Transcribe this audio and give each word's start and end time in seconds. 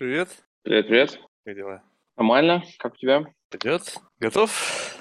Привет. 0.00 0.30
Привет, 0.62 0.86
привет. 0.86 1.20
Как 1.44 1.54
дела? 1.54 1.82
Нормально. 2.16 2.62
Как 2.78 2.94
у 2.94 2.96
тебя? 2.96 3.22
Пойдет? 3.50 3.98
Готов? 4.18 4.96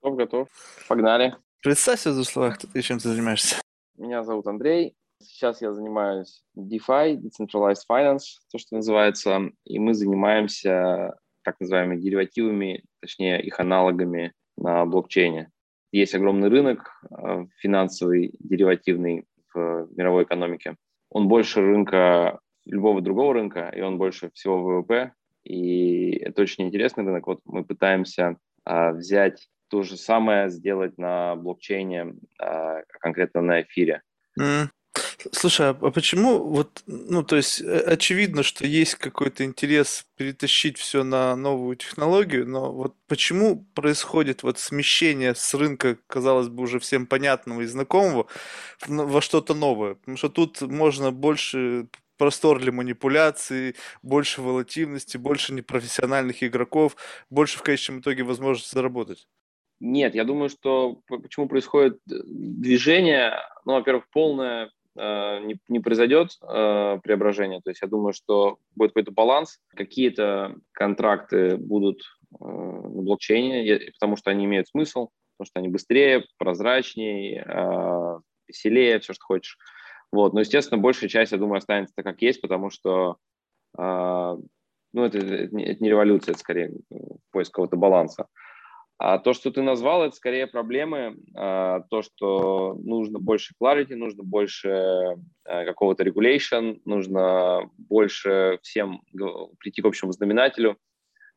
Готов, 0.00 0.16
готов. 0.16 0.48
Погнали. 0.86 1.34
Представься 1.60 2.12
в 2.12 2.14
двух 2.14 2.26
словах, 2.28 2.56
кто 2.56 2.68
ты 2.68 2.80
чем 2.80 3.00
ты 3.00 3.08
занимаешься. 3.08 3.60
Меня 3.96 4.22
зовут 4.22 4.46
Андрей. 4.46 4.94
Сейчас 5.20 5.60
я 5.60 5.72
занимаюсь 5.72 6.44
DeFi, 6.56 7.16
Decentralized 7.16 7.82
Finance, 7.90 8.38
то, 8.52 8.58
что 8.58 8.76
называется, 8.76 9.50
и 9.64 9.80
мы 9.80 9.92
занимаемся 9.92 11.16
так 11.42 11.56
называемыми 11.58 12.00
деривативами, 12.00 12.84
точнее 13.00 13.42
их 13.42 13.58
аналогами 13.58 14.34
на 14.56 14.86
блокчейне. 14.86 15.50
Есть 15.90 16.14
огромный 16.14 16.48
рынок 16.48 16.92
э, 17.10 17.44
финансовый, 17.56 18.30
деривативный 18.38 19.26
в 19.52 19.88
мировой 19.96 20.22
экономике. 20.22 20.76
Он 21.10 21.26
больше 21.26 21.60
рынка 21.60 22.38
любого 22.68 23.00
другого 23.00 23.34
рынка, 23.34 23.72
и 23.74 23.80
он 23.80 23.98
больше 23.98 24.30
всего 24.34 24.62
ВВП. 24.62 25.12
И 25.44 26.10
это 26.18 26.42
очень 26.42 26.64
интересный 26.64 27.04
рынок. 27.04 27.26
Вот 27.26 27.40
мы 27.44 27.64
пытаемся 27.64 28.36
а, 28.64 28.92
взять 28.92 29.48
то 29.68 29.82
же 29.82 29.96
самое, 29.96 30.50
сделать 30.50 30.98
на 30.98 31.36
блокчейне, 31.36 32.14
а, 32.38 32.82
конкретно 33.00 33.40
на 33.40 33.62
эфире. 33.62 34.02
Mm. 34.38 34.68
Слушай, 35.32 35.70
а, 35.70 35.78
а 35.80 35.90
почему 35.90 36.44
вот, 36.44 36.82
ну, 36.86 37.22
то 37.22 37.36
есть 37.36 37.60
э, 37.60 37.80
очевидно, 37.80 38.42
что 38.42 38.66
есть 38.66 38.94
какой-то 38.94 39.44
интерес 39.44 40.06
перетащить 40.16 40.78
все 40.78 41.02
на 41.02 41.34
новую 41.34 41.76
технологию, 41.76 42.48
но 42.48 42.72
вот 42.72 42.94
почему 43.06 43.66
происходит 43.74 44.42
вот 44.42 44.58
смещение 44.58 45.34
с 45.34 45.54
рынка, 45.54 45.98
казалось 46.06 46.48
бы, 46.48 46.62
уже 46.62 46.78
всем 46.78 47.06
понятного 47.06 47.62
и 47.62 47.66
знакомого 47.66 48.26
во 48.86 49.20
что-то 49.20 49.54
новое? 49.54 49.94
Потому 49.94 50.16
что 50.16 50.28
тут 50.28 50.60
можно 50.60 51.10
больше 51.10 51.88
простор 52.18 52.60
для 52.60 52.72
манипуляций, 52.72 53.76
больше 54.02 54.42
волативности, 54.42 55.16
больше 55.16 55.54
непрофессиональных 55.54 56.42
игроков, 56.42 56.96
больше 57.30 57.58
в 57.58 57.62
конечном 57.62 58.00
итоге 58.00 58.24
возможность 58.24 58.72
заработать? 58.72 59.26
Нет, 59.80 60.14
я 60.14 60.24
думаю, 60.24 60.48
что 60.48 61.00
почему 61.06 61.48
происходит 61.48 61.98
э, 62.10 62.14
движение, 62.26 63.34
ну, 63.64 63.74
во-первых, 63.74 64.10
полное 64.10 64.72
э, 64.96 65.40
не, 65.44 65.58
не 65.68 65.78
произойдет 65.78 66.36
э, 66.42 66.98
преображение, 67.02 67.60
то 67.60 67.70
есть 67.70 67.80
я 67.80 67.88
думаю, 67.88 68.12
что 68.12 68.58
будет 68.74 68.90
какой-то 68.90 69.12
баланс, 69.12 69.60
какие-то 69.76 70.56
контракты 70.72 71.56
будут 71.56 72.02
э, 72.32 72.44
на 72.44 73.02
блокчейне, 73.02 73.92
потому 73.92 74.16
что 74.16 74.30
они 74.32 74.46
имеют 74.46 74.68
смысл, 74.68 75.10
потому 75.36 75.46
что 75.46 75.60
они 75.60 75.68
быстрее, 75.68 76.24
прозрачнее, 76.38 77.44
э, 77.46 78.18
веселее, 78.48 78.98
все, 78.98 79.12
что 79.12 79.24
хочешь. 79.24 79.58
Вот. 80.12 80.32
Но, 80.32 80.40
естественно, 80.40 80.80
большая 80.80 81.08
часть, 81.08 81.32
я 81.32 81.38
думаю, 81.38 81.58
останется 81.58 81.94
так, 81.94 82.04
как 82.04 82.22
есть, 82.22 82.40
потому 82.40 82.70
что 82.70 83.16
э, 83.76 84.36
ну, 84.92 85.04
это, 85.04 85.18
это, 85.18 85.54
не, 85.54 85.64
это 85.64 85.82
не 85.82 85.90
революция, 85.90 86.32
это 86.32 86.40
скорее 86.40 86.72
поиск 87.30 87.52
какого-то 87.52 87.76
баланса. 87.76 88.26
А 89.00 89.18
то, 89.18 89.32
что 89.32 89.52
ты 89.52 89.62
назвал, 89.62 90.04
это 90.04 90.16
скорее 90.16 90.48
проблемы. 90.48 91.18
А, 91.36 91.82
то, 91.88 92.02
что 92.02 92.74
нужно 92.82 93.20
больше 93.20 93.54
clarity, 93.60 93.94
нужно 93.94 94.24
больше 94.24 95.16
а, 95.44 95.64
какого-то 95.64 96.02
regulation, 96.02 96.80
нужно 96.84 97.70
больше 97.76 98.58
всем 98.62 99.02
прийти 99.60 99.82
к 99.82 99.86
общему 99.86 100.10
знаменателю. 100.10 100.78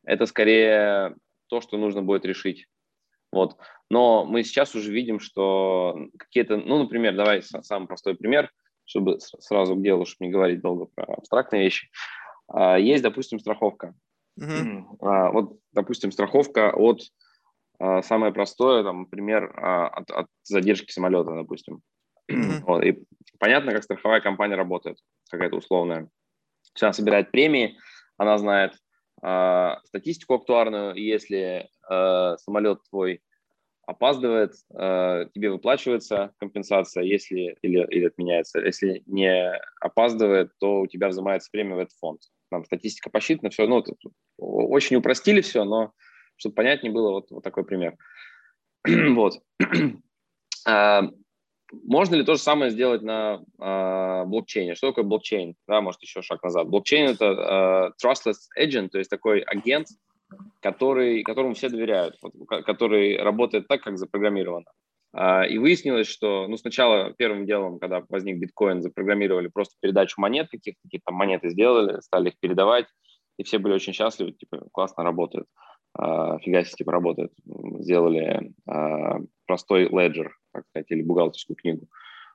Это 0.04 0.26
скорее 0.26 1.14
то, 1.46 1.60
что 1.60 1.76
нужно 1.76 2.02
будет 2.02 2.24
решить. 2.24 2.66
Вот. 3.30 3.56
Но 3.88 4.24
мы 4.24 4.42
сейчас 4.42 4.74
уже 4.74 4.90
видим, 4.90 5.20
что 5.20 6.08
какие-то, 6.18 6.56
ну, 6.56 6.82
например, 6.82 7.14
давай 7.14 7.42
самый 7.42 7.86
простой 7.86 8.16
пример– 8.16 8.50
чтобы 8.84 9.20
сразу 9.20 9.76
к 9.76 9.82
делу, 9.82 10.04
чтобы 10.04 10.26
не 10.26 10.32
говорить 10.32 10.60
долго 10.60 10.86
про 10.86 11.04
абстрактные 11.14 11.62
вещи. 11.62 11.88
А, 12.48 12.78
есть, 12.78 13.02
допустим, 13.02 13.38
страховка. 13.38 13.94
Mm-hmm. 14.40 15.30
Вот, 15.32 15.58
допустим, 15.72 16.12
страховка 16.12 16.72
от 16.74 17.02
самое 18.04 18.32
простое, 18.32 18.82
там, 18.84 19.00
например, 19.00 19.52
от, 19.58 20.10
от 20.10 20.26
задержки 20.42 20.90
самолета, 20.92 21.32
допустим. 21.34 21.80
Mm-hmm. 22.30 22.60
Вот, 22.66 22.84
и 22.84 23.04
понятно, 23.38 23.72
как 23.72 23.82
страховая 23.82 24.20
компания 24.20 24.54
работает, 24.54 24.98
какая-то 25.30 25.56
условная. 25.56 26.08
Она 26.80 26.92
собирает 26.92 27.30
премии, 27.30 27.76
она 28.16 28.38
знает 28.38 28.74
статистику 29.84 30.34
актуарную, 30.34 30.94
если 30.94 31.68
самолет 31.88 32.78
твой 32.88 33.20
опаздывает, 33.86 34.54
э, 34.74 35.26
тебе 35.34 35.50
выплачивается 35.50 36.32
компенсация, 36.38 37.02
если 37.02 37.56
или, 37.62 37.86
или 37.90 38.06
отменяется. 38.06 38.60
Если 38.60 39.02
не 39.06 39.52
опаздывает, 39.80 40.52
то 40.58 40.80
у 40.80 40.86
тебя 40.86 41.08
взимается 41.08 41.50
премия 41.50 41.74
в 41.74 41.78
этот 41.78 41.96
фонд. 41.98 42.20
Там 42.50 42.64
статистика 42.64 43.10
посчитана, 43.10 43.50
все, 43.50 43.66
ну, 43.66 43.82
очень 44.38 44.96
упростили 44.96 45.40
все, 45.40 45.64
но 45.64 45.92
чтобы 46.36 46.54
понятнее 46.54 46.92
было, 46.92 47.10
вот, 47.10 47.30
вот 47.30 47.42
такой 47.42 47.64
пример. 47.64 47.96
вот. 48.86 49.40
А, 50.64 51.02
можно 51.72 52.14
ли 52.14 52.24
то 52.24 52.34
же 52.34 52.40
самое 52.40 52.70
сделать 52.70 53.02
на 53.02 53.42
э, 53.58 54.24
блокчейне? 54.26 54.76
Что 54.76 54.88
такое 54.88 55.04
блокчейн? 55.04 55.56
Да, 55.66 55.80
может, 55.80 56.00
еще 56.02 56.22
шаг 56.22 56.40
назад. 56.42 56.68
Блокчейн– 56.68 57.10
это 57.10 57.94
э, 58.00 58.06
trustless 58.06 58.36
agent, 58.56 58.90
то 58.90 58.98
есть 58.98 59.10
такой 59.10 59.40
агент, 59.40 59.88
который, 60.60 61.22
которому 61.22 61.54
все 61.54 61.68
доверяют, 61.68 62.16
который 62.48 63.16
работает 63.18 63.68
так, 63.68 63.82
как 63.82 63.98
запрограммировано. 63.98 64.66
А, 65.14 65.44
и 65.44 65.58
выяснилось, 65.58 66.08
что 66.08 66.46
ну, 66.48 66.56
сначала 66.56 67.12
первым 67.12 67.44
делом, 67.46 67.78
когда 67.78 68.02
возник 68.08 68.38
биткоин, 68.38 68.82
запрограммировали 68.82 69.48
просто 69.48 69.74
передачу 69.80 70.20
монет, 70.20 70.48
каких-то 70.50 70.80
какие-то 70.82 71.12
монеты 71.12 71.50
сделали, 71.50 72.00
стали 72.00 72.30
их 72.30 72.38
передавать, 72.40 72.86
и 73.38 73.44
все 73.44 73.58
были 73.58 73.74
очень 73.74 73.92
счастливы, 73.92 74.32
типа, 74.32 74.66
классно 74.72 75.04
работают, 75.04 75.46
а, 75.94 76.38
фига 76.38 76.64
себе, 76.64 76.76
типа, 76.76 76.92
работает. 76.92 77.32
Сделали 77.80 78.52
а, 78.66 79.18
простой 79.46 79.88
леджер, 79.88 80.36
так 80.52 80.64
сказать, 80.68 80.90
или 80.90 81.02
бухгалтерскую 81.02 81.56
книгу. 81.56 81.86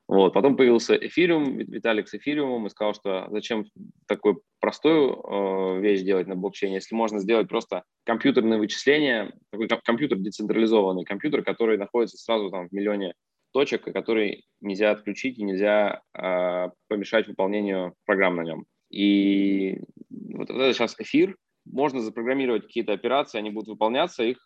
Вот. 0.07 0.33
Потом 0.33 0.55
появился 0.55 0.95
эфириум, 0.95 1.57
Виталик 1.57 2.07
с 2.07 2.13
эфириумом 2.13 2.65
и 2.65 2.69
сказал, 2.69 2.93
что 2.93 3.27
зачем 3.29 3.65
такую 4.07 4.41
простую 4.61 5.11
э, 5.11 5.81
вещь 5.81 6.01
делать 6.01 6.27
на 6.27 6.35
блокчейне, 6.35 6.75
если 6.75 6.95
можно 6.95 7.19
сделать 7.19 7.49
просто 7.49 7.83
компьютерные 8.05 8.57
вычисления, 8.57 9.33
такой 9.51 9.67
компьютер 9.67 10.17
децентрализованный, 10.17 11.03
компьютер, 11.03 11.43
который 11.43 11.77
находится 11.77 12.17
сразу 12.17 12.49
там 12.49 12.69
в 12.69 12.71
миллионе 12.71 13.15
точек, 13.51 13.83
который 13.83 14.45
нельзя 14.61 14.91
отключить 14.91 15.37
и 15.39 15.43
нельзя 15.43 16.01
э, 16.13 16.69
помешать 16.87 17.27
выполнению 17.27 17.93
программ 18.05 18.37
на 18.37 18.43
нем. 18.43 18.65
И 18.89 19.81
вот 20.09 20.49
это 20.49 20.73
сейчас 20.73 20.95
эфир, 20.99 21.35
можно 21.65 21.99
запрограммировать 21.99 22.63
какие-то 22.63 22.93
операции, 22.93 23.37
они 23.37 23.49
будут 23.49 23.67
выполняться, 23.67 24.23
их 24.23 24.37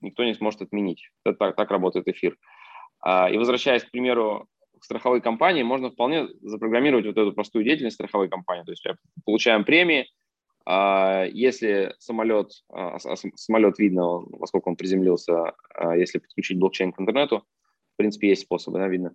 никто 0.00 0.24
не 0.24 0.34
сможет 0.34 0.62
отменить. 0.62 1.10
Это 1.24 1.36
так, 1.36 1.56
так 1.56 1.70
работает 1.70 2.08
эфир. 2.08 2.36
А, 3.00 3.30
и 3.30 3.36
возвращаясь, 3.36 3.84
к 3.84 3.90
примеру, 3.90 4.48
страховой 4.86 5.20
компании 5.20 5.62
можно 5.62 5.90
вполне 5.90 6.28
запрограммировать 6.40 7.06
вот 7.06 7.18
эту 7.18 7.32
простую 7.32 7.64
деятельность 7.64 7.94
страховой 7.94 8.28
компании. 8.28 8.64
То 8.64 8.72
есть 8.72 8.86
получаем 9.24 9.64
премии, 9.64 10.06
а, 10.68 11.24
если 11.26 11.94
самолет, 11.98 12.50
а, 12.72 12.98
самолет 13.36 13.78
видно, 13.78 14.18
во 14.18 14.46
сколько 14.48 14.68
он 14.68 14.76
приземлился, 14.76 15.54
а, 15.74 15.96
если 15.96 16.18
подключить 16.18 16.58
блокчейн 16.58 16.92
к 16.92 17.00
интернету, 17.00 17.44
в 17.94 17.96
принципе, 17.96 18.28
есть 18.28 18.42
способы, 18.42 18.78
да, 18.78 18.88
видно. 18.88 19.14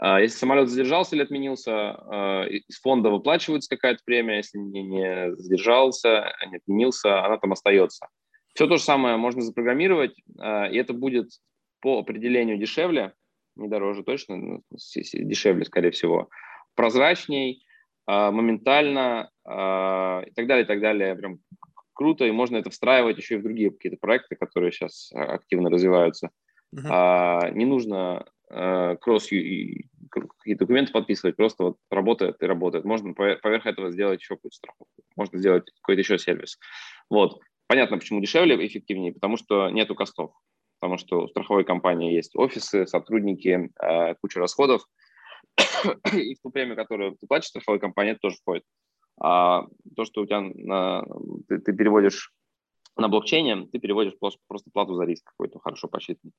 Если 0.00 0.36
самолет 0.36 0.68
задержался 0.68 1.14
или 1.14 1.22
отменился, 1.22 2.48
из 2.48 2.80
фонда 2.80 3.10
выплачивается 3.10 3.70
какая-то 3.70 4.00
премия, 4.04 4.38
если 4.38 4.58
не, 4.58 4.82
не 4.82 5.36
задержался, 5.36 6.34
не 6.50 6.56
отменился, 6.56 7.24
она 7.24 7.38
там 7.38 7.52
остается. 7.52 8.08
Все 8.52 8.66
то 8.66 8.78
же 8.78 8.82
самое 8.82 9.16
можно 9.16 9.42
запрограммировать, 9.42 10.18
и 10.18 10.76
это 10.76 10.92
будет 10.92 11.30
по 11.80 12.00
определению 12.00 12.58
дешевле, 12.58 13.12
не 13.56 13.68
дороже 13.68 14.02
точно, 14.02 14.36
ну, 14.36 14.62
дешевле, 14.70 15.64
скорее 15.64 15.90
всего, 15.90 16.28
прозрачней, 16.74 17.64
а, 18.06 18.30
моментально 18.30 19.30
а, 19.44 20.22
и 20.26 20.30
так 20.32 20.46
далее, 20.46 20.64
и 20.64 20.66
так 20.66 20.80
далее. 20.80 21.14
Прям 21.14 21.38
круто, 21.92 22.24
и 22.24 22.30
можно 22.30 22.56
это 22.56 22.70
встраивать 22.70 23.18
еще 23.18 23.34
и 23.34 23.38
в 23.38 23.42
другие 23.42 23.70
какие-то 23.70 23.98
проекты, 23.98 24.36
которые 24.36 24.72
сейчас 24.72 25.10
а, 25.14 25.34
активно 25.34 25.70
развиваются. 25.70 26.30
Uh-huh. 26.74 27.52
Не 27.52 27.66
нужно 27.66 28.24
кросс 28.48 29.24
какие 29.24 30.54
документы 30.54 30.92
подписывать, 30.92 31.36
просто 31.36 31.64
вот 31.64 31.76
работает 31.90 32.42
и 32.42 32.46
работает. 32.46 32.84
Можно 32.84 33.14
поверх 33.14 33.66
этого 33.66 33.90
сделать 33.90 34.20
еще 34.20 34.36
какую-то 34.36 34.56
страховку, 34.56 35.02
можно 35.16 35.38
сделать 35.38 35.70
какой-то 35.80 36.00
еще 36.00 36.18
сервис. 36.18 36.58
Вот. 37.08 37.40
Понятно, 37.66 37.96
почему 37.96 38.20
дешевле, 38.20 38.66
эффективнее, 38.66 39.12
потому 39.12 39.38
что 39.38 39.70
нету 39.70 39.94
костов 39.94 40.32
потому 40.82 40.98
что 40.98 41.22
у 41.22 41.28
страховой 41.28 41.62
компании 41.62 42.12
есть 42.12 42.34
офисы, 42.34 42.88
сотрудники, 42.88 43.70
э, 43.80 44.14
куча 44.16 44.40
расходов, 44.40 44.84
и 46.12 46.34
в 46.34 46.40
ту 46.42 46.50
премию, 46.50 46.74
которую 46.74 47.12
ты 47.12 47.28
платишь 47.28 47.50
страховой 47.50 47.78
компании, 47.78 48.12
это 48.12 48.22
тоже 48.22 48.36
входит. 48.38 48.64
А 49.20 49.64
то, 49.94 50.04
что 50.04 50.22
у 50.22 50.26
тебя 50.26 50.40
на, 50.40 51.04
ты, 51.48 51.58
ты 51.58 51.72
переводишь 51.72 52.32
на 52.96 53.08
блокчейне, 53.08 53.68
ты 53.68 53.78
переводишь 53.78 54.14
просто, 54.18 54.70
плату 54.72 54.96
за 54.96 55.04
риск 55.04 55.24
какой-то 55.24 55.60
хорошо 55.60 55.86
посчитанный. 55.86 56.34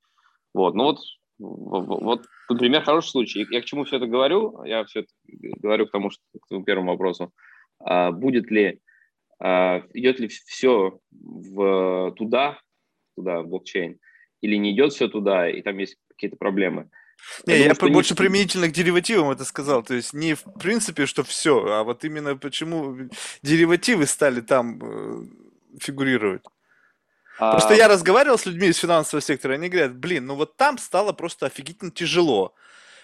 Вот, 0.54 0.76
ну 0.76 0.84
вот, 0.84 1.00
вот, 1.40 2.26
например, 2.50 2.84
хороший 2.84 3.12
случай. 3.12 3.48
Я 3.50 3.62
к 3.62 3.66
чему 3.66 3.86
все 3.86 3.96
это 3.96 4.08
говорю? 4.08 4.62
Я 4.66 4.84
все 4.84 5.02
это 5.02 5.10
говорю 5.62 5.88
к 5.88 5.92
тому, 5.92 6.10
что 6.10 6.22
к 6.42 6.48
твоему 6.48 6.66
первому 6.66 6.92
вопросу. 6.92 7.32
А, 7.80 8.12
будет 8.12 8.52
ли 8.52 8.82
идет 9.40 10.20
ли 10.20 10.30
все 10.30 11.00
в, 11.12 12.14
туда, 12.16 12.60
туда, 13.16 13.42
в 13.42 13.48
блокчейн, 13.48 14.00
или 14.44 14.58
не 14.58 14.74
идет 14.74 14.94
все 14.94 15.08
туда, 15.08 15.50
и 15.50 15.62
там 15.62 15.78
есть 15.78 15.98
какие-то 16.10 16.36
проблемы. 16.36 16.90
Не, 17.46 17.58
я, 17.58 17.66
я 17.68 17.74
больше 17.74 18.14
не... 18.14 18.18
применительно 18.18 18.68
к 18.68 18.74
деривативам 18.74 19.32
это 19.32 19.46
сказал. 19.46 19.84
То 19.84 19.94
есть 19.94 20.14
не 20.14 20.34
в 20.34 20.44
принципе, 20.60 21.06
что 21.06 21.24
все, 21.24 21.66
а 21.66 21.84
вот 21.84 22.04
именно 22.04 22.36
почему 22.36 23.10
деривативы 23.42 24.06
стали 24.06 24.42
там 24.42 24.80
э, 24.82 25.26
фигурировать. 25.80 26.44
А... 27.40 27.52
Просто 27.52 27.74
я 27.74 27.88
разговаривал 27.88 28.38
с 28.38 28.46
людьми 28.46 28.68
из 28.68 28.78
финансового 28.78 29.22
сектора, 29.22 29.54
они 29.54 29.70
говорят, 29.70 29.96
блин, 29.96 30.26
ну 30.26 30.36
вот 30.36 30.58
там 30.58 30.78
стало 30.78 31.14
просто 31.14 31.46
офигительно 31.46 31.92
тяжело. 31.92 32.54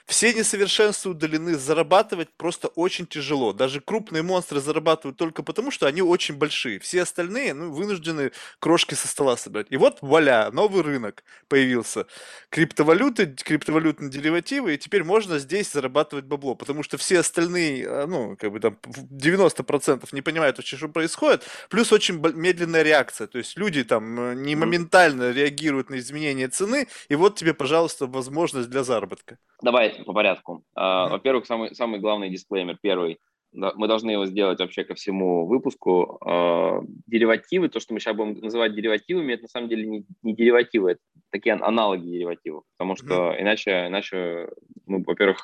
Все 0.09 0.33
несовершенства 0.33 1.11
удалены, 1.11 1.53
зарабатывать 1.53 2.29
просто 2.35 2.69
очень 2.69 3.05
тяжело. 3.05 3.53
Даже 3.53 3.79
крупные 3.79 4.23
монстры 4.23 4.59
зарабатывают 4.59 5.17
только 5.17 5.43
потому, 5.43 5.69
что 5.69 5.85
они 5.85 6.01
очень 6.01 6.33
большие. 6.35 6.79
Все 6.79 7.03
остальные 7.03 7.53
ну, 7.53 7.71
вынуждены 7.71 8.31
крошки 8.57 8.95
со 8.95 9.07
стола 9.07 9.37
собрать. 9.37 9.67
И 9.69 9.77
вот, 9.77 9.99
вуаля, 10.01 10.49
новый 10.51 10.81
рынок 10.81 11.23
появился. 11.47 12.07
Криптовалюты, 12.49 13.27
криптовалютные 13.27 14.09
деривативы, 14.09 14.73
и 14.73 14.77
теперь 14.79 15.03
можно 15.03 15.37
здесь 15.37 15.71
зарабатывать 15.71 16.25
бабло, 16.25 16.55
потому 16.55 16.81
что 16.81 16.97
все 16.97 17.19
остальные, 17.19 17.87
а, 17.87 18.07
ну, 18.07 18.35
как 18.35 18.51
бы 18.51 18.59
там 18.59 18.79
90% 18.83 20.09
не 20.11 20.23
понимают 20.23 20.57
вообще, 20.57 20.75
что 20.75 20.87
происходит. 20.87 21.43
Плюс 21.69 21.91
очень 21.91 22.19
медленная 22.33 22.81
реакция. 22.81 23.27
То 23.27 23.37
есть 23.37 23.55
люди 23.59 23.83
там 23.83 24.19
э, 24.19 24.33
не 24.33 24.55
моментально 24.55 25.29
реагируют 25.29 25.91
на 25.91 25.99
изменения 25.99 26.47
цены, 26.47 26.87
и 27.09 27.15
вот 27.15 27.35
тебе, 27.35 27.53
пожалуйста, 27.53 28.07
возможность 28.07 28.71
для 28.71 28.83
заработка. 28.83 29.37
Давай 29.61 29.98
по 30.05 30.13
порядку. 30.13 30.63
Mm-hmm. 30.77 31.09
Во-первых, 31.09 31.45
самый, 31.45 31.75
самый 31.75 31.99
главный 31.99 32.29
дисклеймер, 32.29 32.77
первый. 32.81 33.19
Мы 33.51 33.87
должны 33.87 34.11
его 34.11 34.27
сделать 34.27 34.59
вообще 34.59 34.83
ко 34.83 34.93
всему 34.93 35.47
выпуску. 35.47 36.19
А, 36.23 36.81
деривативы, 37.07 37.69
то, 37.69 37.79
что 37.79 37.93
мы 37.93 37.99
сейчас 37.99 38.15
будем 38.15 38.39
называть 38.41 38.75
деривативами, 38.75 39.33
это 39.33 39.43
на 39.43 39.49
самом 39.49 39.69
деле 39.69 39.87
не, 39.87 40.05
не 40.21 40.35
деривативы, 40.35 40.91
это 40.91 41.01
такие 41.31 41.55
аналоги 41.55 42.05
деривативов. 42.05 42.63
Потому 42.77 42.95
что 42.95 43.13
mm-hmm. 43.13 43.41
иначе, 43.41 43.71
иначе 43.87 44.49
ну, 44.85 45.03
во-первых, 45.05 45.39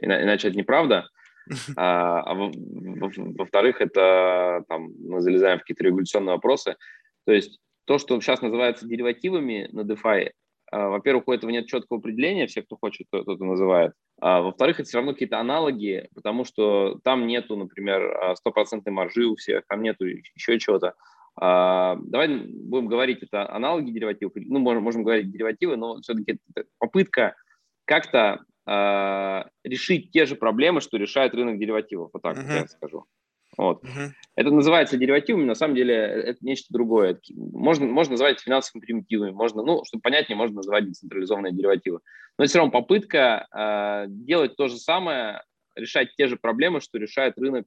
иначе 0.00 0.48
это 0.48 0.58
неправда. 0.58 1.08
А, 1.76 2.20
а 2.20 2.34
во-вторых, 2.34 3.80
это 3.80 4.64
там, 4.68 4.92
мы 4.98 5.20
залезаем 5.20 5.58
в 5.58 5.62
какие-то 5.62 5.84
регуляционные 5.84 6.34
вопросы. 6.34 6.76
То 7.26 7.32
есть 7.32 7.60
то, 7.84 7.98
что 7.98 8.20
сейчас 8.20 8.42
называется 8.42 8.86
деривативами 8.86 9.68
на 9.72 9.80
DeFi, 9.80 10.30
во-первых, 10.72 11.28
у 11.28 11.32
этого 11.32 11.50
нет 11.50 11.66
четкого 11.66 11.98
определения, 11.98 12.46
все, 12.46 12.62
кто 12.62 12.76
хочет, 12.76 13.06
кто 13.08 13.20
это 13.20 13.44
называет. 13.44 13.92
А, 14.20 14.40
во-вторых, 14.40 14.80
это 14.80 14.88
все 14.88 14.98
равно 14.98 15.12
какие-то 15.12 15.38
аналоги, 15.38 16.08
потому 16.14 16.44
что 16.44 16.98
там 17.04 17.26
нету, 17.26 17.56
например, 17.56 18.02
а, 18.02 18.36
стопроцентной 18.36 18.92
маржи 18.92 19.26
у 19.26 19.36
всех, 19.36 19.66
там 19.68 19.82
нету 19.82 20.06
еще 20.06 20.58
чего-то. 20.58 20.94
Давай 21.34 22.28
будем 22.28 22.88
говорить, 22.88 23.22
это 23.22 23.50
аналоги 23.50 23.90
деривативов, 23.90 24.34
ну, 24.34 24.58
можем, 24.58 24.82
можем 24.82 25.02
говорить 25.02 25.32
деривативы, 25.32 25.78
но 25.78 25.98
все-таки 26.02 26.38
это 26.54 26.68
попытка 26.78 27.36
как-то 27.86 28.44
решить 29.64 30.10
те 30.10 30.26
же 30.26 30.36
проблемы, 30.36 30.82
что 30.82 30.98
решает 30.98 31.34
рынок 31.34 31.58
деривативов, 31.58 32.10
вот 32.12 32.20
так 32.20 32.36
uh-huh. 32.36 32.54
я 32.54 32.66
скажу. 32.68 33.06
Вот. 33.56 33.84
Uh-huh. 33.84 34.10
Это 34.34 34.50
называется 34.50 34.96
деривативами, 34.96 35.44
на 35.44 35.54
самом 35.54 35.74
деле 35.74 35.94
это 35.94 36.38
нечто 36.40 36.72
другое. 36.72 37.20
Можно, 37.34 37.86
можно 37.86 38.12
называть 38.12 38.40
финансовыми 38.40 38.84
примитивами, 38.84 39.30
можно, 39.30 39.62
ну, 39.62 39.84
чтобы 39.84 40.00
понятнее, 40.00 40.36
можно 40.36 40.56
называть 40.56 40.86
децентрализованные 40.86 41.52
деривативы. 41.52 42.00
Но 42.38 42.46
все 42.46 42.58
равно 42.58 42.72
попытка 42.72 43.46
э, 43.54 44.06
делать 44.08 44.56
то 44.56 44.68
же 44.68 44.78
самое, 44.78 45.42
решать 45.74 46.14
те 46.16 46.28
же 46.28 46.36
проблемы, 46.36 46.80
что 46.80 46.98
решает 46.98 47.36
рынок 47.36 47.66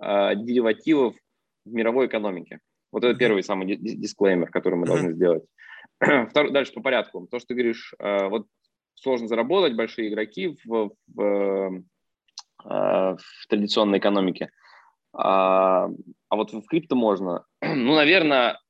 э, 0.00 0.36
деривативов 0.36 1.16
в 1.64 1.72
мировой 1.72 2.06
экономике. 2.06 2.60
Вот 2.92 3.02
это 3.02 3.18
первый 3.18 3.42
самый 3.42 3.76
дисклеймер, 3.76 4.50
который 4.50 4.76
мы 4.76 4.86
должны 4.86 5.12
сделать. 5.12 5.42
Второй, 6.30 6.52
дальше 6.52 6.72
по 6.72 6.82
порядку. 6.82 7.26
То, 7.28 7.40
что 7.40 7.48
ты 7.48 7.54
говоришь, 7.54 7.92
э, 7.98 8.28
вот 8.28 8.46
сложно 8.94 9.26
заработать, 9.26 9.74
большие 9.74 10.08
игроки 10.08 10.56
в, 10.64 10.92
в, 11.08 11.82
э, 12.64 12.64
в 12.64 13.46
традиционной 13.48 13.98
экономике– 13.98 14.50
а, 15.16 15.88
а 16.28 16.36
вот 16.36 16.52
в 16.52 16.66
крипто 16.66 16.94
можно. 16.94 17.44
Ну, 17.62 17.94
наверное, 17.94 18.60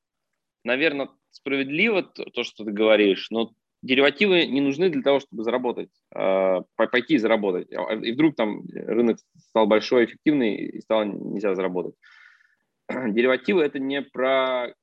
наверное, 0.63 1.09
справедливо 1.31 2.03
то, 2.03 2.43
что 2.43 2.63
ты 2.63 2.71
говоришь, 2.71 3.27
но 3.31 3.51
деривативы 3.81 4.45
не 4.45 4.61
нужны 4.61 4.89
для 4.89 5.01
того, 5.01 5.19
чтобы 5.19 5.43
заработать, 5.43 5.91
а, 6.13 6.61
пойти 6.75 7.15
и 7.15 7.19
заработать. 7.19 7.71
А, 7.73 7.93
и 7.93 8.13
вдруг 8.13 8.35
там 8.35 8.63
рынок 8.73 9.17
стал 9.37 9.67
большой, 9.67 10.05
эффективный, 10.05 10.55
и 10.55 10.81
стало 10.81 11.03
нельзя 11.03 11.53
заработать. 11.53 11.95
Деривативы– 12.89 13.61
это 13.63 13.79
не 13.79 14.01
про 14.01 14.73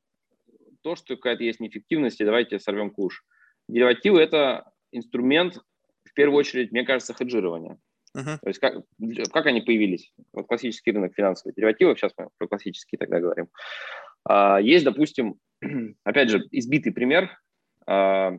то, 0.82 0.96
что 0.96 1.16
какая-то 1.16 1.44
есть 1.44 1.60
неэффективность, 1.60 2.20
и 2.20 2.24
давайте 2.24 2.58
сорвем 2.58 2.90
куш. 2.90 3.24
Деривативы– 3.68 4.20
это 4.20 4.70
инструмент, 4.92 5.58
в 6.04 6.12
первую 6.12 6.38
очередь, 6.38 6.72
мне 6.72 6.84
кажется, 6.84 7.14
хеджирования. 7.14 7.78
Uh-huh. 8.16 8.38
То 8.40 8.48
есть 8.48 8.60
как, 8.60 8.74
как 9.32 9.46
они 9.46 9.60
появились? 9.60 10.12
Вот 10.32 10.46
классический 10.46 10.92
рынок 10.92 11.14
финансовых 11.14 11.56
деривативов, 11.56 11.98
сейчас 11.98 12.12
мы 12.16 12.28
про 12.38 12.46
классические 12.46 12.98
тогда 12.98 13.20
говорим. 13.20 13.48
А, 14.24 14.60
есть, 14.60 14.84
допустим, 14.84 15.36
опять 16.04 16.30
же, 16.30 16.46
избитый 16.50 16.92
пример. 16.92 17.30
А, 17.86 18.36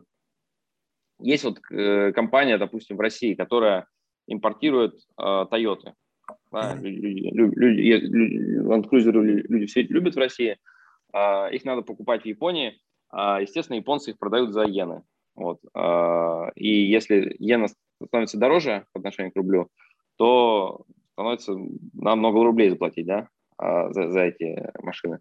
есть 1.20 1.44
вот 1.44 1.60
э, 1.72 2.12
компания, 2.12 2.58
допустим, 2.58 2.98
в 2.98 3.00
России, 3.00 3.36
которая 3.36 3.88
импортирует 4.28 4.96
а, 5.18 5.46
Toyota. 5.46 5.94
Да, 6.52 6.76
люди, 6.76 7.30
люди, 7.34 8.88
Cruiser 8.90 9.12
люди 9.12 9.66
все 9.68 9.84
любят 9.84 10.16
в 10.16 10.20
России. 10.20 10.58
А, 11.14 11.50
их 11.50 11.64
надо 11.66 11.82
покупать 11.84 12.24
в 12.24 12.26
Японии. 12.26 12.80
А, 13.10 13.42
естественно, 13.42 13.78
японцы 13.78 14.12
их 14.12 14.18
продают 14.18 14.52
за 14.52 14.66
иены. 14.66 15.04
Вот. 15.36 15.60
И 16.56 16.86
если 16.86 17.36
иена 17.40 17.68
становится 18.04 18.38
дороже 18.38 18.86
по 18.94 19.00
отношению 19.00 19.32
к 19.32 19.36
рублю, 19.36 19.70
то 20.18 20.86
становится 21.14 21.54
нам 21.94 22.20
много 22.20 22.44
рублей 22.44 22.70
заплатить, 22.70 23.06
да, 23.06 23.30
а, 23.58 23.92
за, 23.94 24.10
за 24.10 24.22
эти 24.22 24.72
машины. 24.82 25.20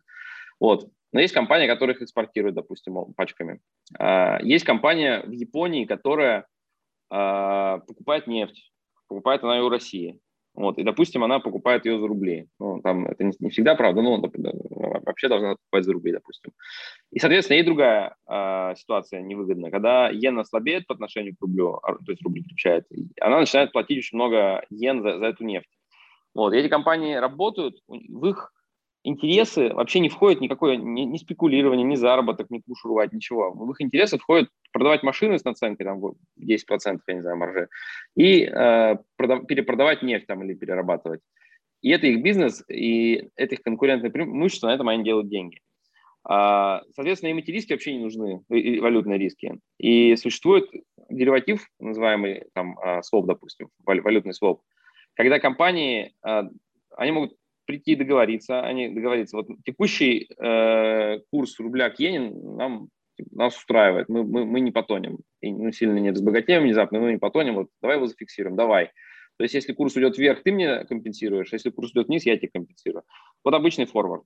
Вот. 0.61 0.89
Но 1.13 1.21
есть 1.21 1.35
компания, 1.35 1.69
которая 1.69 1.95
их 1.95 2.03
экспортирует, 2.03 2.57
допустим, 2.57 3.13
пачками. 3.15 3.61
А, 3.99 4.39
есть 4.43 4.65
компания 4.65 5.23
в 5.25 5.31
Японии, 5.31 5.85
которая 5.85 6.47
а, 7.11 7.79
покупает 7.79 8.27
нефть. 8.27 8.73
Покупает 9.07 9.45
она 9.45 9.57
ее 9.57 9.63
у 9.63 9.69
России. 9.69 10.21
Вот, 10.55 10.79
и, 10.79 10.85
допустим, 10.85 11.25
она 11.25 11.41
покупает 11.41 11.85
ее 11.85 11.99
за 11.99 12.07
рубли. 12.07 12.49
Ну, 12.61 12.81
там 12.81 13.07
это 13.07 13.25
не, 13.25 13.33
не 13.41 13.51
всегда 13.51 13.75
правда, 13.75 14.03
но 14.03 14.21
вообще 14.21 15.29
должна 15.29 15.57
покупать 15.57 15.85
за 15.85 15.93
рубли, 15.93 16.13
допустим. 16.13 16.53
И, 17.11 17.19
соответственно, 17.19 17.57
ей 17.57 17.65
другая 17.65 18.15
э, 18.29 18.75
ситуация 18.77 19.21
невыгодная. 19.21 19.73
Когда 19.73 20.13
иена 20.13 20.45
слабеет 20.45 20.87
по 20.87 20.95
отношению 20.95 21.35
к 21.35 21.43
рублю, 21.43 21.81
а, 21.83 21.95
то 21.95 22.13
есть 22.13 22.23
рубль 22.23 22.45
крепчает, 22.45 22.87
она 23.21 23.41
начинает 23.41 23.73
платить 23.73 23.99
очень 23.99 24.17
много 24.17 24.65
йен 24.71 25.03
за, 25.03 25.19
за 25.19 25.27
эту 25.27 25.45
нефть. 25.45 25.69
Вот, 26.35 26.53
и 26.53 26.57
эти 26.57 26.69
компании 26.69 27.15
работают, 27.15 27.77
в 27.89 28.27
их 28.27 28.53
интересы 29.05 29.73
вообще 29.73 30.01
не 30.01 30.09
входит 30.09 30.41
никакое 30.41 30.77
ни, 30.77 31.03
ни 31.03 31.17
спекулирование, 31.19 31.85
ни 31.85 31.95
заработок, 31.95 32.51
ни 32.51 32.59
куш 32.59 32.85
рвать, 32.85 33.13
ничего. 33.13 33.53
В 33.53 33.71
их 33.71 33.81
интересы 33.81 34.19
входит 34.19 34.49
продавать 34.73 35.03
машины 35.03 35.39
с 35.39 35.45
наценкой 35.45 35.87
там, 35.87 36.01
10%, 36.01 37.01
я 37.07 37.15
не 37.15 37.21
знаю, 37.21 37.37
маржи, 37.37 37.69
и 38.17 38.45
э, 38.45 38.97
продав, 39.17 39.47
перепродавать 39.47 40.03
нефть 40.03 40.27
там, 40.27 40.43
или 40.43 40.55
перерабатывать. 40.55 41.21
И 41.83 41.91
это 41.91 42.07
их 42.07 42.23
бизнес, 42.23 42.65
и 42.69 43.29
это 43.37 43.55
их 43.55 43.63
конкурентное 43.63 44.11
преимущество, 44.11 44.69
на 44.69 44.75
этом 44.75 44.89
они 44.89 45.05
делают 45.05 45.29
деньги. 45.29 45.61
А, 46.27 46.83
соответственно, 46.95 47.31
им 47.31 47.39
эти 47.39 47.51
риски 47.51 47.75
вообще 47.75 47.93
не 47.93 48.03
нужны, 48.03 48.43
валютные 48.49 49.19
риски. 49.19 49.61
И 49.79 50.17
существует 50.17 50.65
дериватив, 51.11 51.69
называемый 51.79 52.45
там 52.55 52.79
своп, 53.03 53.27
допустим, 53.27 53.69
валютный 53.85 54.33
своп, 54.33 54.63
когда 55.15 55.39
компании, 55.39 56.15
а, 56.23 56.49
они 56.97 57.13
могут 57.13 57.37
прийти 57.67 57.93
и 57.93 57.97
договориться, 57.97 58.61
они 58.61 58.89
договориться. 58.89 59.37
Вот 59.37 59.49
текущий 59.65 60.29
э, 60.39 61.19
курс 61.31 61.59
рубля 61.59 61.91
к 61.91 62.01
иене 62.01 62.31
нам 62.31 62.89
нас 63.31 63.57
устраивает, 63.57 64.09
мы, 64.09 64.25
мы, 64.25 64.45
мы 64.45 64.61
не 64.61 64.73
потонем, 64.73 65.19
и, 65.41 65.53
ну, 65.53 65.71
сильно 65.73 65.99
не 65.99 66.11
разбогатеем 66.11 66.63
внезапно, 66.63 67.01
мы 67.01 67.13
не 67.13 67.19
потонем, 67.19 67.55
вот 67.55 67.69
давай 67.81 67.97
его 67.97 68.07
зафиксируем, 68.07 68.57
давай. 68.57 68.91
То 69.37 69.45
есть 69.45 69.55
если 69.55 69.73
курс 69.73 69.97
уйдет 69.97 70.17
вверх, 70.17 70.43
ты 70.43 70.53
мне 70.53 70.85
компенсируешь, 70.85 71.53
если 71.53 71.71
курс 71.71 71.91
идет 71.93 72.09
вниз, 72.09 72.25
я 72.25 72.37
тебе 72.37 72.51
компенсирую. 72.53 73.03
Вот 73.45 73.55
обычный 73.55 73.87
форвард. 73.87 74.25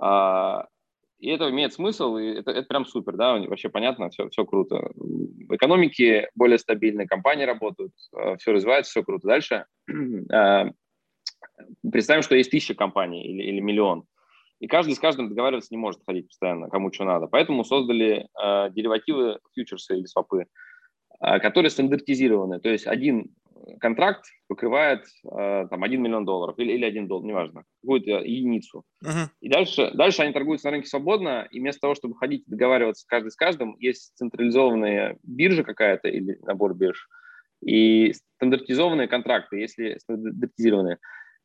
А, 0.00 0.66
и 1.18 1.28
это 1.28 1.48
имеет 1.50 1.72
смысл, 1.72 2.16
и 2.16 2.26
это, 2.26 2.50
это 2.50 2.66
прям 2.66 2.84
супер, 2.84 3.16
да, 3.16 3.38
вообще 3.38 3.68
понятно, 3.68 4.10
все, 4.10 4.28
все 4.30 4.44
круто. 4.44 4.90
В 4.94 5.54
экономике 5.54 6.28
более 6.34 6.58
стабильные 6.58 7.06
компании 7.06 7.44
работают, 7.44 7.92
а, 8.12 8.36
все 8.36 8.52
развивается, 8.52 8.90
все 8.90 9.04
круто. 9.04 9.28
Дальше 9.28 9.66
а, 10.32 10.70
представим, 11.90 12.22
что 12.22 12.36
есть 12.36 12.50
тысяча 12.50 12.74
компаний 12.74 13.24
или, 13.24 13.42
или 13.42 13.60
миллион, 13.60 14.04
и 14.60 14.66
каждый 14.68 14.94
с 14.94 15.00
каждым 15.00 15.28
договариваться 15.28 15.72
не 15.72 15.78
может 15.78 16.00
ходить 16.06 16.28
постоянно, 16.28 16.68
кому 16.68 16.92
что 16.92 17.04
надо. 17.04 17.26
Поэтому 17.26 17.64
создали 17.64 18.28
э, 18.40 18.70
деривативы, 18.70 19.40
фьючерсы 19.54 19.96
или 19.96 20.06
свопы, 20.06 20.46
э, 21.20 21.40
которые 21.40 21.70
стандартизированы. 21.70 22.60
То 22.60 22.68
есть 22.68 22.86
один 22.86 23.34
контракт 23.80 24.24
покрывает 24.48 25.04
э, 25.24 25.66
там 25.68 25.82
1 25.82 26.02
миллион 26.02 26.24
долларов 26.24 26.58
или, 26.58 26.72
или 26.72 26.84
1 26.84 27.08
доллар, 27.08 27.26
неважно, 27.26 27.64
какую-то 27.80 28.20
единицу. 28.20 28.84
Uh-huh. 29.04 29.28
И 29.40 29.48
дальше, 29.48 29.90
дальше 29.94 30.22
они 30.22 30.32
торгуются 30.32 30.68
на 30.68 30.72
рынке 30.72 30.88
свободно, 30.88 31.46
и 31.50 31.60
вместо 31.60 31.80
того, 31.80 31.94
чтобы 31.94 32.16
ходить 32.16 32.44
договариваться 32.46 33.06
каждый 33.08 33.30
с 33.30 33.36
каждым, 33.36 33.76
есть 33.78 34.12
централизованная 34.16 35.18
биржа 35.22 35.64
какая-то 35.64 36.08
или 36.08 36.38
набор 36.42 36.74
бирж, 36.74 37.08
и 37.64 38.12
стандартизованные 38.36 39.08
контракты, 39.08 39.58
если 39.58 39.98
стандартизированные. 39.98 40.98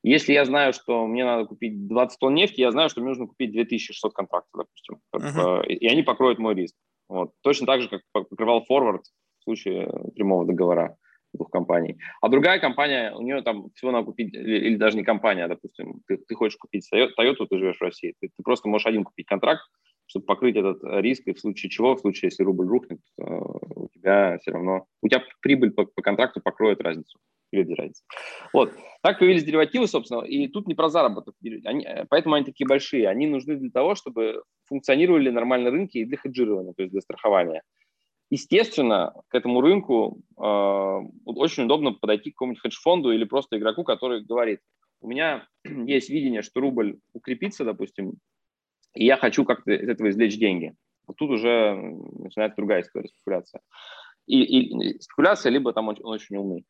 Если 0.03 0.33
я 0.33 0.45
знаю, 0.45 0.73
что 0.73 1.05
мне 1.07 1.25
надо 1.25 1.45
купить 1.45 1.87
20 1.87 2.19
тонн 2.19 2.35
нефти, 2.35 2.61
я 2.61 2.71
знаю, 2.71 2.89
что 2.89 3.01
мне 3.01 3.09
нужно 3.09 3.27
купить 3.27 3.51
2600 3.51 4.13
контрактов, 4.13 4.65
допустим, 4.65 5.01
uh-huh. 5.15 5.65
и 5.65 5.87
они 5.87 6.03
покроют 6.03 6.39
мой 6.39 6.55
риск. 6.55 6.75
Вот. 7.09 7.31
Точно 7.41 7.65
так 7.65 7.81
же, 7.81 7.89
как 7.89 8.01
покрывал 8.11 8.63
форвард 8.65 9.03
в 9.39 9.43
случае 9.43 9.89
прямого 10.15 10.45
договора 10.45 10.97
двух 11.33 11.49
компаний. 11.49 11.97
А 12.21 12.29
другая 12.29 12.59
компания, 12.59 13.13
у 13.13 13.21
нее 13.21 13.41
там 13.41 13.69
всего 13.75 13.91
надо 13.91 14.05
купить, 14.05 14.33
или, 14.33 14.67
или 14.67 14.75
даже 14.75 14.97
не 14.97 15.03
компания, 15.03 15.45
а, 15.45 15.47
допустим, 15.47 16.01
ты, 16.07 16.17
ты 16.17 16.35
хочешь 16.35 16.57
купить 16.57 16.87
Toyota, 16.93 17.47
ты 17.49 17.57
живешь 17.57 17.77
в 17.77 17.83
России, 17.83 18.13
ты, 18.19 18.29
ты 18.35 18.43
просто 18.43 18.69
можешь 18.69 18.87
один 18.87 19.03
купить 19.03 19.27
контракт, 19.27 19.61
чтобы 20.07 20.25
покрыть 20.25 20.55
этот 20.55 20.79
риск, 20.83 21.27
и 21.27 21.33
в 21.33 21.39
случае 21.39 21.69
чего, 21.69 21.95
в 21.95 21.99
случае, 21.99 22.27
если 22.27 22.43
рубль 22.43 22.67
рухнет, 22.67 22.99
у 23.17 23.89
тебя 23.93 24.37
все 24.39 24.51
равно, 24.51 24.85
у 25.01 25.09
тебя 25.09 25.21
прибыль 25.41 25.71
по, 25.71 25.85
по 25.85 26.01
контракту 26.01 26.41
покроет 26.41 26.81
разницу 26.81 27.19
без 27.51 27.69
разницы. 27.77 28.03
Вот. 28.53 28.73
Так 29.01 29.19
появились 29.19 29.43
деривативы, 29.43 29.87
собственно, 29.87 30.21
и 30.21 30.47
тут 30.47 30.67
не 30.67 30.75
про 30.75 30.89
заработок. 30.89 31.35
Они, 31.65 31.85
э, 31.85 32.05
поэтому 32.09 32.35
они 32.35 32.45
такие 32.45 32.67
большие. 32.67 33.07
Они 33.07 33.27
нужны 33.27 33.55
для 33.55 33.69
того, 33.69 33.95
чтобы 33.95 34.43
функционировали 34.65 35.29
нормально 35.29 35.71
рынки 35.71 35.99
и 35.99 36.05
для 36.05 36.17
хеджирования, 36.17 36.73
то 36.73 36.81
есть 36.83 36.91
для 36.91 37.01
страхования. 37.01 37.61
Естественно, 38.29 39.13
к 39.29 39.35
этому 39.35 39.61
рынку 39.61 40.21
э, 40.37 40.41
очень 41.25 41.63
удобно 41.63 41.93
подойти 41.93 42.31
к 42.31 42.33
какому-нибудь 42.35 42.61
хедж-фонду 42.61 43.11
или 43.11 43.23
просто 43.23 43.57
игроку, 43.57 43.83
который 43.83 44.23
говорит, 44.23 44.59
у 44.99 45.07
меня 45.07 45.47
есть 45.63 46.09
видение, 46.09 46.41
что 46.41 46.59
рубль 46.59 46.99
укрепится, 47.13 47.63
допустим, 47.63 48.15
и 48.93 49.05
я 49.05 49.17
хочу 49.17 49.45
как-то 49.45 49.71
из 49.71 49.87
этого 49.87 50.09
извлечь 50.09 50.37
деньги. 50.37 50.73
Вот 51.05 51.17
тут 51.17 51.29
уже 51.29 51.75
начинается 51.75 52.57
другая 52.57 52.81
история, 52.81 53.07
спекуляция. 53.07 53.61
И, 54.25 54.41
и 54.41 54.99
спекуляция, 54.99 55.51
либо 55.51 55.71
там 55.71 55.87
он, 55.87 55.97
он 56.01 56.13
очень 56.13 56.35
умный. 56.35 56.65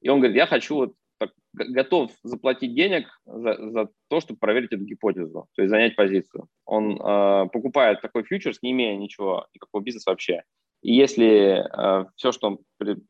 И 0.00 0.08
он 0.08 0.18
говорит, 0.20 0.36
я 0.36 0.46
хочу 0.46 0.74
вот 0.74 0.94
так, 1.18 1.30
готов 1.52 2.12
заплатить 2.22 2.74
денег 2.74 3.06
за, 3.26 3.70
за 3.70 3.88
то, 4.08 4.20
чтобы 4.20 4.38
проверить 4.38 4.72
эту 4.72 4.84
гипотезу, 4.84 5.46
то 5.54 5.62
есть 5.62 5.70
занять 5.70 5.96
позицию. 5.96 6.46
Он 6.64 6.92
э, 6.92 7.48
покупает 7.52 8.00
такой 8.00 8.22
фьючерс, 8.22 8.62
не 8.62 8.72
имея 8.72 8.96
ничего, 8.96 9.46
никакого 9.54 9.82
бизнеса 9.82 10.10
вообще. 10.10 10.42
И 10.82 10.94
если 10.94 11.64
э, 11.64 12.04
все, 12.16 12.32
что 12.32 12.48
он 12.48 12.58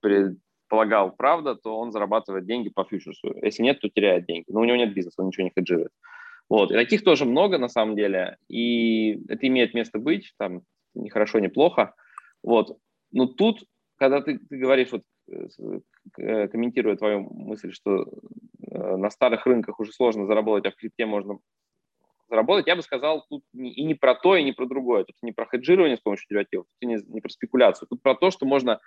предполагал, 0.00 1.14
правда, 1.14 1.54
то 1.54 1.76
он 1.78 1.92
зарабатывает 1.92 2.46
деньги 2.46 2.70
по 2.70 2.84
фьючерсу. 2.84 3.34
Если 3.42 3.62
нет, 3.62 3.80
то 3.80 3.88
теряет 3.88 4.26
деньги. 4.26 4.46
Но 4.48 4.60
у 4.60 4.64
него 4.64 4.76
нет 4.76 4.94
бизнеса, 4.94 5.20
он 5.20 5.28
ничего 5.28 5.44
не 5.44 5.52
хеджирует. 5.54 5.92
Вот. 6.48 6.70
И 6.70 6.74
таких 6.74 7.04
тоже 7.04 7.26
много 7.26 7.58
на 7.58 7.68
самом 7.68 7.94
деле. 7.94 8.38
И 8.48 9.20
это 9.28 9.46
имеет 9.46 9.74
место 9.74 9.98
быть, 9.98 10.32
там, 10.38 10.62
ни 10.94 11.10
хорошо, 11.10 11.40
ни 11.40 11.48
плохо. 11.48 11.94
Вот. 12.42 12.78
Но 13.12 13.26
тут, 13.26 13.64
когда 13.96 14.22
ты, 14.22 14.38
ты 14.38 14.56
говоришь, 14.56 14.92
вот, 14.92 15.02
комментируя 16.14 16.96
твою 16.96 17.20
мысль, 17.20 17.72
что 17.72 18.02
э, 18.02 18.96
на 18.96 19.10
старых 19.10 19.46
рынках 19.46 19.80
уже 19.80 19.92
сложно 19.92 20.26
заработать, 20.26 20.66
а 20.66 20.74
в 20.74 20.76
крипте 20.78 21.06
можно 21.06 21.38
заработать, 22.28 22.66
я 22.66 22.76
бы 22.76 22.82
сказал, 22.82 23.24
тут 23.28 23.42
и 23.54 23.84
не 23.84 23.94
про 23.94 24.14
то, 24.14 24.36
и 24.36 24.44
не 24.44 24.52
про 24.52 24.66
другое. 24.66 25.04
Тут 25.04 25.16
не 25.22 25.32
про 25.32 25.46
хеджирование 25.46 25.96
с 25.96 26.00
помощью 26.00 26.26
деривативов, 26.28 26.66
тут 26.80 26.88
не, 26.88 26.98
не 27.06 27.20
про 27.20 27.30
спекуляцию. 27.30 27.88
Тут 27.88 28.02
про 28.02 28.14
то, 28.14 28.30
что 28.30 28.46
можно 28.46 28.80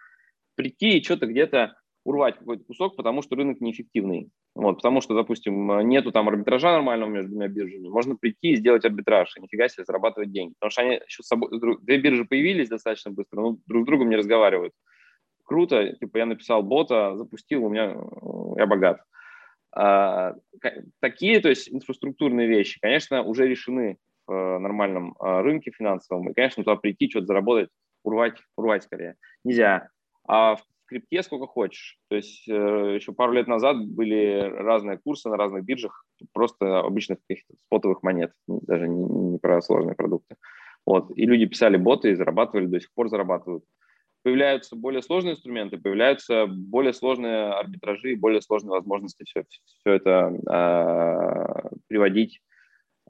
прийти 0.55 0.97
и 0.97 1.03
что-то 1.03 1.25
где-то 1.27 1.75
урвать 2.03 2.37
какой-то 2.37 2.63
кусок, 2.63 2.95
потому 2.95 3.21
что 3.21 3.35
рынок 3.35 3.61
неэффективный. 3.61 4.29
Вот, 4.55 4.77
потому 4.77 5.01
что, 5.01 5.15
допустим, 5.15 5.87
нету 5.87 6.11
там 6.11 6.27
арбитража 6.27 6.71
нормального 6.71 7.09
между 7.09 7.29
двумя 7.29 7.47
биржами. 7.47 7.87
Можно 7.87 8.15
прийти 8.15 8.51
и 8.51 8.55
сделать 8.55 8.85
арбитраж, 8.85 9.35
и 9.37 9.41
нифига 9.41 9.67
себе 9.67 9.85
зарабатывать 9.85 10.31
деньги. 10.31 10.53
Потому 10.59 10.71
что 10.71 10.81
они 10.81 10.99
еще 11.05 11.23
с 11.23 11.27
собой, 11.27 11.49
две 11.81 11.97
биржи 11.99 12.25
появились 12.25 12.69
достаточно 12.69 13.11
быстро, 13.11 13.41
но 13.41 13.57
друг 13.67 13.83
с 13.83 13.85
другом 13.85 14.09
не 14.09 14.15
разговаривают. 14.15 14.73
Круто, 15.51 15.91
типа 15.97 16.19
я 16.19 16.25
написал 16.25 16.63
бота, 16.63 17.17
запустил, 17.17 17.65
у 17.65 17.69
меня 17.69 17.97
я 18.55 18.65
богат. 18.65 19.01
А, 19.75 20.35
такие, 21.01 21.41
то 21.41 21.49
есть 21.49 21.69
инфраструктурные 21.69 22.47
вещи, 22.47 22.79
конечно, 22.79 23.21
уже 23.21 23.49
решены 23.49 23.97
в 24.27 24.31
э, 24.31 24.59
нормальном 24.59 25.13
а, 25.19 25.41
рынке 25.41 25.71
финансовом. 25.71 26.29
И, 26.29 26.33
конечно, 26.33 26.63
туда 26.63 26.77
прийти, 26.77 27.09
что-то 27.09 27.25
заработать, 27.25 27.69
урвать, 28.05 28.37
урвать 28.55 28.83
скорее. 28.83 29.15
Нельзя. 29.43 29.89
А 30.25 30.55
в 30.55 30.63
крипте 30.85 31.21
сколько 31.21 31.47
хочешь. 31.47 31.97
То 32.09 32.15
есть 32.15 32.47
э, 32.47 32.95
еще 32.95 33.11
пару 33.11 33.33
лет 33.33 33.47
назад 33.47 33.75
были 33.85 34.39
разные 34.39 34.99
курсы 34.99 35.27
на 35.27 35.35
разных 35.35 35.65
биржах, 35.65 36.05
просто 36.31 36.79
обычных 36.79 37.17
каких-то 37.27 37.55
спотовых 37.65 38.03
монет, 38.03 38.31
даже 38.47 38.87
не, 38.87 39.03
не 39.03 39.37
про 39.37 39.61
сложные 39.61 39.95
продукты. 39.95 40.37
Вот. 40.85 41.11
И 41.13 41.25
люди 41.25 41.45
писали 41.45 41.75
боты 41.75 42.11
и 42.11 42.15
зарабатывали, 42.15 42.67
до 42.67 42.79
сих 42.79 42.93
пор 42.93 43.09
зарабатывают 43.09 43.65
появляются 44.23 44.75
более 44.75 45.01
сложные 45.01 45.33
инструменты, 45.33 45.77
появляются 45.77 46.45
более 46.47 46.93
сложные 46.93 47.53
арбитражи, 47.53 48.15
более 48.15 48.41
сложные 48.41 48.71
возможности 48.71 49.23
все, 49.23 49.43
все 49.49 49.93
это 49.93 50.33
э, 50.49 51.69
приводить 51.87 52.41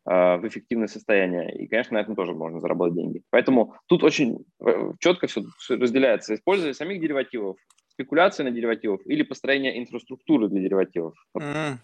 э, 0.05 0.37
в 0.37 0.47
эффективное 0.47 0.87
состояние. 0.87 1.55
И, 1.57 1.67
конечно, 1.67 1.95
на 1.95 2.01
этом 2.01 2.15
тоже 2.15 2.33
можно 2.33 2.59
заработать 2.59 2.95
деньги. 2.95 3.21
Поэтому 3.29 3.75
тут 3.87 4.03
очень 4.03 4.45
э, 4.65 4.91
четко 4.99 5.27
все 5.27 5.43
разделяется. 5.69 6.35
Использование 6.35 6.73
самих 6.73 7.01
деривативов, 7.01 7.57
спекуляция 7.89 8.45
на 8.45 8.51
деривативах 8.51 9.01
или 9.05 9.23
построение 9.23 9.79
инфраструктуры 9.79 10.47
для 10.49 10.61
деривативов. 10.61 11.13
Mm-hmm. 11.37 11.77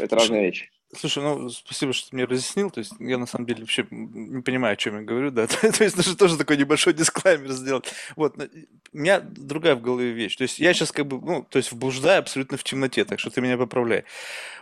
Это 0.00 0.16
разные 0.16 0.46
вещи. 0.46 0.68
Слушай, 0.96 1.22
ну, 1.22 1.50
спасибо, 1.50 1.92
что 1.92 2.08
ты 2.08 2.16
мне 2.16 2.24
разъяснил. 2.24 2.70
То 2.70 2.78
есть 2.78 2.92
я 2.98 3.18
на 3.18 3.26
самом 3.26 3.46
деле 3.46 3.60
вообще 3.60 3.86
не 3.90 4.40
понимаю, 4.40 4.72
о 4.72 4.76
чем 4.76 4.96
я 4.96 5.02
говорю, 5.02 5.30
да. 5.30 5.46
То 5.46 5.84
есть 5.84 5.96
нужно 5.96 6.16
тоже 6.16 6.38
такой 6.38 6.56
небольшой 6.56 6.94
дисклаймер 6.94 7.52
сделать. 7.52 7.92
Вот, 8.16 8.36
у 8.38 8.96
меня 8.96 9.20
другая 9.20 9.74
в 9.74 9.82
голове 9.82 10.12
вещь. 10.12 10.36
То 10.36 10.42
есть 10.42 10.58
я 10.58 10.72
сейчас 10.72 10.90
как 10.90 11.06
бы, 11.06 11.20
ну, 11.20 11.42
то 11.42 11.58
есть 11.58 11.72
вблуждаю 11.72 12.20
абсолютно 12.20 12.56
в 12.56 12.64
темноте, 12.64 13.04
так 13.04 13.20
что 13.20 13.30
ты 13.30 13.42
меня 13.42 13.58
поправляй. 13.58 14.04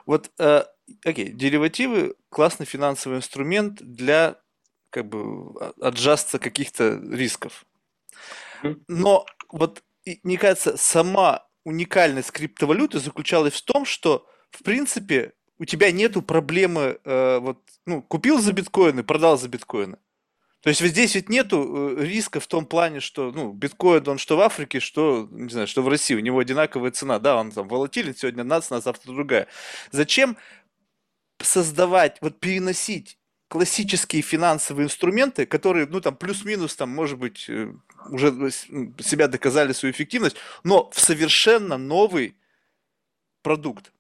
Вот, 0.05 0.31
э, 0.39 0.65
окей, 1.05 1.31
деривативы– 1.31 2.17
классный 2.29 2.67
финансовый 2.67 3.19
инструмент 3.19 3.81
для 3.81 4.41
как 4.91 5.09
бы 5.09 5.55
отжаться 5.81 6.39
каких-то 6.41 7.01
рисков. 7.13 7.67
Но 8.89 9.27
вот, 9.51 9.83
мне 10.23 10.39
кажется, 10.39 10.77
сама 10.77 11.47
уникальность 11.65 12.31
криптовалюты 12.33 12.99
заключалась 12.99 13.55
в 13.55 13.65
том, 13.65 13.85
что, 13.85 14.27
в 14.51 14.63
принципе, 14.63 15.33
у 15.59 15.65
тебя 15.65 15.91
нету 15.91 16.23
проблемы, 16.23 16.99
э, 17.05 17.39
вот, 17.39 17.59
ну, 17.87 18.03
купил 18.03 18.41
за 18.41 18.53
биткоины, 18.53 19.03
продал 19.03 19.39
за 19.39 19.49
биткоины. 19.49 19.99
То 20.61 20.71
есть 20.71 20.81
вот 20.81 20.89
здесь 20.89 21.15
ведь 21.15 21.29
нету 21.29 21.97
э, 21.99 22.05
риска 22.05 22.41
в 22.41 22.47
том 22.47 22.67
плане, 22.67 23.01
что, 23.01 23.31
ну, 23.31 23.53
биткоин, 23.53 24.07
он 24.09 24.19
что 24.19 24.37
в 24.37 24.41
Африке, 24.41 24.81
что, 24.81 25.29
не 25.31 25.49
знаю, 25.49 25.67
что 25.67 25.83
в 25.83 25.89
России, 25.89 26.15
у 26.15 26.21
него 26.21 26.39
одинаковая 26.39 26.91
цена, 26.91 27.19
да, 27.19 27.37
он 27.37 27.53
там 27.53 27.69
волатилен, 27.69 28.15
сегодня 28.15 28.43
одна 28.43 28.61
цена, 28.61 28.81
завтра 28.81 29.13
другая. 29.13 29.47
Зачем 29.93 30.37
создавать, 31.41 32.19
вот 32.21 32.41
переносить 32.41 33.19
классические 33.49 34.23
финансовые 34.23 34.87
инструменты, 34.87 35.47
которые, 35.47 35.87
ну, 35.87 36.01
там, 36.01 36.17
плюс-минус, 36.17 36.75
там, 36.75 36.91
может 36.91 37.19
быть, 37.19 37.47
э, 37.49 37.73
уже 38.11 38.51
себя 38.51 39.29
доказали 39.29 39.73
свою 39.73 39.93
эффективность, 39.93 40.37
но 40.65 40.91
в 40.91 41.01
совершенно 41.01 41.79
новый 41.79 42.37
продукт. 43.43 43.93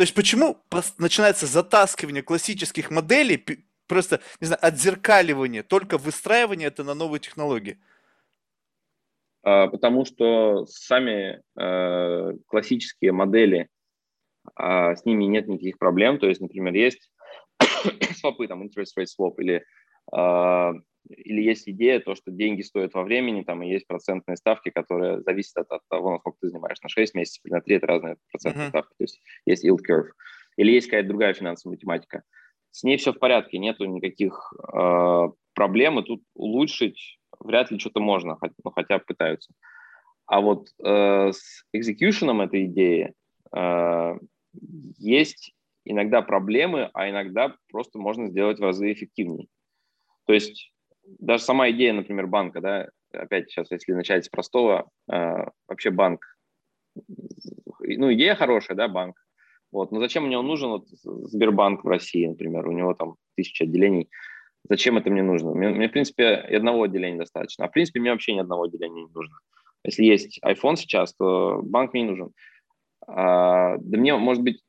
То 0.00 0.04
есть 0.04 0.14
почему 0.14 0.56
начинается 0.96 1.44
затаскивание 1.44 2.22
классических 2.22 2.90
моделей, 2.90 3.44
просто, 3.86 4.22
не 4.40 4.46
знаю, 4.46 4.58
отзеркаливание, 4.64 5.62
только 5.62 5.98
выстраивание 5.98 6.68
это 6.68 6.84
на 6.84 6.94
новые 6.94 7.20
технологии? 7.20 7.78
А, 9.42 9.66
потому 9.66 10.06
что 10.06 10.64
сами 10.64 11.42
э, 11.54 12.32
классические 12.46 13.12
модели, 13.12 13.68
э, 14.58 14.96
с 14.96 15.04
ними 15.04 15.24
нет 15.24 15.48
никаких 15.48 15.76
проблем. 15.76 16.18
То 16.18 16.28
есть, 16.28 16.40
например, 16.40 16.72
есть 16.72 17.12
свопы, 18.16 18.48
там, 18.48 18.62
interest 18.62 18.96
rate 18.98 19.04
swap 19.04 19.34
или 19.36 19.66
э, 20.16 20.72
или 21.08 21.42
есть 21.42 21.68
идея, 21.68 22.00
то, 22.00 22.14
что 22.14 22.30
деньги 22.30 22.62
стоят 22.62 22.94
во 22.94 23.02
времени, 23.02 23.42
там 23.42 23.62
и 23.62 23.70
есть 23.70 23.86
процентные 23.86 24.36
ставки, 24.36 24.70
которые 24.70 25.22
зависят 25.22 25.56
от, 25.58 25.70
от 25.70 25.82
того, 25.88 26.12
насколько 26.12 26.38
ты 26.40 26.48
занимаешь, 26.48 26.80
на 26.82 26.88
6 26.88 27.14
месяцев 27.14 27.40
или 27.44 27.52
на 27.52 27.60
3, 27.60 27.76
это 27.76 27.86
разные 27.86 28.16
процентные 28.30 28.66
uh-huh. 28.66 28.70
ставки, 28.70 28.94
то 28.96 29.04
есть 29.04 29.20
есть 29.46 29.64
yield 29.64 29.80
curve. 29.88 30.10
Или 30.56 30.72
есть 30.72 30.88
какая-то 30.88 31.08
другая 31.08 31.32
финансовая 31.34 31.76
математика. 31.76 32.22
С 32.70 32.82
ней 32.82 32.96
все 32.96 33.12
в 33.12 33.18
порядке, 33.18 33.58
нету 33.58 33.84
никаких 33.84 34.52
э, 34.72 35.28
проблем, 35.54 35.98
и 35.98 36.04
тут 36.04 36.22
улучшить 36.34 37.18
вряд 37.38 37.70
ли 37.70 37.78
что-то 37.78 38.00
можно, 38.00 38.36
хотя, 38.36 38.54
ну, 38.62 38.70
хотя 38.70 38.98
пытаются. 38.98 39.52
А 40.26 40.40
вот 40.40 40.68
э, 40.78 41.32
с 41.32 41.64
экзекьюшеном 41.72 42.40
этой 42.40 42.66
идеи 42.66 43.14
э, 43.52 44.18
есть 44.98 45.54
иногда 45.84 46.22
проблемы, 46.22 46.90
а 46.94 47.08
иногда 47.10 47.56
просто 47.68 47.98
можно 47.98 48.28
сделать 48.28 48.58
в 48.58 48.62
разы 48.62 48.92
эффективнее. 48.92 49.48
То 50.26 50.32
есть 50.32 50.72
даже 51.04 51.42
сама 51.42 51.70
идея, 51.70 51.92
например, 51.92 52.26
банка, 52.26 52.60
да, 52.60 52.88
опять 53.12 53.50
сейчас, 53.50 53.70
если 53.70 53.92
начать 53.92 54.24
с 54.24 54.28
простого, 54.28 54.88
э, 55.10 55.44
вообще 55.68 55.90
банк 55.90 56.24
ну, 57.96 58.12
идея 58.12 58.34
хорошая, 58.34 58.76
да, 58.76 58.88
банк. 58.88 59.16
Вот, 59.72 59.92
но 59.92 60.00
зачем 60.00 60.26
мне 60.26 60.38
он 60.38 60.46
нужен, 60.46 60.70
вот, 60.70 60.88
Сбербанк 60.88 61.84
в 61.84 61.88
России, 61.88 62.26
например, 62.26 62.66
у 62.66 62.72
него 62.72 62.94
там 62.94 63.16
тысяча 63.36 63.64
отделений, 63.64 64.10
зачем 64.68 64.98
это 64.98 65.10
мне 65.10 65.22
нужно? 65.22 65.54
Мне, 65.54 65.68
мне, 65.68 65.88
в 65.88 65.92
принципе, 65.92 66.34
одного 66.34 66.84
отделения 66.84 67.18
достаточно, 67.18 67.64
а 67.64 67.68
в 67.68 67.72
принципе 67.72 68.00
мне 68.00 68.10
вообще 68.10 68.34
ни 68.34 68.40
одного 68.40 68.64
отделения 68.64 69.04
не 69.04 69.12
нужно. 69.12 69.36
Если 69.84 70.04
есть 70.04 70.40
iPhone 70.44 70.76
сейчас, 70.76 71.14
то 71.14 71.60
банк 71.62 71.92
мне 71.92 72.02
не 72.02 72.10
нужен. 72.10 72.32
А, 73.06 73.76
да 73.78 73.98
мне, 73.98 74.16
может 74.16 74.42
быть, 74.42 74.60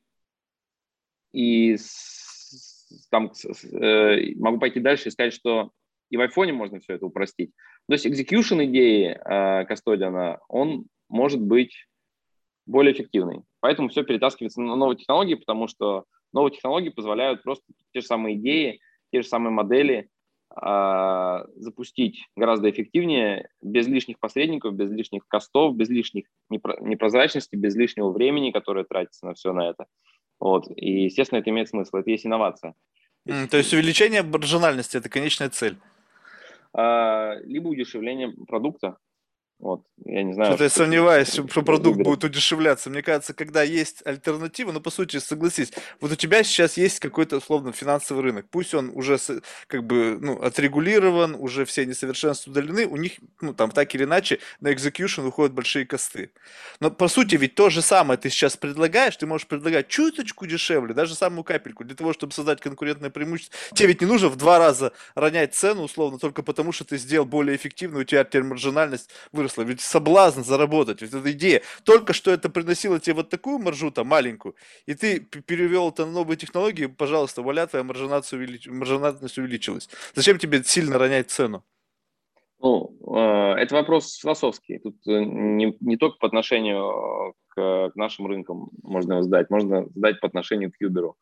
и 1.32 1.76
с, 1.76 3.08
там 3.10 3.34
с, 3.34 3.64
э, 3.64 4.34
могу 4.36 4.58
пойти 4.58 4.80
дальше 4.80 5.08
и 5.08 5.12
сказать, 5.12 5.32
что 5.32 5.70
и 6.12 6.16
в 6.18 6.20
iPhone 6.20 6.52
можно 6.52 6.78
все 6.78 6.94
это 6.94 7.06
упростить. 7.06 7.52
То 7.88 7.94
есть 7.94 8.06
execution 8.06 8.62
идеи 8.66 9.18
э, 9.24 10.36
он 10.48 10.84
может 11.08 11.40
быть 11.40 11.86
более 12.66 12.92
эффективный. 12.92 13.40
Поэтому 13.60 13.88
все 13.88 14.04
перетаскивается 14.04 14.60
на 14.60 14.76
новые 14.76 14.98
технологии, 14.98 15.36
потому 15.36 15.68
что 15.68 16.04
новые 16.34 16.52
технологии 16.54 16.90
позволяют 16.90 17.42
просто 17.42 17.64
те 17.94 18.02
же 18.02 18.06
самые 18.06 18.36
идеи, 18.36 18.80
те 19.10 19.22
же 19.22 19.28
самые 19.28 19.52
модели 19.52 20.10
э, 20.54 21.44
запустить 21.56 22.26
гораздо 22.36 22.68
эффективнее, 22.68 23.48
без 23.62 23.86
лишних 23.86 24.18
посредников, 24.18 24.74
без 24.74 24.90
лишних 24.90 25.26
костов, 25.26 25.74
без 25.76 25.88
лишних 25.88 26.26
непрозрачности, 26.50 27.56
без 27.56 27.74
лишнего 27.74 28.10
времени, 28.10 28.50
которое 28.50 28.84
тратится 28.84 29.24
на 29.24 29.32
все 29.32 29.54
на 29.54 29.70
это. 29.70 29.86
Вот. 30.38 30.66
И, 30.76 31.04
естественно, 31.04 31.38
это 31.38 31.48
имеет 31.48 31.70
смысл. 31.70 31.96
Это 31.96 32.10
есть 32.10 32.26
инновация. 32.26 32.74
То 33.24 33.56
есть 33.56 33.72
увеличение 33.72 34.22
маржинальности– 34.22 34.96
это 34.98 35.08
конечная 35.08 35.48
цель? 35.48 35.78
А, 36.74 37.34
либо 37.44 37.68
удешевление 37.68 38.32
продукта, 38.46 38.96
вот, 39.62 39.84
я 40.04 40.24
не 40.24 40.32
знаю. 40.32 40.50
Что-то 40.50 40.64
я 40.64 40.70
сомневаюсь, 40.70 41.28
что 41.28 41.62
продукт 41.62 42.00
будет 42.00 42.24
удешевляться. 42.24 42.90
Мне 42.90 43.00
кажется, 43.00 43.32
когда 43.32 43.62
есть 43.62 44.04
альтернатива, 44.04 44.72
ну, 44.72 44.80
по 44.80 44.90
сути, 44.90 45.18
согласись, 45.18 45.72
вот 46.00 46.10
у 46.10 46.16
тебя 46.16 46.42
сейчас 46.42 46.76
есть 46.76 46.98
какой-то, 46.98 47.36
условно, 47.36 47.70
финансовый 47.70 48.22
рынок. 48.22 48.46
Пусть 48.50 48.74
он 48.74 48.90
уже, 48.92 49.18
как 49.68 49.84
бы, 49.84 50.18
ну, 50.20 50.42
отрегулирован, 50.42 51.36
уже 51.38 51.64
все 51.64 51.86
несовершенства 51.86 52.50
удалены, 52.50 52.86
у 52.86 52.96
них, 52.96 53.12
ну, 53.40 53.54
там, 53.54 53.70
так 53.70 53.94
или 53.94 54.02
иначе, 54.02 54.40
на 54.58 54.72
execution 54.72 55.28
уходят 55.28 55.54
большие 55.54 55.86
косты. 55.86 56.32
Но, 56.80 56.90
по 56.90 57.06
сути, 57.06 57.36
ведь 57.36 57.54
то 57.54 57.70
же 57.70 57.82
самое 57.82 58.18
ты 58.18 58.30
сейчас 58.30 58.56
предлагаешь, 58.56 59.16
ты 59.16 59.26
можешь 59.26 59.46
предлагать 59.46 59.86
чуточку 59.86 60.44
дешевле, 60.44 60.92
даже 60.92 61.14
самую 61.14 61.44
капельку, 61.44 61.84
для 61.84 61.94
того, 61.94 62.12
чтобы 62.12 62.32
создать 62.32 62.60
конкурентное 62.60 63.10
преимущество. 63.10 63.56
Тебе 63.76 63.90
ведь 63.90 64.00
не 64.00 64.08
нужно 64.08 64.28
в 64.28 64.34
два 64.34 64.58
раза 64.58 64.92
ронять 65.14 65.54
цену, 65.54 65.82
условно, 65.84 66.18
только 66.18 66.42
потому, 66.42 66.72
что 66.72 66.84
ты 66.84 66.96
сделал 66.98 67.26
более 67.26 67.54
эффективно, 67.54 68.00
у 68.00 68.04
тебя 68.04 68.24
теперь 68.24 68.42
маржинальность 68.42 69.08
выросла 69.30 69.51
выросла, 69.56 69.62
ведь 69.62 69.80
соблазн 69.80 70.42
заработать, 70.42 71.02
ведь 71.02 71.14
эта 71.14 71.32
идея. 71.32 71.62
Только 71.84 72.12
что 72.12 72.30
это 72.30 72.48
приносило 72.48 72.98
тебе 72.98 73.16
вот 73.16 73.30
такую 73.30 73.58
маржу, 73.58 73.90
там, 73.90 74.08
маленькую, 74.08 74.54
и 74.86 74.94
ты 74.94 75.20
перевел 75.20 75.90
это 75.90 76.06
на 76.06 76.12
новые 76.12 76.36
технологии, 76.36 76.86
пожалуйста, 76.86 77.42
валя, 77.42 77.66
твоя 77.66 77.84
маржинация 77.84 78.38
увелич... 78.38 78.66
маржинальность 78.66 79.38
увеличилась. 79.38 79.88
Зачем 80.14 80.38
тебе 80.38 80.62
сильно 80.64 80.98
ронять 80.98 81.30
цену? 81.30 81.64
Ну, 82.60 82.96
э, 83.16 83.60
это 83.60 83.74
вопрос 83.74 84.16
философский. 84.16 84.78
Тут 84.78 84.96
э, 85.06 85.24
не, 85.24 85.76
не 85.80 85.96
только 85.96 86.18
по 86.18 86.26
отношению 86.28 87.34
к, 87.48 87.90
к 87.90 87.96
нашим 87.96 88.26
рынкам 88.26 88.70
можно 88.82 89.14
его 89.14 89.22
задать, 89.22 89.50
можно 89.50 89.86
задать 89.94 90.20
по 90.20 90.28
отношению 90.28 90.70
к 90.70 90.80
Uber 90.80 91.12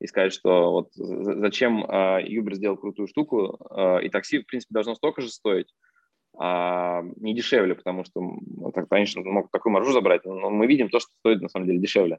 и 0.00 0.06
сказать, 0.06 0.34
что 0.34 0.70
вот 0.72 0.88
зачем 0.94 1.84
э, 1.84 2.26
Uber 2.28 2.54
сделал 2.54 2.76
крутую 2.76 3.08
штуку, 3.08 3.58
и 4.02 4.08
такси, 4.10 4.40
в 4.40 4.46
принципе, 4.46 4.74
должно 4.74 4.94
столько 4.94 5.22
же 5.22 5.30
стоить, 5.30 5.68
а, 6.38 7.02
не 7.16 7.34
дешевле, 7.34 7.74
потому 7.74 8.04
что, 8.04 8.20
ну, 8.20 8.72
конечно, 8.88 9.22
мог 9.22 9.50
такую 9.50 9.72
маржу 9.72 9.92
забрать, 9.92 10.24
но 10.24 10.50
мы 10.50 10.66
видим 10.66 10.88
то, 10.88 10.98
что 10.98 11.10
стоит 11.18 11.42
на 11.42 11.48
самом 11.48 11.66
деле 11.66 11.78
дешевле. 11.78 12.18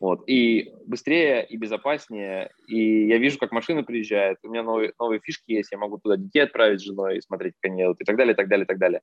Вот. 0.00 0.22
И 0.26 0.72
быстрее, 0.86 1.44
и 1.46 1.58
безопаснее, 1.58 2.50
и 2.66 3.06
я 3.06 3.18
вижу, 3.18 3.38
как 3.38 3.52
машина 3.52 3.82
приезжает, 3.82 4.38
у 4.42 4.48
меня 4.48 4.62
новые, 4.62 4.94
новые 4.98 5.20
фишки 5.20 5.52
есть, 5.52 5.72
я 5.72 5.78
могу 5.78 5.98
туда 5.98 6.16
детей 6.16 6.40
отправить 6.40 6.80
с 6.80 6.84
женой 6.84 7.18
и 7.18 7.20
смотреть, 7.20 7.54
как 7.60 7.70
они 7.70 7.82
едут, 7.82 8.00
и 8.00 8.04
так 8.04 8.16
далее, 8.16 8.32
и 8.32 8.36
так 8.36 8.48
далее, 8.48 8.64
и 8.64 8.66
так 8.66 8.78
далее. 8.78 9.02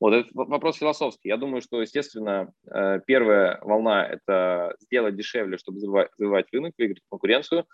Вот 0.00 0.14
это 0.14 0.28
вопрос 0.32 0.78
философский. 0.78 1.28
Я 1.28 1.36
думаю, 1.36 1.60
что, 1.60 1.82
естественно, 1.82 2.52
э, 2.70 3.00
первая 3.04 3.60
волна– 3.62 4.06
это 4.08 4.74
сделать 4.80 5.16
дешевле, 5.16 5.58
чтобы 5.58 5.80
завоевать 5.80 6.46
рынок, 6.52 6.72
выиграть 6.78 7.02
конкуренцию. 7.10 7.66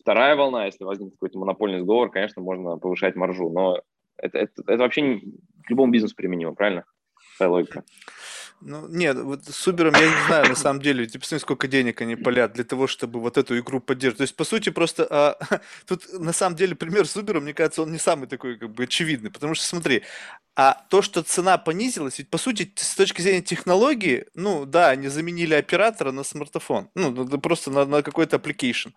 Вторая 0.00 0.36
волна, 0.36 0.66
если 0.66 0.84
возникнет 0.84 1.14
какой-то 1.14 1.38
монопольный 1.38 1.80
сговор, 1.80 2.10
конечно, 2.10 2.40
можно 2.40 2.78
повышать 2.78 3.16
маржу, 3.16 3.50
но 3.50 3.82
это, 4.16 4.38
это, 4.38 4.62
это 4.66 4.78
вообще 4.78 5.20
к 5.66 5.70
любому 5.70 5.92
бизнесу 5.92 6.14
применимо, 6.14 6.54
правильно? 6.54 6.84
Такая 7.38 7.48
логика. 7.48 7.84
Ну, 8.60 8.88
нет, 8.88 9.18
вот 9.18 9.44
с 9.44 9.68
Uber 9.68 9.92
я 9.92 10.08
не 10.08 10.26
знаю, 10.26 10.48
на 10.48 10.54
самом 10.54 10.80
деле, 10.80 11.06
ты 11.06 11.18
посмотри, 11.18 11.40
сколько 11.40 11.68
денег 11.68 12.00
они 12.00 12.16
палят 12.16 12.54
для 12.54 12.64
того, 12.64 12.86
чтобы 12.86 13.20
вот 13.20 13.36
эту 13.36 13.58
игру 13.58 13.80
поддерживать. 13.80 14.18
То 14.18 14.22
есть, 14.22 14.36
по 14.36 14.44
сути, 14.44 14.70
просто 14.70 15.06
а, 15.10 15.38
тут, 15.86 16.04
на 16.18 16.32
самом 16.32 16.56
деле, 16.56 16.74
пример 16.74 17.06
с 17.06 17.16
Uber, 17.16 17.40
мне 17.40 17.52
кажется, 17.52 17.82
он 17.82 17.92
не 17.92 17.98
самый 17.98 18.26
такой, 18.26 18.56
как 18.56 18.70
бы, 18.70 18.84
очевидный, 18.84 19.30
потому 19.30 19.54
что, 19.54 19.66
смотри, 19.66 20.02
а 20.56 20.82
то, 20.88 21.02
что 21.02 21.22
цена 21.22 21.58
понизилась, 21.58 22.18
ведь, 22.18 22.30
по 22.30 22.38
сути, 22.38 22.72
с 22.76 22.94
точки 22.94 23.20
зрения 23.20 23.42
технологии, 23.42 24.26
ну, 24.34 24.64
да, 24.64 24.90
они 24.90 25.08
заменили 25.08 25.54
оператора 25.54 26.12
на 26.12 26.22
смартфон, 26.22 26.88
ну, 26.94 27.26
просто 27.40 27.70
на, 27.70 27.84
на 27.84 28.02
какой-то 28.02 28.36
application 28.36 28.92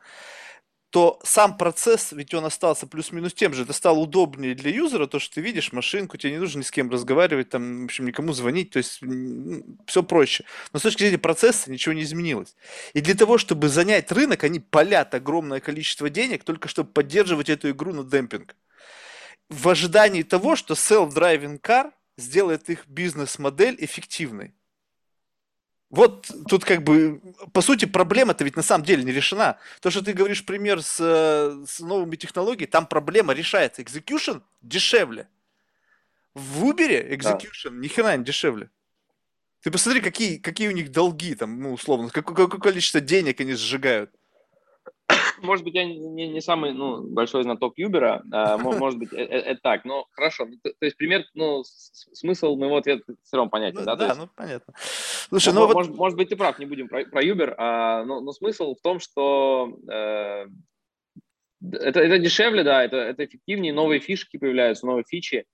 то 0.89 1.19
сам 1.23 1.57
процесс, 1.57 2.13
ведь 2.13 2.33
он 2.33 2.45
остался 2.45 2.87
плюс-минус 2.87 3.33
тем 3.33 3.53
же, 3.53 3.63
это 3.63 3.73
стало 3.73 3.99
удобнее 3.99 4.55
для 4.55 4.71
юзера, 4.71 5.05
то, 5.05 5.19
что 5.19 5.35
ты 5.35 5.41
видишь 5.41 5.73
машинку, 5.73 6.17
тебе 6.17 6.33
не 6.33 6.39
нужно 6.39 6.59
ни 6.59 6.63
с 6.63 6.71
кем 6.71 6.89
разговаривать, 6.89 7.49
там, 7.49 7.81
в 7.81 7.85
общем, 7.85 8.05
никому 8.05 8.31
звонить, 8.31 8.71
то 8.71 8.77
есть 8.77 9.01
все 9.85 10.03
проще. 10.03 10.45
Но 10.71 10.79
с 10.79 10.83
точки 10.83 10.99
зрения 10.99 11.17
процесса 11.17 11.69
ничего 11.69 11.93
не 11.93 12.03
изменилось. 12.03 12.55
И 12.93 13.01
для 13.01 13.15
того, 13.15 13.37
чтобы 13.37 13.67
занять 13.67 14.11
рынок, 14.11 14.43
они 14.45 14.59
палят 14.59 15.13
огромное 15.13 15.59
количество 15.59 16.09
денег, 16.09 16.43
только 16.43 16.69
чтобы 16.69 16.91
поддерживать 16.91 17.49
эту 17.49 17.69
игру 17.71 17.93
на 17.93 18.03
демпинг. 18.03 18.55
В 19.49 19.69
ожидании 19.69 20.23
того, 20.23 20.55
что 20.55 20.73
self-driving 20.73 21.61
car 21.61 21.91
сделает 22.17 22.69
их 22.69 22.87
бизнес-модель 22.87 23.75
эффективной. 23.79 24.53
Вот 25.89 26.29
тут 26.49 26.65
как 26.65 26.83
бы, 26.83 27.21
по 27.53 27.61
сути, 27.61 27.85
проблема-то 27.85 28.43
ведь 28.43 28.57
на 28.57 28.61
самом 28.61 28.83
деле 28.83 29.03
не 29.03 29.11
решена. 29.11 29.57
То, 29.81 29.89
что 29.89 30.01
ты 30.01 30.13
говоришь 30.13 30.45
пример 30.45 30.81
с, 30.81 30.97
с 30.97 31.79
новыми 31.79 32.17
технологиями, 32.17 32.69
там 32.69 32.87
проблема 32.87 33.33
решается. 33.33 33.81
Execution 33.81 34.41
дешевле. 34.61 35.29
В 36.33 36.65
Uber 36.65 37.09
execution 37.09 37.69
да. 37.69 37.77
ни 37.77 37.87
хрена 37.87 38.17
не 38.17 38.25
дешевле. 38.25 38.69
Ты 39.61 39.71
посмотри, 39.71 40.01
какие, 40.01 40.37
какие 40.37 40.67
у 40.67 40.71
них 40.71 40.91
долги 40.91 41.35
там, 41.35 41.59
ну, 41.61 41.73
условно, 41.73 42.09
какое, 42.09 42.35
какое 42.35 42.59
количество 42.59 42.99
денег 42.99 43.39
они 43.39 43.53
сжигают 43.53 44.11
может 45.41 45.63
быть, 45.63 45.75
я 45.75 45.85
не, 45.85 46.27
не 46.29 46.41
самый 46.41 46.73
ну, 46.73 47.01
большой 47.01 47.43
знаток 47.43 47.77
Юбера, 47.77 48.23
а, 48.31 48.57
может 48.57 48.99
быть, 48.99 49.13
это, 49.13 49.33
это 49.33 49.61
так, 49.61 49.85
но 49.85 50.07
хорошо. 50.11 50.45
Ну, 50.45 50.57
то, 50.61 50.85
есть 50.85 50.97
пример, 50.97 51.25
ну, 51.33 51.63
смысл 51.63 52.55
моего 52.55 52.77
ответа 52.77 53.03
все 53.23 53.37
равно 53.37 53.49
понятен, 53.49 53.79
ну, 53.79 53.85
да? 53.85 53.95
Да, 53.95 54.05
есть, 54.07 54.17
ну, 54.19 54.29
понятно. 54.35 54.73
Слушай, 55.29 55.53
ну, 55.53 55.67
может, 55.73 55.91
вот... 55.91 55.97
может 55.97 56.17
быть, 56.17 56.29
ты 56.29 56.35
прав, 56.35 56.59
не 56.59 56.65
будем 56.65 56.87
про, 56.87 57.05
про 57.05 57.23
Uber, 57.23 57.53
а, 57.57 58.03
но, 58.03 58.21
но 58.21 58.31
смысл 58.33 58.75
в 58.75 58.81
том, 58.81 58.99
что 58.99 59.77
э, 59.91 60.45
это, 61.61 61.99
это 61.99 62.19
дешевле, 62.19 62.63
да, 62.63 62.83
это, 62.83 62.97
это 62.97 63.25
эффективнее, 63.25 63.73
новые 63.73 63.99
фишки 63.99 64.37
появляются, 64.37 64.85
новые 64.85 65.05
фичи. 65.07 65.45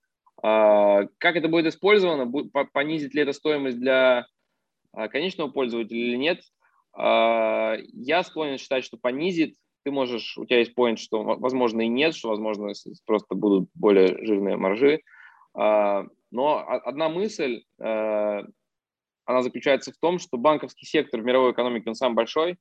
А, 0.42 1.04
как 1.18 1.36
это 1.36 1.48
будет 1.48 1.66
использовано, 1.66 2.30
понизит 2.72 3.14
ли 3.14 3.22
это 3.22 3.32
стоимость 3.32 3.78
для 3.78 4.26
а, 4.92 5.08
конечного 5.08 5.48
пользователя 5.48 5.98
или 5.98 6.16
нет, 6.16 6.42
а, 6.92 7.76
я 7.92 8.22
склонен 8.22 8.58
считать, 8.58 8.84
что 8.84 8.96
понизит. 8.96 9.56
Ты 9.84 9.90
можешь, 9.90 10.38
у 10.38 10.46
тебя 10.46 10.60
есть 10.60 10.74
point, 10.76 10.96
что 10.96 11.22
возможно 11.22 11.82
и 11.82 11.88
нет, 11.88 12.14
что 12.14 12.30
возможно 12.30 12.72
просто 13.06 13.34
будут 13.34 13.68
более 13.74 14.24
жирные 14.24 14.56
маржи. 14.56 15.00
А, 15.54 16.06
но 16.30 16.64
одна 16.66 17.08
мысль, 17.08 17.62
э, 17.78 18.42
она 19.24 19.42
заключается 19.42 19.92
в 19.92 19.96
том, 19.98 20.18
что 20.18 20.36
банковский 20.36 20.86
сектор 20.86 21.20
в 21.20 21.24
мировой 21.24 21.52
экономике, 21.52 21.88
он 21.88 21.94
самый 21.94 22.14
большой 22.14 22.58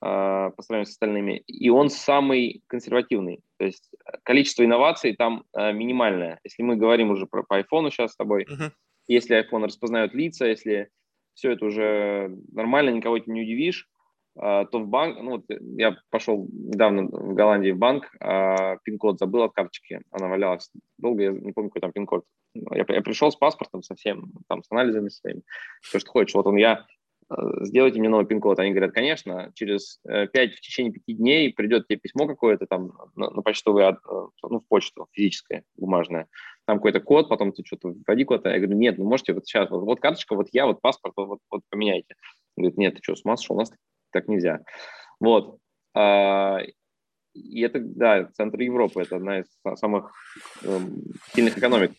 а, 0.00 0.50
по 0.50 0.62
сравнению 0.62 0.86
с 0.86 0.90
остальными, 0.90 1.38
и 1.46 1.70
он 1.70 1.88
самый 1.88 2.62
консервативный. 2.66 3.40
То 3.58 3.64
есть 3.64 3.90
количество 4.24 4.62
инноваций 4.62 5.16
там 5.16 5.44
э, 5.56 5.72
минимальное. 5.72 6.38
Если 6.44 6.62
мы 6.62 6.76
говорим 6.76 7.10
уже 7.10 7.26
про 7.26 7.42
по 7.42 7.58
iPhone 7.60 7.90
сейчас 7.90 8.12
с 8.12 8.16
тобой, 8.16 8.44
uh-huh. 8.44 8.72
если 9.08 9.42
iPhone 9.42 9.64
распознает 9.64 10.12
лица, 10.12 10.46
если 10.46 10.90
все 11.32 11.52
это 11.52 11.64
уже 11.64 12.30
нормально, 12.52 12.90
никого 12.90 13.16
этим 13.16 13.32
не 13.32 13.42
удивишь, 13.42 13.88
то 14.38 14.68
в 14.72 14.86
банк, 14.86 15.18
ну, 15.20 15.30
вот 15.32 15.44
я 15.48 15.96
пошел 16.10 16.46
недавно 16.52 17.04
в 17.04 17.34
Голландии 17.34 17.70
в 17.70 17.78
банк, 17.78 18.14
а 18.20 18.76
пин-код 18.84 19.18
забыл 19.18 19.44
от 19.44 19.52
карточки, 19.52 20.00
она 20.10 20.28
валялась 20.28 20.70
долго, 20.98 21.22
я 21.22 21.30
не 21.30 21.52
помню, 21.52 21.70
какой 21.70 21.80
там 21.80 21.92
пин-код. 21.92 22.24
Я, 22.54 22.84
я 22.88 23.00
пришел 23.02 23.30
с 23.30 23.36
паспортом 23.36 23.82
совсем, 23.82 24.32
там, 24.48 24.62
с 24.62 24.70
анализами 24.70 25.08
своими, 25.08 25.42
все, 25.80 25.98
что 25.98 26.10
хочешь. 26.10 26.34
Вот 26.34 26.46
он, 26.46 26.56
я, 26.56 26.84
э, 27.30 27.34
сделайте 27.62 27.98
мне 27.98 28.08
новый 28.08 28.26
пин-код. 28.26 28.58
Они 28.58 28.70
говорят, 28.70 28.92
конечно, 28.92 29.52
через 29.54 30.00
5, 30.04 30.34
э, 30.34 30.48
в 30.48 30.60
течение 30.60 30.92
5 30.92 31.16
дней 31.16 31.52
придет 31.52 31.86
тебе 31.86 31.98
письмо 31.98 32.26
какое-то 32.26 32.66
там 32.66 32.92
на, 33.14 33.30
на 33.30 33.42
почтовый, 33.42 33.84
э, 33.84 33.94
ну, 34.42 34.60
в 34.60 34.68
почту 34.68 35.06
физическое, 35.12 35.64
бумажное 35.76 36.28
там 36.66 36.78
какой-то 36.78 37.00
код, 37.00 37.28
потом 37.28 37.52
ты 37.52 37.64
что-то 37.64 37.94
вводи 38.06 38.24
куда-то. 38.24 38.50
Я 38.50 38.58
говорю, 38.58 38.76
нет, 38.76 38.98
ну 38.98 39.04
можете 39.04 39.32
вот 39.32 39.46
сейчас, 39.46 39.70
вот, 39.70 39.82
вот 39.82 40.00
карточка, 40.00 40.34
вот 40.34 40.48
я, 40.52 40.66
вот 40.66 40.80
паспорт, 40.80 41.14
вот, 41.16 41.38
вот, 41.50 41.62
поменяйте. 41.70 42.16
говорит, 42.56 42.76
нет, 42.76 42.94
ты 42.94 43.00
что, 43.02 43.14
с 43.14 43.24
ума 43.24 43.36
сошел, 43.36 43.56
у 43.56 43.60
нас 43.60 43.72
так 44.12 44.28
нельзя. 44.28 44.60
Вот. 45.20 45.58
А, 45.94 46.58
и 47.34 47.60
это, 47.62 47.80
да, 47.80 48.28
центр 48.32 48.60
Европы, 48.60 49.02
это 49.02 49.16
одна 49.16 49.40
из 49.40 49.46
самых 49.74 50.12
эм, 50.62 51.02
сильных 51.34 51.58
экономик. 51.58 51.92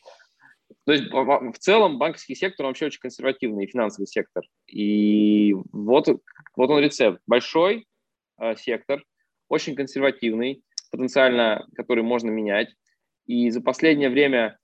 То 0.86 0.94
есть 0.94 1.12
в 1.12 1.58
целом 1.60 1.98
банковский 1.98 2.36
сектор 2.36 2.66
вообще 2.66 2.88
очень 2.88 3.00
консервативный, 3.00 3.68
финансовый 3.68 4.06
сектор. 4.06 4.44
И 4.68 5.54
вот, 5.72 6.08
вот 6.56 6.70
он 6.70 6.80
рецепт. 6.80 7.22
Большой 7.28 7.88
э, 8.40 8.56
сектор, 8.56 9.04
очень 9.50 9.76
консервативный, 9.76 10.64
потенциально, 10.92 11.68
который 11.76 12.04
можно 12.04 12.30
менять. 12.30 12.70
И 13.26 13.50
за 13.50 13.62
последнее 13.62 14.10
время, 14.10 14.58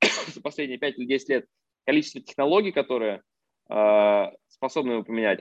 за 0.34 0.40
последние 0.40 0.78
5 0.78 0.98
или 0.98 1.06
10 1.06 1.28
лет, 1.28 1.46
количество 1.86 2.20
технологий, 2.20 2.72
которые 2.72 3.22
э, 3.70 4.24
способны 4.48 4.92
его 4.92 5.04
поменять, 5.04 5.40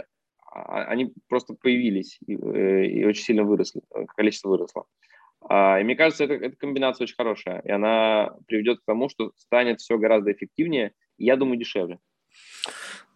они 0.52 1.14
просто 1.28 1.54
появились 1.54 2.18
и, 2.26 2.36
э, 2.36 2.86
и 2.86 3.06
очень 3.06 3.24
сильно 3.24 3.44
выросли, 3.44 3.82
количество 4.16 4.50
выросло. 4.50 4.86
А, 5.42 5.80
и 5.80 5.84
мне 5.84 5.96
кажется, 5.96 6.24
это, 6.24 6.34
эта 6.34 6.56
комбинация 6.56 7.06
очень 7.06 7.16
хорошая, 7.16 7.62
и 7.62 7.70
она 7.70 8.32
приведет 8.48 8.80
к 8.80 8.86
тому, 8.86 9.10
что 9.10 9.32
станет 9.38 9.80
все 9.80 9.98
гораздо 9.98 10.32
эффективнее, 10.32 10.94
и, 11.18 11.26
я 11.26 11.36
думаю, 11.36 11.58
дешевле. 11.58 12.00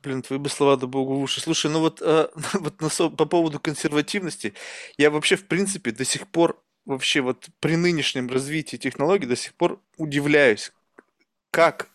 Блин, 0.03 0.21
твои 0.21 0.39
бы 0.39 0.49
слова 0.49 0.77
да 0.77 0.87
богу 0.87 1.15
в 1.15 1.21
уши. 1.21 1.41
Слушай, 1.41 1.69
ну 1.71 1.79
вот, 1.79 2.01
э, 2.01 2.27
вот 2.53 2.81
на, 2.81 3.09
по 3.09 3.25
поводу 3.25 3.59
консервативности, 3.59 4.53
я 4.97 5.11
вообще, 5.11 5.35
в 5.35 5.47
принципе, 5.47 5.91
до 5.91 6.05
сих 6.05 6.27
пор, 6.27 6.61
вообще 6.85 7.21
вот 7.21 7.49
при 7.59 7.75
нынешнем 7.75 8.27
развитии 8.27 8.77
технологий 8.77 9.27
до 9.27 9.35
сих 9.35 9.53
пор 9.53 9.79
удивляюсь, 9.97 10.71
как 11.51 11.90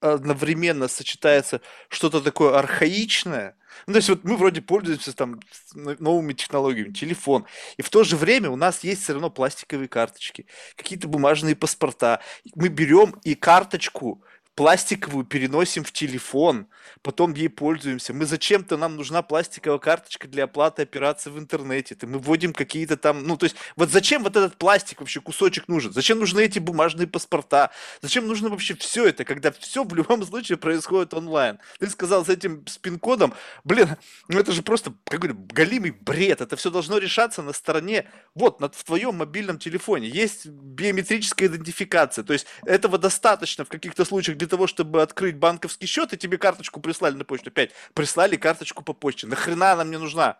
одновременно 0.00 0.88
сочетается 0.88 1.60
что-то 1.88 2.20
такое 2.20 2.58
архаичное, 2.58 3.56
ну, 3.86 3.92
то 3.92 3.96
есть 3.98 4.08
вот 4.08 4.24
мы 4.24 4.36
вроде 4.36 4.62
пользуемся 4.62 5.14
там 5.14 5.40
новыми 5.74 6.32
технологиями, 6.32 6.92
телефон, 6.92 7.46
и 7.76 7.82
в 7.82 7.90
то 7.90 8.04
же 8.04 8.16
время 8.16 8.50
у 8.50 8.56
нас 8.56 8.84
есть 8.84 9.02
все 9.02 9.12
равно 9.12 9.30
пластиковые 9.30 9.88
карточки, 9.88 10.46
какие-то 10.76 11.08
бумажные 11.08 11.56
паспорта. 11.56 12.20
Мы 12.54 12.68
берем 12.68 13.14
и 13.22 13.34
карточку 13.34 14.24
пластиковую 14.56 15.26
переносим 15.26 15.84
в 15.84 15.92
телефон, 15.92 16.66
потом 17.02 17.34
ей 17.34 17.50
пользуемся. 17.50 18.14
Мы 18.14 18.24
зачем-то 18.24 18.78
нам 18.78 18.96
нужна 18.96 19.20
пластиковая 19.20 19.78
карточка 19.78 20.26
для 20.28 20.44
оплаты 20.44 20.82
операций 20.82 21.30
в 21.30 21.38
интернете. 21.38 21.94
-то. 21.94 22.06
Мы 22.06 22.18
вводим 22.18 22.54
какие-то 22.54 22.96
там, 22.96 23.22
ну 23.22 23.36
то 23.36 23.44
есть 23.44 23.56
вот 23.76 23.90
зачем 23.90 24.22
вот 24.22 24.34
этот 24.34 24.56
пластик 24.56 25.00
вообще 25.00 25.20
кусочек 25.20 25.68
нужен? 25.68 25.92
Зачем 25.92 26.18
нужны 26.18 26.40
эти 26.40 26.58
бумажные 26.58 27.06
паспорта? 27.06 27.70
Зачем 28.00 28.26
нужно 28.26 28.48
вообще 28.48 28.74
все 28.74 29.04
это, 29.04 29.24
когда 29.24 29.52
все 29.52 29.84
в 29.84 29.94
любом 29.94 30.24
случае 30.24 30.56
происходит 30.56 31.12
онлайн? 31.12 31.58
Ты 31.78 31.90
сказал 31.90 32.24
с 32.24 32.30
этим 32.30 32.64
спин-кодом, 32.66 33.34
блин, 33.62 33.96
ну 34.28 34.38
это 34.40 34.52
же 34.52 34.62
просто 34.62 34.94
какой-то 35.04 35.34
галимый 35.34 35.90
бред. 35.90 36.40
Это 36.40 36.56
все 36.56 36.70
должно 36.70 36.96
решаться 36.96 37.42
на 37.42 37.52
стороне, 37.52 38.08
вот, 38.34 38.60
над, 38.60 38.74
в 38.74 38.84
твоем 38.84 39.16
мобильном 39.16 39.58
телефоне. 39.58 40.08
Есть 40.08 40.46
биометрическая 40.46 41.48
идентификация. 41.48 42.24
То 42.24 42.32
есть 42.32 42.46
этого 42.64 42.96
достаточно 42.96 43.66
в 43.66 43.68
каких-то 43.68 44.06
случаях 44.06 44.38
для 44.46 44.50
того, 44.50 44.68
чтобы 44.68 45.02
открыть 45.02 45.36
банковский 45.36 45.86
счет, 45.86 46.12
и 46.12 46.16
тебе 46.16 46.38
карточку 46.38 46.80
прислали 46.80 47.14
на 47.14 47.24
почту. 47.24 47.50
Опять 47.50 47.72
прислали 47.94 48.36
карточку 48.36 48.84
по 48.84 48.92
почте. 48.92 49.26
Нахрена 49.26 49.72
она 49.72 49.84
мне 49.84 49.98
нужна? 49.98 50.38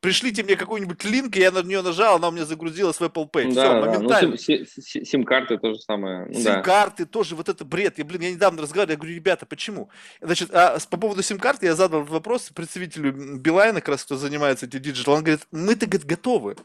Пришлите 0.00 0.42
мне 0.42 0.56
какой-нибудь 0.56 1.02
линк, 1.04 1.36
я 1.36 1.50
на 1.50 1.62
нее 1.62 1.80
нажал, 1.80 2.16
она 2.16 2.28
у 2.28 2.30
меня 2.30 2.44
загрузилась 2.44 2.96
в 2.96 3.02
Apple 3.02 3.30
Pay. 3.30 3.54
Да, 3.54 3.62
Все, 3.62 3.72
да. 3.72 3.80
моментально. 3.80 4.30
Ну, 4.32 4.36
сим-карты 4.36 5.56
то 5.56 5.72
же 5.72 5.80
самое. 5.80 6.26
Ну, 6.26 6.34
сим-карты 6.34 7.04
да. 7.04 7.10
тоже, 7.10 7.36
вот 7.36 7.48
это 7.48 7.64
бред. 7.64 7.96
Я, 7.96 8.04
блин, 8.04 8.20
я 8.20 8.32
недавно 8.32 8.60
разговаривал, 8.60 8.90
я 8.90 8.96
говорю, 8.98 9.14
ребята, 9.14 9.46
почему? 9.46 9.88
Значит, 10.20 10.50
а 10.52 10.78
по 10.90 10.98
поводу 10.98 11.22
сим-карты 11.22 11.66
я 11.66 11.74
задал 11.74 12.02
вопрос 12.02 12.50
представителю 12.54 13.12
Билайна, 13.38 13.80
как 13.80 13.90
раз 13.90 14.04
кто 14.04 14.16
занимается 14.16 14.66
этим 14.66 14.80
digital. 14.80 15.14
Он 15.14 15.22
говорит, 15.22 15.46
мы-то 15.52 15.86
готовы 15.86 16.56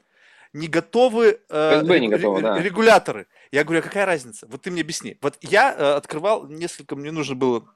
не 0.54 0.68
готовы 0.68 1.40
э, 1.50 1.82
не 2.00 2.08
готовы, 2.08 2.42
да. 2.42 2.60
регуляторы. 2.60 3.28
Я 3.52 3.64
говорю, 3.64 3.82
а 3.82 3.84
какая 3.84 4.06
разница? 4.06 4.48
Вот 4.48 4.62
ты 4.64 4.72
мне 4.72 4.82
объясни. 4.82 5.18
Вот 5.22 5.38
я 5.42 5.74
э, 5.74 5.94
открывал 5.94 6.48
несколько, 6.48 6.96
мне 6.96 7.12
нужно 7.12 7.36
было 7.36 7.68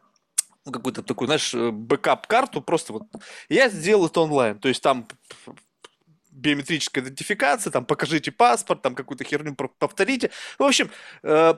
какую-то 0.72 1.04
такую, 1.04 1.28
знаешь, 1.28 1.54
э, 1.54 1.72
backup-карту, 1.72 2.62
просто 2.62 2.94
вот. 2.94 3.04
Я 3.50 3.70
сделал 3.70 4.08
это 4.08 4.22
онлайн, 4.22 4.60
то 4.60 4.68
есть 4.68 4.82
там 4.82 5.08
биометрическая 6.32 7.04
идентификация, 7.04 7.70
там 7.72 7.86
покажите 7.86 8.32
паспорт, 8.32 8.82
там 8.82 8.96
какую-то 8.96 9.24
херню 9.24 9.56
повторите. 9.56 10.32
В 10.58 10.64
общем, 10.64 10.90
э, 11.22 11.54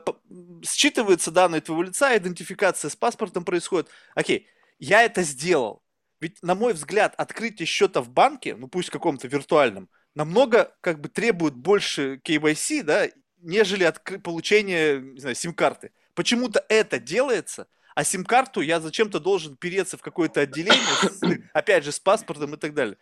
считываются 0.63 1.31
данные 1.31 1.61
твоего 1.61 1.83
лица, 1.83 2.15
идентификация 2.17 2.89
с 2.89 2.95
паспортом 2.95 3.45
происходит. 3.45 3.89
Окей, 4.15 4.47
я 4.79 5.03
это 5.03 5.23
сделал. 5.23 5.81
Ведь, 6.19 6.41
на 6.41 6.55
мой 6.55 6.73
взгляд, 6.73 7.13
открытие 7.17 7.65
счета 7.65 8.01
в 8.01 8.09
банке, 8.09 8.55
ну 8.55 8.67
пусть 8.67 8.89
каком-то 8.89 9.27
виртуальном, 9.27 9.89
намного 10.15 10.75
как 10.81 10.99
бы 10.99 11.09
требует 11.09 11.55
больше 11.55 12.19
KYC, 12.23 12.83
да, 12.83 13.07
нежели 13.37 13.85
откры- 13.85 14.19
получение, 14.19 14.99
не 14.99 15.19
знаю, 15.19 15.35
сим-карты. 15.35 15.91
Почему-то 16.15 16.65
это 16.69 16.99
делается, 16.99 17.67
а 17.93 18.03
сим-карту 18.03 18.61
я 18.61 18.79
зачем-то 18.79 19.19
должен 19.19 19.55
переться 19.57 19.97
в 19.97 20.01
какое-то 20.01 20.41
отделение, 20.41 21.49
опять 21.53 21.83
же, 21.83 21.91
с 21.91 21.99
паспортом 21.99 22.55
и 22.55 22.57
так 22.57 22.73
далее. 22.73 22.97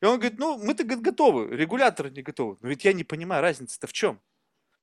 И 0.00 0.04
он 0.04 0.18
говорит, 0.18 0.38
ну, 0.38 0.58
мы-то 0.58 0.84
готовы, 0.84 1.56
регуляторы 1.56 2.10
не 2.10 2.22
готовы. 2.22 2.58
Но 2.60 2.68
ведь 2.68 2.84
я 2.84 2.92
не 2.92 3.04
понимаю, 3.04 3.40
разница-то 3.40 3.86
в 3.86 3.92
чем? 3.92 4.20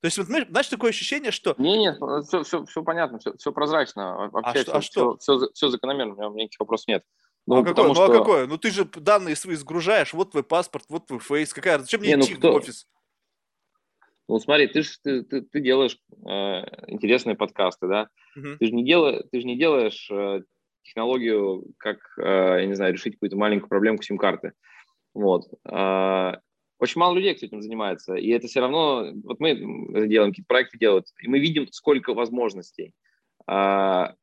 То 0.01 0.07
есть, 0.07 0.17
вот, 0.17 0.27
знаешь, 0.27 0.67
такое 0.67 0.89
ощущение, 0.89 1.31
что... 1.31 1.55
Не, 1.57 1.77
нет, 1.77 1.97
все, 2.25 2.43
все, 2.43 2.65
все 2.65 2.83
понятно, 2.83 3.19
все, 3.19 3.37
все 3.37 3.53
прозрачно. 3.53 4.29
Вообще, 4.33 4.59
а, 4.59 4.63
все, 4.63 4.71
а 4.73 4.81
что? 4.81 5.17
Все, 5.17 5.37
все, 5.37 5.51
все 5.53 5.67
закономерно, 5.69 6.27
у 6.27 6.33
меня 6.33 6.43
никаких 6.43 6.59
вопросов 6.59 6.87
нет. 6.87 7.05
Ну, 7.45 7.57
а 7.57 7.63
какое? 7.63 7.87
Ну, 7.87 7.95
что... 7.95 8.05
а 8.05 8.09
какое? 8.09 8.47
Ну, 8.47 8.57
ты 8.57 8.71
же 8.71 8.85
данные 8.85 9.35
свои 9.35 9.55
сгружаешь, 9.55 10.13
вот 10.13 10.31
твой 10.31 10.43
паспорт, 10.43 10.85
вот 10.89 11.07
твой 11.07 11.19
фейс. 11.19 11.53
Какая? 11.53 11.79
Зачем 11.79 11.99
мне 11.99 12.11
Не, 12.11 12.15
ну, 12.17 12.23
идти 12.23 12.35
кто... 12.35 12.53
в 12.53 12.55
офис? 12.55 12.87
Ну, 14.29 14.39
смотри, 14.39 14.67
ты 14.67 14.83
же 14.83 14.91
ты, 15.03 15.23
ты, 15.23 15.41
ты 15.41 15.59
делаешь 15.59 15.99
э, 16.25 16.29
интересные 16.87 17.35
подкасты, 17.35 17.87
да? 17.87 18.09
Угу. 18.37 18.57
Ты 18.59 18.65
же 18.65 18.71
не, 18.71 18.85
дел, 18.85 19.21
ты 19.29 19.41
же 19.41 19.45
не 19.45 19.57
делаешь 19.57 20.09
э, 20.09 20.43
технологию, 20.83 21.65
как, 21.77 21.97
э, 22.17 22.61
я 22.61 22.65
не 22.65 22.73
знаю, 22.73 22.93
решить 22.93 23.15
какую-то 23.15 23.35
маленькую 23.35 23.69
проблемку 23.69 24.03
сим-карты. 24.03 24.53
Вот. 25.13 25.43
Э, 25.69 26.37
очень 26.79 26.99
мало 26.99 27.15
людей, 27.15 27.35
кто 27.35 27.45
этим 27.45 27.61
занимается. 27.61 28.15
И 28.15 28.29
это 28.29 28.47
все 28.47 28.61
равно... 28.61 29.11
Вот 29.23 29.41
мы 29.41 29.55
делаем, 30.07 30.31
какие-то 30.31 30.47
проекты 30.47 30.77
делают, 30.77 31.07
и 31.21 31.27
мы 31.27 31.39
видим, 31.39 31.67
сколько 31.71 32.13
возможностей. 32.13 32.93
Э, 33.45 34.13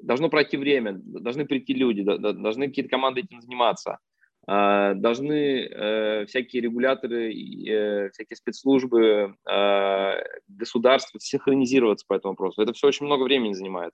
должно 0.00 0.28
пройти 0.28 0.56
время, 0.56 0.94
должны 0.94 1.46
прийти 1.46 1.74
люди, 1.74 2.02
должны 2.02 2.68
какие-то 2.68 2.90
команды 2.90 3.20
этим 3.22 3.40
заниматься, 3.40 3.98
а, 4.46 4.94
должны 4.94 5.66
э, 5.66 6.24
всякие 6.26 6.62
регуляторы, 6.62 7.30
э, 7.30 8.10
всякие 8.10 8.36
спецслужбы, 8.36 9.34
а, 9.46 10.16
государства 10.48 11.20
синхронизироваться 11.20 12.06
по 12.08 12.14
этому 12.14 12.32
вопросу. 12.32 12.62
Это 12.62 12.72
все 12.72 12.86
очень 12.86 13.04
много 13.04 13.24
времени 13.24 13.52
занимает. 13.52 13.92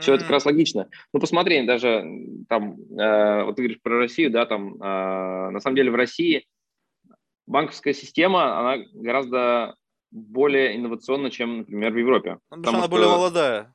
Все 0.00 0.14
это 0.14 0.22
как 0.24 0.32
раз 0.32 0.46
логично. 0.46 0.88
Ну, 1.12 1.20
посмотри, 1.20 1.66
даже 1.66 2.02
там, 2.48 2.76
э, 2.98 3.44
вот 3.44 3.56
ты 3.56 3.62
говоришь 3.62 3.82
про 3.82 3.98
Россию, 3.98 4.30
да, 4.30 4.46
там, 4.46 4.78
на 4.78 5.60
самом 5.60 5.76
деле 5.76 5.90
в 5.90 5.94
России 5.94 6.46
банковская 7.46 7.92
система, 7.92 8.58
она 8.58 8.82
гораздо 8.94 9.76
более 10.10 10.76
инновационна, 10.76 11.30
чем, 11.30 11.58
например, 11.58 11.92
в 11.92 11.98
Европе. 11.98 12.38
Потому, 12.48 12.62
потому 12.62 12.64
что 12.64 12.78
она 12.78 12.88
более 12.88 13.08
молодая. 13.08 13.74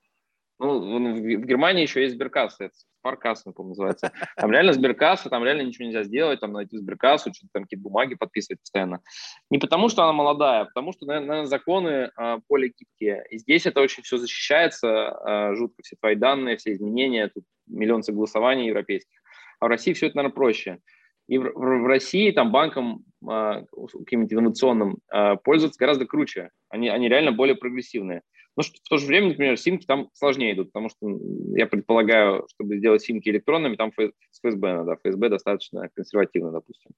Ну, 0.59 1.13
в 1.13 1.45
Германии 1.45 1.83
еще 1.83 2.01
есть 2.01 2.15
сберкасса, 2.15 2.65
это 2.65 2.73
Спаркасса, 2.99 3.51
по 3.51 3.63
называется. 3.63 4.11
Там 4.35 4.51
реально 4.51 4.73
сберкасса, 4.73 5.29
там 5.29 5.43
реально 5.43 5.61
ничего 5.61 5.85
нельзя 5.85 6.03
сделать, 6.03 6.39
там 6.39 6.51
найти 6.51 6.77
сберкассу, 6.77 7.33
что-то 7.33 7.49
там 7.53 7.63
какие-то 7.63 7.83
бумаги 7.83 8.15
подписывать 8.15 8.59
постоянно. 8.61 9.01
Не 9.49 9.59
потому, 9.59 9.87
что 9.89 10.03
она 10.03 10.13
молодая, 10.13 10.61
а 10.61 10.65
потому 10.65 10.93
что, 10.93 11.05
наверное, 11.05 11.45
законы 11.45 12.09
э, 12.17 12.37
более 12.49 12.73
гибкие. 12.77 13.23
И 13.29 13.37
здесь 13.37 13.65
это 13.65 13.81
очень 13.81 14.03
все 14.03 14.17
защищается 14.17 14.87
э, 14.87 15.55
жутко, 15.55 15.83
все 15.83 15.95
твои 15.99 16.15
данные, 16.15 16.57
все 16.57 16.73
изменения, 16.73 17.29
тут 17.33 17.43
миллион 17.67 18.03
согласований 18.03 18.67
европейских. 18.67 19.19
А 19.59 19.65
в 19.65 19.69
России 19.69 19.93
все 19.93 20.07
это, 20.07 20.17
наверное, 20.17 20.35
проще. 20.35 20.79
И 21.27 21.37
в, 21.37 21.51
в, 21.53 21.87
России 21.87 22.31
там 22.31 22.51
банкам 22.51 23.03
э, 23.29 23.65
каким-нибудь 23.91 24.33
инновационным 24.33 24.97
э, 25.13 25.35
пользоваться 25.43 25.79
гораздо 25.79 26.05
круче. 26.05 26.49
Они, 26.69 26.89
они 26.89 27.09
реально 27.09 27.31
более 27.31 27.55
прогрессивные. 27.55 28.21
Но 28.57 28.63
в 28.63 28.89
то 28.89 28.97
же 28.97 29.05
время, 29.05 29.29
например, 29.29 29.55
симки 29.57 29.85
там 29.85 30.09
сложнее 30.13 30.53
идут, 30.53 30.73
потому 30.73 30.89
что 30.89 31.19
я 31.55 31.67
предполагаю, 31.67 32.47
чтобы 32.49 32.77
сделать 32.77 33.03
симки 33.03 33.29
электронными, 33.29 33.75
там 33.75 33.91
с 33.93 34.39
ФСБ 34.39 34.73
надо. 34.73 34.95
ФСБ 34.95 35.29
достаточно 35.29 35.89
консервативно, 35.95 36.51
допустим. 36.51 36.91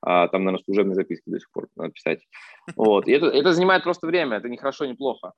А, 0.00 0.28
там, 0.28 0.44
наверное, 0.44 0.64
служебные 0.64 0.94
записки 0.94 1.24
до 1.26 1.38
сих 1.38 1.50
пор 1.50 1.68
надо 1.76 1.90
писать. 1.90 2.20
Вот. 2.76 3.06
И 3.06 3.12
это, 3.12 3.26
это 3.26 3.52
занимает 3.52 3.84
просто 3.84 4.06
время, 4.06 4.38
это 4.38 4.48
не 4.48 4.56
хорошо, 4.56 4.86
не 4.86 4.94
плохо. 4.94 5.32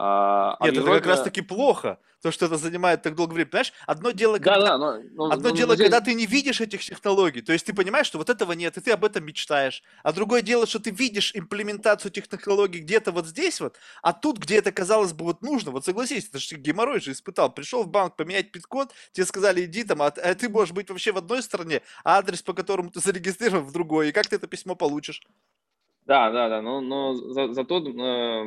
А, 0.00 0.56
а 0.60 0.64
Нет, 0.64 0.74
это 0.74 0.82
Европе... 0.82 1.00
как 1.00 1.08
раз-таки 1.08 1.40
плохо, 1.40 1.98
то, 2.22 2.30
что 2.30 2.46
это 2.46 2.56
занимает 2.56 3.02
так 3.02 3.16
долго 3.16 3.32
времени. 3.32 3.50
Понимаешь, 3.50 3.72
одно 3.84 4.12
дело, 4.12 4.36
когда, 4.36 4.54
да, 4.56 4.60
да, 4.60 4.78
но, 4.78 5.00
но, 5.10 5.32
одно 5.32 5.48
но, 5.48 5.56
дело, 5.56 5.74
здесь... 5.74 5.86
когда 5.86 6.00
ты 6.00 6.14
не 6.14 6.24
видишь 6.24 6.60
этих 6.60 6.84
технологий, 6.84 7.42
то 7.42 7.52
есть 7.52 7.66
ты 7.66 7.74
понимаешь, 7.74 8.06
что 8.06 8.18
вот 8.18 8.30
этого 8.30 8.52
нет, 8.52 8.76
и 8.76 8.80
ты 8.80 8.92
об 8.92 9.04
этом 9.04 9.24
мечтаешь. 9.24 9.82
А 10.04 10.12
другое 10.12 10.42
дело, 10.42 10.68
что 10.68 10.78
ты 10.78 10.92
видишь 10.92 11.34
имплементацию 11.34 12.12
технологий 12.12 12.78
где-то 12.78 13.10
вот 13.10 13.26
здесь 13.26 13.60
вот, 13.60 13.74
а 14.00 14.12
тут, 14.12 14.38
где 14.38 14.58
это, 14.58 14.70
казалось 14.70 15.12
бы, 15.12 15.24
вот 15.24 15.42
нужно, 15.42 15.72
вот 15.72 15.84
согласись, 15.84 16.28
это 16.28 16.38
же 16.38 16.54
геморрой 16.54 17.00
же 17.00 17.10
испытал. 17.10 17.52
Пришел 17.52 17.82
в 17.82 17.88
банк 17.88 18.14
поменять 18.14 18.52
пин-код, 18.52 18.92
тебе 19.10 19.26
сказали, 19.26 19.64
иди 19.64 19.82
там, 19.82 20.00
а, 20.02 20.06
а 20.06 20.34
ты 20.36 20.48
можешь 20.48 20.72
быть 20.72 20.88
вообще 20.90 21.10
в 21.10 21.18
одной 21.18 21.42
стране, 21.42 21.82
а 22.04 22.18
адрес, 22.18 22.40
по 22.42 22.52
которому 22.52 22.92
ты 22.92 23.00
зарегистрирован, 23.00 23.64
в 23.64 23.72
другой. 23.72 24.10
И 24.10 24.12
как 24.12 24.28
ты 24.28 24.36
это 24.36 24.46
письмо 24.46 24.76
получишь? 24.76 25.22
Да, 26.06 26.30
да, 26.30 26.48
да, 26.48 26.62
но, 26.62 26.80
но 26.80 27.14
за, 27.14 27.52
зато 27.52 27.80
э, 27.80 28.44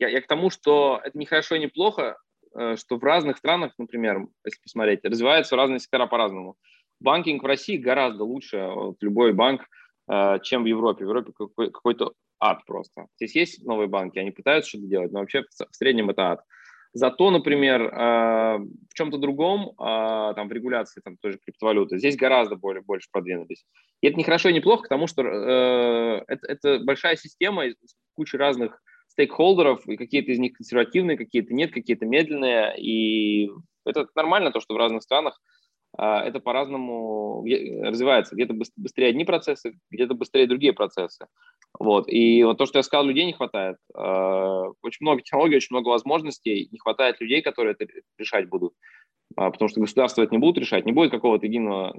я, 0.00 0.08
я 0.08 0.20
к 0.20 0.26
тому, 0.26 0.50
что 0.50 1.00
это 1.04 1.16
не 1.16 1.26
хорошо 1.26 1.54
и 1.56 1.60
не 1.60 1.68
плохо, 1.68 2.16
э, 2.54 2.76
что 2.76 2.96
в 2.96 3.04
разных 3.04 3.36
странах, 3.36 3.74
например, 3.78 4.26
если 4.44 4.60
посмотреть, 4.62 5.04
развиваются 5.04 5.56
разные 5.56 5.78
сектора 5.78 6.06
по-разному. 6.06 6.56
Банкинг 7.00 7.42
в 7.42 7.46
России 7.46 7.76
гораздо 7.76 8.24
лучше, 8.24 8.66
вот, 8.74 8.96
любой 9.00 9.32
банк, 9.32 9.62
э, 10.10 10.38
чем 10.42 10.64
в 10.64 10.66
Европе. 10.66 11.04
В 11.04 11.08
Европе 11.08 11.32
какой- 11.36 11.70
какой-то 11.70 12.14
ад 12.40 12.64
просто. 12.66 13.06
Здесь 13.16 13.36
есть 13.36 13.64
новые 13.64 13.88
банки, 13.88 14.18
они 14.18 14.30
пытаются 14.30 14.70
что-то 14.70 14.86
делать, 14.86 15.12
но 15.12 15.20
вообще 15.20 15.42
в 15.42 15.76
среднем 15.76 16.08
это 16.10 16.32
ад. 16.32 16.44
Зато, 16.92 17.30
например, 17.30 17.82
э, 17.82 18.58
в 18.58 18.94
чем-то 18.94 19.18
другом, 19.18 19.74
там, 19.76 20.48
в 20.48 20.52
регуляции 20.52 21.00
там, 21.04 21.16
той 21.18 21.32
же 21.32 21.38
криптовалюты, 21.38 21.98
здесь 21.98 22.16
гораздо 22.16 22.56
более, 22.56 22.82
больше 22.82 23.08
продвинулись. 23.12 23.64
И 24.00 24.08
это 24.08 24.16
не 24.16 24.24
хорошо 24.24 24.48
и 24.48 24.52
не 24.52 24.60
плохо, 24.60 24.82
потому 24.82 25.06
что 25.06 25.22
это, 25.22 26.46
это 26.48 26.80
большая 26.80 27.14
система 27.14 27.64
с 27.68 27.94
кучей 28.14 28.38
разных 28.38 28.82
стейкхолдеров, 29.20 29.86
и 29.86 29.96
какие-то 29.96 30.32
из 30.32 30.38
них 30.38 30.54
консервативные, 30.54 31.16
какие-то 31.16 31.52
нет, 31.52 31.72
какие-то 31.72 32.06
медленные. 32.06 32.74
И 32.78 33.50
это 33.84 34.06
нормально, 34.14 34.50
то, 34.50 34.60
что 34.60 34.74
в 34.74 34.78
разных 34.78 35.02
странах 35.02 35.40
а, 35.96 36.22
это 36.24 36.40
по-разному 36.40 37.44
развивается. 37.82 38.34
Где-то 38.34 38.54
быстрее 38.76 39.08
одни 39.08 39.24
процессы, 39.24 39.78
где-то 39.90 40.14
быстрее 40.14 40.46
другие 40.46 40.72
процессы. 40.72 41.26
Вот. 41.78 42.08
И 42.08 42.42
вот 42.44 42.58
то, 42.58 42.66
что 42.66 42.78
я 42.78 42.82
сказал, 42.82 43.06
людей 43.06 43.26
не 43.26 43.32
хватает. 43.32 43.76
А, 43.94 44.68
очень 44.82 45.02
много 45.02 45.22
технологий, 45.22 45.56
очень 45.56 45.74
много 45.76 45.88
возможностей. 45.88 46.68
Не 46.70 46.78
хватает 46.78 47.20
людей, 47.20 47.42
которые 47.42 47.76
это 47.78 47.86
решать 48.18 48.48
будут. 48.48 48.72
А, 49.36 49.50
потому 49.50 49.68
что 49.68 49.80
государство 49.80 50.22
это 50.22 50.32
не 50.32 50.38
будут 50.38 50.58
решать. 50.58 50.86
Не 50.86 50.92
будет 50.92 51.10
какого-то 51.10 51.46
единого 51.46 51.94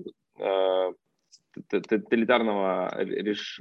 тоталитарного 1.70 3.06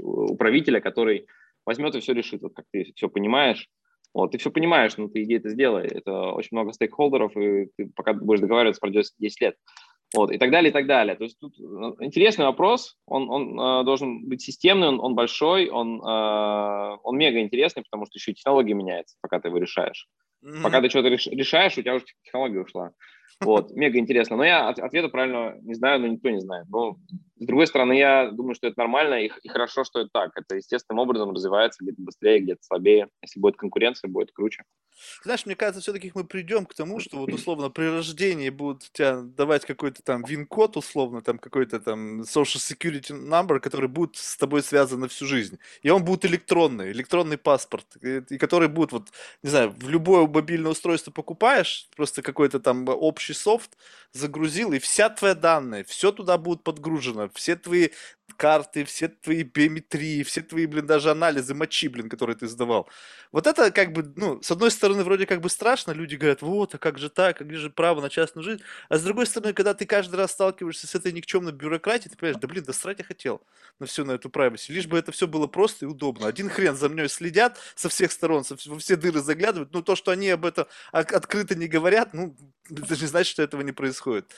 управителя, 0.06 0.80
который 0.80 1.26
возьмет 1.70 1.94
и 1.94 2.00
все 2.00 2.12
решит, 2.12 2.42
вот 2.42 2.52
как 2.52 2.64
ты 2.72 2.92
все 2.96 3.08
понимаешь. 3.08 3.68
Вот, 4.12 4.32
ты 4.32 4.38
все 4.38 4.50
понимаешь, 4.50 4.96
но 4.96 5.06
ты 5.06 5.22
иди 5.22 5.34
это 5.34 5.50
сделай. 5.50 5.86
Это 5.86 6.32
очень 6.32 6.48
много 6.50 6.72
стейкхолдеров, 6.72 7.36
и 7.36 7.68
ты 7.76 7.92
пока 7.94 8.12
будешь 8.12 8.40
договариваться, 8.40 8.80
пройдет 8.80 9.06
10 9.18 9.40
лет. 9.40 9.54
Вот, 10.12 10.32
и 10.32 10.38
так 10.38 10.50
далее, 10.50 10.70
и 10.70 10.72
так 10.72 10.88
далее. 10.88 11.14
То 11.14 11.22
есть 11.22 11.38
тут 11.38 11.54
ну, 11.58 11.94
интересный 12.00 12.44
вопрос, 12.44 12.96
он, 13.06 13.30
он 13.30 13.52
э, 13.52 13.84
должен 13.84 14.28
быть 14.28 14.42
системный, 14.42 14.88
он, 14.88 14.98
он 14.98 15.14
большой, 15.14 15.68
он, 15.68 16.00
э, 16.00 16.96
он 17.04 17.16
мега 17.16 17.38
интересный, 17.38 17.84
потому 17.84 18.06
что 18.06 18.18
еще 18.18 18.32
и 18.32 18.34
технология 18.34 18.74
меняется, 18.74 19.16
пока 19.20 19.38
ты 19.38 19.46
его 19.46 19.58
решаешь. 19.58 20.08
Mm-hmm. 20.44 20.62
Пока 20.64 20.80
ты 20.80 20.88
что-то 20.88 21.08
решаешь, 21.10 21.78
у 21.78 21.82
тебя 21.82 21.94
уже 21.94 22.06
технология 22.24 22.60
ушла. 22.60 22.90
Вот, 23.40 23.70
мега 23.76 24.00
интересно. 24.00 24.36
Но 24.36 24.42
я 24.42 24.70
ответа 24.70 25.08
правильно 25.08 25.56
не 25.62 25.74
знаю, 25.74 26.00
но 26.00 26.08
никто 26.08 26.30
не 26.30 26.40
знает. 26.40 26.66
Но, 26.68 26.96
с 27.40 27.46
другой 27.46 27.66
стороны, 27.66 27.94
я 27.94 28.30
думаю, 28.30 28.54
что 28.54 28.66
это 28.66 28.78
нормально 28.78 29.14
и, 29.14 29.30
и 29.42 29.48
хорошо, 29.48 29.82
что 29.82 30.00
это 30.00 30.10
так. 30.12 30.32
Это 30.36 30.56
естественным 30.56 31.00
образом 31.00 31.32
развивается 31.32 31.82
где-то 31.82 32.02
быстрее, 32.02 32.40
где-то 32.40 32.62
слабее. 32.62 33.08
Если 33.22 33.40
будет 33.40 33.56
конкуренция, 33.56 34.08
будет 34.08 34.30
круче. 34.32 34.64
Знаешь, 35.24 35.46
мне 35.46 35.56
кажется, 35.56 35.80
все-таки 35.80 36.12
мы 36.14 36.24
придем 36.24 36.66
к 36.66 36.74
тому, 36.74 37.00
что 37.00 37.16
вот 37.16 37.32
условно 37.32 37.70
при 37.70 37.84
рождении 37.84 38.50
будут 38.50 38.90
тебя 38.92 39.22
давать 39.22 39.64
какой-то 39.64 40.02
там 40.02 40.22
вин-код, 40.22 40.76
условно, 40.76 41.22
там 41.22 41.38
какой-то 41.38 41.80
там 41.80 42.20
social 42.22 42.58
security 42.58 43.12
number, 43.12 43.60
который 43.60 43.88
будет 43.88 44.16
с 44.16 44.36
тобой 44.36 44.62
связан 44.62 45.00
на 45.00 45.08
всю 45.08 45.24
жизнь. 45.24 45.58
И 45.80 45.88
он 45.88 46.04
будет 46.04 46.26
электронный, 46.26 46.92
электронный 46.92 47.38
паспорт, 47.38 47.86
и, 48.02 48.36
который 48.36 48.68
будет 48.68 48.92
вот, 48.92 49.08
не 49.42 49.48
знаю, 49.48 49.70
в 49.70 49.88
любое 49.88 50.26
мобильное 50.26 50.72
устройство 50.72 51.10
покупаешь, 51.10 51.88
просто 51.96 52.20
какой-то 52.20 52.60
там 52.60 52.86
общий 52.86 53.32
софт, 53.32 53.78
загрузил, 54.12 54.72
и 54.72 54.78
вся 54.78 55.08
твоя 55.08 55.34
данные, 55.34 55.84
все 55.84 56.12
туда 56.12 56.36
будет 56.36 56.62
подгружено, 56.62 57.29
все 57.34 57.56
твои 57.56 57.90
карты, 58.36 58.84
все 58.84 59.08
твои 59.08 59.42
биометрии, 59.42 60.22
все 60.22 60.40
твои, 60.40 60.66
блин, 60.66 60.86
даже 60.86 61.10
анализы 61.10 61.54
мочи, 61.54 61.88
блин, 61.88 62.08
которые 62.08 62.36
ты 62.36 62.46
сдавал. 62.46 62.88
Вот 63.32 63.46
это 63.46 63.70
как 63.70 63.92
бы, 63.92 64.12
ну, 64.16 64.40
с 64.42 64.50
одной 64.50 64.70
стороны, 64.70 65.04
вроде 65.04 65.26
как 65.26 65.40
бы 65.40 65.50
страшно, 65.50 65.92
люди 65.92 66.16
говорят, 66.16 66.40
вот, 66.40 66.74
а 66.74 66.78
как 66.78 66.98
же 66.98 67.10
так, 67.10 67.38
как 67.38 67.54
же 67.54 67.68
право 67.68 68.00
на 68.00 68.08
частную 68.08 68.42
жизнь, 68.42 68.62
а 68.88 68.96
с 68.96 69.02
другой 69.02 69.26
стороны, 69.26 69.52
когда 69.52 69.74
ты 69.74 69.84
каждый 69.84 70.16
раз 70.16 70.32
сталкиваешься 70.32 70.86
с 70.86 70.94
этой 70.94 71.12
никчемной 71.12 71.52
бюрократией, 71.52 72.10
ты 72.10 72.16
понимаешь, 72.16 72.40
да 72.40 72.48
блин, 72.48 72.64
да 72.64 72.72
срать 72.72 72.98
я 73.00 73.04
хотел 73.04 73.42
на 73.78 73.86
всю 73.86 74.04
на 74.04 74.12
эту 74.12 74.30
privacy, 74.30 74.72
лишь 74.72 74.86
бы 74.86 74.98
это 74.98 75.12
все 75.12 75.26
было 75.26 75.46
просто 75.46 75.84
и 75.84 75.88
удобно. 75.88 76.26
Один 76.26 76.48
хрен 76.48 76.76
за 76.76 76.88
мной 76.88 77.08
следят 77.08 77.58
со 77.74 77.88
всех 77.90 78.10
сторон, 78.10 78.44
со, 78.44 78.56
во 78.66 78.78
все 78.78 78.96
дыры 78.96 79.20
заглядывают, 79.20 79.72
ну, 79.72 79.82
то, 79.82 79.96
что 79.96 80.12
они 80.12 80.30
об 80.30 80.46
этом 80.46 80.66
открыто 80.92 81.54
не 81.54 81.68
говорят, 81.68 82.14
ну, 82.14 82.34
это 82.70 82.96
не 82.96 83.06
значит, 83.06 83.32
что 83.32 83.42
этого 83.42 83.60
не 83.62 83.72
происходит. 83.72 84.32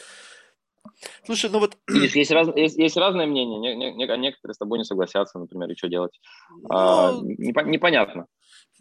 Слушай, 1.25 1.51
ну 1.51 1.59
вот... 1.59 1.77
Видишь, 1.88 2.14
есть, 2.14 2.31
раз, 2.31 2.49
есть, 2.57 2.79
есть 2.79 2.97
разное 2.97 3.27
мнение. 3.27 3.59
Не, 3.59 3.92
не, 3.92 4.18
некоторые 4.18 4.55
с 4.55 4.59
тобой 4.59 4.79
не 4.79 4.85
согласятся, 4.85 5.38
например, 5.38 5.71
и 5.71 5.77
что 5.77 5.88
делать. 5.88 6.21
Ну, 6.51 6.66
а, 6.71 7.12
непонятно 7.23 8.27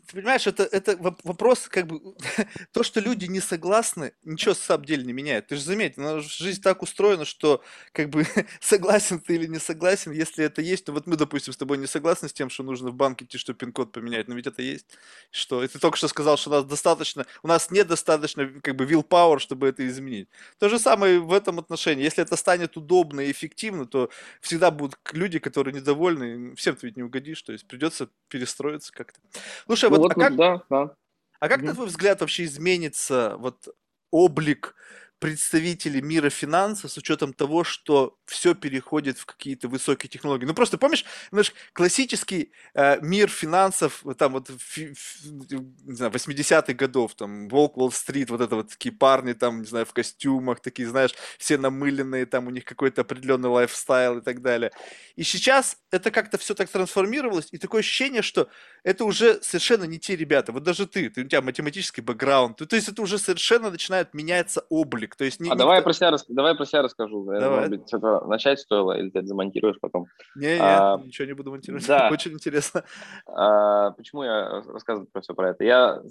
ты 0.07 0.15
понимаешь, 0.17 0.47
это, 0.47 0.63
это 0.63 0.97
вопрос, 0.97 1.67
как 1.67 1.87
бы, 1.87 2.15
то, 2.71 2.83
что 2.83 2.99
люди 2.99 3.25
не 3.25 3.39
согласны, 3.39 4.13
ничего 4.23 4.53
в 4.53 4.57
самом 4.57 4.85
деле 4.85 5.03
не 5.03 5.13
меняет. 5.13 5.47
Ты 5.47 5.55
же 5.55 5.61
заметь, 5.61 5.95
жизнь 6.19 6.61
так 6.61 6.81
устроена, 6.81 7.25
что, 7.25 7.63
как 7.91 8.09
бы, 8.09 8.25
согласен 8.59 9.19
ты 9.19 9.35
или 9.35 9.47
не 9.47 9.59
согласен, 9.59 10.11
если 10.11 10.45
это 10.45 10.61
есть, 10.61 10.85
то 10.85 10.91
вот 10.91 11.07
мы, 11.07 11.15
допустим, 11.15 11.53
с 11.53 11.57
тобой 11.57 11.77
не 11.77 11.87
согласны 11.87 12.29
с 12.29 12.33
тем, 12.33 12.49
что 12.49 12.63
нужно 12.63 12.89
в 12.89 12.95
банке 12.95 13.25
идти, 13.25 13.37
чтобы 13.37 13.57
пин-код 13.57 13.91
поменять, 13.91 14.27
но 14.27 14.35
ведь 14.35 14.47
это 14.47 14.61
есть. 14.61 14.85
Что? 15.31 15.63
И 15.63 15.67
ты 15.67 15.79
только 15.79 15.97
что 15.97 16.07
сказал, 16.07 16.37
что 16.37 16.49
у 16.49 16.53
нас 16.53 16.65
достаточно, 16.65 17.25
у 17.43 17.47
нас 17.47 17.71
недостаточно, 17.71 18.47
как 18.61 18.75
бы, 18.75 18.85
willpower, 18.85 19.39
чтобы 19.39 19.67
это 19.67 19.87
изменить. 19.87 20.29
То 20.59 20.69
же 20.69 20.79
самое 20.79 21.19
в 21.19 21.33
этом 21.33 21.59
отношении. 21.59 22.03
Если 22.03 22.23
это 22.23 22.35
станет 22.35 22.77
удобно 22.77 23.21
и 23.21 23.31
эффективно, 23.31 23.85
то 23.85 24.09
всегда 24.41 24.71
будут 24.71 24.97
люди, 25.13 25.39
которые 25.39 25.73
недовольны, 25.73 26.55
всем 26.55 26.75
ты 26.75 26.87
ведь 26.87 26.97
не 26.97 27.03
угодишь, 27.03 27.41
то 27.41 27.51
есть 27.51 27.65
придется 27.67 28.09
перестроиться 28.27 28.91
как-то. 28.93 29.19
Слушай, 29.65 29.89
ну, 29.89 29.90
вот, 29.91 30.01
вот, 30.01 30.11
а 30.11 30.15
как, 30.15 30.35
да, 30.35 30.63
да. 30.69 30.95
А 31.39 31.49
как, 31.49 31.61
на 31.61 31.73
твой 31.73 31.87
взгляд, 31.87 32.21
вообще 32.21 32.43
изменится 32.45 33.35
вот 33.37 33.67
облик 34.11 34.75
представители 35.21 36.01
мира 36.01 36.31
финансов 36.31 36.91
с 36.91 36.97
учетом 36.97 37.31
того, 37.31 37.63
что 37.63 38.17
все 38.25 38.55
переходит 38.55 39.19
в 39.19 39.27
какие-то 39.27 39.67
высокие 39.67 40.09
технологии. 40.09 40.45
Ну 40.45 40.55
просто 40.55 40.79
помнишь, 40.79 41.05
знаешь, 41.29 41.53
классический 41.73 42.51
э, 42.73 42.99
мир 43.01 43.29
финансов, 43.29 44.03
там 44.17 44.33
вот 44.33 44.49
фи, 44.59 44.91
фи, 44.95 45.29
не 45.29 45.95
знаю, 45.95 46.11
80-х 46.11 46.73
годов, 46.73 47.13
там 47.13 47.47
Волк 47.49 47.77
Уолл-стрит, 47.77 48.31
вот 48.31 48.41
это 48.41 48.55
вот 48.55 48.69
такие 48.69 48.91
парни 48.91 49.33
там, 49.33 49.59
не 49.61 49.67
знаю, 49.67 49.85
в 49.85 49.93
костюмах, 49.93 50.59
такие, 50.59 50.89
знаешь, 50.89 51.13
все 51.37 51.59
намыленные, 51.59 52.25
там 52.25 52.47
у 52.47 52.49
них 52.49 52.65
какой-то 52.65 53.01
определенный 53.01 53.49
лайфстайл 53.49 54.17
и 54.17 54.21
так 54.21 54.41
далее. 54.41 54.71
И 55.15 55.21
сейчас 55.21 55.77
это 55.91 56.09
как-то 56.09 56.39
все 56.39 56.55
так 56.55 56.67
трансформировалось, 56.67 57.49
и 57.51 57.59
такое 57.59 57.81
ощущение, 57.81 58.23
что 58.23 58.49
это 58.83 59.05
уже 59.05 59.39
совершенно 59.43 59.83
не 59.83 59.99
те 59.99 60.15
ребята. 60.15 60.51
Вот 60.51 60.63
даже 60.63 60.87
ты, 60.87 61.11
ты 61.11 61.21
у 61.21 61.27
тебя 61.27 61.43
математический 61.43 62.01
бэкграунд, 62.01 62.57
то 62.57 62.75
есть 62.75 62.89
это 62.89 63.03
уже 63.03 63.19
совершенно 63.19 63.69
начинает 63.69 64.15
меняться 64.15 64.65
облик 64.69 65.10
язык. 65.11 65.15
То 65.15 65.23
есть, 65.25 65.39
не, 65.39 65.49
а 65.49 65.53
не 65.53 65.57
давай, 65.57 65.77
я 65.77 65.83
про 65.83 65.93
себя, 65.93 66.11
давай 66.29 66.55
про 66.55 66.65
себя 66.65 66.81
расскажу. 66.81 67.25
Давай. 67.25 67.69
Может 67.69 67.69
быть, 67.69 68.27
начать 68.27 68.59
стоило, 68.59 68.97
или 68.97 69.09
ты 69.09 69.19
это 69.19 69.27
замонтируешь 69.27 69.77
потом? 69.79 70.05
Не, 70.35 70.57
а, 70.59 70.97
нет, 70.97 71.07
ничего 71.07 71.27
не 71.27 71.33
буду 71.33 71.51
монтировать. 71.51 71.87
Да. 71.87 72.09
Очень 72.11 72.33
интересно. 72.33 72.83
А, 73.27 73.91
почему 73.91 74.23
я 74.23 74.63
рассказываю 74.67 75.07
про 75.11 75.21
все 75.21 75.33
про 75.33 75.49
это? 75.49 75.63
Я 75.63 76.01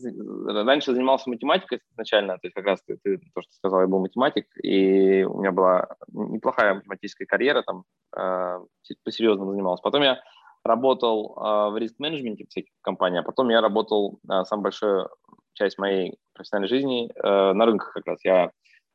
раньше 0.47 0.93
занимался 0.93 1.29
математикой 1.31 1.81
изначально, 1.93 2.35
то 2.35 2.47
есть 2.47 2.55
как 2.55 2.65
раз 2.65 2.81
ты, 2.87 2.99
ты 3.03 3.19
то, 3.35 3.43
что 3.43 3.53
сказал, 3.53 3.81
я 3.81 3.87
был 3.87 4.01
математик, 4.01 4.47
и 4.63 5.23
у 5.25 5.41
меня 5.41 5.53
была 5.53 5.89
неплохая 6.09 6.75
математическая 6.75 7.27
карьера, 7.27 7.63
там 7.63 7.85
а, 8.17 8.61
по-серьезному 9.05 9.53
занимался. 9.53 9.83
Потом 9.83 10.03
я 10.03 10.21
работал 10.65 11.35
а, 11.37 11.71
в 11.71 11.79
риск-менеджменте 11.79 12.47
всяких 12.49 12.73
компаниях, 12.83 13.25
а 13.25 13.27
потом 13.27 13.49
я 13.49 13.61
работал, 13.61 14.19
а, 14.29 14.45
самую 14.45 14.65
большую 14.65 15.09
часть 15.55 15.79
моей 15.79 16.17
профессиональной 16.35 16.69
жизни 16.69 17.11
а, 17.23 17.53
на 17.55 17.67
рынках 17.67 17.93
как 17.93 18.07
раз. 18.07 18.25
Я 18.25 18.51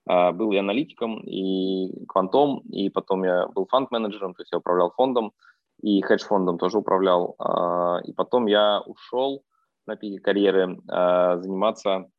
был 0.07 0.51
и 0.51 0.57
аналитиком, 0.57 1.19
и 1.21 2.05
квантом, 2.05 2.59
и 2.69 2.89
потом 2.89 3.23
я 3.23 3.47
был 3.47 3.65
фонд-менеджером, 3.65 4.35
то 4.35 4.43
есть 4.43 4.51
я 4.51 4.59
управлял 4.59 4.91
фондом, 4.91 5.33
и 5.81 6.01
хедж-фондом 6.01 6.57
тоже 6.57 6.77
управлял. 6.77 7.35
А, 7.37 7.99
и 8.03 8.13
потом 8.13 8.47
я 8.47 8.81
ушел 8.81 9.43
на 9.85 9.95
пике 9.95 10.19
карьеры 10.19 10.79
а, 10.87 11.37
заниматься 11.37 12.09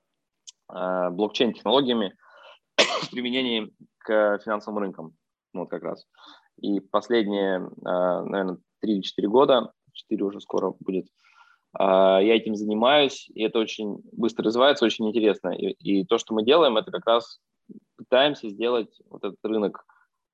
блокчейн-технологиями 0.69 2.17
с 2.77 3.09
применением 3.11 3.71
к 3.99 4.41
финансовым 4.45 4.81
рынкам. 4.81 5.15
Вот 5.55 5.71
как 5.71 5.85
раз. 5.85 6.05
И 6.61 6.81
последние, 6.81 7.71
наверное, 7.83 8.59
3 8.81 8.95
или 8.95 9.01
4 9.01 9.29
года, 9.29 9.73
4 9.93 10.25
уже 10.25 10.41
скоро 10.41 10.75
будет, 10.81 11.07
А, 11.73 12.21
я 12.21 12.35
этим 12.35 12.57
занимаюсь, 12.57 13.29
и 13.33 13.45
это 13.45 13.61
очень 13.61 14.01
быстро 14.11 14.47
развивается, 14.47 14.85
очень 14.85 15.09
интересно. 15.09 15.51
И, 15.51 15.71
и 15.73 16.05
то, 16.05 16.19
что 16.19 16.35
мы 16.35 16.45
делаем, 16.45 16.77
это 16.77 16.91
как 16.91 17.07
раз 17.07 17.39
пытаемся 18.09 18.49
сделать 18.49 19.01
вот 19.09 19.25
этот 19.25 19.39
рынок, 19.45 19.85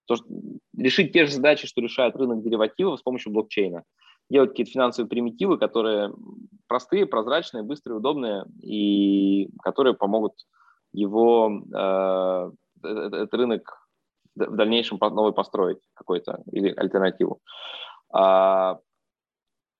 то, 0.07 0.17
что, 0.17 0.27
решить 0.77 1.13
те 1.13 1.27
же 1.27 1.33
задачи, 1.33 1.67
что 1.67 1.81
решает 1.81 2.17
рынок 2.17 2.43
деривативов 2.43 2.99
с 2.99 3.03
помощью 3.03 3.33
блокчейна. 3.33 3.85
Делать 4.31 4.51
какие-то 4.51 4.73
финансовые 4.73 5.09
примитивы, 5.09 5.59
которые 5.59 6.13
простые, 6.67 7.07
прозрачные, 7.07 7.63
быстрые, 7.63 7.99
удобные, 7.99 8.45
и 8.63 9.51
которые 9.63 9.95
помогут 9.95 10.35
его, 10.93 11.63
э, 11.75 12.51
этот 12.83 13.35
рынок 13.35 13.89
в 14.35 14.57
дальнейшем 14.57 14.99
новый 15.01 15.33
построить 15.33 15.81
какой-то 15.95 16.43
или 16.51 16.73
альтернативу. 16.75 17.41
А, 18.13 18.79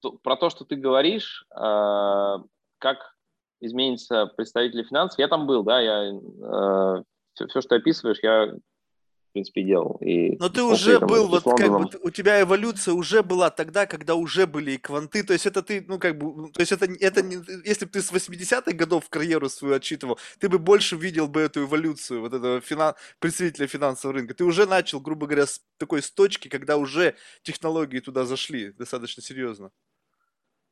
то, 0.01 0.13
про 0.23 0.37
то, 0.37 0.51
что 0.51 0.65
ты 0.65 0.77
говоришь, 0.77 1.45
а, 1.55 2.43
как 2.79 3.15
изменится 3.61 4.27
представители 4.27 4.83
финансов, 4.83 5.19
я 5.19 5.29
там 5.29 5.47
был, 5.47 5.63
да, 5.63 5.81
я 5.81 6.13
а, 6.43 7.03
все, 7.35 7.47
все, 7.47 7.61
что 7.61 7.77
описываешь, 7.77 8.19
я 8.23 8.53
в 8.53 9.33
принципе, 9.33 9.63
делал. 9.63 9.97
И 10.03 10.37
Но 10.37 10.51
ты 10.51 10.63
уже 10.63 11.01
там, 11.01 11.09
был, 11.09 11.27
вот 11.27 11.43
как 11.45 11.71
бы, 11.71 11.89
у 12.03 12.11
тебя 12.11 12.43
эволюция 12.43 12.93
уже 12.93 13.23
была 13.23 13.49
тогда, 13.49 13.87
когда 13.87 14.15
уже 14.15 14.47
были 14.47 14.73
и 14.73 14.77
кванты, 14.77 15.23
то 15.23 15.33
есть 15.33 15.47
это 15.47 15.63
ты, 15.63 15.83
ну, 15.89 15.99
как 15.99 16.19
бы, 16.19 16.53
то 16.53 16.61
есть 16.61 16.71
это, 16.71 16.85
это 16.85 17.23
не, 17.23 17.37
если 17.65 17.87
бы 17.87 17.93
ты 17.93 18.03
с 18.03 18.13
80-х 18.13 18.73
годов 18.73 19.09
карьеру 19.09 19.49
свою 19.49 19.77
отчитывал, 19.77 20.19
ты 20.39 20.51
бы 20.51 20.59
больше 20.59 20.97
видел 20.97 21.29
бы 21.29 21.41
эту 21.41 21.65
эволюцию, 21.65 22.21
вот 22.21 22.35
этого 22.35 22.61
финан, 22.61 22.93
представителя 23.21 23.67
финансового 23.67 24.19
рынка. 24.19 24.35
Ты 24.35 24.45
уже 24.45 24.67
начал, 24.67 25.01
грубо 25.01 25.27
говоря, 25.27 25.47
с 25.47 25.63
такой 25.79 26.03
с 26.03 26.11
точки, 26.11 26.49
когда 26.49 26.77
уже 26.77 27.15
технологии 27.43 28.01
туда 28.01 28.27
зашли 28.27 28.73
достаточно 28.73 29.23
серьезно. 29.23 29.71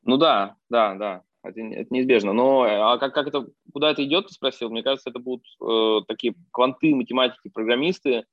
Ну 0.03 0.19
да, 0.19 0.57
да, 0.69 0.95
да. 0.97 1.23
Это, 1.43 1.61
это 1.61 1.95
неизбежно. 1.95 2.33
Но 2.33 2.63
а 2.63 2.99
как, 2.99 3.15
как 3.15 3.29
это, 3.29 3.47
куда 3.73 3.91
это 3.91 4.05
идет, 4.05 4.27
ты 4.27 4.35
спросил? 4.35 4.71
Мне 4.71 4.83
кажется, 4.83 5.11
это 5.11 5.19
будут 5.19 5.47
э, 5.61 6.01
такие 6.07 6.35
кванты, 6.53 6.95
математики, 6.95 7.49
программисты, 7.49 8.25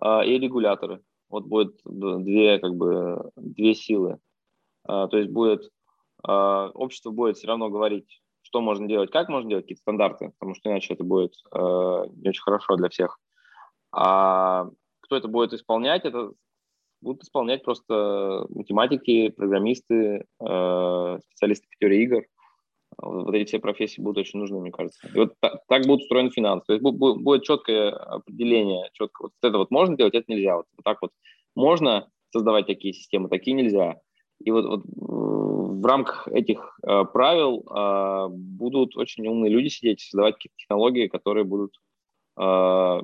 а, 0.00 0.24
и 0.24 0.38
регуляторы. 0.38 1.00
Вот 1.28 1.44
будет 1.44 1.80
две, 1.84 2.58
как 2.58 2.74
бы, 2.74 3.30
две 3.36 3.74
силы. 3.74 4.18
А, 4.84 5.08
то 5.08 5.18
есть 5.18 5.30
будет, 5.30 5.70
а, 6.22 6.70
общество 6.70 7.10
будет 7.10 7.36
все 7.36 7.48
равно 7.48 7.68
говорить, 7.68 8.22
что 8.42 8.60
можно 8.60 8.86
делать, 8.86 9.10
как 9.10 9.28
можно 9.28 9.50
делать, 9.50 9.64
какие-то 9.64 9.82
стандарты, 9.82 10.32
потому 10.38 10.54
что 10.54 10.70
иначе 10.70 10.94
это 10.94 11.04
будет 11.04 11.34
не 11.52 12.28
очень 12.30 12.40
хорошо 12.40 12.76
для 12.76 12.88
всех. 12.88 13.18
А 13.92 14.70
кто 15.00 15.16
это 15.16 15.28
будет 15.28 15.52
исполнять, 15.52 16.06
это 16.06 16.32
будут 17.02 17.24
исполнять 17.24 17.62
просто 17.62 18.46
математики, 18.48 19.28
программисты, 19.28 20.24
специалисты 20.38 21.66
по 21.68 21.76
теории 21.78 22.02
игр– 22.04 22.24
вот 23.00 23.34
эти 23.34 23.48
все 23.48 23.58
профессии 23.58 24.00
будут 24.00 24.18
очень 24.18 24.40
нужны, 24.40 24.60
мне 24.60 24.72
кажется. 24.72 25.08
И 25.12 25.16
вот 25.16 25.34
так, 25.40 25.62
так 25.68 25.86
будут 25.86 26.02
устроены 26.02 26.30
финансы. 26.30 26.66
То 26.66 26.72
есть 26.72 26.82
будет, 26.82 27.22
будет 27.22 27.44
четкое 27.44 27.90
определение, 27.90 28.90
четко 28.92 29.24
вот 29.24 29.32
это 29.42 29.58
вот 29.58 29.70
можно 29.70 29.96
делать, 29.96 30.14
это 30.14 30.30
нельзя. 30.30 30.56
Вот, 30.56 30.66
вот 30.76 30.84
так 30.84 30.98
вот 31.00 31.12
можно 31.54 32.08
создавать 32.30 32.66
такие 32.66 32.92
системы, 32.92 33.28
такие 33.28 33.54
нельзя. 33.54 34.00
И 34.40 34.50
вот, 34.50 34.66
вот 34.66 34.82
в 34.86 35.84
рамках 35.86 36.28
этих 36.28 36.78
э, 36.86 37.04
правил 37.12 37.64
э, 37.68 38.28
будут 38.30 38.96
очень 38.96 39.26
умные 39.26 39.50
люди 39.50 39.68
сидеть, 39.68 40.00
создавать 40.00 40.34
какие-то 40.34 40.56
технологии, 40.56 41.08
которые 41.08 41.44
будут 41.44 41.76
э, 42.38 43.00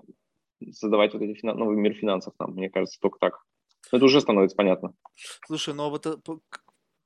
создавать 0.71 1.15
вот 1.15 1.23
эти 1.23 1.35
финан... 1.39 1.59
новый 1.59 1.77
мир 1.77 1.95
финансов 1.95 2.35
там, 2.39 2.53
мне 2.53 2.71
кажется, 2.71 2.99
только 3.01 3.19
так. 3.19 3.41
Это 3.93 4.05
уже 4.05 4.21
становится 4.21 4.57
понятно. 4.57 4.95
Слушай, 5.47 5.75
ну 5.75 5.85
а 5.85 5.89
вот 5.91 6.07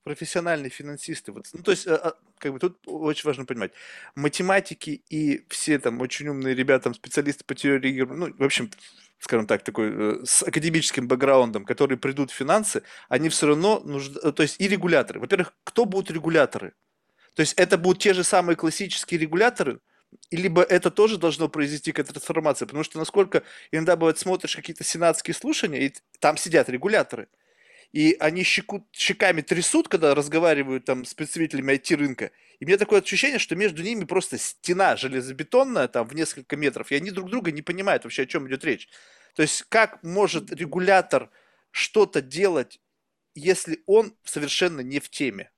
профессиональные 0.09 0.71
финансисты. 0.71 1.33
Вот, 1.33 1.47
ну, 1.53 1.63
то 1.63 1.71
есть, 1.71 1.87
а, 1.87 1.97
а, 1.97 2.15
как 2.39 2.55
бы 2.55 2.59
тут 2.59 2.79
очень 2.87 3.27
важно 3.27 3.45
понимать, 3.45 3.73
математики 4.15 5.03
и 5.11 5.45
все 5.51 5.79
там 5.79 6.01
очень 6.01 6.29
умные 6.29 6.55
ребята, 6.55 6.85
там, 6.85 6.95
специалисты 6.95 7.45
по 7.45 7.55
теории 7.55 7.91
игр, 7.91 8.15
ну, 8.15 8.35
в 8.35 8.43
общем, 8.43 8.71
скажем 9.19 9.47
так, 9.47 9.63
такой 9.65 9.91
э, 9.93 10.25
с 10.25 10.43
академическим 10.43 11.09
бэкграундом, 11.09 11.67
которые 11.67 11.99
придут 11.99 12.31
в 12.31 12.35
финансы, 12.35 12.83
они 13.11 13.29
все 13.29 13.49
равно 13.49 13.81
нужны, 13.81 14.19
э, 14.23 14.33
то 14.33 14.43
есть 14.43 14.59
и 14.59 14.67
регуляторы. 14.67 15.21
Во-первых, 15.21 15.53
кто 15.63 15.85
будут 15.85 16.11
регуляторы? 16.11 16.73
То 17.35 17.41
есть 17.41 17.53
это 17.59 17.77
будут 17.77 18.03
те 18.03 18.15
же 18.15 18.25
самые 18.25 18.57
классические 18.57 19.21
регуляторы, 19.21 19.81
либо 20.31 20.63
это 20.63 20.91
тоже 20.91 21.19
должно 21.19 21.51
произойти 21.51 21.93
какая-то 21.93 22.15
трансформация, 22.15 22.65
потому 22.65 22.83
что 22.83 22.99
насколько 22.99 23.43
иногда 23.73 23.95
бывает 23.95 24.19
смотришь 24.19 24.57
какие-то 24.57 24.85
сенатские 24.85 25.35
слушания, 25.35 25.81
и 25.81 25.95
там 26.19 26.39
сидят 26.39 26.71
регуляторы– 26.71 27.29
и 27.93 28.17
они 28.21 28.43
щекут, 28.43 28.85
щеками 28.93 29.41
трясут, 29.41 29.89
когда 29.89 30.15
разговаривают 30.15 30.85
там 30.85 31.05
с 31.05 31.15
представителями 31.15 31.73
IT-рынка. 31.73 32.31
И 32.61 32.65
мне 32.65 32.77
такое 32.77 33.01
ощущение, 33.01 33.39
что 33.39 33.57
между 33.57 33.83
ними 33.83 34.05
просто 34.05 34.37
стена 34.37 34.97
железобетонная 34.97 35.89
там 35.89 36.07
в 36.07 36.15
несколько 36.15 36.57
метров, 36.57 36.91
и 36.91 36.97
они 36.97 37.11
друг 37.11 37.31
друга 37.31 37.51
не 37.51 37.63
понимают 37.63 38.05
вообще, 38.05 38.23
о 38.23 38.27
чем 38.27 38.47
идет 38.49 38.65
речь. 38.65 38.89
То 39.35 39.43
есть 39.43 39.63
как 39.69 40.03
может 40.03 40.53
регулятор 40.53 41.31
что-то 41.71 42.21
делать, 42.21 42.81
если 43.35 43.83
он 43.87 44.13
совершенно 44.25 44.81
не 44.81 44.99
в 44.99 45.09
теме? 45.09 45.51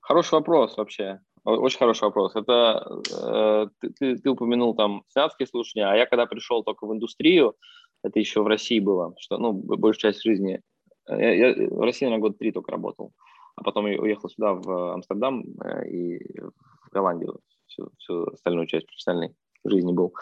Хороший 0.00 0.34
вопрос 0.34 0.76
вообще. 0.76 1.20
Очень 1.44 1.78
хороший 1.78 2.04
вопрос. 2.04 2.36
Это 2.36 2.86
э, 3.12 3.66
ты, 3.80 3.90
ты, 3.90 4.18
ты 4.18 4.30
упомянул 4.30 4.74
там 4.74 5.04
сенатские 5.08 5.46
слушания, 5.46 5.90
а 5.90 5.96
я 5.96 6.06
когда 6.06 6.26
пришел 6.26 6.62
только 6.62 6.86
в 6.86 6.92
индустрию, 6.92 7.56
это 8.02 8.18
еще 8.18 8.42
в 8.42 8.46
России 8.46 8.80
было, 8.80 9.14
что 9.18 9.38
ну 9.38 9.52
большую 9.52 10.12
часть 10.12 10.22
жизни 10.22 10.60
я, 11.08 11.52
я 11.52 11.68
в 11.68 11.80
России 11.80 12.06
на 12.06 12.18
год 12.18 12.38
три 12.38 12.52
только 12.52 12.72
работал, 12.72 13.12
а 13.56 13.62
потом 13.62 13.86
я 13.86 14.00
уехал 14.00 14.28
сюда, 14.28 14.54
в 14.54 14.94
Амстердам 14.94 15.44
э, 15.62 15.88
и 15.88 16.40
в 16.40 16.90
Голландию, 16.90 17.40
всю, 17.66 17.90
всю 17.98 18.24
остальную 18.26 18.66
часть 18.66 18.86
профессиональной 18.86 19.34
жизни 19.64 19.92
был. 19.92 20.14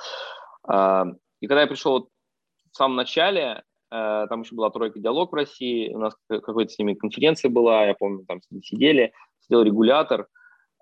А, 0.67 1.07
и 1.41 1.47
когда 1.47 1.63
я 1.63 1.67
пришел 1.67 2.11
в 2.73 2.77
самом 2.77 2.97
начале, 2.97 3.63
э, 3.91 4.27
там 4.29 4.43
еще 4.43 4.55
была 4.55 4.71
тройка 4.71 4.99
диалог 4.99 5.33
в 5.33 5.35
России, 5.35 5.93
у 5.93 5.99
нас 5.99 6.15
какая-то 6.29 6.73
с 6.73 6.79
ними 6.79 6.95
конференция 6.95 7.51
была, 7.51 7.87
я 7.87 7.95
помню, 7.95 8.25
там 8.27 8.41
сидели, 8.63 9.13
сидел 9.41 9.63
регулятор, 9.63 10.29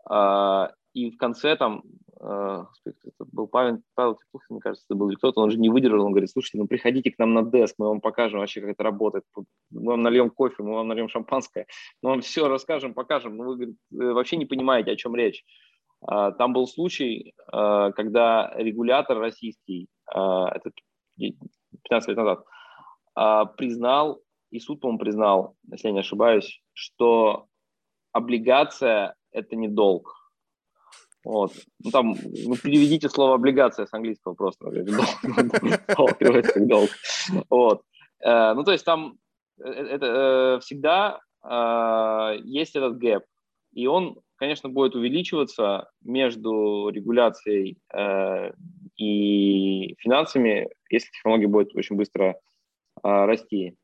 а, 0.09 0.73
и 0.93 1.11
в 1.11 1.17
конце 1.19 1.57
там 1.57 1.83
Э, 1.83 2.06
это 2.27 3.25
был 3.33 3.47
Павел, 3.47 3.81
Павел 3.95 4.17
Теплухин, 4.17 4.47
мне 4.57 4.61
кажется, 4.61 4.85
это 4.89 4.97
был 4.97 5.09
или 5.09 5.17
кто-то, 5.17 5.41
он 5.41 5.51
же 5.51 5.59
не 5.59 5.69
выдержал, 5.69 6.05
он 6.05 6.13
говорит, 6.13 6.31
слушайте, 6.31 6.59
ну 6.59 6.67
приходите 6.67 7.11
к 7.11 7.19
нам 7.19 7.35
на 7.35 7.43
деск, 7.43 7.77
мы 7.79 7.89
вам 7.89 8.01
покажем 8.01 8.41
вообще, 8.41 8.61
как 8.61 8.71
это 8.71 8.83
работает, 8.83 9.25
мы 9.71 9.93
вам 9.93 10.03
нальем 10.03 10.31
кофе, 10.31 10.63
мы 10.63 10.75
вам 10.75 10.89
нальем 10.89 11.09
шампанское, 11.09 11.67
мы 12.03 12.11
вам 12.11 12.21
все 12.23 12.49
расскажем, 12.49 12.95
покажем, 12.95 13.37
но 13.37 13.45
вы 13.45 13.55
говорит, 13.57 13.77
вообще 13.91 14.37
не 14.37 14.47
понимаете, 14.47 14.91
о 14.91 14.97
чем 14.97 15.15
речь. 15.15 15.45
А, 16.01 16.33
там 16.33 16.53
был 16.53 16.67
случай, 16.67 17.35
а, 17.53 17.93
когда 17.93 18.53
регулятор 18.57 19.19
российский, 19.19 19.89
а, 20.07 20.49
это 20.55 20.71
15 21.83 22.09
лет 22.09 22.17
назад, 22.17 22.45
признал, 23.57 24.21
и 24.51 24.61
суд, 24.61 24.81
по-моему, 24.81 24.99
признал, 24.99 25.57
если 25.71 25.89
я 25.89 25.95
не 25.95 26.01
ошибаюсь, 26.01 26.61
что 26.75 27.47
облигация– 28.13 29.15
это 29.31 29.57
не 29.57 29.69
долг, 29.69 30.26
вот. 31.27 31.53
Ну, 31.83 31.91
там, 31.91 32.15
ну, 32.23 32.57
переведите 32.57 33.09
слово 33.09 33.35
облигация 33.35 33.85
с 33.87 33.93
английского 33.93 34.35
просто. 34.35 34.71
Долг 34.71 36.19
долг. 36.69 36.91
Вот. 37.51 37.83
Э, 38.21 38.55
ну, 38.55 38.63
то 38.63 38.71
есть 38.71 38.85
там 38.85 39.19
э, 39.61 39.69
это 39.69 40.07
э, 40.07 40.61
всегда 40.61 41.21
есть 42.45 42.75
этот 42.75 42.99
gap. 42.99 43.23
И 43.73 43.87
он, 43.87 44.19
конечно, 44.35 44.69
будет 44.69 44.97
увеличиваться 44.97 45.89
между 46.03 46.89
регуляцией 46.89 47.79
и 48.97 49.95
финансами, 49.99 50.69
если 50.91 51.09
технология 51.13 51.47
будет 51.47 51.73
очень 51.77 51.95
быстро 51.95 52.37
расти 53.05 53.77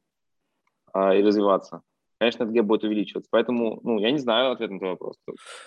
и 0.93 1.23
развиваться 1.23 1.83
конечно, 2.23 2.47
gap 2.47 2.65
будет 2.65 2.85
увеличиваться. 2.85 3.29
Поэтому, 3.33 3.81
ну, 3.83 3.99
я 3.99 4.13
не 4.13 4.19
знаю 4.19 4.53
ответ 4.53 4.71
на 4.71 4.77
этот 4.77 4.91
вопрос. 4.91 5.17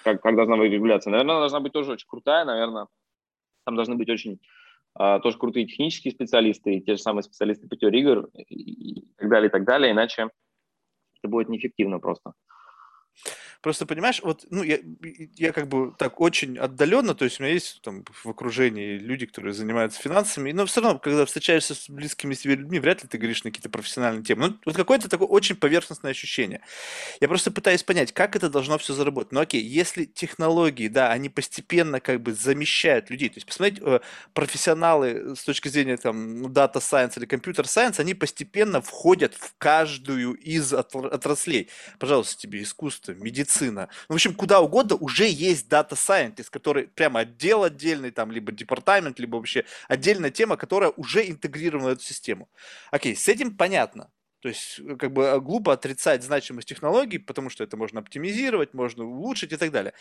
Как, 0.06 0.22
как 0.22 0.36
должна 0.38 0.56
быть 0.56 0.72
регуляция? 0.72 1.12
Наверное, 1.12 1.34
она 1.34 1.42
должна 1.42 1.60
быть 1.60 1.74
тоже 1.74 1.92
очень 1.92 2.08
крутая, 2.08 2.46
наверное, 2.46 2.88
там 3.66 3.76
должны 3.76 3.96
быть 3.96 4.10
очень 4.10 4.40
а, 4.94 5.20
тоже 5.20 5.38
крутые 5.38 5.66
технические 5.66 6.14
специалисты, 6.14 6.76
и 6.76 6.82
те 6.82 6.96
же 6.96 7.02
самые 7.02 7.24
специалисты 7.24 7.68
по 7.68 7.76
теории 7.76 8.00
игр 8.00 8.30
и, 8.48 9.00
и 9.00 9.06
так 9.18 9.30
далее, 9.30 9.50
и 9.50 9.52
так 9.52 9.66
далее, 9.66 9.92
иначе 9.92 10.30
это 11.22 11.30
будет 11.30 11.50
неэффективно 11.50 12.00
просто. 12.00 12.32
Просто, 13.62 13.86
понимаешь, 13.86 14.22
вот, 14.22 14.46
ну, 14.52 14.62
я, 14.62 14.80
я 15.38 15.52
как 15.52 15.68
бы 15.68 15.94
так 15.98 16.22
очень 16.22 16.58
отдаленно, 16.58 17.16
то 17.16 17.26
есть 17.26 17.40
у 17.40 17.44
меня 17.44 17.54
есть 17.54 17.82
там 17.82 18.04
в 18.24 18.30
окружении 18.30 18.98
люди, 18.98 19.26
которые 19.26 19.54
занимаются 19.54 20.00
финансами, 20.00 20.52
но 20.52 20.66
все 20.66 20.82
равно, 20.82 21.00
когда 21.00 21.26
встречаешься 21.26 21.74
с 21.74 21.90
близкими 21.90 22.36
себе 22.36 22.56
людьми, 22.56 22.80
вряд 22.80 23.02
ли 23.02 23.10
ты 23.10 23.18
говоришь 23.18 23.44
на 23.44 23.50
какие-то 23.50 23.70
профессиональные 23.70 24.24
темы. 24.24 24.50
Ну, 24.50 24.58
вот 24.66 24.76
какое-то 24.76 25.10
такое 25.10 25.28
очень 25.28 25.56
поверхностное 25.56 26.12
ощущение. 26.12 26.62
Я 27.20 27.28
просто 27.28 27.52
пытаюсь 27.52 27.84
понять, 27.84 28.12
как 28.12 28.36
это 28.36 28.50
должно 28.50 28.78
все 28.78 28.94
заработать. 28.94 29.32
Ну, 29.32 29.40
окей, 29.40 29.64
если 29.64 30.06
технологии, 30.06 30.88
да, 30.88 31.12
они 31.12 31.30
постепенно 31.30 32.00
как 32.00 32.22
бы 32.22 32.34
замещают 32.34 33.10
людей, 33.10 33.30
то 33.30 33.38
есть, 33.38 33.48
посмотрите, 33.48 33.82
э, 33.84 34.00
профессионалы 34.34 35.36
с 35.36 35.44
точки 35.44 35.70
зрения 35.70 35.98
там, 35.98 36.46
data 36.48 36.76
science 36.76 37.14
или 37.18 37.28
computer 37.28 37.64
science, 37.64 38.00
они 38.00 38.14
постепенно 38.14 38.82
входят 38.82 39.34
в 39.34 39.56
каждую 39.58 40.34
из 40.34 40.74
отраслей. 40.74 41.70
Пожалуйста, 41.98 42.40
тебе 42.40 42.62
искусство, 42.62 43.05
медицина, 43.14 43.46
медицина, 43.46 43.90
ну, 44.10 44.14
в 44.14 44.16
общем, 44.16 44.34
куда 44.34 44.60
угодно 44.62 44.96
уже 44.96 45.28
есть 45.28 45.68
Data 45.68 45.92
Scientist, 45.92 46.48
который 46.50 46.88
прямо 46.88 47.22
отдел 47.22 47.64
отдельный, 47.64 48.12
там, 48.12 48.32
либо 48.32 48.52
департамент, 48.52 49.20
либо 49.20 49.38
вообще 49.38 49.66
отдельная 49.88 50.32
тема, 50.32 50.58
которая 50.58 50.92
уже 50.92 51.30
интегрирована 51.30 51.90
в 51.90 51.92
эту 51.94 52.04
систему. 52.04 52.50
Окей, 52.92 53.16
с 53.16 53.28
этим 53.28 53.56
понятно. 53.56 54.10
То 54.46 54.50
есть, 54.50 54.80
э, 54.80 54.96
как 54.96 55.12
бы 55.12 55.28
а, 55.28 55.40
глупо 55.40 55.74
отрицать 55.74 56.22
значимость 56.22 56.68
технологий, 56.68 57.18
потому 57.18 57.50
что 57.50 57.64
это 57.64 57.78
можно 57.78 58.00
оптимизировать, 58.00 58.76
можно 58.76 59.04
улучшить 59.04 59.52
и 59.54 59.58
так 59.58 59.72
далее. 59.72 59.94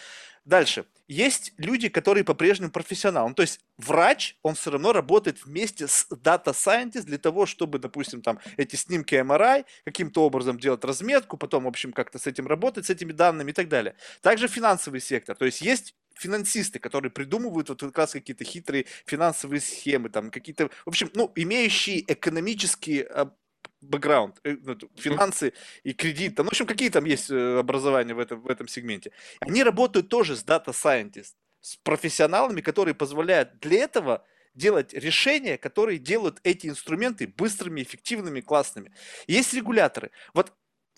Дальше. 0.45 0.85
Есть 1.09 1.55
люди, 1.57 1.89
которые 1.89 2.25
по-прежнему 2.25 2.71
профессионалы. 2.71 3.33
То 3.33 3.41
есть, 3.41 3.61
врач, 3.79 4.37
он 4.43 4.55
все 4.55 4.71
равно 4.71 4.93
работает 4.93 5.43
вместе 5.47 5.89
с 5.89 6.07
Data 6.11 6.53
Scientist 6.53 7.05
для 7.05 7.17
того, 7.17 7.47
чтобы, 7.47 7.79
допустим, 7.79 8.21
там 8.21 8.39
эти 8.59 8.77
снимки 8.77 9.15
MRI 9.15 9.65
каким-то 9.87 10.27
образом 10.27 10.61
делать 10.61 10.85
разметку, 10.85 11.39
потом, 11.39 11.65
в 11.65 11.69
общем, 11.69 11.95
как-то 11.95 12.19
с 12.19 12.27
этим 12.27 12.47
работать, 12.47 12.85
с 12.85 12.91
этими 12.91 13.13
данными 13.13 13.51
и 13.51 13.55
так 13.55 13.71
далее. 13.71 13.95
Также 14.21 14.47
финансовый 14.47 15.01
сектор. 15.01 15.37
То 15.37 15.47
есть, 15.47 15.63
есть 15.63 15.95
финансисты, 16.15 16.79
которые 16.79 17.11
придумывают 17.11 17.69
вот 17.69 17.81
как 17.81 17.99
раз 17.99 18.13
какие-то 18.13 18.45
хитрые 18.45 18.85
финансовые 19.07 19.61
схемы, 19.61 20.09
там 20.09 20.31
какие-то, 20.31 20.69
в 20.85 20.89
общем, 20.89 21.11
ну, 21.15 21.33
имеющие 21.35 22.01
экономические 22.13 23.05
а, 23.05 23.33
бэкграунд, 23.89 24.41
э, 24.45 24.57
ну, 24.63 24.77
финансы 24.97 25.53
и 25.83 25.93
кредит, 25.93 26.37
там, 26.37 26.47
ну, 26.47 26.51
в 26.51 26.53
общем, 26.53 26.67
какие 26.67 26.91
там 26.91 27.05
есть 27.05 27.31
э, 27.31 27.59
образования 27.59 28.15
в 28.15 28.19
этом, 28.19 28.41
в 28.41 28.49
этом 28.49 28.69
сегменте. 28.69 29.13
Они 29.41 29.63
работают 29.63 30.09
тоже 30.09 30.37
с 30.37 30.45
Data 30.45 30.69
Scientist, 30.69 31.35
с 31.61 31.77
профессионалами, 31.77 32.61
которые 32.61 32.95
позволяют 32.95 33.59
для 33.61 33.85
этого 33.85 34.25
делать 34.55 34.93
решения, 34.95 35.59
которые 35.59 35.99
делают 35.99 36.41
эти 36.45 36.69
инструменты 36.69 37.27
быстрыми, 37.27 37.83
эффективными, 37.83 38.41
классными. 38.41 38.93
Есть 39.27 39.55
регуляторы. 39.55 40.11
Вот 40.33 40.53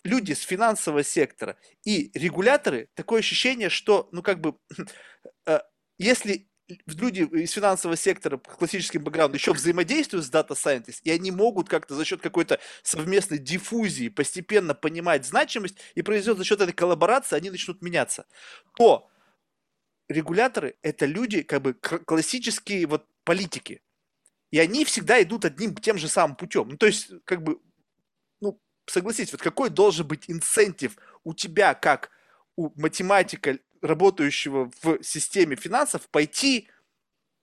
люди 0.05 0.33
с 0.33 0.43
финансового 0.43 1.03
сектора 1.03 1.57
и 1.85 2.11
регуляторы, 2.15 2.89
такое 2.95 3.21
ощущение, 3.21 3.69
что, 3.69 4.09
ну, 4.13 4.23
как 4.23 4.41
бы, 4.41 4.57
э, 5.47 5.61
если 5.99 6.49
люди 6.69 7.23
из 7.23 7.53
финансового 7.53 7.97
сектора 7.97 8.39
классическим 8.39 9.03
бэкграундом 9.03 9.37
еще 9.37 9.53
взаимодействуют 9.53 10.27
с 10.27 10.31
Data 10.31 10.51
Scientist, 10.51 11.01
и 11.05 11.11
они 11.11 11.31
могут 11.31 11.69
как-то 11.69 11.95
за 11.95 12.05
счет 12.05 12.21
какой-то 12.21 12.59
совместной 12.83 13.39
диффузии 13.39 14.09
постепенно 14.09 14.75
понимать 14.75 15.25
значимость, 15.25 15.77
и 15.95 16.03
произойдет 16.03 16.39
за 16.39 16.45
счет 16.45 16.61
этой 16.61 16.73
коллаборации, 16.73 17.37
они 17.37 17.51
начнут 17.51 17.83
меняться, 17.83 18.27
то 18.77 19.09
регуляторы– 20.09 20.77
это 20.83 21.07
люди, 21.07 21.43
как 21.43 21.63
бы 21.63 21.75
классические 21.75 22.87
вот 22.87 23.07
политики. 23.25 23.83
И 24.51 24.59
они 24.59 24.85
всегда 24.85 25.21
идут 25.23 25.45
одним 25.45 25.75
тем 25.75 25.99
же 25.99 26.09
самым 26.09 26.37
путем. 26.37 26.69
Ну, 26.69 26.77
то 26.77 26.87
есть, 26.87 27.11
как 27.25 27.43
бы, 27.43 27.61
ну, 28.41 28.61
согласитесь, 28.87 29.33
вот 29.33 29.43
какой 29.43 29.71
должен 29.71 30.07
быть 30.07 30.31
инцентив 30.31 30.97
у 31.25 31.35
тебя, 31.35 31.75
как 31.75 32.11
у 32.57 32.71
математика, 32.81 33.59
работающего 33.87 34.71
в 34.83 35.03
системе 35.03 35.57
финансов, 35.57 36.09
пойти 36.09 36.69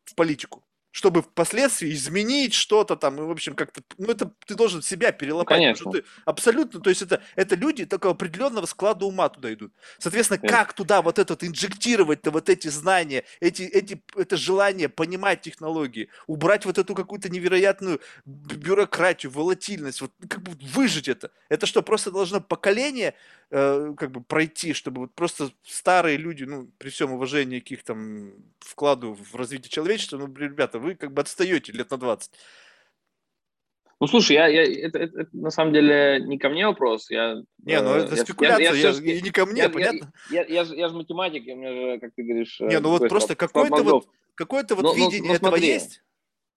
в 0.05 0.15
политику 0.15 0.62
чтобы 0.93 1.23
впоследствии 1.23 1.91
изменить 1.91 2.53
что-то 2.53 2.95
там, 2.95 3.17
и, 3.17 3.21
в 3.21 3.31
общем, 3.31 3.55
как-то, 3.55 3.81
ну, 3.97 4.09
это 4.09 4.31
ты 4.45 4.53
должен 4.53 4.83
себя 4.83 5.11
перелопать. 5.11 5.57
Конечно. 5.57 5.91
Ты 5.91 6.03
абсолютно, 6.23 6.79
то 6.79 6.91
есть 6.91 7.01
это, 7.01 7.19
это 7.35 7.55
люди 7.55 7.87
такого 7.87 8.13
определенного 8.13 8.67
склада 8.67 9.05
ума 9.05 9.27
туда 9.29 9.51
идут. 9.51 9.73
Соответственно, 9.97 10.37
Конечно. 10.37 10.57
как 10.57 10.73
туда 10.73 11.01
вот 11.01 11.17
этот 11.17 11.43
инжектировать-то 11.43 12.29
вот 12.29 12.47
эти 12.47 12.67
знания, 12.67 13.23
эти, 13.39 13.63
эти, 13.63 14.03
это 14.15 14.37
желание 14.37 14.87
понимать 14.87 15.41
технологии, 15.41 16.09
убрать 16.27 16.63
вот 16.63 16.77
эту 16.77 16.93
какую-то 16.93 17.27
невероятную 17.27 17.99
бюрократию, 18.25 19.31
волатильность, 19.31 19.99
вот 19.99 20.11
как 20.29 20.43
бы 20.43 20.51
выжить 20.61 21.07
это. 21.07 21.31
Это 21.49 21.65
что, 21.65 21.81
просто 21.81 22.11
должно 22.11 22.39
поколение 22.39 23.15
э, 23.49 23.95
как 23.97 24.11
бы 24.11 24.21
пройти, 24.21 24.73
чтобы 24.73 25.01
вот 25.01 25.15
просто 25.15 25.49
старые 25.63 26.17
люди, 26.17 26.43
ну, 26.43 26.69
при 26.77 26.89
всем 26.89 27.13
уважении 27.13 27.61
к 27.61 27.71
их 27.71 27.83
там 27.83 28.33
вкладу 28.59 29.13
в 29.13 29.35
развитие 29.35 29.69
человечества, 29.69 30.17
ну, 30.17 30.31
ребята, 30.35 30.82
вы 30.84 30.95
как 30.95 31.11
бы 31.13 31.21
отстаете 31.21 31.71
лет 31.71 31.89
на 31.89 31.97
20. 31.97 32.31
Ну, 33.99 34.07
слушай, 34.07 34.34
я, 34.34 34.47
я, 34.47 34.63
это, 34.63 34.99
это, 34.99 35.21
это 35.21 35.29
на 35.31 35.49
самом 35.49 35.73
деле 35.73 36.19
не 36.25 36.38
ко 36.38 36.49
мне 36.49 36.67
вопрос. 36.67 37.09
Я, 37.09 37.36
не, 37.59 37.81
ну 37.81 37.95
это 37.95 38.15
я, 38.15 38.23
спекуляция, 38.23 38.73
я, 38.73 38.73
я, 38.73 38.89
я, 38.89 39.13
я, 39.13 39.21
не 39.21 39.29
ко 39.29 39.45
мне, 39.45 39.61
я, 39.61 39.69
понятно? 39.69 40.11
Я, 40.29 40.43
я, 40.43 40.63
я, 40.63 40.75
я 40.75 40.89
же 40.89 40.95
математик, 40.95 41.43
у 41.47 41.55
меня 41.55 41.71
же, 41.71 41.99
как 41.99 42.11
ты 42.13 42.23
говоришь... 42.23 42.59
Не, 42.59 42.79
ну 42.79 42.89
вот 42.89 43.07
просто 43.07 43.36
какое-то 43.36 43.81
вот, 43.81 44.07
какое-то 44.36 44.75
вот 44.75 44.84
но, 44.84 44.93
видение 44.93 45.21
но, 45.21 45.27
но 45.27 45.34
этого 45.36 45.49
смотри, 45.51 45.67
есть? 45.67 46.03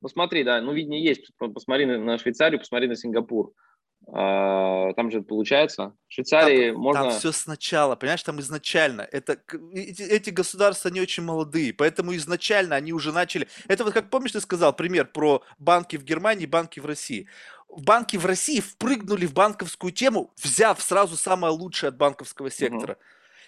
Ну 0.00 0.08
смотри, 0.08 0.42
да, 0.42 0.60
ну 0.60 0.72
видение 0.72 1.04
есть. 1.04 1.30
Посмотри 1.38 1.86
на 1.86 2.18
Швейцарию, 2.18 2.58
посмотри 2.58 2.88
на 2.88 2.96
Сингапур. 2.96 3.52
А, 3.52 3.65
там 4.06 5.10
же 5.10 5.20
получается. 5.22 5.92
В 6.08 6.12
Швейцарии 6.12 6.70
там, 6.70 6.80
можно... 6.80 7.02
Там 7.02 7.18
все 7.18 7.32
сначала, 7.32 7.96
понимаешь, 7.96 8.22
там 8.22 8.40
изначально. 8.40 9.02
Это, 9.02 9.36
эти, 9.74 10.02
эти 10.02 10.30
государства, 10.30 10.90
не 10.90 11.00
очень 11.00 11.24
молодые, 11.24 11.72
поэтому 11.72 12.14
изначально 12.14 12.76
они 12.76 12.92
уже 12.92 13.12
начали... 13.12 13.48
Это 13.66 13.84
вот 13.84 13.92
как, 13.92 14.10
помнишь, 14.10 14.32
ты 14.32 14.40
сказал 14.40 14.72
пример 14.74 15.06
про 15.06 15.42
банки 15.58 15.96
в 15.96 16.04
Германии, 16.04 16.46
банки 16.46 16.78
в 16.78 16.86
России. 16.86 17.28
Банки 17.68 18.16
в 18.16 18.24
России 18.24 18.60
впрыгнули 18.60 19.26
в 19.26 19.34
банковскую 19.34 19.92
тему, 19.92 20.32
взяв 20.40 20.80
сразу 20.80 21.16
самое 21.16 21.52
лучшее 21.52 21.88
от 21.88 21.96
банковского 21.96 22.50
сектора. 22.50 22.92
Угу. 22.92 23.00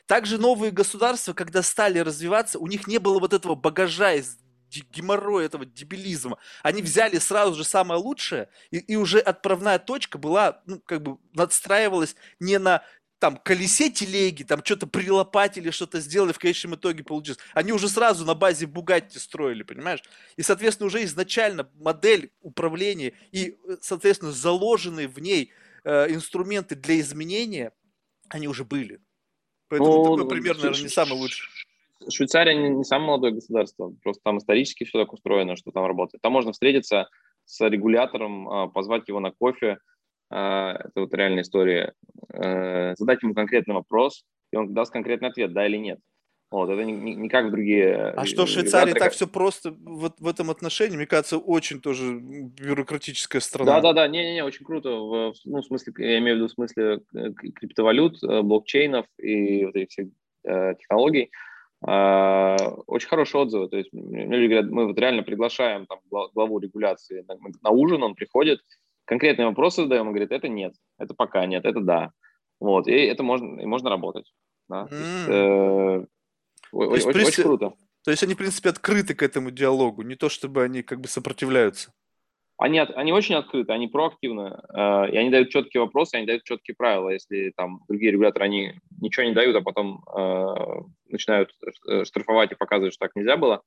Также 0.06 0.38
новые 0.38 0.72
государства, 0.72 1.34
когда 1.34 1.62
стали 1.62 2.00
развиваться, 2.00 2.58
у 2.58 2.66
них 2.66 2.88
не 2.88 2.98
было 2.98 3.20
вот 3.20 3.32
этого 3.32 3.54
багажа 3.54 4.14
из 4.14 4.38
геморрой 4.68 5.46
этого 5.46 5.64
дебилизма. 5.64 6.38
Они 6.62 6.82
взяли 6.82 7.18
сразу 7.18 7.54
же 7.54 7.64
самое 7.64 8.00
лучшее, 8.00 8.48
и, 8.70 8.78
и 8.78 8.96
уже 8.96 9.18
отправная 9.18 9.78
точка 9.78 10.18
была, 10.18 10.62
ну, 10.66 10.80
как 10.80 11.02
бы 11.02 11.18
надстраивалась 11.34 12.16
не 12.40 12.58
на 12.58 12.82
там 13.18 13.36
колесе 13.36 13.90
телеги, 13.90 14.44
там 14.44 14.64
что-то 14.64 14.86
прилопатили, 14.86 15.70
что-то 15.70 16.00
сделали, 16.00 16.32
в 16.32 16.38
конечном 16.38 16.76
итоге 16.76 17.02
получилось. 17.02 17.40
Они 17.52 17.72
уже 17.72 17.88
сразу 17.88 18.24
на 18.24 18.34
базе 18.34 18.66
Бугатти 18.66 19.18
строили, 19.18 19.64
понимаешь? 19.64 20.02
И, 20.36 20.42
соответственно, 20.42 20.86
уже 20.86 21.02
изначально 21.04 21.68
модель 21.74 22.30
управления 22.40 23.14
и, 23.32 23.58
э, 23.68 23.76
соответственно, 23.80 24.32
заложенные 24.32 25.08
в 25.08 25.18
ней 25.18 25.52
э, 25.84 26.12
инструменты 26.12 26.76
для 26.76 27.00
изменения, 27.00 27.72
они 28.28 28.46
уже 28.46 28.64
были. 28.64 29.00
Поэтому 29.68 30.04
ну, 30.04 30.16
такой 30.16 30.28
пример, 30.28 30.56
наверное, 30.56 30.82
не 30.82 30.88
самый 30.88 31.14
лучший. 31.14 31.48
Швейцария 32.08 32.54
не, 32.54 32.70
не 32.70 32.84
самое 32.84 33.08
молодое 33.08 33.34
государство, 33.34 33.92
просто 34.02 34.22
там 34.24 34.38
исторически 34.38 34.84
все 34.84 34.98
так 34.98 35.12
устроено, 35.12 35.56
что 35.56 35.70
там 35.70 35.86
работает. 35.86 36.22
Там 36.22 36.32
можно 36.32 36.52
встретиться 36.52 37.08
с 37.44 37.66
регулятором, 37.66 38.48
а, 38.48 38.68
позвать 38.68 39.08
его 39.08 39.20
на 39.20 39.32
кофе, 39.32 39.78
а, 40.30 40.74
это 40.74 41.00
вот 41.00 41.14
реальная 41.14 41.42
история, 41.42 41.94
э, 42.32 42.94
задать 42.96 43.22
ему 43.22 43.34
конкретный 43.34 43.74
вопрос, 43.74 44.24
и 44.52 44.56
он 44.56 44.74
даст 44.74 44.92
конкретный 44.92 45.28
ответ, 45.28 45.52
да 45.52 45.66
или 45.66 45.76
нет. 45.76 46.00
Вот, 46.50 46.70
это 46.70 46.82
не, 46.82 46.92
не, 46.92 47.14
не 47.14 47.28
как 47.28 47.50
другие. 47.50 48.14
А 48.16 48.24
что 48.24 48.46
в 48.46 48.48
Швейцарии 48.48 48.94
так 48.94 49.12
все 49.12 49.26
просто 49.26 49.74
вот 49.80 50.18
в 50.18 50.26
этом 50.26 50.50
отношении, 50.50 50.96
мне 50.96 51.06
кажется, 51.06 51.36
очень 51.36 51.80
тоже 51.80 52.18
бюрократическая 52.18 53.42
страна. 53.42 53.74
Да, 53.74 53.80
да, 53.80 53.92
да, 53.92 54.08
не-не-не, 54.08 54.42
очень 54.42 54.64
круто. 54.64 54.88
В, 54.88 55.34
ну, 55.44 55.60
в 55.60 55.64
смысле, 55.64 55.92
я 55.98 56.18
имею 56.18 56.36
в 56.36 56.38
виду 56.38 56.48
в 56.48 56.52
смысле 56.52 57.00
э, 57.14 57.32
криптовалют, 57.32 58.22
э, 58.22 58.40
блокчейнов 58.40 59.04
и 59.18 59.66
вот 59.66 59.76
этих 59.76 59.90
всех 59.90 60.08
э, 60.44 60.74
технологий. 60.78 61.30
А, 61.86 62.56
очень 62.86 63.08
хорошие 63.08 63.42
отзывы. 63.42 63.68
То 63.68 63.76
есть 63.76 63.90
люди 63.92 64.46
говорят, 64.46 64.70
мы 64.70 64.86
вот 64.86 64.98
реально 64.98 65.22
приглашаем 65.22 65.86
там, 65.86 66.00
главу 66.10 66.58
регуляции 66.58 67.24
на, 67.28 67.36
на 67.62 67.70
ужин, 67.70 68.02
он 68.02 68.14
приходит, 68.14 68.60
конкретные 69.04 69.46
вопросы 69.46 69.82
задаем, 69.82 70.08
он 70.08 70.12
говорит, 70.12 70.32
это 70.32 70.48
нет, 70.48 70.74
это 70.98 71.14
пока 71.14 71.46
нет, 71.46 71.64
это 71.64 71.80
да. 71.80 72.12
Вот, 72.60 72.88
и 72.88 72.92
это 72.92 73.22
можно, 73.22 73.60
и 73.60 73.66
можно 73.66 73.90
работать. 73.90 74.32
Да? 74.68 74.86
Mm. 74.86 74.88
То 74.88 74.96
есть, 74.96 75.28
э, 75.28 76.06
то 76.72 76.94
есть, 76.94 77.06
очень, 77.06 77.20
очень 77.26 77.42
круто. 77.42 77.74
То 78.04 78.10
есть 78.10 78.22
они, 78.22 78.34
в 78.34 78.38
принципе, 78.38 78.70
открыты 78.70 79.14
к 79.14 79.22
этому 79.22 79.50
диалогу, 79.50 80.02
не 80.02 80.16
то 80.16 80.28
чтобы 80.28 80.62
они 80.64 80.82
как 80.82 81.00
бы 81.00 81.08
сопротивляются. 81.08 81.92
Они, 82.58 82.80
они 82.80 83.12
очень 83.12 83.36
открыты, 83.36 83.72
они 83.72 83.86
проактивны, 83.86 84.60
э, 84.74 85.10
и 85.12 85.16
они 85.16 85.30
дают 85.30 85.50
четкие 85.50 85.80
вопросы, 85.80 86.16
они 86.16 86.26
дают 86.26 86.42
четкие 86.42 86.74
правила. 86.74 87.10
Если 87.10 87.52
там 87.56 87.84
другие 87.88 88.10
регуляторы, 88.10 88.46
они 88.46 88.72
ничего 89.00 89.26
не 89.26 89.32
дают, 89.32 89.54
а 89.54 89.60
потом 89.60 90.02
э, 90.04 90.54
начинают 91.08 91.54
э, 91.86 92.04
штрафовать 92.04 92.50
и 92.50 92.56
показывать, 92.56 92.94
что 92.94 93.06
так 93.06 93.14
нельзя 93.14 93.36
было, 93.36 93.62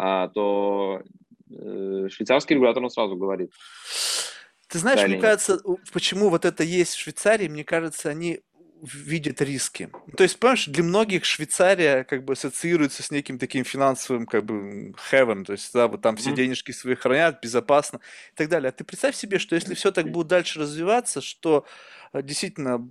э, 0.00 0.28
то 0.32 1.02
э, 1.50 2.08
швейцарский 2.10 2.54
регулятор 2.54 2.82
он 2.82 2.88
сразу 2.88 3.16
говорит. 3.16 3.52
Ты 4.68 4.78
знаешь, 4.78 5.02
да, 5.02 5.08
мне 5.08 5.18
кажется, 5.18 5.60
почему 5.92 6.30
вот 6.30 6.46
это 6.46 6.62
есть 6.62 6.94
в 6.94 6.98
Швейцарии, 6.98 7.48
мне 7.48 7.64
кажется, 7.64 8.08
они 8.08 8.40
видят 8.82 9.40
риски. 9.40 9.90
То 10.16 10.22
есть, 10.22 10.38
понимаешь, 10.38 10.66
для 10.66 10.84
многих 10.84 11.24
Швейцария 11.24 12.04
как 12.04 12.24
бы 12.24 12.34
ассоциируется 12.34 13.02
с 13.02 13.10
неким 13.10 13.38
таким 13.38 13.64
финансовым 13.64 14.26
как 14.26 14.44
бы 14.44 14.94
heaven, 15.10 15.44
то 15.44 15.52
есть, 15.52 15.72
да, 15.72 15.88
вот 15.88 16.02
там 16.02 16.16
все 16.16 16.32
денежки 16.32 16.72
свои 16.72 16.94
хранят, 16.94 17.40
безопасно 17.42 18.00
и 18.32 18.36
так 18.36 18.48
далее. 18.48 18.68
А 18.68 18.72
ты 18.72 18.84
представь 18.84 19.16
себе, 19.16 19.38
что 19.38 19.54
если 19.54 19.74
все 19.74 19.92
так 19.92 20.10
будет 20.10 20.28
дальше 20.28 20.60
развиваться, 20.60 21.20
что 21.20 21.66
э, 22.12 22.22
действительно 22.22 22.88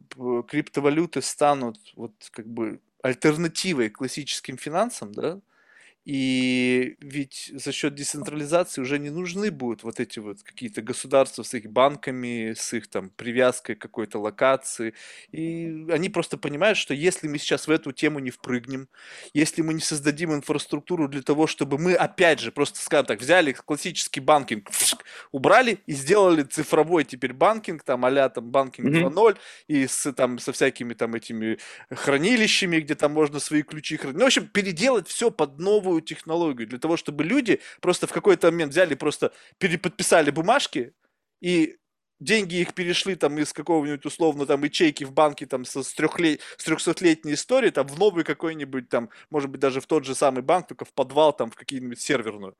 криптовалюты 0.48 1.22
станут 1.22 1.78
вот 1.96 2.14
как 2.32 2.48
бы 2.48 2.80
альтернативой 3.02 3.90
классическим 3.90 4.58
финансам, 4.58 5.14
да, 5.14 5.40
И 6.06 6.98
ведь 7.02 7.52
за 7.54 7.72
счет 7.72 7.96
децентрализации 7.96 8.82
уже 8.82 9.00
не 9.00 9.10
нужны 9.10 9.50
будут 9.50 9.84
вот 9.84 10.00
эти 10.00 10.20
вот 10.20 10.44
какие-то 10.44 10.84
государства 10.84 11.42
с 11.42 11.54
их 11.56 11.70
банками, 11.70 12.54
с 12.56 12.74
их 12.74 12.88
там 12.88 13.10
привязкой 13.10 13.76
к 13.76 13.82
какой-то 13.82 14.20
локации. 14.20 14.94
И 15.32 15.88
они 15.90 16.10
просто 16.10 16.38
понимают, 16.38 16.78
что 16.78 16.94
если 16.94 17.28
мы 17.28 17.40
сейчас 17.40 17.68
в 17.68 17.72
эту 17.72 17.92
тему 17.92 18.20
не 18.20 18.30
впрыгнем, 18.30 18.88
если 19.34 19.64
мы 19.64 19.74
не 19.74 19.82
создадим 19.82 20.34
инфраструктуру 20.34 21.08
для 21.08 21.24
того, 21.24 21.48
чтобы 21.48 21.80
мы 21.80 21.96
опять 21.96 22.40
же 22.40 22.52
просто, 22.52 22.80
скажем 22.80 23.08
так, 23.08 23.20
взяли 23.20 23.54
классический 23.54 24.20
банкинг, 24.20 24.70
убрали 25.32 25.80
и 25.88 25.94
сделали 25.94 26.44
цифровой 26.44 27.04
теперь 27.04 27.34
банкинг, 27.34 27.84
там 27.84 28.06
а 28.06 28.30
там 28.30 28.52
банкинг 28.52 28.90
mm-hmm. 28.90 29.12
2.0 29.12 29.38
и 29.68 29.88
с, 29.88 30.14
там, 30.14 30.38
со 30.38 30.52
всякими 30.52 30.94
там 30.94 31.16
этими 31.16 31.58
хранилищами, 31.90 32.80
где 32.80 32.94
там 32.94 33.14
можно 33.14 33.40
свои 33.40 33.64
ключи 33.64 33.98
хранить. 33.98 34.18
Ну, 34.18 34.24
в 34.24 34.28
общем, 34.28 34.48
переделать 34.48 35.08
все 35.08 35.32
под 35.32 35.60
новую 35.60 35.95
новую 35.96 36.02
технологию, 36.02 36.68
для 36.68 36.80
того, 36.80 36.98
чтобы 36.98 37.24
люди 37.24 37.60
просто 37.82 38.08
в 38.08 38.12
какой-то 38.12 38.52
момент 38.52 38.72
взяли, 38.72 38.96
просто 38.96 39.32
переподписали 39.58 40.32
бумажки, 40.32 40.94
и 41.42 41.78
деньги 42.20 42.56
их 42.56 42.74
перешли 42.74 43.16
там 43.16 43.38
из 43.40 43.54
какого-нибудь 43.54 44.06
условно 44.06 44.46
там 44.46 44.64
ячейки 44.64 45.06
в 45.06 45.12
банке 45.12 45.46
там 45.46 45.66
со, 45.66 45.84
с, 45.84 45.94
трехлет... 45.94 46.42
с 46.58 46.64
трехсотлетней 46.64 47.34
историей 47.34 47.72
там 47.72 47.88
в 47.88 48.00
новый 48.00 48.24
какой-нибудь 48.24 48.90
там, 48.90 49.10
может 49.30 49.50
быть, 49.50 49.62
даже 49.62 49.80
в 49.80 49.86
тот 49.86 50.06
же 50.06 50.16
самый 50.16 50.42
банк, 50.42 50.68
только 50.68 50.86
в 50.86 50.94
подвал 50.94 51.34
там 51.34 51.50
в 51.50 51.56
какие-нибудь 51.56 52.00
серверную. 52.00 52.56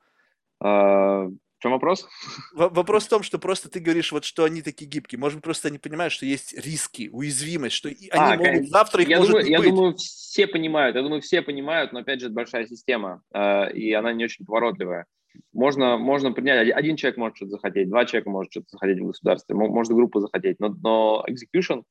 А, 0.60 1.28
в 1.58 1.62
чем 1.62 1.72
вопрос? 1.72 2.06
Вопрос 2.54 3.06
в 3.06 3.08
том, 3.08 3.22
что 3.22 3.38
просто 3.38 3.70
ты 3.70 3.80
говоришь, 3.80 4.12
вот 4.12 4.24
что 4.24 4.44
они 4.44 4.60
такие 4.60 4.86
гибкие. 4.86 5.18
Может 5.18 5.38
быть, 5.38 5.44
просто 5.44 5.68
они 5.68 5.78
понимают, 5.78 6.12
что 6.12 6.26
есть 6.26 6.52
риски, 6.52 7.08
уязвимость, 7.10 7.76
что 7.76 7.88
они 7.88 8.08
а, 8.10 8.36
могут 8.36 8.68
завтра 8.68 9.02
их 9.02 9.08
я 9.08 9.18
может 9.18 9.32
думаю, 9.32 9.48
я 9.48 9.58
быть. 9.58 9.70
думаю, 9.70 9.96
все 9.96 10.46
понимают. 10.46 10.96
Я 10.96 11.02
думаю, 11.02 11.22
все 11.22 11.40
понимают, 11.40 11.92
но 11.92 12.00
опять 12.00 12.20
же, 12.20 12.26
это 12.26 12.34
большая 12.34 12.66
система, 12.66 13.22
э, 13.32 13.72
и 13.72 13.92
она 13.92 14.12
не 14.12 14.24
очень 14.24 14.44
поворотливая. 14.44 15.06
Можно, 15.52 15.96
можно 15.96 16.32
принять, 16.32 16.70
один 16.70 16.96
человек 16.96 17.16
может 17.16 17.36
что-то 17.36 17.52
захотеть, 17.52 17.88
два 17.88 18.04
человека 18.04 18.30
может 18.30 18.52
что-то 18.52 18.66
захотеть 18.72 19.00
в 19.00 19.06
государстве, 19.06 19.54
может 19.54 19.92
группа 19.92 20.20
захотеть, 20.20 20.60
но, 20.60 20.68
но 20.68 21.24
execution 21.28 21.84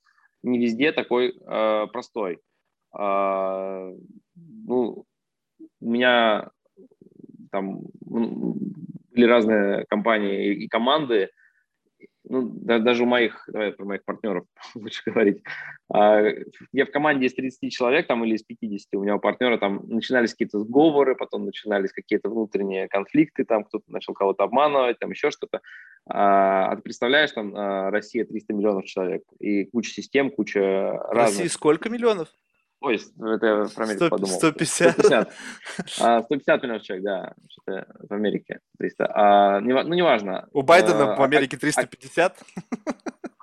не 0.43 0.59
везде 0.59 0.91
такой 0.91 1.29
э, 1.35 1.87
простой. 1.91 2.39
Э, 2.97 3.91
ну, 4.35 5.05
у 5.79 5.91
меня 5.91 6.51
там 7.51 7.81
были 9.15 9.25
разные 9.25 9.85
компании 9.89 10.53
и 10.53 10.67
команды, 10.67 11.29
ну, 12.27 12.49
да, 12.61 12.79
даже 12.79 13.03
у 13.03 13.05
моих, 13.05 13.43
давай 13.47 13.71
про 13.71 13.85
моих 13.85 14.03
партнеров 14.03 14.45
лучше 14.75 15.01
говорить, 15.05 15.43
а, 15.93 16.23
я 16.71 16.85
в 16.85 16.91
команде 16.91 17.27
из 17.27 17.35
30 17.35 17.71
человек 17.71 18.07
там 18.07 18.25
или 18.25 18.35
из 18.35 18.43
50, 18.43 18.95
у 18.95 19.03
меня 19.03 19.15
у 19.15 19.19
партнера 19.19 19.57
там 19.57 19.87
начинались 19.87 20.31
какие-то 20.31 20.59
сговоры, 20.59 21.15
потом 21.15 21.45
начинались 21.45 21.91
какие-то 21.91 22.29
внутренние 22.29 22.87
конфликты, 22.87 23.45
там 23.45 23.63
кто-то 23.63 23.85
начал 23.87 24.13
кого-то 24.13 24.43
обманывать, 24.43 24.99
там 24.99 25.11
еще 25.11 25.31
что-то. 25.31 25.61
А, 26.07 26.71
а 26.71 26.75
ты 26.75 26.81
представляешь, 26.81 27.31
там 27.31 27.53
а, 27.55 27.91
Россия 27.91 28.25
300 28.25 28.53
миллионов 28.53 28.85
человек, 28.85 29.23
и 29.39 29.65
куча 29.65 29.91
систем, 29.91 30.31
куча 30.31 30.59
разных... 31.09 31.39
России 31.39 31.47
сколько 31.47 31.89
миллионов? 31.89 32.29
Ой, 32.85 32.97
это 32.97 33.45
я 33.47 33.65
про 33.73 33.85
Америку 33.85 34.05
100, 34.05 34.09
подумал. 34.09 34.35
150. 34.35 34.91
150. 34.93 35.33
А, 36.01 36.21
150 36.21 36.61
миллионов 36.63 36.83
человек, 36.83 37.03
да, 37.03 37.33
что-то 37.49 37.87
в 37.97 38.13
Америке 38.13 38.59
300. 38.77 39.11
А, 39.11 39.61
не, 39.61 39.73
ну, 39.73 39.95
неважно. 39.95 40.47
У 40.51 40.61
Байдена 40.61 41.13
а, 41.13 41.15
в 41.15 41.21
Америке 41.23 41.57
350. 41.57 42.37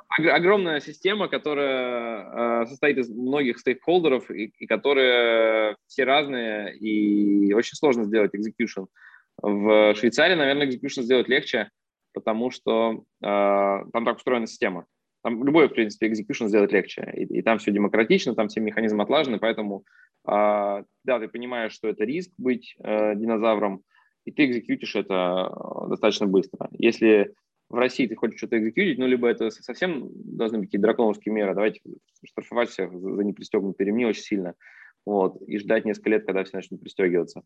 А, 0.08 0.14
огромная 0.36 0.78
система, 0.78 1.26
которая 1.26 2.62
э, 2.62 2.66
состоит 2.66 2.98
из 2.98 3.10
многих 3.10 3.58
стейкхолдеров, 3.58 4.30
и, 4.30 4.52
и 4.56 4.66
которые 4.68 5.74
все 5.88 6.04
разные, 6.04 6.76
и 6.76 7.52
очень 7.52 7.74
сложно 7.74 8.04
сделать 8.04 8.30
execution. 8.36 8.86
В 9.42 9.94
Швейцарии, 9.96 10.36
наверное, 10.36 10.68
execution 10.68 11.02
сделать 11.02 11.28
легче, 11.28 11.68
потому 12.14 12.52
что 12.52 13.02
э, 13.20 13.26
там 13.26 14.04
так 14.04 14.18
устроена 14.18 14.46
система. 14.46 14.86
Там 15.22 15.44
любой, 15.44 15.68
в 15.68 15.72
принципе, 15.72 16.08
execution 16.08 16.48
сделать 16.48 16.72
легче. 16.72 17.10
И, 17.14 17.38
и 17.38 17.42
там 17.42 17.58
все 17.58 17.70
демократично, 17.70 18.34
там 18.34 18.48
все 18.48 18.60
механизмы 18.60 19.04
отлажены, 19.04 19.38
поэтому, 19.38 19.84
э, 20.26 20.82
да, 21.04 21.20
ты 21.20 21.28
понимаешь, 21.28 21.72
что 21.72 21.88
это 21.88 22.04
риск 22.04 22.32
быть 22.38 22.74
э, 22.82 23.14
динозавром, 23.14 23.82
и 24.24 24.32
ты 24.32 24.46
экзекьютишь 24.46 24.96
это 24.96 25.50
э, 25.50 25.88
достаточно 25.90 26.26
быстро. 26.26 26.68
Если 26.72 27.32
в 27.68 27.74
России 27.74 28.06
ты 28.06 28.16
хочешь 28.16 28.38
что-то 28.38 28.58
экзекьютить, 28.58 28.98
ну, 28.98 29.06
либо 29.06 29.28
это 29.28 29.50
совсем 29.50 30.10
должны 30.12 30.58
быть 30.58 30.68
какие-то 30.68 30.86
драконовские 30.88 31.32
меры, 31.32 31.54
давайте 31.54 31.80
штрафовать 32.24 32.70
всех 32.70 32.92
за 32.92 33.24
непристегнутые 33.24 33.86
ремни 33.86 34.04
очень 34.04 34.22
сильно, 34.22 34.54
вот, 35.06 35.40
и 35.46 35.58
ждать 35.58 35.84
несколько 35.84 36.10
лет, 36.10 36.26
когда 36.26 36.44
все 36.44 36.56
начнут 36.56 36.80
пристегиваться. 36.80 37.42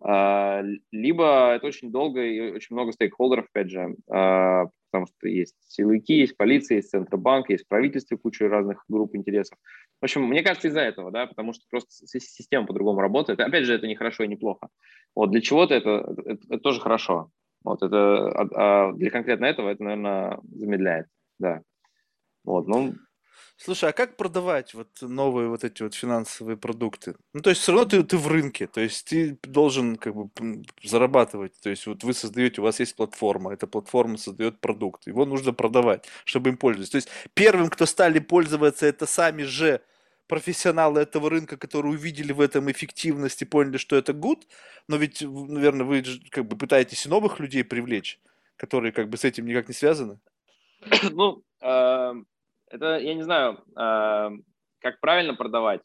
А, 0.00 0.62
либо 0.90 1.52
это 1.54 1.66
очень 1.66 1.92
долго 1.92 2.22
и 2.22 2.52
очень 2.52 2.74
много 2.74 2.92
стейкхолдеров, 2.92 3.46
опять 3.52 3.70
же, 3.70 3.94
а, 4.08 4.66
потому 4.90 5.06
что 5.06 5.28
есть 5.28 5.56
силовики, 5.68 6.14
есть 6.14 6.36
полиция, 6.36 6.76
есть 6.76 6.90
Центробанк, 6.90 7.50
есть 7.50 7.68
правительство, 7.68 8.16
куча 8.16 8.48
разных 8.48 8.84
групп 8.88 9.14
интересов. 9.14 9.58
В 10.00 10.04
общем, 10.04 10.24
мне 10.24 10.42
кажется, 10.42 10.68
из-за 10.68 10.80
этого, 10.80 11.10
да, 11.10 11.26
потому 11.26 11.52
что 11.52 11.64
просто 11.70 11.90
система 12.06 12.66
по-другому 12.66 13.00
работает. 13.00 13.40
Опять 13.40 13.64
же, 13.64 13.74
это 13.74 13.86
не 13.86 13.96
хорошо 13.96 14.24
и 14.24 14.28
не 14.28 14.36
плохо. 14.36 14.68
Вот 15.14 15.30
для 15.30 15.40
чего-то 15.40 15.74
это, 15.74 16.14
это, 16.26 16.42
это 16.48 16.58
тоже 16.58 16.80
хорошо. 16.80 17.30
Вот 17.62 17.82
это, 17.82 18.28
а, 18.28 18.88
а 18.88 18.92
для 18.92 19.10
конкретно 19.10 19.44
этого 19.44 19.68
это, 19.68 19.84
наверное, 19.84 20.40
замедляет, 20.50 21.06
да. 21.38 21.62
Вот, 22.44 22.66
ну, 22.66 22.94
Слушай, 23.62 23.90
а 23.90 23.92
как 23.92 24.16
продавать 24.16 24.72
вот 24.72 24.88
новые 25.02 25.48
вот 25.48 25.64
эти 25.64 25.82
вот 25.82 25.94
финансовые 25.94 26.56
продукты? 26.56 27.14
Ну, 27.34 27.42
то 27.42 27.50
есть 27.50 27.60
все 27.60 27.72
равно 27.72 27.86
ты, 27.86 28.02
ты 28.02 28.16
в 28.16 28.26
рынке, 28.26 28.66
то 28.66 28.80
есть 28.80 29.06
ты 29.06 29.38
должен 29.42 29.96
как 29.96 30.14
бы 30.14 30.30
зарабатывать. 30.82 31.52
То 31.60 31.68
есть 31.68 31.86
вот 31.86 32.02
вы 32.02 32.14
создаете, 32.14 32.62
у 32.62 32.64
вас 32.64 32.80
есть 32.80 32.96
платформа, 32.96 33.52
эта 33.52 33.66
платформа 33.66 34.16
создает 34.16 34.60
продукт, 34.60 35.06
его 35.06 35.26
нужно 35.26 35.52
продавать, 35.52 36.06
чтобы 36.24 36.48
им 36.48 36.56
пользоваться. 36.56 36.92
То 36.92 36.96
есть 36.96 37.10
первым, 37.34 37.68
кто 37.68 37.84
стали 37.84 38.18
пользоваться, 38.18 38.86
это 38.86 39.04
сами 39.04 39.42
же 39.42 39.82
профессионалы 40.26 41.02
этого 41.02 41.28
рынка, 41.28 41.58
которые 41.58 41.92
увидели 41.92 42.32
в 42.32 42.40
этом 42.40 42.70
эффективность 42.70 43.42
и 43.42 43.44
поняли, 43.44 43.76
что 43.76 43.94
это 43.94 44.12
good, 44.12 44.40
но 44.88 44.96
ведь, 44.96 45.20
наверное, 45.20 45.84
вы 45.84 46.02
как 46.30 46.46
бы 46.46 46.56
пытаетесь 46.56 47.04
и 47.04 47.10
новых 47.10 47.40
людей 47.40 47.62
привлечь, 47.64 48.20
которые 48.56 48.92
как 48.92 49.10
бы 49.10 49.18
с 49.18 49.24
этим 49.24 49.44
никак 49.44 49.68
не 49.68 49.74
связаны. 49.74 50.18
Ну, 51.10 51.42
эм, 51.60 52.26
это, 52.70 52.98
я 52.98 53.14
не 53.14 53.22
знаю, 53.22 53.58
э, 53.76 54.30
как 54.80 55.00
правильно 55.00 55.34
продавать. 55.34 55.82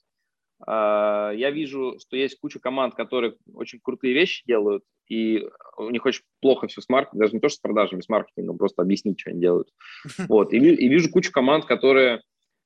Э, 0.66 1.32
я 1.36 1.52
вижу, 1.52 1.98
что 2.00 2.16
есть 2.16 2.40
куча 2.40 2.60
команд, 2.60 2.96
которые 2.96 3.36
очень 3.54 3.80
крутые 3.82 4.14
вещи 4.14 4.44
делают, 4.46 4.84
и 5.10 5.48
у 5.78 5.90
них 5.90 6.06
очень 6.06 6.24
плохо 6.42 6.68
все 6.68 6.82
с 6.82 6.90
маркетингом, 6.90 7.20
даже 7.20 7.34
не 7.34 7.40
то, 7.40 7.50
что 7.50 7.58
с 7.58 7.62
продажами, 7.62 8.02
с 8.02 8.10
маркетингом, 8.10 8.58
просто 8.58 8.82
объяснить, 8.82 9.20
что 9.20 9.32
они 9.32 9.42
делают. 9.42 9.70
Вот. 10.30 10.54
И, 10.54 10.58
и 10.58 10.88
вижу 10.88 11.12
кучу 11.12 11.32
команд, 11.32 11.66
которые 11.66 12.22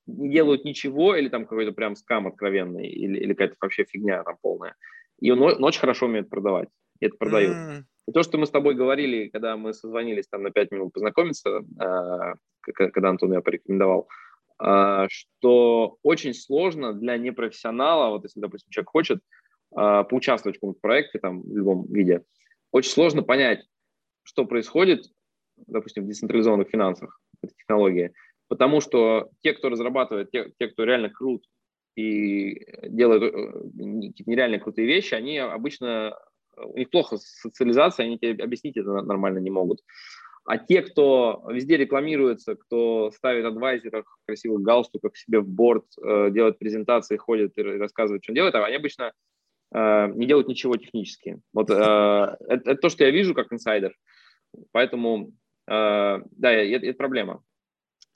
не 0.06 0.30
делают 0.30 0.64
ничего, 0.64 1.14
или 1.16 1.28
там 1.28 1.46
какой-то 1.46 1.72
прям 1.72 1.96
скам 1.96 2.26
откровенный, 2.26 2.88
или, 2.88 3.18
или 3.18 3.32
какая-то 3.32 3.56
вообще 3.60 3.84
фигня 3.84 4.22
там 4.24 4.36
полная. 4.40 4.74
И 5.20 5.30
он, 5.30 5.42
он 5.42 5.62
очень 5.62 5.80
хорошо 5.80 6.06
умеет 6.06 6.30
продавать, 6.30 6.68
и 7.00 7.06
это 7.06 7.16
продают. 7.16 7.56
Mm. 7.56 7.82
И 8.08 8.12
то, 8.12 8.22
что 8.22 8.38
мы 8.38 8.46
с 8.46 8.50
тобой 8.50 8.74
говорили, 8.74 9.28
когда 9.28 9.56
мы 9.56 9.72
созвонились 9.72 10.26
там 10.28 10.42
на 10.42 10.50
5 10.50 10.70
минут 10.72 10.92
познакомиться, 10.92 11.64
а, 11.78 12.34
когда 12.60 13.10
Антон 13.10 13.30
меня 13.30 13.40
порекомендовал, 13.40 14.08
а, 14.58 15.06
что 15.08 15.96
очень 16.02 16.34
сложно 16.34 16.92
для 16.92 17.16
непрофессионала, 17.16 18.10
вот 18.10 18.24
если, 18.24 18.40
допустим, 18.40 18.70
человек 18.70 18.90
хочет 18.90 19.20
а, 19.74 20.04
поучаствовать 20.04 20.56
в 20.56 20.60
каком-то 20.60 20.80
проекте, 20.80 21.18
там, 21.18 21.42
в 21.42 21.56
любом 21.56 21.86
виде, 21.86 22.22
очень 22.72 22.90
сложно 22.90 23.22
понять, 23.22 23.64
что 24.22 24.44
происходит, 24.44 25.04
допустим, 25.66 26.04
в 26.04 26.08
децентрализованных 26.08 26.68
финансах, 26.68 27.20
этой 27.42 27.54
технологии, 27.54 28.12
потому 28.48 28.80
что 28.80 29.30
те, 29.40 29.54
кто 29.54 29.68
разрабатывает, 29.68 30.30
те, 30.30 30.52
те 30.58 30.68
кто 30.68 30.84
реально 30.84 31.10
крут 31.10 31.44
и 31.96 32.66
делают 32.88 33.22
э, 33.22 33.62
нереально 34.26 34.58
крутые 34.58 34.86
вещи, 34.86 35.14
они 35.14 35.38
обычно 35.38 36.18
у 36.64 36.76
них 36.76 36.90
плохо 36.90 37.16
социализация, 37.18 38.06
они 38.06 38.18
тебе 38.18 38.42
объяснить 38.42 38.76
это 38.76 39.02
нормально 39.02 39.38
не 39.38 39.50
могут. 39.50 39.80
А 40.44 40.58
те, 40.58 40.82
кто 40.82 41.44
везде 41.48 41.76
рекламируется, 41.76 42.56
кто 42.56 43.10
ставит 43.12 43.44
адвайзеров 43.44 44.06
красивых 44.26 44.62
галстуков 44.62 45.16
себе 45.16 45.40
в 45.40 45.48
борт, 45.48 45.84
э, 46.02 46.30
делает 46.30 46.58
презентации, 46.58 47.16
ходит 47.18 47.56
и 47.58 47.62
рассказывает, 47.62 48.24
что 48.24 48.32
он 48.32 48.34
делает, 48.34 48.54
они 48.54 48.76
обычно 48.76 49.12
э, 49.72 50.08
не 50.14 50.26
делают 50.26 50.48
ничего 50.48 50.76
технически. 50.76 51.40
Вот 51.52 51.70
э, 51.70 51.74
это, 52.48 52.70
это 52.70 52.74
то, 52.74 52.88
что 52.88 53.04
я 53.04 53.10
вижу 53.10 53.34
как 53.34 53.52
инсайдер. 53.52 53.94
Поэтому, 54.72 55.32
да, 55.68 56.20
это, 56.42 56.84
это 56.84 56.98
проблема. 56.98 57.44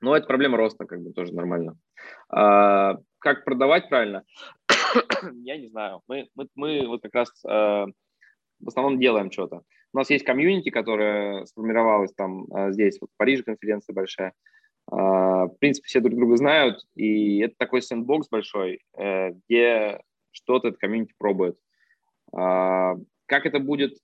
Но 0.01 0.17
это 0.17 0.27
проблема 0.27 0.57
роста, 0.57 0.85
как 0.85 1.01
бы 1.01 1.13
тоже 1.13 1.33
нормально. 1.33 1.79
Как 2.29 3.45
продавать 3.45 3.89
правильно? 3.89 4.25
я 5.45 5.57
не 5.57 5.69
знаю. 5.69 6.01
Мы, 6.09 6.29
мы, 6.35 6.49
мы 6.57 6.87
вот 6.89 7.03
как 7.03 7.15
раз 7.15 7.31
в 8.65 8.69
основном 8.69 8.99
делаем 8.99 9.31
что-то. 9.31 9.63
У 9.93 9.99
нас 9.99 10.11
есть 10.11 10.25
комьюнити, 10.25 10.71
которая 10.71 11.45
сформировалась 11.47 12.13
там 12.15 12.47
а, 12.53 12.73
здесь, 12.73 12.99
вот 13.01 13.11
в 13.11 13.17
Париже 13.17 13.43
конференция 13.43 13.95
большая. 13.95 14.33
А, 14.91 15.47
в 15.47 15.57
принципе, 15.59 15.87
все 15.87 16.01
друг 16.01 16.17
друга 16.17 16.37
знают, 16.37 16.85
и 16.95 17.39
это 17.41 17.55
такой 17.59 17.83
сэндбокс 17.83 18.29
большой, 18.29 18.81
э, 18.99 19.31
где 19.31 20.01
что-то 20.31 20.69
это 20.69 20.79
комьюнити 20.79 21.15
пробует. 21.17 21.57
А, 22.33 22.97
как 23.27 23.47
это 23.47 23.61
будет 23.61 23.95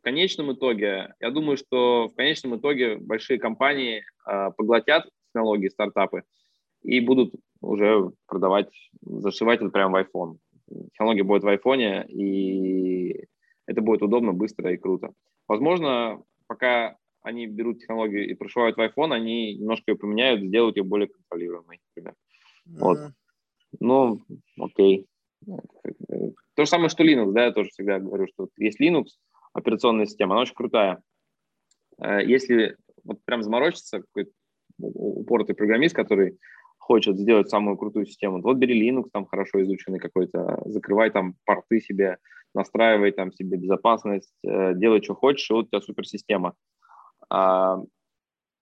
в 0.00 0.04
конечном 0.04 0.52
итоге? 0.52 1.14
Я 1.20 1.30
думаю, 1.30 1.56
что 1.56 2.08
в 2.08 2.14
конечном 2.14 2.56
итоге 2.56 2.96
большие 2.96 3.38
компании 3.38 4.04
э, 4.26 4.50
поглотят 4.56 5.08
технологии, 5.26 5.68
стартапы 5.68 6.24
и 6.82 7.00
будут 7.00 7.34
уже 7.60 8.12
продавать, 8.26 8.68
зашивать 9.02 9.60
это 9.60 9.70
прямо 9.70 9.98
в 9.98 10.04
iPhone. 10.04 10.38
Технология 10.92 11.22
будет 11.22 11.42
в 11.42 11.48
iPhone, 11.48 12.06
и 12.06 13.24
это 13.68 13.82
будет 13.82 14.02
удобно, 14.02 14.32
быстро 14.32 14.72
и 14.72 14.78
круто. 14.78 15.12
Возможно, 15.46 16.22
пока 16.46 16.96
они 17.22 17.46
берут 17.46 17.80
технологию 17.80 18.28
и 18.28 18.34
прошивают 18.34 18.76
в 18.76 18.80
iPhone, 18.80 19.12
они 19.12 19.54
немножко 19.54 19.90
ее 19.92 19.96
поменяют, 19.96 20.40
сделают 20.40 20.76
ее 20.76 20.84
более 20.84 21.08
контролируемой, 21.08 21.78
например. 21.88 22.14
Mm-hmm. 22.66 22.78
Вот. 22.78 22.98
Ну, 23.80 24.20
окей. 24.58 25.06
То 26.54 26.64
же 26.64 26.66
самое, 26.66 26.88
что 26.88 27.04
Linux, 27.04 27.32
да, 27.32 27.44
я 27.44 27.52
тоже 27.52 27.68
всегда 27.68 27.98
говорю, 27.98 28.26
что 28.28 28.48
есть 28.56 28.80
Linux, 28.80 29.04
операционная 29.52 30.06
система, 30.06 30.32
она 30.32 30.42
очень 30.42 30.54
крутая. 30.54 31.02
Э, 32.00 32.24
если 32.24 32.76
вот 33.04 33.22
прям 33.24 33.42
заморочиться, 33.42 34.00
какой-то 34.00 34.30
упоротый 34.78 35.54
программист, 35.54 35.94
который 35.94 36.38
хочет 36.78 37.18
сделать 37.18 37.50
самую 37.50 37.76
крутую 37.76 38.06
систему, 38.06 38.40
вот 38.40 38.56
бери 38.56 38.90
Linux, 38.90 39.08
там 39.12 39.26
хорошо 39.26 39.62
изученный 39.62 39.98
какой-то, 39.98 40.62
закрывай 40.64 41.10
там 41.10 41.34
порты 41.44 41.80
себе, 41.80 42.16
настраивай 42.54 43.12
там 43.12 43.32
себе 43.32 43.56
безопасность, 43.56 44.32
э, 44.44 44.74
делай, 44.74 45.02
что 45.02 45.14
хочешь, 45.14 45.50
и 45.50 45.52
вот 45.52 45.66
у 45.66 45.68
тебя 45.68 45.80
суперсистема. 45.80 46.54
А, 47.30 47.78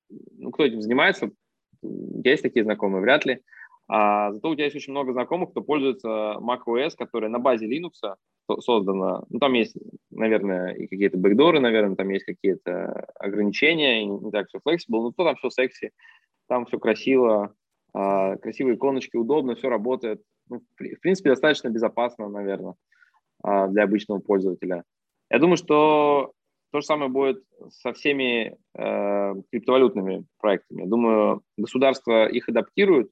ну, 0.09 0.51
кто 0.51 0.65
этим 0.65 0.83
занимается? 0.83 1.31
Есть 1.83 2.43
такие 2.43 2.65
знакомые? 2.65 3.03
Вряд 3.03 3.25
ли. 3.25 3.43
А, 3.89 4.33
зато 4.33 4.51
у 4.51 4.55
тебя 4.55 4.65
есть 4.65 4.77
очень 4.77 4.93
много 4.93 5.13
знакомых, 5.13 5.51
кто 5.51 5.63
пользуется 5.63 6.37
macOS, 6.41 6.93
которая 6.97 7.31
на 7.31 7.39
базе 7.39 7.67
Linux 7.67 7.93
создана. 8.61 9.23
Ну, 9.29 9.39
там 9.39 9.53
есть, 9.55 9.77
наверное, 10.11 10.73
и 10.73 10.87
какие-то 10.87 11.19
бэкдоры, 11.19 11.61
наверное, 11.61 11.97
там 11.97 12.09
есть 12.11 12.25
какие-то 12.25 13.09
ограничения, 13.17 14.03
и 14.03 14.07
не 14.07 14.31
так 14.31 14.49
все 14.49 14.59
flexible, 14.59 15.03
но 15.03 15.13
то 15.13 15.25
там 15.25 15.37
все 15.37 15.51
секси, 15.51 15.91
там 16.49 16.67
все 16.67 16.79
красиво, 16.79 17.55
а, 17.93 18.37
красивые 18.37 18.77
иконочки, 18.77 19.17
удобно, 19.17 19.55
все 19.57 19.69
работает. 19.69 20.23
Ну, 20.49 20.61
в 20.79 21.01
принципе, 21.01 21.31
достаточно 21.31 21.69
безопасно, 21.69 22.29
наверное, 22.29 22.75
для 23.69 23.85
обычного 23.85 24.19
пользователя. 24.19 24.85
Я 25.31 25.39
думаю, 25.39 25.57
что 25.57 26.33
то 26.73 26.81
же 26.81 26.87
самое 26.87 27.11
будет 27.11 27.43
со 27.71 27.93
всеми 27.93 28.57
э, 28.75 29.35
криптовалютными 29.51 30.27
проектами. 30.39 30.83
Я 30.83 30.89
думаю, 30.89 31.43
государство 31.57 32.27
их 32.27 32.49
адаптирует. 32.49 33.11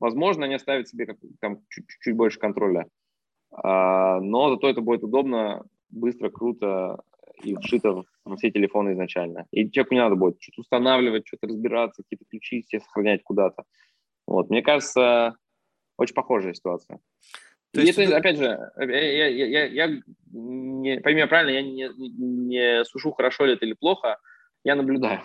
Возможно, 0.00 0.46
они 0.46 0.54
оставят 0.54 0.88
себе 0.88 1.06
как, 1.06 1.16
там 1.40 1.60
чуть-чуть 1.68 2.16
больше 2.16 2.38
контроля. 2.38 2.86
А, 3.52 4.20
но 4.20 4.50
зато 4.50 4.68
это 4.68 4.80
будет 4.80 5.04
удобно, 5.04 5.64
быстро, 5.90 6.30
круто 6.30 7.02
и 7.42 7.54
вшито 7.56 8.04
во 8.24 8.36
все 8.36 8.50
телефоны 8.50 8.92
изначально. 8.92 9.46
И 9.50 9.70
человеку 9.70 9.94
не 9.94 10.00
надо 10.00 10.16
будет 10.16 10.40
что-то 10.40 10.62
устанавливать, 10.62 11.26
что-то 11.26 11.48
разбираться, 11.48 12.02
какие-то 12.02 12.24
ключи 12.24 12.62
все 12.62 12.80
сохранять 12.80 13.22
куда-то. 13.22 13.64
Вот. 14.26 14.48
Мне 14.50 14.62
кажется, 14.62 15.36
очень 15.98 16.14
похожая 16.14 16.54
ситуация. 16.54 16.98
То 17.72 17.80
есть 17.80 17.98
это, 17.98 18.16
опять 18.16 18.36
же, 18.36 18.70
я, 18.78 19.28
я, 19.28 19.46
я, 19.46 19.64
я 19.64 20.02
не, 20.32 21.00
пойми 21.00 21.18
меня 21.18 21.26
правильно, 21.26 21.50
я 21.50 21.62
не, 21.62 21.88
не 21.96 22.84
сушу, 22.84 23.12
хорошо 23.12 23.46
ли 23.46 23.54
это 23.54 23.64
или 23.64 23.72
плохо, 23.72 24.18
я 24.62 24.74
наблюдаю. 24.74 25.20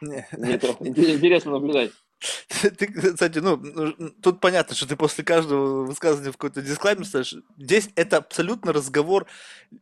Мне 0.00 0.26
это 0.54 0.68
интересно 0.80 1.52
наблюдать. 1.52 1.92
Ты, 2.48 2.86
кстати, 2.86 3.38
ну, 3.38 3.58
тут 4.22 4.40
понятно, 4.40 4.74
что 4.74 4.88
ты 4.88 4.96
после 4.96 5.22
каждого 5.22 5.84
высказывания 5.84 6.30
в 6.32 6.36
какой-то 6.36 6.62
дисклаймер 6.62 7.04
ставишь. 7.04 7.34
Здесь 7.58 7.90
это 7.94 8.18
абсолютно 8.18 8.72
разговор 8.72 9.26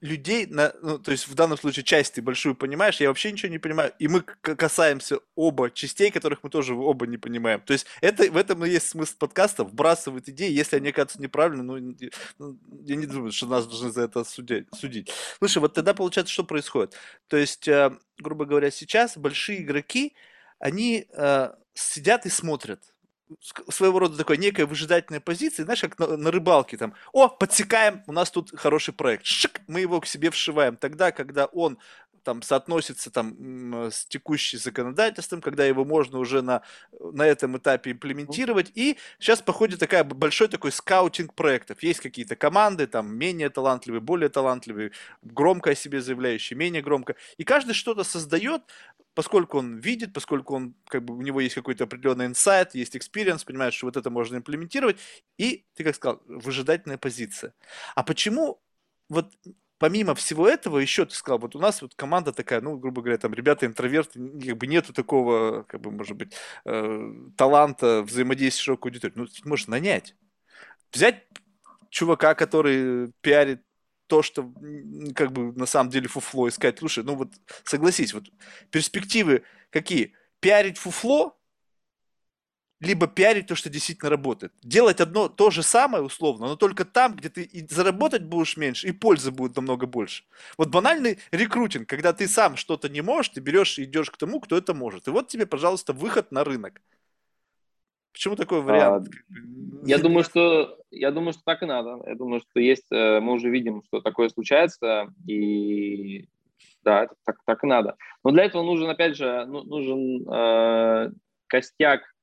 людей, 0.01 0.47
на, 0.47 0.73
ну, 0.83 0.99
то 0.99 1.13
есть 1.13 1.29
в 1.29 1.35
данном 1.35 1.57
случае 1.59 1.85
часть 1.85 2.19
большую 2.21 2.57
понимаешь, 2.57 3.01
я 3.01 3.09
вообще 3.09 3.31
ничего 3.31 3.53
не 3.53 3.59
понимаю, 3.59 3.93
и 3.99 4.09
мы 4.09 4.23
касаемся 4.23 5.19
оба 5.37 5.71
частей, 5.71 6.11
которых 6.11 6.43
мы 6.43 6.51
тоже 6.51 6.75
оба 6.75 7.07
не 7.07 7.19
понимаем. 7.19 7.61
То 7.61 7.73
есть 7.73 7.87
это, 8.01 8.31
в 8.31 8.37
этом 8.37 8.65
и 8.65 8.71
есть 8.71 8.89
смысл 8.89 9.15
подкаста, 9.19 9.65
вбрасывают 9.65 10.29
идеи, 10.29 10.51
если 10.51 10.77
они 10.77 10.91
кажутся 10.91 11.23
неправильно, 11.23 11.63
ну, 11.63 11.97
ну, 12.39 12.59
я 12.85 12.97
не 12.97 13.07
думаю, 13.07 13.31
что 13.31 13.47
нас 13.47 13.67
должны 13.67 13.91
за 13.91 14.03
это 14.03 14.25
судить. 14.25 14.67
судить. 14.75 15.13
Слушай, 15.39 15.59
вот 15.59 15.75
тогда 15.75 15.95
получается, 15.95 16.33
что 16.33 16.45
происходит? 16.45 16.95
То 17.29 17.37
есть, 17.37 17.69
э, 17.69 17.97
грубо 18.19 18.45
говоря, 18.45 18.71
сейчас 18.71 19.17
большие 19.17 19.63
игроки, 19.63 20.15
они 20.59 21.07
э, 21.13 21.51
сидят 21.75 22.27
и 22.27 22.31
смотрят. 22.31 22.81
Своего 23.69 23.99
рода 23.99 24.17
такой 24.17 24.37
некая 24.37 24.67
выжидательная 24.67 25.21
позиция, 25.21 25.65
знаешь, 25.65 25.81
как 25.81 25.99
на, 25.99 26.17
на 26.17 26.31
рыбалке 26.31 26.77
там. 26.77 26.95
О, 27.13 27.29
подсекаем, 27.29 28.03
у 28.07 28.13
нас 28.13 28.31
тут 28.31 28.57
хороший 28.57 28.93
проект. 28.95 29.25
Шик, 29.25 29.63
мы 29.67 29.81
его 29.81 30.01
к 30.01 30.07
себе 30.07 30.31
вшиваем. 30.31 30.77
Тогда, 30.77 31.11
когда 31.11 31.47
он 31.47 31.79
там 32.25 32.43
соотносится 32.43 33.11
там 33.11 33.91
с 33.91 34.07
текущим 34.07 34.59
законодательством, 34.59 35.41
когда 35.41 35.65
его 35.65 35.85
можно 35.85 36.19
уже 36.19 36.43
на, 36.43 36.63
на 36.99 37.27
этом 37.27 37.57
этапе 37.59 37.93
имплементировать. 37.93 38.73
И 38.75 38.97
сейчас 39.19 39.43
походит 39.43 39.79
такая 39.79 40.03
большой 40.03 40.49
такой 40.49 40.73
скаутинг 40.73 41.35
проектов. 41.35 41.83
Есть 41.83 42.01
какие-то 42.01 42.35
команды, 42.35 42.87
там 42.87 43.17
менее 43.17 43.51
талантливые, 43.51 44.01
более 44.01 44.29
талантливые, 44.29 44.93
громко 45.23 45.71
о 45.71 45.75
себе 45.75 46.01
заявляющие, 46.01 46.57
менее 46.57 46.83
громко. 46.83 47.15
И 47.37 47.45
каждый 47.45 47.75
что-то 47.75 48.05
создает, 48.05 48.63
поскольку 49.15 49.59
он 49.59 49.77
видит, 49.79 50.13
поскольку 50.13 50.55
он, 50.55 50.75
как 50.89 51.05
бы, 51.05 51.17
у 51.17 51.23
него 51.23 51.41
есть 51.41 51.55
какой-то 51.55 51.85
определенный 51.85 52.27
инсайт, 52.27 52.75
есть 52.75 52.97
experience, 52.97 53.45
понимает, 53.45 53.75
что 53.75 53.87
вот 53.87 53.97
это 53.97 54.11
можно 54.11 54.37
имплементировать, 54.37 54.97
и, 55.39 55.65
ты 55.75 55.85
как 55.85 55.95
сказал, 55.95 56.23
выжидательная 56.27 56.99
позиция. 56.99 57.55
А 57.95 58.03
почему 58.03 58.61
вот 59.09 59.33
помимо 59.85 60.15
всего 60.15 60.49
этого, 60.49 60.79
еще 60.79 61.05
ты 61.05 61.15
сказал, 61.15 61.39
вот 61.39 61.55
у 61.55 61.59
нас 61.59 61.83
вот 61.83 61.95
команда 61.95 62.33
такая, 62.33 62.63
ну, 62.63 62.79
грубо 62.79 63.03
говоря, 63.03 63.19
там 63.19 63.35
ребята 63.35 63.67
интроверты, 63.67 64.19
как 64.19 64.57
бы 64.57 64.67
нету 64.67 64.95
такого, 64.95 65.65
как 65.65 65.83
бы, 65.83 65.91
может 65.91 66.17
быть, 66.17 66.33
э, 66.65 67.13
таланта 67.37 68.03
взаимодействия 68.03 68.63
с 68.63 68.65
широкой 68.65 68.93
аудиторией. 68.93 69.21
Ну, 69.21 69.27
можешь 69.45 69.67
нанять. 69.67 70.15
Взять 70.91 71.27
чувака, 71.91 72.35
который 72.35 73.13
пиарит 73.21 73.61
то, 74.07 74.23
что 74.23 74.51
как 75.15 75.33
бы 75.33 75.53
на 75.53 75.67
самом 75.67 75.91
деле 75.91 76.09
фуфло 76.09 76.49
искать. 76.49 76.79
Слушай, 76.79 77.05
ну 77.05 77.15
вот 77.15 77.35
согласись, 77.65 78.15
вот 78.15 78.25
перспективы 78.71 79.43
какие? 79.69 80.15
Пиарить 80.41 80.79
фуфло, 80.79 81.37
либо 82.85 83.07
пиарить 83.07 83.47
то, 83.47 83.55
что 83.55 83.71
действительно 83.71 84.11
работает. 84.11 84.53
Делать 84.63 85.01
одно 85.01 85.29
то 85.29 85.51
же 85.51 85.63
самое 85.63 86.05
условно, 86.05 86.47
но 86.47 86.57
только 86.57 86.85
там, 86.85 87.15
где 87.17 87.29
ты 87.29 87.43
и 87.43 87.67
заработать 87.67 88.25
будешь 88.25 88.57
меньше, 88.57 88.89
и 88.89 88.93
пользы 88.93 89.31
будет 89.31 89.57
намного 89.57 89.87
больше. 89.87 90.25
Вот 90.59 90.69
банальный 90.69 91.19
рекрутинг, 91.33 91.89
когда 91.89 92.13
ты 92.13 92.29
сам 92.29 92.57
что-то 92.57 92.89
не 92.89 93.03
можешь, 93.03 93.31
ты 93.31 93.41
берешь 93.41 93.79
и 93.79 93.85
идешь 93.85 94.11
к 94.11 94.17
тому, 94.17 94.41
кто 94.41 94.57
это 94.57 94.75
может. 94.75 95.09
И 95.09 95.11
вот 95.11 95.29
тебе, 95.29 95.47
пожалуйста, 95.47 95.93
выход 95.93 96.33
на 96.33 96.45
рынок. 96.45 96.81
Почему 98.13 98.37
такой 98.37 98.61
вариант? 98.61 99.09
А, 99.09 99.35
я 99.87 99.99
думаю, 99.99 100.23
что 100.23 100.79
я 100.93 101.11
думаю, 101.11 101.33
что 101.33 101.43
так 101.45 101.63
и 101.63 101.67
надо. 101.67 102.01
Я 102.07 102.15
думаю, 102.15 102.41
что 102.41 102.61
есть, 102.61 102.87
э, 102.93 103.19
мы 103.19 103.33
уже 103.33 103.51
видим, 103.51 103.83
что 103.83 104.01
такое 104.01 104.29
случается, 104.29 105.13
и 105.27 106.29
да, 106.85 107.09
так, 107.25 107.39
так 107.45 107.65
и 107.65 107.67
надо. 107.67 107.97
Но 108.23 108.31
для 108.31 108.45
этого 108.45 108.63
нужен, 108.63 108.89
опять 108.89 109.17
же, 109.17 109.45
ну, 109.47 109.65
нужен 109.65 110.25
э, 110.29 111.11
костяк 111.49 112.14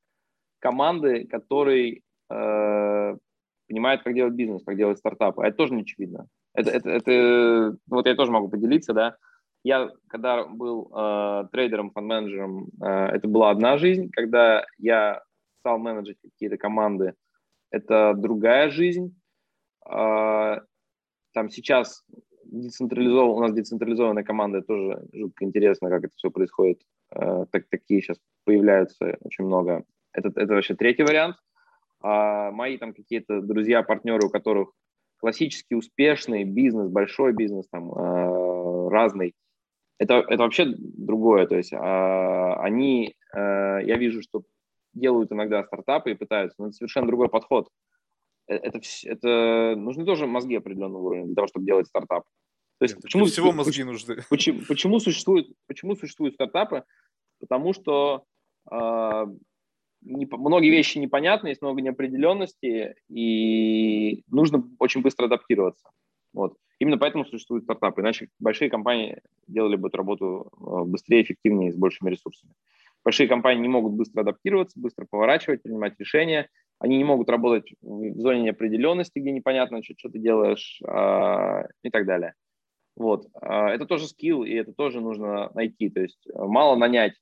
команды, 0.61 1.25
который 1.25 2.03
э, 2.29 3.17
понимает, 3.67 4.03
как 4.03 4.13
делать 4.13 4.33
бизнес, 4.33 4.63
как 4.63 4.77
делать 4.77 4.99
стартапы. 4.99 5.43
Это 5.43 5.57
тоже 5.57 5.73
не 5.73 5.81
очевидно. 5.81 6.27
Это, 6.53 6.71
это, 6.71 6.89
это, 6.89 7.77
вот 7.87 8.05
я 8.05 8.15
тоже 8.15 8.31
могу 8.31 8.49
поделиться, 8.49 8.93
да. 8.93 9.17
Я, 9.63 9.91
когда 10.07 10.45
был 10.45 10.91
э, 10.95 11.47
трейдером, 11.51 11.91
фонд-менеджером, 11.91 12.69
э, 12.81 12.87
это 12.87 13.27
была 13.27 13.51
одна 13.51 13.77
жизнь. 13.77 14.09
Когда 14.11 14.65
я 14.77 15.21
стал 15.59 15.77
менеджить 15.77 16.17
какие-то 16.21 16.57
команды, 16.57 17.13
это 17.69 18.13
другая 18.15 18.69
жизнь. 18.69 19.15
А, 19.85 20.61
там 21.33 21.49
сейчас 21.49 22.03
децентрализован, 22.45 23.29
у 23.29 23.39
нас 23.39 23.53
децентрализованная 23.53 24.23
команда, 24.23 24.61
тоже 24.61 25.07
жутко 25.13 25.45
интересно, 25.45 25.89
как 25.89 26.05
это 26.05 26.13
все 26.15 26.29
происходит. 26.29 26.81
А, 27.09 27.45
так, 27.45 27.65
такие 27.69 28.01
сейчас 28.01 28.17
появляются 28.43 29.17
очень 29.21 29.45
много. 29.45 29.83
Это, 30.13 30.31
это 30.35 30.53
вообще 30.53 30.75
третий 30.75 31.03
вариант. 31.03 31.37
А 32.01 32.51
мои 32.51 32.77
там 32.77 32.93
какие-то 32.93 33.41
друзья, 33.41 33.83
партнеры, 33.83 34.25
у 34.25 34.29
которых 34.29 34.71
классически 35.17 35.75
успешный 35.75 36.43
бизнес, 36.43 36.89
большой 36.89 37.33
бизнес, 37.33 37.67
там, 37.69 37.93
разный, 38.89 39.35
это, 39.99 40.25
это 40.27 40.41
вообще 40.41 40.73
другое. 40.77 41.45
То 41.45 41.57
есть 41.57 41.73
они, 41.73 43.15
я 43.33 43.97
вижу, 43.97 44.23
что 44.23 44.41
делают 44.93 45.31
иногда 45.31 45.63
стартапы 45.63 46.11
и 46.11 46.15
пытаются, 46.15 46.55
но 46.59 46.67
это 46.67 46.75
совершенно 46.75 47.07
другой 47.07 47.29
подход. 47.29 47.69
Э, 48.47 48.55
это, 48.55 48.79
это 49.03 49.75
нужны 49.77 50.05
тоже 50.05 50.27
мозги 50.27 50.55
определенного 50.55 51.01
уровня 51.01 51.25
для 51.25 51.35
того, 51.35 51.47
чтобы 51.47 51.65
делать 51.65 51.87
стартап. 51.87 52.23
То 52.79 52.83
есть, 52.83 52.95
Нет, 52.95 53.03
почему, 53.03 53.25
всего 53.25 53.51
мозги 53.51 53.83
нужны. 53.83 54.17
Почему, 54.29 54.61
почему, 54.67 54.99
существуют, 54.99 55.47
почему 55.67 55.95
существуют 55.95 56.33
стартапы? 56.35 56.83
Потому 57.39 57.73
что 57.73 58.25
э, 58.71 59.25
не, 60.01 60.27
многие 60.31 60.69
вещи 60.69 60.97
непонятны, 60.97 61.49
есть 61.49 61.61
много 61.61 61.81
неопределенности, 61.81 62.95
и 63.09 64.23
нужно 64.29 64.67
очень 64.79 65.01
быстро 65.01 65.25
адаптироваться. 65.25 65.89
Вот. 66.33 66.55
Именно 66.79 66.97
поэтому 66.97 67.25
существуют 67.25 67.65
стартапы. 67.65 68.01
Иначе 68.01 68.29
большие 68.39 68.69
компании 68.69 69.21
делали 69.47 69.75
бы 69.75 69.89
эту 69.89 69.97
работу 69.97 70.51
э, 70.51 70.83
быстрее, 70.85 71.21
эффективнее, 71.21 71.71
с 71.71 71.75
большими 71.75 72.09
ресурсами. 72.09 72.53
Большие 73.03 73.27
компании 73.27 73.61
не 73.61 73.67
могут 73.67 73.93
быстро 73.93 74.21
адаптироваться, 74.21 74.79
быстро 74.79 75.05
поворачивать, 75.09 75.63
принимать 75.63 75.99
решения. 75.99 76.49
Они 76.79 76.97
не 76.97 77.03
могут 77.03 77.29
работать 77.29 77.71
в 77.81 78.19
зоне 78.19 78.41
неопределенности, 78.41 79.19
где 79.19 79.31
непонятно, 79.31 79.83
что, 79.83 79.93
что 79.97 80.09
ты 80.09 80.19
делаешь 80.19 80.81
э, 80.83 81.63
и 81.83 81.89
так 81.91 82.05
далее. 82.05 82.33
Вот. 82.95 83.27
Э, 83.41 83.67
это 83.67 83.85
тоже 83.85 84.07
скилл, 84.07 84.43
и 84.43 84.53
это 84.53 84.73
тоже 84.73 85.01
нужно 85.01 85.51
найти. 85.53 85.89
То 85.89 86.01
есть 86.01 86.27
э, 86.27 86.31
мало 86.35 86.75
нанять 86.75 87.13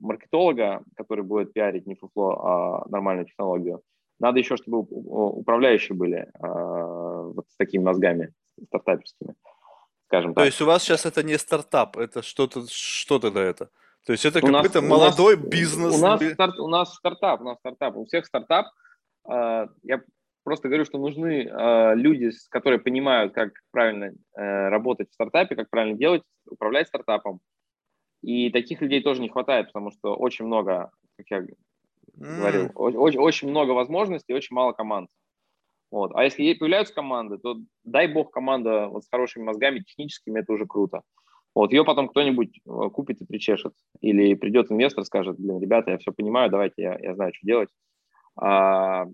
маркетолога, 0.00 0.82
который 0.96 1.24
будет 1.24 1.52
пиарить 1.52 1.86
не 1.86 1.94
фуфло, 1.94 2.30
а 2.44 2.88
нормальную 2.88 3.26
технологию. 3.26 3.82
Надо 4.20 4.38
еще, 4.38 4.56
чтобы 4.56 4.78
управляющие 4.80 5.96
были 5.96 6.18
э, 6.18 7.32
вот 7.34 7.46
с 7.48 7.56
такими 7.56 7.84
мозгами 7.84 8.32
стартаперскими, 8.66 9.34
скажем 10.06 10.34
так. 10.34 10.42
То 10.42 10.46
есть 10.46 10.60
у 10.60 10.66
вас 10.66 10.82
сейчас 10.82 11.06
это 11.06 11.22
не 11.22 11.38
стартап, 11.38 11.96
это 11.96 12.22
что-то, 12.22 12.64
что 12.68 13.18
тогда 13.18 13.42
это? 13.42 13.70
То 14.06 14.12
есть 14.12 14.24
это 14.24 14.40
какой-то 14.40 14.80
молодой 14.80 15.36
нас, 15.36 15.46
бизнес? 15.46 15.94
У 15.94 16.00
нас, 16.00 16.22
старт, 16.32 16.58
у 16.58 16.68
нас 16.68 16.94
стартап, 16.94 17.40
у 17.42 17.44
нас 17.44 17.58
стартап, 17.58 17.96
у 17.96 18.06
всех 18.06 18.26
стартап. 18.26 18.66
Э, 19.30 19.66
я 19.82 20.02
просто 20.42 20.68
говорю, 20.68 20.84
что 20.84 20.98
нужны 20.98 21.44
э, 21.44 21.94
люди, 21.94 22.30
которые 22.48 22.80
понимают, 22.80 23.34
как 23.34 23.50
правильно 23.70 24.12
э, 24.34 24.68
работать 24.68 25.10
в 25.10 25.14
стартапе, 25.14 25.54
как 25.56 25.68
правильно 25.70 25.96
делать, 25.96 26.22
управлять 26.46 26.88
стартапом. 26.88 27.40
И 28.22 28.50
таких 28.50 28.80
людей 28.80 29.02
тоже 29.02 29.20
не 29.20 29.28
хватает, 29.28 29.68
потому 29.68 29.90
что 29.90 30.14
очень 30.14 30.44
много, 30.44 30.90
как 31.16 31.26
я 31.30 31.46
говорил, 32.16 32.66
mm. 32.66 32.72
очень, 32.74 33.18
очень 33.18 33.48
много 33.48 33.72
возможностей, 33.72 34.34
очень 34.34 34.54
мало 34.54 34.72
команд. 34.72 35.10
Вот. 35.90 36.12
А 36.14 36.24
если 36.24 36.52
появляются 36.54 36.94
команды, 36.94 37.38
то 37.38 37.56
дай 37.84 38.08
бог 38.08 38.30
команда 38.30 38.88
вот 38.88 39.04
с 39.04 39.08
хорошими 39.08 39.44
мозгами, 39.44 39.80
техническими, 39.80 40.40
это 40.40 40.52
уже 40.52 40.66
круто. 40.66 41.02
Вот, 41.54 41.72
ее 41.72 41.84
потом 41.84 42.08
кто-нибудь 42.08 42.60
э, 42.64 42.90
купит 42.92 43.20
и 43.20 43.26
причешет. 43.26 43.72
Или 44.00 44.34
придет 44.34 44.70
инвестор, 44.70 45.04
скажет, 45.04 45.38
блин, 45.38 45.60
ребята, 45.60 45.92
я 45.92 45.98
все 45.98 46.12
понимаю, 46.12 46.50
давайте, 46.50 46.82
я, 46.82 46.98
я 47.00 47.14
знаю, 47.14 47.32
что 47.34 47.46
делать. 47.46 47.70
А, 48.36 49.06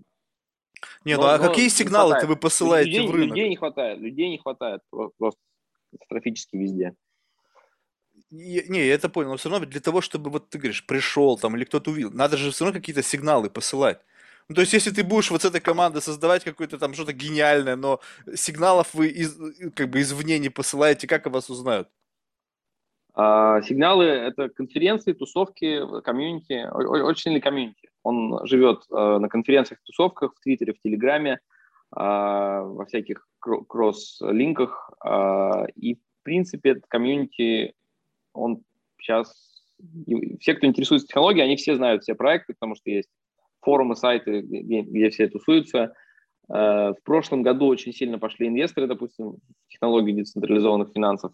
не, 1.03 1.15
ну 1.15 1.23
а 1.23 1.39
какие 1.39 1.69
сигналы 1.69 2.15
вы 2.25 2.35
посылаете 2.35 2.89
людей, 2.89 3.07
в 3.07 3.11
рынок? 3.11 3.29
Людей 3.29 3.49
не 3.49 3.55
хватает, 3.55 3.99
людей 3.99 4.29
не 4.29 4.37
хватает 4.37 4.81
просто 5.17 5.39
катастрофически 5.91 6.57
везде. 6.57 6.93
Не, 8.35 8.87
я 8.87 8.93
это 8.93 9.09
понял, 9.09 9.29
но 9.31 9.37
все 9.37 9.49
равно 9.49 9.65
для 9.65 9.79
того, 9.79 10.01
чтобы 10.01 10.29
вот 10.29 10.49
ты 10.49 10.57
говоришь, 10.57 10.85
пришел 10.85 11.37
там 11.37 11.55
или 11.55 11.63
кто-то 11.63 11.91
увидел, 11.91 12.11
надо 12.11 12.37
же 12.37 12.51
все 12.51 12.65
равно 12.65 12.79
какие-то 12.79 13.03
сигналы 13.03 13.49
посылать. 13.49 13.99
Ну, 14.47 14.55
то 14.55 14.61
есть, 14.61 14.73
если 14.73 14.91
ты 14.91 15.03
будешь 15.03 15.31
вот 15.31 15.41
с 15.41 15.45
этой 15.45 15.61
командой 15.61 16.01
создавать 16.01 16.43
какое-то 16.43 16.77
там 16.77 16.93
что-то 16.93 17.13
гениальное, 17.13 17.75
но 17.75 17.99
сигналов 18.35 18.93
вы 18.93 19.07
из, 19.07 19.35
как 19.73 19.89
бы 19.89 20.01
извне 20.01 20.37
не 20.37 20.49
посылаете, 20.49 21.07
как 21.07 21.25
о 21.25 21.31
вас 21.31 21.49
узнают? 21.49 21.87
А, 23.15 23.61
сигналы– 23.61 24.05
это 24.05 24.49
конференции, 24.49 25.13
тусовки, 25.13 26.01
комьюнити, 26.01 26.67
очень 26.71 27.21
сильный 27.21 27.41
комьюнити. 27.41 27.89
Он 28.03 28.45
живет 28.45 28.83
э, 28.91 29.17
на 29.17 29.29
конференциях, 29.29 29.79
тусовках, 29.83 30.35
в 30.35 30.41
Твиттере, 30.41 30.73
в 30.73 30.81
Телеграме, 30.81 31.39
а, 31.91 32.61
во 32.61 32.85
всяких 32.85 33.27
кросс-линках. 33.39 34.91
А, 34.99 35.65
и, 35.75 35.95
в 35.95 35.99
принципе, 36.23 36.71
этот 36.71 36.85
комьюнити, 36.87 37.73
он 38.35 38.61
сейчас… 38.99 39.33
Все, 40.39 40.53
кто 40.53 40.67
интересуется 40.67 41.07
технологией, 41.07 41.45
они 41.45 41.57
все 41.57 41.75
знают 41.75 42.03
все 42.03 42.15
проекты, 42.15 42.53
потому 42.53 42.75
что 42.75 42.89
есть 42.89 43.09
форумы, 43.61 43.95
сайты, 43.95 44.41
где, 44.41 44.81
где 44.81 45.09
все 45.09 45.27
тусуются. 45.27 45.93
Э, 46.49 46.93
в 46.93 47.03
прошлом 47.03 47.41
году 47.41 47.67
очень 47.67 47.93
сильно 47.93 48.19
пошли 48.19 48.47
инвесторы, 48.47 48.87
допустим, 48.87 49.31
в 49.31 49.67
технологии 49.69 50.13
децентрализованных 50.13 50.91
финансов. 50.93 51.33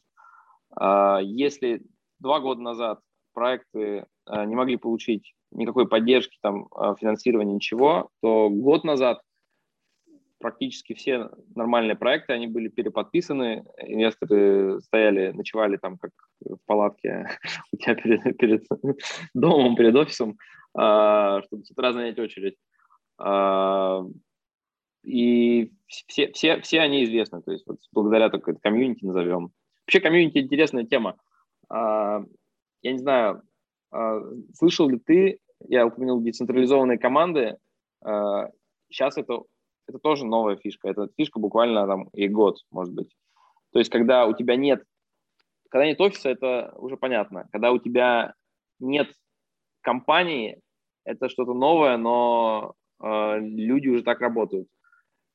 А, 0.76 1.20
если 1.22 1.84
два 2.20 2.40
года 2.40 2.62
назад 2.62 3.00
проекты 3.34 4.06
э, 4.28 4.46
не 4.46 4.56
могли 4.56 4.78
получить 4.78 5.34
никакой 5.52 5.88
поддержки, 5.88 6.38
там, 6.42 6.68
э, 6.76 6.96
финансирования, 7.00 7.54
ничего, 7.54 8.10
то 8.22 8.50
год 8.50 8.84
назад 8.84 9.22
практически 10.42 10.94
все 10.94 11.30
нормальные 11.56 11.96
проекты, 11.96 12.34
они 12.34 12.48
были 12.48 12.68
переподписаны, 12.68 13.64
инвесторы 13.78 14.82
стояли, 14.82 15.32
ночевали 15.32 15.78
там 15.78 15.98
как 15.98 16.12
в 16.42 16.58
палатке 16.66 17.28
у 17.72 17.78
тебя 17.78 17.96
перед, 17.96 18.38
перед 18.38 18.66
домом, 19.34 19.76
перед 19.76 19.96
офисом, 19.96 20.38
а, 20.74 21.42
чтобы 21.44 21.64
с 21.64 21.72
утра 21.72 21.94
занять 21.94 22.20
очередь. 22.20 22.58
А, 23.18 24.04
и 25.04 25.72
все, 25.88 26.32
все, 26.32 26.60
все 26.62 26.82
они 26.82 27.04
известны, 27.06 27.42
то 27.42 27.52
есть 27.52 27.66
вот 27.66 27.80
благодаря 27.92 28.30
такой 28.30 28.58
комьюнити 28.58 29.06
назовем. 29.06 29.52
Вообще 29.86 30.00
комьюнити 30.00 30.40
интересная 30.40 30.86
тема. 30.86 31.18
А, 31.70 32.24
я 32.82 32.92
не 32.92 32.98
знаю, 32.98 33.44
слышал 34.56 34.90
ли 34.90 34.98
ты, 34.98 35.40
я 35.68 35.86
упомянул 35.86 36.22
децентрализованные 36.22 36.98
команды, 36.98 37.58
сейчас 38.90 39.18
это, 39.18 39.44
это 39.88 40.00
тоже 40.00 40.26
новая 40.26 40.56
фишка, 40.56 40.90
это 40.90 41.10
фишка 41.18 41.40
буквально 41.40 41.88
там 41.88 42.10
и 42.14 42.28
год, 42.28 42.58
может 42.72 42.94
быть. 42.94 43.16
То 43.72 43.80
есть 43.80 43.92
когда 43.92 44.26
у 44.26 44.34
тебя 44.34 44.56
нет, 44.56 44.84
когда 45.70 45.86
нет 45.86 46.00
офиса, 46.00 46.30
это 46.30 46.74
уже 46.78 46.98
понятно. 46.98 47.48
Когда 47.52 47.72
у 47.72 47.78
тебя 47.78 48.34
нет 48.80 49.12
компании 49.82 50.62
это 51.04 51.30
что-то 51.30 51.54
новое, 51.54 51.98
но 51.98 52.74
э, 53.02 53.40
люди 53.40 53.88
уже 53.88 54.04
так 54.04 54.22
работают. 54.22 54.68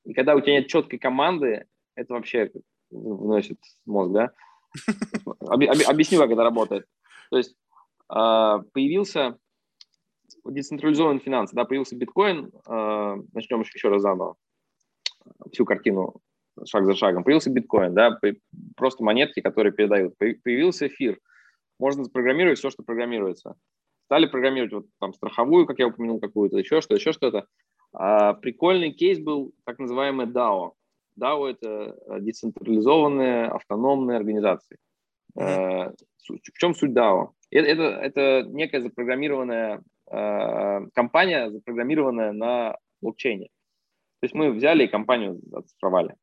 И 0.05 0.15
когда 0.15 0.35
у 0.35 0.41
тебя 0.41 0.55
нет 0.61 0.69
четкой 0.69 0.99
команды, 0.99 1.67
это 1.97 2.15
вообще 2.15 2.51
вносит 2.91 3.59
мозг, 3.85 4.13
да? 4.13 4.33
Объясню, 5.41 6.19
как 6.19 6.31
это 6.31 6.43
работает. 6.43 6.87
То 7.31 7.39
есть 7.39 7.57
э, 8.11 8.59
появился 8.73 9.39
децентрализованный 10.51 11.21
финанс, 11.21 11.53
да, 11.53 11.65
появился 11.65 11.97
биткоин, 11.97 12.51
э, 12.67 13.17
начнем 13.33 13.61
еще 13.61 13.89
раз 13.89 14.03
заново, 14.03 14.37
всю 15.53 15.65
картину 15.65 16.21
шаг 16.65 16.87
за 16.87 16.95
шагом. 16.95 17.25
Появился 17.25 17.51
биткоин, 17.51 17.95
да, 17.95 18.19
просто 18.77 19.05
монетки, 19.05 19.41
которые 19.41 19.73
передают. 19.73 20.17
Появился 20.19 20.87
эфир. 20.87 21.19
Можно 21.79 22.05
запрограммировать 22.05 22.59
все, 22.59 22.71
что 22.71 22.83
программируется 22.83 23.57
стали 24.07 24.27
программировать 24.27 24.73
вот 24.73 24.87
там 25.01 25.13
страховую, 25.13 25.67
как 25.67 25.79
я 25.79 25.89
упомянул, 25.89 26.21
какую-то, 26.21 26.59
еще 26.59 26.81
что, 26.81 26.95
еще 26.95 27.13
что-то. 27.13 27.47
А, 27.93 28.35
прикольный 28.35 28.93
кейс 28.93 29.19
был 29.19 29.53
так 29.65 29.79
называемый 29.79 30.27
DAO. 30.27 30.73
DAO– 31.19 31.47
это 31.51 31.97
э, 32.07 32.21
децентрализованные 32.21 33.47
автономные 33.47 34.17
организации. 34.17 34.79
Mm-hmm. 35.37 35.97
В 36.29 36.59
чем 36.59 36.75
суть 36.75 36.93
DAO? 36.93 37.31
Это, 37.51 37.67
это, 37.67 37.83
это 37.83 38.49
некая 38.49 38.81
запрограммированная 38.81 39.83
компания, 40.09 41.51
запрограммированная 41.51 42.33
на 42.33 42.77
блокчейне. 43.01 43.49
То 44.21 44.25
есть 44.25 44.35
мы 44.35 44.53
взяли 44.53 44.85
и 44.85 44.89
компанию 44.89 45.41
оцифровали. 45.53 46.15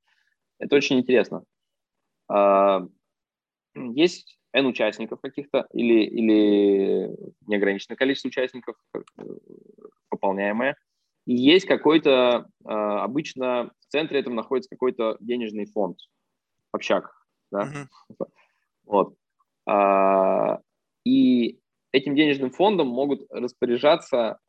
Это 0.59 0.75
очень 0.75 0.99
интересно. 0.99 1.43
А, 2.29 2.81
есть 3.75 4.39
N 4.53 4.65
участников 4.65 5.19
каких-то 5.21 5.67
или, 5.73 6.05
или 6.05 7.15
неограниченное 7.47 7.97
количество 7.97 8.29
участников, 8.29 8.75
э, 8.95 8.99
пополняемое. 10.09 10.75
И 11.25 11.35
есть 11.35 11.65
какой-то, 11.65 12.47
а, 12.65 13.03
обычно 13.03 13.71
в 13.79 13.85
центре 13.91 14.19
этого 14.19 14.33
находится 14.33 14.69
какой-то 14.69 15.17
денежный 15.19 15.65
фонд, 15.65 15.97
общак. 16.71 17.13
Да? 17.51 17.63
Uh-huh. 17.63 18.27
Вот. 18.85 19.15
А, 19.65 20.59
и 21.05 21.59
этим 21.93 22.15
денежным 22.15 22.51
фондом 22.51 22.87
могут 22.87 23.25
распоряжаться 23.29 24.39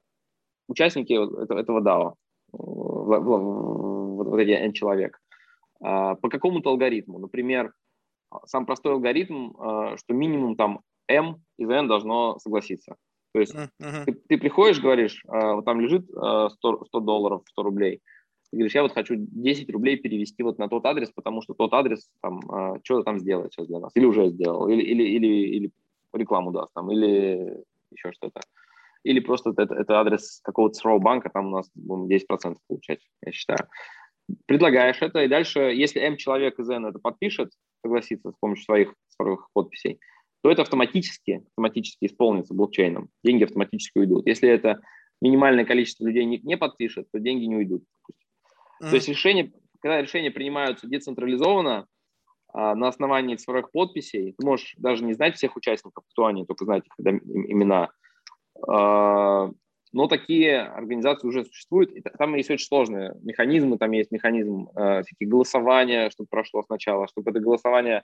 участники 0.68 1.12
этого, 1.12 1.80
DAO, 1.80 2.14
вот 2.52 4.38
эти 4.38 4.50
N 4.50 4.72
человек, 4.72 5.20
а, 5.80 6.16
по 6.16 6.28
какому-то 6.28 6.70
алгоритму. 6.70 7.18
Например, 7.18 7.72
сам 8.46 8.66
простой 8.66 8.92
алгоритм, 8.92 9.52
э, 9.56 9.96
что 9.96 10.14
минимум 10.14 10.56
там 10.56 10.80
M 11.06 11.36
из 11.58 11.68
N 11.68 11.86
должно 11.86 12.38
согласиться. 12.38 12.96
То 13.32 13.40
есть 13.40 13.54
uh-huh. 13.54 14.04
ты, 14.06 14.12
ты 14.28 14.38
приходишь, 14.38 14.80
говоришь, 14.80 15.22
э, 15.26 15.54
вот 15.54 15.64
там 15.64 15.80
лежит 15.80 16.06
100, 16.06 16.50
э, 16.50 16.84
100 16.86 17.00
долларов, 17.00 17.42
100 17.50 17.62
рублей, 17.62 18.00
ты 18.50 18.56
говоришь, 18.56 18.74
я 18.74 18.82
вот 18.82 18.92
хочу 18.92 19.14
10 19.16 19.70
рублей 19.70 19.96
перевести 19.96 20.42
вот 20.42 20.58
на 20.58 20.68
тот 20.68 20.84
адрес, 20.86 21.10
потому 21.12 21.42
что 21.42 21.54
тот 21.54 21.72
адрес 21.74 22.08
там 22.22 22.40
что-то 22.84 23.02
там 23.02 23.18
сделает 23.18 23.52
сейчас 23.52 23.66
для 23.66 23.80
нас, 23.80 23.90
или 23.96 24.04
уже 24.04 24.28
сделал, 24.28 24.68
или, 24.68 24.82
или, 24.82 25.02
или, 25.02 25.26
или 25.26 25.70
рекламу 26.16 26.52
даст 26.52 26.72
там, 26.74 26.90
или 26.90 27.62
еще 27.90 28.12
что-то. 28.12 28.40
Или 29.02 29.20
просто 29.20 29.50
это, 29.56 29.74
это 29.74 30.00
адрес 30.00 30.40
какого-то 30.42 30.74
сырого 30.74 30.98
банка, 30.98 31.30
там 31.30 31.48
у 31.48 31.50
нас 31.50 31.70
будем 31.74 32.06
10% 32.06 32.56
получать, 32.66 33.00
я 33.24 33.32
считаю. 33.32 33.68
Предлагаешь 34.46 35.02
это, 35.02 35.22
и 35.22 35.28
дальше, 35.28 35.60
если 35.60 36.00
M 36.00 36.16
человек 36.16 36.58
из 36.58 36.70
N 36.70 36.86
это 36.86 36.98
подпишет, 36.98 37.52
согласится 37.82 38.30
с 38.30 38.34
помощью 38.40 38.64
своих 38.64 38.94
цифровых 39.10 39.48
подписей, 39.52 40.00
то 40.42 40.50
это 40.50 40.62
автоматически, 40.62 41.42
автоматически 41.48 42.06
исполнится 42.06 42.54
блокчейном. 42.54 43.10
Деньги 43.22 43.44
автоматически 43.44 43.98
уйдут. 43.98 44.26
Если 44.26 44.48
это 44.48 44.80
минимальное 45.20 45.64
количество 45.64 46.06
людей 46.06 46.24
не, 46.24 46.38
не 46.38 46.56
подпишет, 46.56 47.06
то 47.12 47.18
деньги 47.18 47.44
не 47.44 47.56
уйдут. 47.56 47.84
Mm-hmm. 48.82 48.90
То 48.90 48.94
есть 48.94 49.08
решение, 49.08 49.52
когда 49.80 50.00
решения 50.00 50.30
принимаются 50.30 50.86
децентрализованно, 50.86 51.86
на 52.54 52.88
основании 52.88 53.36
цифровых 53.36 53.72
подписей. 53.72 54.34
Ты 54.38 54.46
можешь 54.46 54.74
даже 54.78 55.04
не 55.04 55.12
знать 55.12 55.36
всех 55.36 55.56
участников, 55.56 56.04
кто 56.10 56.26
они, 56.26 56.46
только 56.46 56.64
знать 56.64 56.84
их 56.86 56.92
имена. 56.98 57.90
А, 58.68 59.50
но 59.92 60.08
такие 60.08 60.60
организации 60.60 61.26
уже 61.26 61.44
существуют. 61.44 61.92
И 61.92 62.00
там 62.00 62.34
есть 62.34 62.50
очень 62.50 62.66
сложные 62.66 63.14
механизмы. 63.22 63.78
Там 63.78 63.92
есть 63.92 64.10
механизм 64.10 64.68
э, 64.74 65.02
всякие 65.02 65.28
голосования, 65.28 66.10
чтобы 66.10 66.28
прошло 66.28 66.62
сначала, 66.62 67.06
чтобы 67.06 67.30
это 67.30 67.40
голосование 67.40 68.02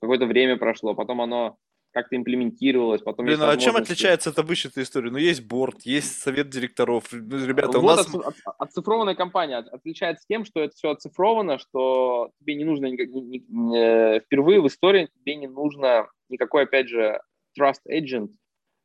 какое-то 0.00 0.26
время 0.26 0.56
прошло, 0.56 0.94
потом 0.94 1.20
оно 1.20 1.56
как-то 1.92 2.16
имплементировалось. 2.16 3.02
Потом 3.02 3.26
Блин, 3.26 3.42
а 3.42 3.56
чем 3.56 3.76
отличается 3.76 4.30
от 4.30 4.38
обычной 4.38 4.82
истории? 4.82 5.10
Ну, 5.10 5.18
есть 5.18 5.42
борт, 5.42 5.82
есть 5.82 6.20
совет 6.20 6.48
директоров. 6.48 7.04
Ну, 7.12 7.46
ребята, 7.46 7.78
вот 7.78 7.84
у 7.84 7.96
нас... 7.96 8.14
От, 8.14 8.34
оцифрованная 8.58 9.14
компания 9.14 9.58
отличается 9.58 10.24
тем, 10.28 10.44
что 10.44 10.60
это 10.60 10.74
все 10.74 10.90
оцифровано, 10.90 11.58
что 11.58 12.30
тебе 12.40 12.54
не 12.54 12.64
нужно 12.64 12.86
никак, 12.86 13.08
не, 13.08 13.44
не, 13.48 13.76
э, 13.76 14.20
впервые 14.20 14.60
в 14.60 14.66
истории 14.66 15.08
тебе 15.20 15.36
не 15.36 15.48
нужно 15.48 16.08
никакой, 16.28 16.64
опять 16.64 16.88
же, 16.88 17.20
trust 17.58 17.80
agent, 17.90 18.30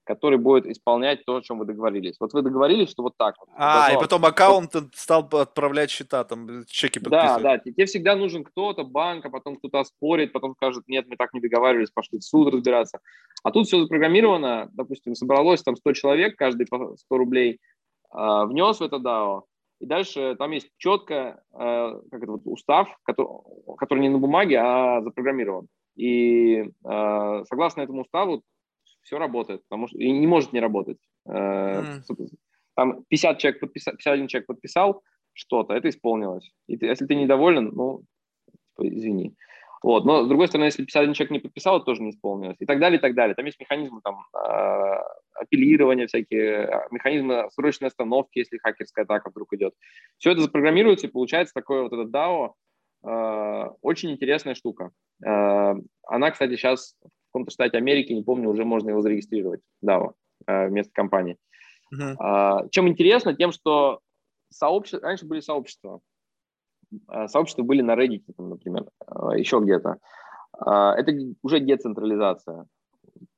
который 0.05 0.37
будет 0.37 0.65
исполнять 0.67 1.25
то, 1.25 1.37
о 1.37 1.41
чем 1.41 1.59
вы 1.59 1.65
договорились. 1.65 2.15
Вот 2.19 2.33
вы 2.33 2.41
договорились, 2.41 2.89
что 2.89 3.03
вот 3.03 3.13
так. 3.17 3.35
Вот, 3.39 3.49
а, 3.57 3.91
и 3.93 3.97
потом 3.97 4.23
аккаунт 4.25 4.73
вот. 4.73 4.95
стал 4.95 5.27
отправлять 5.31 5.89
счета, 5.89 6.23
там, 6.23 6.63
чеки 6.67 6.99
подписывать. 6.99 7.43
Да, 7.43 7.57
да, 7.57 7.57
тебе 7.57 7.85
всегда 7.85 8.15
нужен 8.15 8.43
кто-то, 8.43 8.83
банк, 8.83 9.25
а 9.25 9.29
потом 9.29 9.57
кто-то 9.57 9.83
спорит, 9.83 10.31
потом 10.31 10.53
скажет, 10.53 10.83
нет, 10.87 11.05
мы 11.07 11.15
так 11.17 11.33
не 11.33 11.41
договаривались, 11.41 11.91
пошли 11.91 12.19
в 12.19 12.23
суд 12.23 12.53
разбираться. 12.53 12.99
А 13.43 13.51
тут 13.51 13.67
все 13.67 13.81
запрограммировано, 13.81 14.69
допустим, 14.73 15.15
собралось 15.15 15.63
там 15.63 15.75
100 15.75 15.93
человек, 15.93 16.37
каждый 16.37 16.67
по 16.67 16.95
100 16.95 17.17
рублей 17.17 17.59
э, 18.13 18.45
внес 18.45 18.79
в 18.79 18.83
это 18.83 18.97
DAO, 18.97 19.43
и 19.79 19.85
дальше 19.85 20.35
там 20.37 20.51
есть 20.51 20.69
четко 20.77 21.41
э, 21.53 21.99
как 22.11 22.23
это, 22.23 22.31
вот, 22.31 22.41
устав, 22.45 22.89
который, 23.03 23.27
который 23.77 23.99
не 23.99 24.09
на 24.09 24.19
бумаге, 24.19 24.59
а 24.59 25.01
запрограммирован. 25.01 25.67
И 25.95 26.57
э, 26.61 27.43
согласно 27.49 27.81
этому 27.81 28.01
уставу 28.01 28.43
все 29.05 29.17
работает, 29.17 29.61
потому 29.69 29.87
что 29.87 29.97
и 29.97 30.11
не 30.11 30.27
может 30.27 30.51
не 30.53 30.59
работать. 30.59 30.97
Mm. 31.27 32.03
Там 32.75 33.05
50 33.07 33.37
человек 33.37 33.59
подписал, 33.61 33.93
51 33.93 34.27
человек 34.27 34.47
подписал 34.47 35.03
что-то, 35.33 35.73
это 35.73 35.89
исполнилось. 35.89 36.51
И 36.67 36.77
ты, 36.77 36.87
если 36.87 37.05
ты 37.05 37.15
недоволен, 37.15 37.71
ну, 37.73 38.03
типа, 38.75 38.87
извини. 38.89 39.35
Вот. 39.83 40.05
Но, 40.05 40.23
с 40.23 40.27
другой 40.27 40.47
стороны, 40.47 40.65
если 40.65 40.83
51 40.83 41.13
человек 41.13 41.31
не 41.31 41.39
подписал, 41.39 41.77
это 41.77 41.85
тоже 41.85 42.01
не 42.01 42.09
исполнилось. 42.09 42.57
И 42.59 42.65
так 42.65 42.79
далее, 42.79 42.97
и 42.97 43.01
так 43.01 43.13
далее. 43.13 43.35
Там 43.35 43.45
есть 43.45 43.59
механизмы 43.59 44.01
там, 44.03 44.25
э, 44.33 45.03
апеллирования 45.35 46.07
всякие, 46.07 46.65
а, 46.65 46.87
механизмы 46.91 47.47
срочной 47.51 47.89
остановки, 47.89 48.39
если 48.39 48.57
хакерская 48.57 49.05
атака 49.05 49.29
вдруг 49.29 49.53
идет. 49.53 49.73
Все 50.17 50.31
это 50.31 50.41
запрограммируется, 50.41 51.07
и 51.07 51.11
получается 51.11 51.53
такое 51.53 51.83
вот 51.83 51.93
это 51.93 52.09
DAO. 52.09 52.53
Э, 53.05 53.69
очень 53.81 54.11
интересная 54.11 54.55
штука. 54.55 54.89
Э, 55.23 55.75
она, 56.07 56.31
кстати, 56.31 56.55
сейчас 56.55 56.95
каком-то 57.35 57.51
штате 57.51 57.77
Америки, 57.77 58.13
не 58.13 58.23
помню, 58.23 58.49
уже 58.49 58.63
можно 58.63 58.91
его 58.91 59.01
зарегистрировать, 59.01 59.59
DAO, 59.83 60.13
э, 60.47 60.67
вместо 60.69 60.93
компании. 60.93 61.37
Uh-huh. 61.93 62.69
Чем 62.71 62.87
интересно? 62.87 63.35
Тем, 63.35 63.51
что 63.51 63.99
сообщества, 64.49 65.01
раньше 65.01 65.25
были 65.25 65.41
сообщества. 65.41 65.99
Э, 67.11 67.27
сообщества 67.27 67.63
были 67.63 67.81
на 67.81 67.95
Reddit, 67.95 68.23
например, 68.37 68.85
э, 69.05 69.37
еще 69.39 69.59
где-то. 69.59 69.97
Это 70.57 71.11
уже 71.43 71.59
децентрализация. 71.59 72.65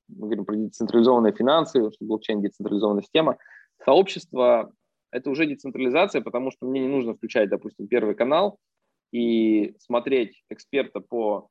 Мы 0.07 0.27
говорим 0.27 0.45
про 0.45 0.55
децентрализованные 0.55 1.33
финансы, 1.33 1.79
что 1.91 2.05
блокчейн 2.05 2.41
децентрализованная 2.41 3.01
система. 3.01 3.37
Сообщество– 3.83 4.71
это 5.11 5.31
уже 5.31 5.47
децентрализация, 5.47 6.21
потому 6.21 6.51
что 6.51 6.67
мне 6.67 6.81
не 6.81 6.87
нужно 6.87 7.15
включать, 7.15 7.49
допустим, 7.49 7.87
первый 7.87 8.13
канал 8.13 8.59
и 9.11 9.75
смотреть 9.79 10.43
эксперта 10.51 10.99
по 10.99 11.49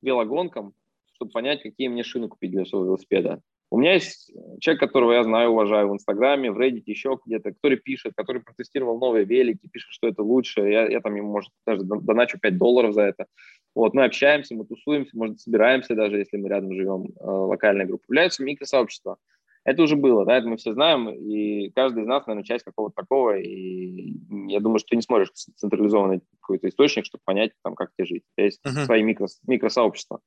велогонкам, 0.00 0.74
чтобы 1.18 1.32
понять, 1.32 1.62
какие 1.62 1.88
мне 1.88 2.04
шины 2.04 2.28
купить 2.28 2.52
для 2.52 2.64
своего 2.64 2.86
велосипеда. 2.86 3.40
У 3.70 3.78
меня 3.78 3.94
есть 3.94 4.30
человек, 4.60 4.80
которого 4.80 5.12
я 5.12 5.24
знаю, 5.24 5.50
уважаю 5.50 5.90
в 5.90 5.92
Инстаграме, 5.92 6.50
в 6.50 6.58
Reddit, 6.58 6.84
еще 6.86 7.18
где-то, 7.26 7.52
который 7.52 7.76
пишет, 7.76 8.14
который 8.16 8.40
протестировал 8.40 8.98
новые 8.98 9.26
велики, 9.26 9.68
пишет, 9.68 9.90
что 9.90 10.08
это 10.08 10.22
лучше. 10.22 10.60
Я, 10.60 10.88
я 10.88 11.00
там 11.00 11.14
ему, 11.16 11.32
может, 11.32 11.50
даже 11.66 11.82
доначу 11.82 12.38
5 12.38 12.56
долларов 12.56 12.94
за 12.94 13.02
это. 13.02 13.26
Вот, 13.74 13.92
мы 13.94 14.04
общаемся, 14.04 14.54
мы 14.54 14.64
тусуемся, 14.64 15.16
может, 15.16 15.40
собираемся 15.40 15.94
даже, 15.94 16.18
если 16.18 16.38
мы 16.38 16.48
рядом 16.48 16.72
живем, 16.72 17.08
э, 17.20 17.24
локальная 17.24 17.84
группа. 17.84 18.04
Появляются 18.06 18.42
микросообщества. 18.42 19.18
Это 19.64 19.82
уже 19.82 19.96
было, 19.96 20.24
да, 20.24 20.38
это 20.38 20.48
мы 20.48 20.56
все 20.56 20.72
знаем, 20.72 21.10
и 21.10 21.70
каждый 21.74 22.04
из 22.04 22.06
нас, 22.06 22.26
наверное, 22.26 22.44
часть 22.44 22.64
какого-то 22.64 22.94
такого, 22.94 23.36
и 23.36 24.14
я 24.46 24.60
думаю, 24.60 24.78
что 24.78 24.88
ты 24.88 24.96
не 24.96 25.02
сможешь 25.02 25.30
централизованный 25.32 26.22
какой-то 26.40 26.68
источник, 26.68 27.04
чтобы 27.04 27.20
понять, 27.24 27.52
там, 27.62 27.74
как 27.74 27.90
тебе 27.92 28.06
жить. 28.06 28.22
У 28.38 28.40
есть 28.40 28.60
uh-huh. 28.64 28.86
свои 28.86 29.02
микро, 29.02 29.26
микросообщества 29.46 30.20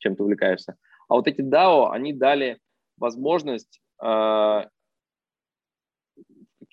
чем 0.00 0.16
ты 0.16 0.22
увлекаешься. 0.22 0.76
А 1.08 1.14
вот 1.14 1.28
эти 1.28 1.40
DAO, 1.40 1.90
они 1.90 2.12
дали 2.12 2.58
возможность 2.96 3.80
э, 4.02 4.64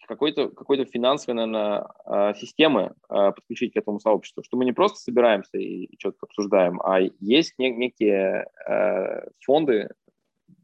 какой-то 0.07 0.49
какой 0.49 0.83
финансовой, 0.85 1.35
наверное, 1.35 1.87
э, 2.05 2.33
системы 2.35 2.93
э, 3.09 3.31
подключить 3.31 3.73
к 3.73 3.77
этому 3.77 3.99
сообществу, 3.99 4.43
что 4.43 4.57
мы 4.57 4.65
не 4.65 4.71
просто 4.71 4.99
собираемся 4.99 5.57
и, 5.57 5.89
что-то 5.99 6.17
обсуждаем, 6.21 6.81
а 6.81 6.99
есть 7.19 7.53
не, 7.59 7.71
некие 7.71 8.47
э, 8.67 9.29
фонды, 9.43 9.89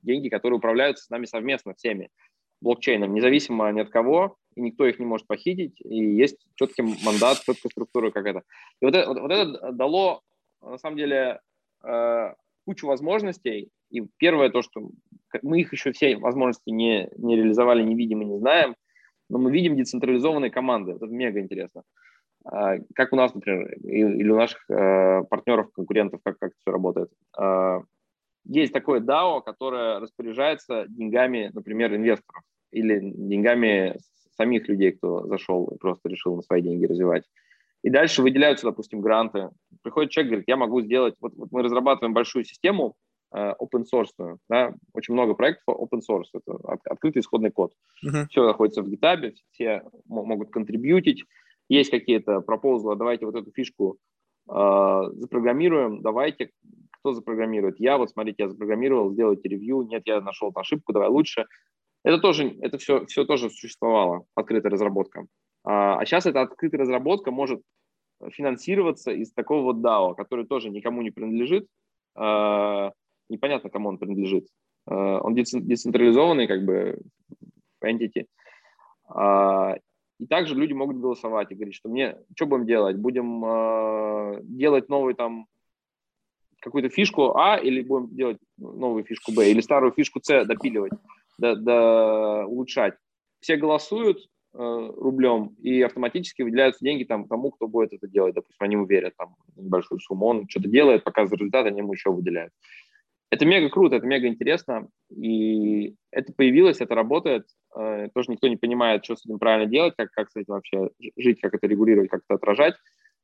деньги, 0.02 0.30
которые 0.30 0.58
управляются 0.58 1.06
с 1.06 1.10
нами 1.10 1.26
совместно 1.26 1.74
всеми 1.76 2.10
блокчейном, 2.62 3.14
независимо 3.14 3.70
ни 3.72 3.82
от 3.82 3.90
кого, 3.90 4.38
и 4.56 4.62
никто 4.62 4.86
их 4.86 5.00
не 5.00 5.06
может 5.06 5.28
похитить, 5.28 5.80
и 5.82 5.96
есть 5.96 6.48
четкий 6.56 6.84
мандат, 7.04 7.40
четкая 7.40 7.70
структура 7.70 8.12
как 8.12 8.26
это. 8.26 8.44
И 8.82 8.86
вот 8.86 8.96
это, 8.96 9.08
вот, 9.10 9.20
вот 9.20 9.32
это 9.32 9.72
дало, 9.72 10.22
на 10.62 10.78
самом 10.78 10.98
деле, 10.98 11.42
кучу 12.66 12.88
возможностей. 12.88 13.70
И 13.90 14.04
первое 14.18 14.50
то, 14.50 14.62
что 14.62 14.90
мы 15.42 15.62
их 15.62 15.74
еще 15.74 15.92
все 15.92 16.18
возможности 16.18 16.70
не, 16.70 17.10
не 17.18 17.36
реализовали, 17.36 17.84
не 17.84 17.96
видим 17.96 18.22
и 18.22 18.26
не 18.26 18.38
знаем, 18.38 18.76
но 19.30 19.38
мы 19.38 19.52
видим 19.52 19.76
децентрализованные 19.76 20.52
команды. 20.52 20.94
Это 20.94 21.06
мега 21.08 21.40
интересно. 21.40 21.84
А, 22.46 22.78
как 22.94 23.14
у 23.14 23.16
нас, 23.16 23.34
например, 23.34 23.74
или 23.84 24.30
у 24.30 24.36
наших 24.36 24.70
э, 24.70 25.24
партнеров, 25.30 25.72
конкурентов, 25.74 26.22
как, 26.24 26.38
как 26.40 26.52
это 26.52 26.60
все 26.60 26.72
работает. 26.72 27.10
А, 27.38 27.82
есть 28.46 28.74
такое 28.74 29.00
DAO, 29.00 29.42
которое 29.42 30.00
распоряжается 30.00 30.86
деньгами, 30.88 31.50
например, 31.54 31.96
инвесторов 31.96 32.44
или 32.72 33.00
деньгами 33.00 33.98
самих 34.36 34.68
людей, 34.68 34.92
кто 34.92 35.26
зашел 35.28 35.68
и 35.68 35.78
просто 35.78 36.10
решил 36.10 36.36
на 36.36 36.42
свои 36.42 36.62
деньги 36.62 36.86
развивать. 36.86 37.24
И 37.84 37.90
дальше 37.90 38.22
выделяются, 38.22 38.66
допустим, 38.66 39.02
гранты. 39.02 39.50
Приходит 39.82 40.12
человек, 40.12 40.30
говорит, 40.30 40.48
я 40.48 40.56
могу 40.56 40.82
сделать, 40.82 41.16
вот, 41.20 41.34
вот 41.36 41.52
мы 41.52 41.64
разрабатываем 41.64 42.14
большую 42.14 42.46
систему 42.46 42.96
э, 43.36 43.54
open 43.60 43.84
source, 43.94 44.38
да, 44.50 44.74
очень 44.94 45.14
много 45.14 45.34
проектов 45.34 45.76
open 45.76 46.00
source, 46.00 46.30
это 46.34 46.54
от, 46.64 46.80
открытый 46.88 47.22
исходный 47.22 47.52
код. 47.52 47.74
Uh-huh. 48.06 48.26
Все 48.30 48.46
находится 48.46 48.82
в 48.82 48.88
GitHub, 48.88 49.34
все 49.52 49.84
могут 50.06 50.50
контрибьютить, 50.52 51.26
есть 51.68 51.92
какие-то 51.92 52.40
пропозалы, 52.40 52.96
давайте 52.96 53.26
вот 53.26 53.36
эту 53.36 53.52
фишку 53.52 53.98
э, 54.50 55.02
запрограммируем, 55.16 56.02
давайте, 56.02 56.52
кто 56.92 57.12
запрограммирует? 57.12 57.82
Я, 57.82 57.98
вот 57.98 58.12
смотрите, 58.12 58.44
я 58.44 58.50
запрограммировал, 58.50 59.12
сделайте 59.12 59.50
ревью, 59.50 59.82
нет, 59.82 60.04
я 60.06 60.22
нашел 60.22 60.54
ошибку, 60.56 60.94
давай 60.94 61.10
лучше. 61.10 61.48
Это 62.06 62.18
тоже, 62.18 62.56
это 62.62 62.78
все, 62.78 63.06
все 63.08 63.26
тоже 63.26 63.50
существовало, 63.50 64.26
открытая 64.36 64.72
разработка. 64.72 65.26
А, 65.64 66.00
а 66.00 66.06
сейчас 66.06 66.26
эта 66.26 66.42
открытая 66.42 66.82
разработка 66.82 67.32
может 67.32 67.62
финансироваться 68.32 69.12
из 69.12 69.32
такого 69.34 69.64
вот 69.64 69.78
DAO, 69.78 70.16
который 70.16 70.46
тоже 70.46 70.70
никому 70.70 71.02
не 71.02 71.12
принадлежит, 71.12 71.68
а, 72.16 72.92
непонятно, 73.30 73.70
кому 73.70 73.90
он 73.90 73.98
принадлежит. 73.98 74.48
А, 74.88 75.20
он 75.20 75.36
децентрализованный 75.36 76.48
как 76.48 76.64
бы 76.66 77.00
entity. 77.84 78.28
И 80.20 80.28
также 80.28 80.56
люди 80.56 80.72
могут 80.72 80.98
голосовать 80.98 81.52
и 81.52 81.56
говорить, 81.56 81.76
что 81.76 81.90
мне, 81.90 82.16
что 82.36 82.46
будем 82.46 82.66
делать? 82.66 82.96
Будем 82.96 83.42
делать 84.56 84.88
новый 84.88 85.16
там 85.16 85.48
какую-то 86.62 86.90
фишку 86.90 87.36
А 87.36 87.58
или 87.58 87.82
будем 87.82 88.16
делать 88.16 88.38
новую 88.58 89.04
фишку 89.04 89.34
Б 89.34 89.52
или 89.52 89.60
старую 89.60 89.92
фишку 89.92 90.22
С 90.24 90.46
допиливать, 90.46 90.94
до, 91.38 91.56
до 91.56 92.46
улучшать. 92.46 92.96
Все 93.42 93.58
голосуют, 93.58 94.20
рублем, 94.54 95.56
и 95.62 95.82
автоматически 95.82 96.44
выделяются 96.44 96.84
деньги 96.84 97.04
там 97.04 97.28
тому, 97.28 97.52
кто 97.52 97.68
будет 97.68 97.94
это 97.94 98.08
делать. 98.08 98.36
Допустим, 98.36 98.58
они 98.60 98.78
уверят 98.78 99.14
там 99.18 99.36
небольшую 99.56 100.00
сумму, 100.00 100.28
он 100.28 100.48
что-то 100.48 100.70
делает, 100.70 101.04
показывает 101.04 101.40
результат, 101.40 101.66
они 101.66 101.80
ему 101.80 101.94
еще 101.94 102.12
выделяют. 102.12 102.54
Это 103.32 103.48
мега 103.48 103.70
круто, 103.70 103.96
это 103.96 104.06
мега 104.06 104.28
интересно, 104.28 104.90
и 105.10 105.96
это 106.12 106.32
появилось, 106.34 106.82
это 106.82 106.94
работает. 106.94 107.48
Э, 107.76 108.10
тоже 108.14 108.32
никто 108.32 108.48
не 108.48 108.58
понимает, 108.58 109.04
что 109.04 109.16
с 109.16 109.26
этим 109.26 109.40
правильно 109.40 109.66
делать, 109.66 109.96
как, 109.98 110.12
как 110.12 110.30
с 110.30 110.36
этим 110.36 110.54
вообще 110.54 110.92
жить, 111.18 111.42
как 111.42 111.56
это 111.56 111.66
регулировать, 111.66 112.12
как 112.12 112.22
это 112.28 112.36
отражать. 112.36 112.76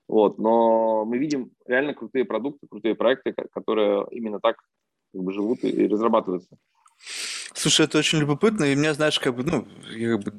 Вот. 0.08 0.40
Но 0.40 1.06
мы 1.06 1.20
видим 1.20 1.52
реально 1.68 1.94
крутые 1.94 2.26
продукты, 2.26 2.66
крутые 2.68 2.96
проекты, 2.96 3.36
которые 3.52 4.08
именно 4.10 4.40
так 4.40 4.58
как 5.14 5.22
бы, 5.22 5.32
живут 5.32 5.64
и 5.64 5.88
разрабатываются. 5.88 6.58
Слушай, 7.54 7.86
это 7.86 8.00
очень 8.00 8.18
любопытно, 8.18 8.64
и 8.64 8.76
меня, 8.76 8.96
знаешь, 8.96 9.20
как 9.20 9.36
бы, 9.36 9.44
ну, 9.44 9.68
я 9.96 10.18
как 10.18 10.24
бы 10.24 10.34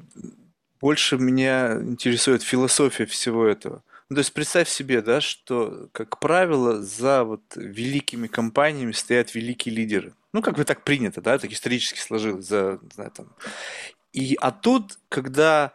больше 0.81 1.17
меня 1.17 1.73
интересует 1.81 2.43
философия 2.43 3.05
всего 3.05 3.45
этого. 3.45 3.83
Ну, 4.09 4.15
то 4.15 4.19
есть 4.19 4.33
представь 4.33 4.67
себе, 4.67 5.01
да, 5.01 5.21
что, 5.21 5.87
как 5.93 6.19
правило, 6.19 6.81
за 6.81 7.23
вот 7.23 7.41
великими 7.55 8.27
компаниями 8.27 8.91
стоят 8.91 9.33
великие 9.35 9.73
лидеры. 9.73 10.13
Ну, 10.33 10.41
как 10.41 10.55
бы 10.57 10.65
так 10.65 10.83
принято, 10.83 11.21
да, 11.21 11.37
так 11.37 11.51
исторически 11.51 11.99
сложилось. 11.99 12.45
За, 12.45 12.79
знаю, 12.93 13.11
там. 13.11 13.27
И, 14.11 14.37
а 14.41 14.51
тут, 14.51 14.99
когда 15.07 15.71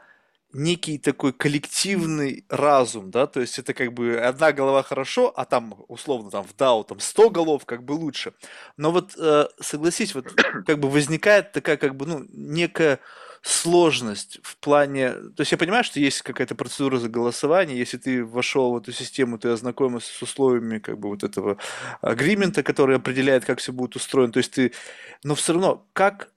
некий 0.52 0.98
такой 0.98 1.32
коллективный 1.32 2.44
разум, 2.48 3.10
да, 3.10 3.26
то 3.26 3.40
есть 3.40 3.58
это 3.58 3.74
как 3.74 3.92
бы 3.92 4.16
одна 4.18 4.52
голова 4.52 4.82
хорошо, 4.82 5.32
а 5.36 5.44
там 5.44 5.84
условно 5.88 6.30
там 6.30 6.44
в 6.44 6.54
DAO 6.54 6.84
там 6.84 7.00
100 7.00 7.30
голов 7.30 7.66
как 7.66 7.84
бы 7.84 7.92
лучше. 7.92 8.32
Но 8.76 8.90
вот 8.90 9.14
э, 9.18 9.46
согласись, 9.60 10.14
вот 10.14 10.32
как 10.66 10.78
бы 10.78 10.88
возникает 10.88 11.52
такая 11.52 11.76
как 11.76 11.94
бы 11.96 12.06
ну 12.06 12.26
некая 12.28 13.00
сложность 13.46 14.40
в 14.42 14.56
плане, 14.56 15.12
то 15.12 15.42
есть 15.42 15.52
я 15.52 15.58
понимаю, 15.58 15.84
что 15.84 16.00
есть 16.00 16.22
какая-то 16.22 16.56
процедура 16.56 16.98
за 16.98 17.08
голосование, 17.08 17.78
если 17.78 17.96
ты 17.96 18.24
вошел 18.24 18.72
в 18.72 18.78
эту 18.78 18.90
систему, 18.90 19.38
ты 19.38 19.50
ознакомился 19.50 20.12
с 20.12 20.20
условиями 20.20 20.80
как 20.80 20.98
бы 20.98 21.08
вот 21.08 21.22
этого 21.22 21.56
агримента, 22.00 22.64
который 22.64 22.96
определяет, 22.96 23.44
как 23.44 23.60
все 23.60 23.72
будет 23.72 23.94
устроено, 23.94 24.32
то 24.32 24.38
есть 24.38 24.50
ты, 24.50 24.72
но 25.22 25.36
все 25.36 25.52
равно 25.52 25.86
как 25.92 26.32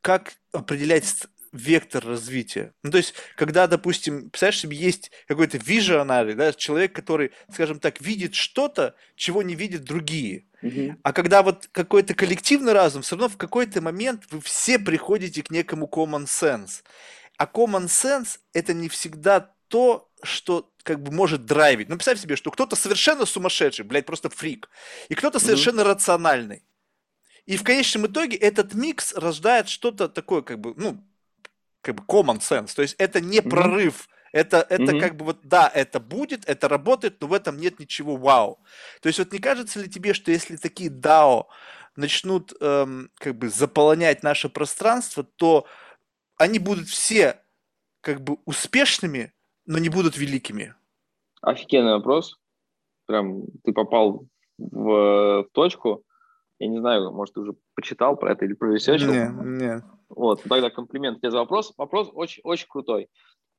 как 0.00 0.32
определять 0.52 1.04
вектор 1.52 2.04
развития. 2.04 2.72
Ну, 2.82 2.90
то 2.90 2.98
есть, 2.98 3.14
когда, 3.36 3.66
допустим, 3.66 4.30
представляешь 4.30 4.60
себе, 4.60 4.76
есть 4.76 5.10
какой-то 5.26 5.58
визионарий, 5.58 6.34
да, 6.34 6.52
человек, 6.52 6.92
который, 6.92 7.32
скажем 7.52 7.80
так, 7.80 8.00
видит 8.00 8.34
что-то, 8.34 8.94
чего 9.16 9.42
не 9.42 9.54
видят 9.54 9.84
другие. 9.84 10.46
Угу. 10.62 10.96
А 11.02 11.12
когда 11.12 11.42
вот 11.42 11.68
какой-то 11.72 12.14
коллективный 12.14 12.72
разум, 12.72 13.02
все 13.02 13.16
равно 13.16 13.28
в 13.28 13.36
какой-то 13.36 13.80
момент 13.80 14.24
вы 14.30 14.40
все 14.40 14.78
приходите 14.78 15.42
к 15.42 15.50
некому 15.50 15.86
common 15.86 16.24
sense. 16.24 16.82
А 17.36 17.46
common 17.46 17.86
sense 17.86 18.38
это 18.52 18.74
не 18.74 18.88
всегда 18.88 19.52
то, 19.68 20.10
что 20.22 20.72
как 20.82 21.02
бы 21.02 21.12
может 21.12 21.44
драйвить. 21.44 21.88
Ну, 21.88 21.96
представь 21.96 22.20
себе, 22.20 22.34
что 22.36 22.50
кто-то 22.50 22.74
совершенно 22.74 23.26
сумасшедший, 23.26 23.84
блядь, 23.84 24.06
просто 24.06 24.30
фрик, 24.30 24.70
и 25.08 25.14
кто-то 25.14 25.38
совершенно 25.38 25.82
угу. 25.82 25.90
рациональный. 25.90 26.62
И 27.48 27.56
в 27.56 27.64
конечном 27.64 28.06
итоге 28.06 28.36
этот 28.36 28.74
микс 28.74 29.14
рождает 29.14 29.68
что-то 29.68 30.08
такое, 30.08 30.42
как 30.42 30.60
бы, 30.60 30.74
ну, 30.76 31.02
как 31.82 31.96
бы 31.96 32.02
common 32.04 32.38
sense. 32.38 32.74
То 32.74 32.82
есть 32.82 32.94
это 32.98 33.20
не 33.20 33.38
mm-hmm. 33.38 33.48
прорыв. 33.48 34.08
Это, 34.32 34.58
это 34.68 34.82
mm-hmm. 34.84 35.00
как 35.00 35.16
бы 35.16 35.24
вот, 35.24 35.38
да, 35.42 35.70
это 35.72 36.00
будет, 36.00 36.46
это 36.48 36.68
работает, 36.68 37.20
но 37.20 37.28
в 37.28 37.32
этом 37.32 37.56
нет 37.56 37.78
ничего 37.78 38.16
вау. 38.16 38.62
То 39.00 39.06
есть 39.06 39.18
вот 39.18 39.32
не 39.32 39.38
кажется 39.38 39.80
ли 39.80 39.88
тебе, 39.88 40.12
что 40.12 40.30
если 40.30 40.56
такие 40.56 40.90
DAO 40.90 41.44
начнут 41.96 42.52
эм, 42.60 43.10
как 43.16 43.36
бы 43.36 43.48
заполонять 43.48 44.22
наше 44.22 44.48
пространство, 44.48 45.24
то 45.24 45.66
они 46.36 46.58
будут 46.58 46.88
все 46.88 47.40
как 48.00 48.20
бы 48.20 48.38
успешными, 48.44 49.32
но 49.66 49.78
не 49.78 49.88
будут 49.88 50.16
великими? 50.16 50.74
Офигенный 51.40 51.92
вопрос. 51.92 52.38
Прям 53.06 53.46
ты 53.64 53.72
попал 53.72 54.26
в, 54.58 55.42
в 55.42 55.48
точку. 55.52 56.04
Я 56.58 56.68
не 56.68 56.78
знаю, 56.78 57.12
может, 57.12 57.34
ты 57.34 57.40
уже 57.40 57.54
почитал 57.74 58.16
про 58.16 58.32
это 58.32 58.44
или 58.44 58.54
провисечил? 58.54 59.12
Нет, 59.12 59.32
нет. 59.40 59.84
Вот, 60.08 60.42
тогда 60.42 60.70
комплимент 60.70 61.18
тебе 61.18 61.30
за 61.30 61.38
вопрос. 61.38 61.74
Вопрос 61.76 62.10
очень, 62.12 62.40
очень 62.44 62.66
крутой. 62.68 63.08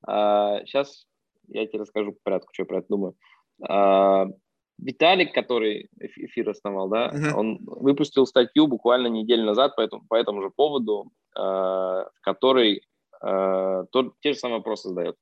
А, 0.06 0.64
сейчас 0.66 1.06
я 1.48 1.66
тебе 1.68 1.80
расскажу 1.80 2.14
по 2.14 2.20
порядку, 2.24 2.54
что 2.54 2.64
я 2.64 2.68
про 2.68 2.80
это 2.80 2.88
думаю. 2.90 3.16
А, 3.68 4.28
Виталик, 4.82 5.34
который 5.34 5.90
эфир 6.00 6.50
основал, 6.50 6.88
да, 6.90 7.10
uh-huh. 7.10 7.34
он 7.34 7.60
выпустил 7.62 8.26
статью 8.26 8.68
буквально 8.68 9.08
неделю 9.08 9.44
назад 9.44 9.76
по 9.76 9.82
этому, 9.82 10.04
по 10.08 10.16
этому 10.16 10.42
же 10.42 10.50
поводу, 10.50 11.12
э, 11.36 11.40
в 11.40 12.22
которой 12.22 12.82
э, 13.22 13.86
тот, 13.92 14.14
те 14.22 14.34
же 14.34 14.40
самые 14.40 14.60
вопросы 14.60 14.90
задает. 14.90 15.16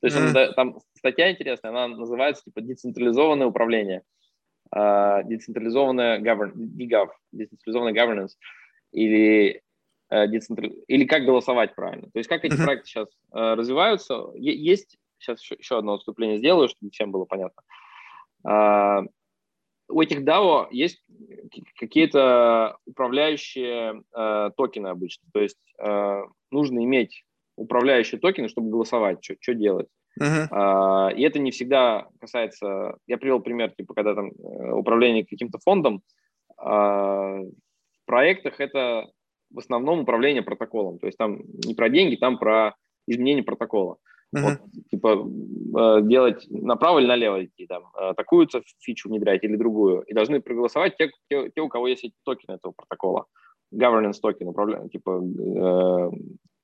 То 0.00 0.06
есть 0.06 0.16
uh-huh. 0.16 0.48
он, 0.48 0.54
там 0.54 0.78
статья 0.94 1.30
интересная, 1.30 1.70
она 1.70 1.88
называется 1.88 2.44
типа 2.44 2.60
децентрализованное 2.60 3.46
управление, 3.46 4.02
э, 4.76 5.22
децентрализованное 5.24 6.20
govern, 6.20 6.52
DGAV, 6.54 7.08
децентрализованное 7.32 7.94
governance, 7.94 8.32
или 8.92 9.62
децентрали... 10.10 10.74
или 10.86 11.04
как 11.04 11.24
голосовать 11.24 11.74
правильно. 11.74 12.10
То 12.10 12.18
есть 12.18 12.28
как 12.28 12.44
эти 12.44 12.54
uh-huh. 12.54 12.64
проекты 12.64 12.86
сейчас 12.86 13.08
э, 13.32 13.54
развиваются. 13.54 14.30
Есть, 14.34 14.96
сейчас 15.18 15.40
еще, 15.42 15.56
еще 15.56 15.78
одно 15.78 15.94
отступление 15.94 16.38
сделаю, 16.38 16.68
чтобы 16.68 16.90
всем 16.90 17.10
было 17.12 17.24
понятно. 17.24 17.62
Э, 18.48 19.02
у 19.90 20.02
этих 20.02 20.22
DAO 20.22 20.68
есть 20.70 21.02
какие-то 21.78 22.76
управляющие 22.86 24.02
э, 24.14 24.50
токены 24.56 24.88
обычно. 24.88 25.24
То 25.32 25.40
есть 25.40 25.58
э, 25.78 26.22
нужно 26.50 26.84
иметь 26.84 27.24
управляющие 27.56 28.20
токены, 28.20 28.48
чтобы 28.48 28.70
голосовать, 28.70 29.24
что, 29.24 29.34
что 29.40 29.54
делать. 29.54 29.88
Uh-huh. 30.20 31.10
Э, 31.10 31.14
и 31.14 31.22
это 31.22 31.38
не 31.38 31.50
всегда 31.50 32.08
касается... 32.20 32.96
Я 33.06 33.18
привел 33.18 33.40
пример, 33.40 33.70
типа, 33.70 33.94
когда 33.94 34.14
там 34.14 34.30
э, 34.30 34.72
управление 34.72 35.24
каким-то 35.24 35.58
фондом, 35.58 36.02
э, 36.60 36.64
в 36.64 38.04
проектах 38.06 38.60
это 38.60 39.10
в 39.50 39.58
основном 39.58 40.00
управление 40.00 40.42
протоколом. 40.42 40.98
То 40.98 41.06
есть 41.06 41.18
там 41.18 41.40
не 41.64 41.74
про 41.74 41.88
деньги, 41.88 42.16
там 42.16 42.38
про 42.38 42.74
изменение 43.06 43.44
протокола. 43.44 43.96
Uh-huh. 44.36 44.42
Вот, 44.42 44.58
типа 44.90 45.26
э, 45.78 46.02
делать 46.02 46.46
направо 46.50 46.98
или 46.98 47.06
налево 47.06 47.44
идти, 47.46 47.66
там, 47.66 47.84
э, 47.98 48.12
такую 48.14 48.46
фичу 48.80 49.08
внедрять 49.08 49.42
или 49.42 49.56
другую. 49.56 50.02
И 50.02 50.12
должны 50.12 50.40
проголосовать 50.42 50.96
те, 50.98 51.10
те, 51.30 51.50
те 51.50 51.60
у 51.62 51.68
кого 51.68 51.88
есть 51.88 52.04
эти 52.04 52.14
токены 52.24 52.56
этого 52.56 52.72
протокола. 52.72 53.24
Governance 53.74 54.20
токен, 54.20 54.48
управля... 54.48 54.86
типа 54.88 55.22
э, 55.22 56.10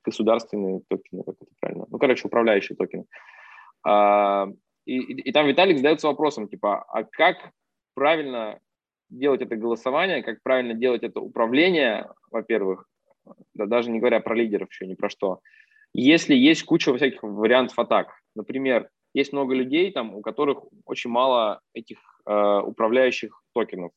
государственные 0.05 0.83
токены, 0.89 1.23
как 1.25 1.37
это 1.41 1.51
правильно. 1.61 1.87
Ну, 1.89 1.99
короче, 1.99 2.29
управляющие 2.29 2.77
токены. 2.77 3.07
А, 3.87 4.47
и, 4.85 4.99
и, 4.99 5.29
и 5.29 5.33
там 5.33 5.47
Виталик 5.47 5.79
задается 5.79 6.09
вопросом, 6.09 6.49
типа, 6.49 6.83
а 6.83 7.05
как 7.05 7.37
правильно 7.95 8.59
делать 9.11 9.43
это 9.43 9.57
голосование, 9.57 10.23
как 10.23 10.43
правильно 10.43 10.75
делать 10.75 11.03
это 11.03 11.21
управление, 11.21 12.11
во-первых, 12.31 12.89
да, 13.55 13.67
даже 13.67 13.91
не 13.91 13.99
говоря 13.99 14.21
про 14.21 14.35
лидеров 14.35 14.71
еще 14.71 14.87
ни 14.87 14.95
про 14.95 15.09
что. 15.09 15.41
Если 15.93 16.35
есть 16.35 16.65
куча 16.65 16.95
всяких 16.95 17.23
вариантов 17.23 17.79
атак, 17.79 18.09
например, 18.35 18.91
есть 19.15 19.33
много 19.33 19.55
людей, 19.55 19.93
там, 19.93 20.15
у 20.15 20.21
которых 20.23 20.65
очень 20.85 21.11
мало 21.11 21.61
этих 21.73 21.99
э, 22.27 22.61
управляющих 22.61 23.43
токенов. 23.55 23.93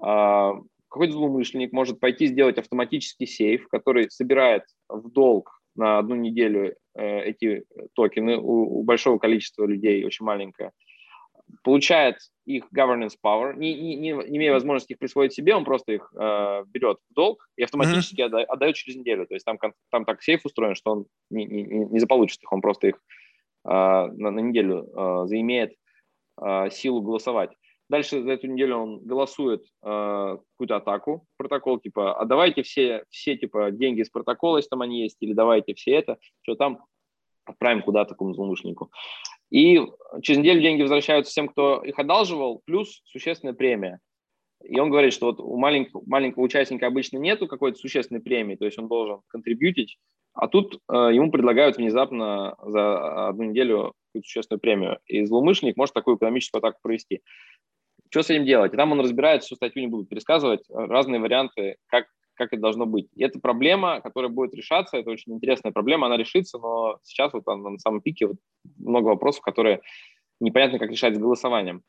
Э, 0.00 0.52
какой-то 0.88 1.14
злоумышленник 1.14 1.72
может 1.72 1.98
пойти 1.98 2.26
сделать 2.26 2.58
автоматический 2.58 3.26
сейф, 3.26 3.66
который 3.68 4.08
собирает 4.08 4.62
в 4.88 5.10
долг 5.10 5.60
на 5.74 5.98
одну 5.98 6.14
неделю 6.14 6.76
э, 6.94 7.20
эти 7.22 7.64
токены 7.94 8.36
у, 8.38 8.78
у 8.78 8.82
большого 8.84 9.18
количества 9.18 9.66
людей, 9.66 10.04
очень 10.04 10.24
маленькое, 10.24 10.70
получает 11.62 12.18
их 12.44 12.64
governance 12.74 13.14
power, 13.22 13.54
не, 13.56 13.74
не, 13.74 13.96
не, 13.96 14.12
не 14.12 14.38
имея 14.38 14.52
возможности 14.52 14.92
их 14.92 14.98
присвоить 14.98 15.32
себе, 15.32 15.54
он 15.54 15.64
просто 15.64 15.92
их 15.92 16.12
э, 16.14 16.64
берет 16.68 16.98
в 17.10 17.14
долг 17.14 17.48
и 17.56 17.62
автоматически 17.62 18.20
mm-hmm. 18.20 18.24
отдает, 18.24 18.48
отдает 18.48 18.76
через 18.76 18.96
неделю. 18.96 19.26
То 19.26 19.34
есть 19.34 19.44
там, 19.44 19.58
там 19.90 20.04
так 20.04 20.22
сейф 20.22 20.44
устроен, 20.44 20.74
что 20.74 20.92
он 20.92 21.06
не, 21.30 21.44
не, 21.44 21.62
не 21.62 21.98
заполучит 21.98 22.42
их, 22.42 22.52
он 22.52 22.60
просто 22.60 22.88
их 22.88 22.96
э, 23.64 23.68
на, 23.68 24.30
на 24.30 24.40
неделю 24.40 24.88
э, 24.94 25.26
заимеет 25.26 25.74
э, 26.40 26.70
силу 26.70 27.02
голосовать. 27.02 27.50
Дальше 27.88 28.22
за 28.22 28.32
эту 28.32 28.48
неделю 28.48 28.78
он 28.78 28.98
голосует 29.04 29.64
э, 29.82 30.38
какую-то 30.52 30.76
атаку, 30.76 31.26
протокол, 31.36 31.78
типа, 31.78 32.18
а 32.18 32.24
давайте 32.24 32.62
все, 32.62 33.04
все 33.10 33.36
типа, 33.36 33.70
деньги 33.70 34.00
из 34.00 34.10
протокола, 34.10 34.56
если 34.56 34.70
там 34.70 34.82
они 34.82 35.02
есть, 35.02 35.16
или 35.20 35.32
давайте 35.32 35.74
все 35.74 35.92
это, 35.92 36.18
что 36.42 36.56
там 36.56 36.84
отправим 37.44 37.82
куда-то 37.82 38.10
такому 38.10 38.34
злоумышленнику. 38.34 38.90
И 39.50 39.80
через 40.22 40.38
неделю 40.38 40.60
деньги 40.60 40.82
возвращаются 40.82 41.30
всем, 41.30 41.48
кто 41.48 41.82
их 41.82 41.98
одалживал, 41.98 42.62
плюс 42.64 43.02
существенная 43.04 43.54
премия. 43.54 44.00
И 44.64 44.78
он 44.80 44.90
говорит, 44.90 45.12
что 45.12 45.26
вот 45.26 45.40
у 45.40 45.56
маленького, 45.56 46.02
маленького 46.06 46.42
участника 46.42 46.86
обычно 46.86 47.18
нету 47.18 47.46
какой-то 47.46 47.78
существенной 47.78 48.20
премии, 48.20 48.56
то 48.56 48.64
есть 48.64 48.78
он 48.78 48.88
должен 48.88 49.20
контрибьютить, 49.28 49.98
а 50.32 50.48
тут 50.48 50.80
э, 50.88 50.94
ему 51.12 51.30
предлагают 51.30 51.76
внезапно 51.76 52.56
за 52.62 53.28
одну 53.28 53.44
неделю 53.44 53.94
какую-то 54.08 54.26
существенную 54.26 54.60
премию. 54.60 54.98
И 55.06 55.24
злоумышленник 55.24 55.76
может 55.76 55.94
такую 55.94 56.16
экономическую 56.16 56.58
атаку 56.58 56.78
провести. 56.82 57.20
Что 58.10 58.22
с 58.22 58.30
этим 58.30 58.44
делать? 58.44 58.72
И 58.72 58.76
там 58.76 58.92
он 58.92 59.00
разбирает, 59.00 59.42
всю 59.42 59.56
статью 59.56 59.82
не 59.82 59.88
буду 59.88 60.04
пересказывать, 60.06 60.62
разные 60.68 61.20
варианты, 61.20 61.76
как 61.86 62.06
как 62.36 62.52
это 62.52 62.62
должно 62.62 62.86
быть. 62.86 63.08
И 63.14 63.24
это 63.24 63.40
проблема, 63.40 64.00
которая 64.00 64.30
будет 64.30 64.54
решаться, 64.54 64.96
это 64.96 65.10
очень 65.10 65.34
интересная 65.34 65.72
проблема, 65.72 66.06
она 66.06 66.16
решится, 66.16 66.58
но 66.58 66.98
сейчас 67.02 67.32
вот 67.32 67.46
она 67.48 67.70
на 67.70 67.78
самом 67.78 68.00
пике 68.00 68.26
вот 68.26 68.36
много 68.78 69.08
вопросов, 69.08 69.42
которые 69.42 69.80
непонятно, 70.40 70.78
как 70.78 70.90
решать 70.90 71.14
с 71.14 71.18
голосованием. 71.18 71.82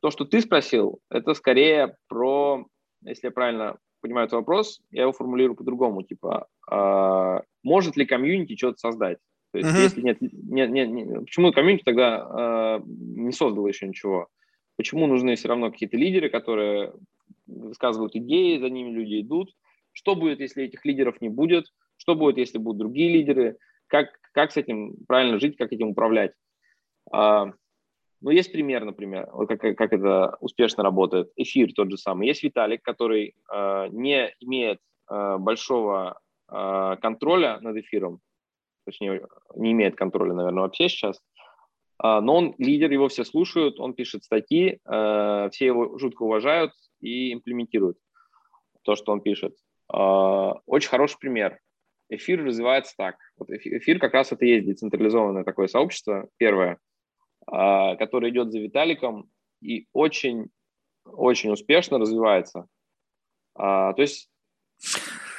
То, 0.00 0.10
что 0.10 0.24
ты 0.24 0.40
спросил, 0.40 0.98
это 1.10 1.34
скорее 1.34 1.96
про, 2.08 2.66
если 3.04 3.28
я 3.28 3.30
правильно 3.30 3.78
понимаю 4.00 4.26
этот 4.26 4.38
вопрос, 4.38 4.80
я 4.90 5.02
его 5.02 5.12
формулирую 5.12 5.56
по-другому, 5.56 6.02
типа, 6.02 6.48
э, 6.70 7.40
может 7.62 7.96
ли 7.96 8.04
комьюнити 8.04 8.56
что-то 8.56 8.78
создать? 8.78 9.18
То 9.52 9.58
есть, 9.58 9.70
uh-huh. 9.70 9.82
если 9.82 10.02
нет, 10.02 10.18
нет, 10.20 10.70
нет, 10.70 10.90
нет, 10.90 11.20
почему 11.20 11.52
комьюнити 11.52 11.84
тогда 11.84 12.78
э, 12.78 12.80
не 12.86 13.32
создало 13.32 13.68
еще 13.68 13.86
ничего? 13.86 14.28
Почему 14.76 15.06
нужны 15.06 15.36
все 15.36 15.48
равно 15.48 15.70
какие-то 15.70 15.96
лидеры, 15.96 16.30
которые 16.30 16.94
высказывают 17.46 18.16
идеи, 18.16 18.58
за 18.58 18.70
ними 18.70 18.90
люди 18.90 19.20
идут? 19.20 19.54
Что 19.92 20.14
будет, 20.16 20.40
если 20.40 20.64
этих 20.64 20.84
лидеров 20.84 21.20
не 21.20 21.28
будет? 21.28 21.66
Что 21.96 22.14
будет, 22.14 22.38
если 22.38 22.58
будут 22.58 22.78
другие 22.78 23.12
лидеры? 23.12 23.58
Как, 23.86 24.08
как 24.32 24.52
с 24.52 24.56
этим 24.56 24.94
правильно 25.06 25.38
жить, 25.38 25.56
как 25.56 25.72
этим 25.72 25.88
управлять? 25.88 26.32
А, 27.12 27.52
Но 28.20 28.30
есть 28.30 28.52
пример, 28.52 28.84
например, 28.84 29.28
как, 29.48 29.60
как 29.76 29.92
это 29.92 30.36
успешно 30.40 30.82
работает. 30.82 31.30
Эфир 31.36 31.72
тот 31.74 31.90
же 31.90 31.98
самый. 31.98 32.28
Есть 32.28 32.42
Виталик, 32.42 32.82
который 32.82 33.34
э, 33.52 33.88
не 33.90 34.32
имеет 34.40 34.78
э, 35.10 35.36
большого 35.38 36.20
э, 36.50 36.96
контроля 37.02 37.60
над 37.60 37.76
эфиром, 37.76 38.20
точнее, 38.86 39.26
не 39.56 39.72
имеет 39.72 39.96
контроля, 39.96 40.32
наверное, 40.34 40.62
вообще 40.62 40.88
сейчас, 40.88 41.18
э, 42.02 42.20
но 42.20 42.36
он 42.36 42.54
лидер, 42.58 42.90
его 42.90 43.08
все 43.08 43.24
слушают, 43.24 43.78
он 43.78 43.94
пишет 43.94 44.24
статьи, 44.24 44.78
э, 44.84 45.48
все 45.52 45.66
его 45.66 45.98
жутко 45.98 46.22
уважают 46.22 46.72
и 47.00 47.32
имплементируют 47.32 47.98
то, 48.82 48.96
что 48.96 49.12
он 49.12 49.20
пишет. 49.20 49.56
Э, 49.94 50.52
очень 50.66 50.88
хороший 50.88 51.18
пример. 51.18 51.58
Эфир 52.08 52.44
развивается 52.44 52.94
так. 52.96 53.16
Вот 53.36 53.50
эфир 53.50 53.98
как 53.98 54.14
раз 54.14 54.32
это 54.32 54.44
и 54.44 54.50
есть 54.50 54.66
децентрализованное 54.66 55.44
такое 55.44 55.66
сообщество, 55.66 56.28
первое– 56.38 56.78
а, 57.46 57.96
который 57.96 58.30
идет 58.30 58.52
за 58.52 58.58
Виталиком 58.58 59.30
и 59.60 59.86
очень, 59.92 60.46
очень 61.04 61.50
успешно 61.50 61.98
развивается. 61.98 62.66
А, 63.54 63.92
то 63.94 64.02
есть 64.02 64.28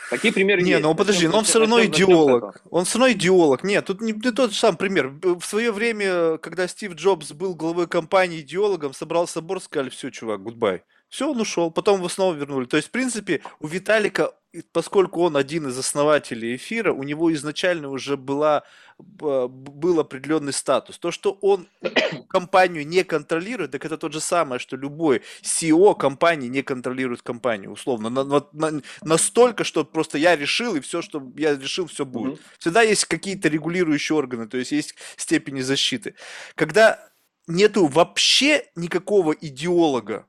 Такие 0.09 0.33
примеры 0.33 0.61
не, 0.61 0.71
есть. 0.71 0.83
ну 0.83 0.93
подожди, 0.93 1.27
но 1.27 1.39
он 1.39 1.43
все 1.43 1.59
равно 1.59 1.83
идеолог. 1.85 2.61
Он 2.69 2.85
все 2.85 2.99
равно 2.99 3.13
идеолог. 3.13 3.63
Нет, 3.63 3.85
тут 3.85 4.01
не, 4.01 4.11
не 4.11 4.31
тот 4.31 4.51
же 4.51 4.57
самый 4.57 4.77
пример. 4.77 5.09
В 5.09 5.41
свое 5.41 5.71
время, 5.71 6.37
когда 6.37 6.67
Стив 6.67 6.93
Джобс 6.93 7.31
был 7.31 7.55
главой 7.55 7.87
компании 7.87 8.41
идеологом, 8.41 8.93
собрал 8.93 9.27
собор, 9.27 9.59
сказали, 9.59 9.89
все, 9.89 10.11
чувак, 10.11 10.43
гудбай. 10.43 10.83
Все, 11.09 11.31
он 11.31 11.39
ушел, 11.41 11.71
потом 11.71 11.97
его 11.97 12.09
снова 12.09 12.35
вернули. 12.35 12.65
То 12.65 12.77
есть, 12.77 12.89
в 12.89 12.91
принципе, 12.91 13.41
у 13.59 13.65
Виталика, 13.65 14.35
поскольку 14.71 15.21
он 15.21 15.35
один 15.35 15.67
из 15.67 15.77
основателей 15.77 16.55
эфира, 16.55 16.93
у 16.93 17.03
него 17.03 17.33
изначально 17.33 17.89
уже 17.89 18.17
была, 18.17 18.63
был 18.97 19.99
определенный 19.99 20.53
статус. 20.53 20.99
То, 20.99 21.11
что 21.11 21.37
он 21.41 21.67
компанию 22.29 22.87
не 22.87 23.03
контролирует, 23.03 23.71
так 23.71 23.85
это 23.85 23.97
тот 23.97 24.13
же 24.13 24.19
самое, 24.19 24.59
что 24.59 24.77
любой 24.77 25.23
CEO 25.41 25.97
компании 25.97 26.49
не 26.49 26.61
контролирует 26.61 27.21
компанию, 27.23 27.71
условно. 27.71 28.09
На, 28.09 28.23
на, 28.23 28.45
на, 28.51 28.81
настолько, 29.01 29.63
что 29.63 29.83
просто 29.83 30.17
я 30.17 30.35
решил, 30.35 30.75
и 30.75 30.81
все, 30.81 31.01
что 31.01 31.31
я 31.35 31.55
решил, 31.55 31.87
все 31.87 32.05
будет. 32.05 32.39
Mm-hmm. 32.39 32.59
Всегда 32.59 32.81
есть 32.83 33.05
какие-то 33.05 33.49
регулирующие 33.49 34.15
органы, 34.15 34.47
то 34.47 34.57
есть 34.57 34.71
есть 34.71 34.95
степени 35.17 35.61
защиты. 35.61 36.15
Когда 36.55 37.09
нету 37.47 37.87
вообще 37.87 38.65
никакого 38.75 39.33
идеолога, 39.33 40.27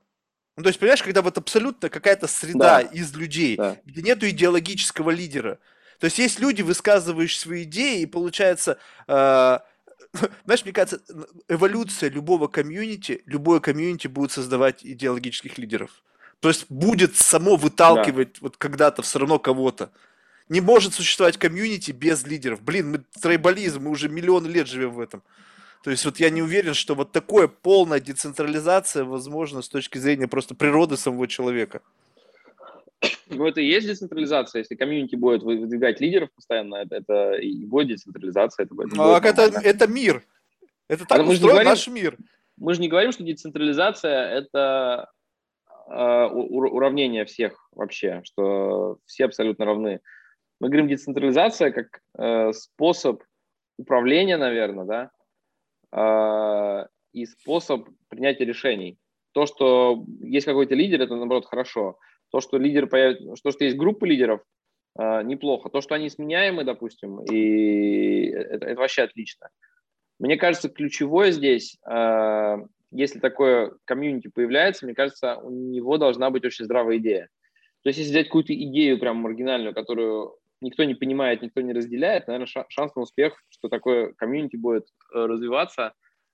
ну, 0.57 0.63
то 0.63 0.69
есть, 0.69 0.79
понимаешь, 0.79 1.03
когда 1.03 1.21
вот 1.21 1.37
абсолютно 1.37 1.89
какая-то 1.89 2.27
среда 2.27 2.81
да. 2.81 2.81
из 2.81 3.13
людей, 3.13 3.57
да. 3.57 3.77
где 3.85 4.01
нету 4.01 4.29
идеологического 4.29 5.09
лидера. 5.11 5.59
То 5.99 6.05
есть 6.05 6.17
есть 6.17 6.39
люди, 6.39 6.61
высказывающие 6.61 7.39
свои 7.39 7.63
идеи, 7.63 8.01
и 8.01 8.05
получается, 8.05 8.77
э, 9.07 9.59
знаешь, 10.45 10.63
мне 10.63 10.71
кажется, 10.71 11.01
эволюция 11.49 12.09
любого 12.09 12.47
комьюнити, 12.47 13.21
любое 13.25 13.59
комьюнити 13.59 14.07
будет 14.07 14.31
создавать 14.31 14.85
идеологических 14.85 15.57
лидеров. 15.57 15.91
То 16.39 16.49
есть 16.49 16.65
будет 16.69 17.17
само 17.17 17.55
выталкивать 17.57 18.33
да. 18.33 18.39
вот 18.41 18.57
когда-то 18.57 19.01
все 19.01 19.19
равно 19.19 19.39
кого-то. 19.39 19.91
Не 20.47 20.61
может 20.61 20.93
существовать 20.93 21.37
комьюнити 21.37 21.91
без 21.91 22.25
лидеров. 22.25 22.61
Блин, 22.61 22.91
мы 22.91 23.03
трейбализм, 23.19 23.83
мы 23.83 23.89
уже 23.91 24.09
миллионы 24.09 24.47
лет 24.47 24.67
живем 24.67 24.91
в 24.91 24.99
этом. 24.99 25.23
То 25.85 25.91
есть 25.91 26.03
вот 26.03 26.17
я 26.19 26.31
не 26.31 26.41
уверен, 26.41 26.73
что 26.73 26.95
вот 26.95 27.11
такое 27.11 27.47
полная 27.47 27.99
децентрализация 27.99 29.03
возможна 29.03 29.61
с 29.61 29.69
точки 29.69 29.99
зрения 29.99 30.27
просто 30.27 30.55
природы 30.55 30.97
самого 30.97 31.27
человека. 31.27 31.83
Ну, 33.27 33.45
это 33.45 33.61
и 33.61 33.67
есть 33.67 33.85
децентрализация. 33.85 34.61
Если 34.61 34.73
комьюнити 34.73 35.15
будет 35.15 35.43
выдвигать 35.43 36.01
лидеров 36.01 36.31
постоянно, 36.33 36.77
это, 36.77 36.95
это 36.95 37.33
и 37.33 37.65
будет 37.65 37.89
децентрализация. 37.89 38.65
Это, 38.65 38.73
это, 38.83 39.15
а, 39.15 39.19
это, 39.19 39.59
это 39.63 39.87
мир. 39.87 40.23
Это 40.87 41.05
так 41.05 41.19
а 41.19 41.21
устроен 41.21 41.53
говорим, 41.53 41.69
наш 41.69 41.87
мир. 41.87 42.17
Мы 42.57 42.73
же 42.73 42.81
не 42.81 42.87
говорим, 42.87 43.11
что 43.11 43.23
децентрализация– 43.23 44.27
это 44.39 45.11
э, 45.87 46.25
уравнение 46.31 47.25
всех 47.25 47.69
вообще, 47.73 48.21
что 48.23 48.97
все 49.05 49.25
абсолютно 49.25 49.65
равны. 49.65 50.01
Мы 50.59 50.69
говорим 50.69 50.87
децентрализация 50.87 51.69
как 51.69 52.01
э, 52.17 52.53
способ 52.53 53.21
управления, 53.77 54.37
наверное, 54.37 54.85
да, 54.85 55.11
э, 55.95 56.87
и 57.13 57.25
способ 57.25 57.87
принятия 58.09 58.45
решений. 58.45 58.97
То, 59.33 59.45
что 59.45 60.03
есть 60.21 60.45
какой-то 60.45 60.75
лидер, 60.75 61.01
это 61.01 61.15
наоборот 61.15 61.45
хорошо. 61.45 61.97
То, 62.31 62.41
что 62.41 62.57
лидер 62.57 62.87
появится, 62.87 63.41
то, 63.43 63.51
что 63.51 63.63
есть 63.63 63.77
группа 63.77 64.05
лидеров, 64.05 64.41
э, 64.97 65.23
неплохо. 65.23 65.69
То, 65.69 65.81
что 65.81 65.95
они 65.95 66.09
сменяемы, 66.09 66.63
допустим, 66.63 67.21
и 67.23 68.27
это, 68.27 68.65
это 68.65 68.79
вообще 68.79 69.03
отлично. 69.03 69.49
Мне 70.19 70.37
кажется, 70.37 70.69
ключевое 70.69 71.31
здесь, 71.31 71.77
э, 71.89 72.57
если 72.91 73.19
такое 73.19 73.73
комьюнити 73.85 74.29
появляется, 74.29 74.85
мне 74.85 74.95
кажется, 74.95 75.37
у 75.37 75.49
него 75.49 75.97
должна 75.97 76.29
быть 76.29 76.45
очень 76.45 76.65
здравая 76.65 76.97
идея. 76.97 77.29
То 77.83 77.89
есть, 77.89 77.99
если 77.99 78.11
взять 78.11 78.27
какую-то 78.27 78.53
идею 78.53 78.99
прям 78.99 79.17
маргинальную, 79.17 79.73
которую 79.73 80.37
никто 80.65 80.83
не 80.83 80.95
понимает, 80.95 81.41
никто 81.41 81.61
не 81.61 81.73
разделяет, 81.73 82.27
наверное, 82.27 82.47
шанс 82.47 82.95
на 82.95 83.03
успех, 83.03 83.41
что 83.49 83.69
такое 83.69 84.13
комьюнити 84.17 84.57
будет 84.57 84.85
э, 85.13 85.25
развиваться, 85.25 85.93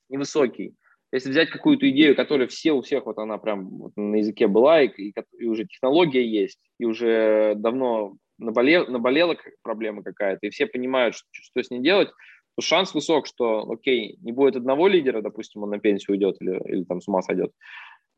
невысокий. 0.09 0.75
Если 1.13 1.29
взять 1.29 1.49
какую-то 1.49 1.89
идею, 1.89 2.15
которая 2.15 2.47
все 2.47 2.71
у 2.71 2.81
всех, 2.81 3.05
вот 3.05 3.17
она 3.17 3.37
прям 3.37 3.67
вот 3.69 3.91
на 3.97 4.15
языке 4.15 4.47
была, 4.47 4.81
и, 4.81 4.87
и, 4.87 5.13
и 5.37 5.45
уже 5.45 5.65
технология 5.65 6.25
есть, 6.25 6.59
и 6.79 6.85
уже 6.85 7.53
давно 7.57 8.15
наболел, 8.37 8.87
наболела 8.87 9.35
проблема 9.61 10.03
какая-то, 10.03 10.47
и 10.47 10.49
все 10.49 10.65
понимают, 10.65 11.15
что, 11.15 11.27
что 11.31 11.61
с 11.61 11.69
ней 11.69 11.81
делать, 11.81 12.09
то 12.55 12.61
шанс 12.61 12.93
высок, 12.93 13.27
что, 13.27 13.69
окей, 13.69 14.17
не 14.21 14.31
будет 14.31 14.55
одного 14.55 14.87
лидера, 14.87 15.21
допустим, 15.21 15.63
он 15.63 15.69
на 15.69 15.79
пенсию 15.79 16.15
уйдет 16.15 16.37
или, 16.39 16.59
или 16.65 16.83
там 16.85 17.01
с 17.01 17.07
ума 17.09 17.21
сойдет, 17.21 17.51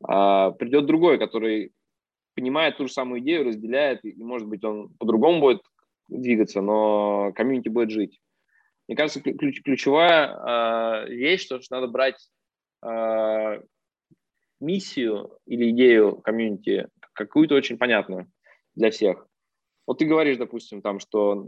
а 0.06 0.52
придет 0.52 0.86
другой, 0.86 1.18
который 1.18 1.72
понимает 2.36 2.76
ту 2.76 2.86
же 2.86 2.92
самую 2.92 3.20
идею, 3.20 3.44
разделяет, 3.44 4.04
и, 4.04 4.14
может 4.22 4.48
быть, 4.48 4.64
он 4.64 4.90
по-другому 4.98 5.40
будет 5.40 5.62
двигаться, 6.08 6.60
но 6.60 7.32
комьюнити 7.32 7.68
будет 7.68 7.90
жить. 7.90 8.20
Мне 8.86 8.96
кажется, 8.96 9.20
ключ, 9.20 9.62
ключевая 9.62 11.04
э, 11.06 11.08
вещь, 11.08 11.44
что, 11.44 11.58
надо 11.70 11.86
брать 11.86 12.30
э, 12.82 13.60
миссию 14.60 15.38
или 15.46 15.70
идею 15.70 16.16
комьюнити 16.16 16.88
какую-то 17.14 17.54
очень 17.54 17.78
понятную 17.78 18.30
для 18.74 18.90
всех. 18.90 19.26
Вот 19.86 19.98
ты 19.98 20.06
говоришь, 20.06 20.38
допустим, 20.38 20.80
там, 20.80 20.98
что 20.98 21.46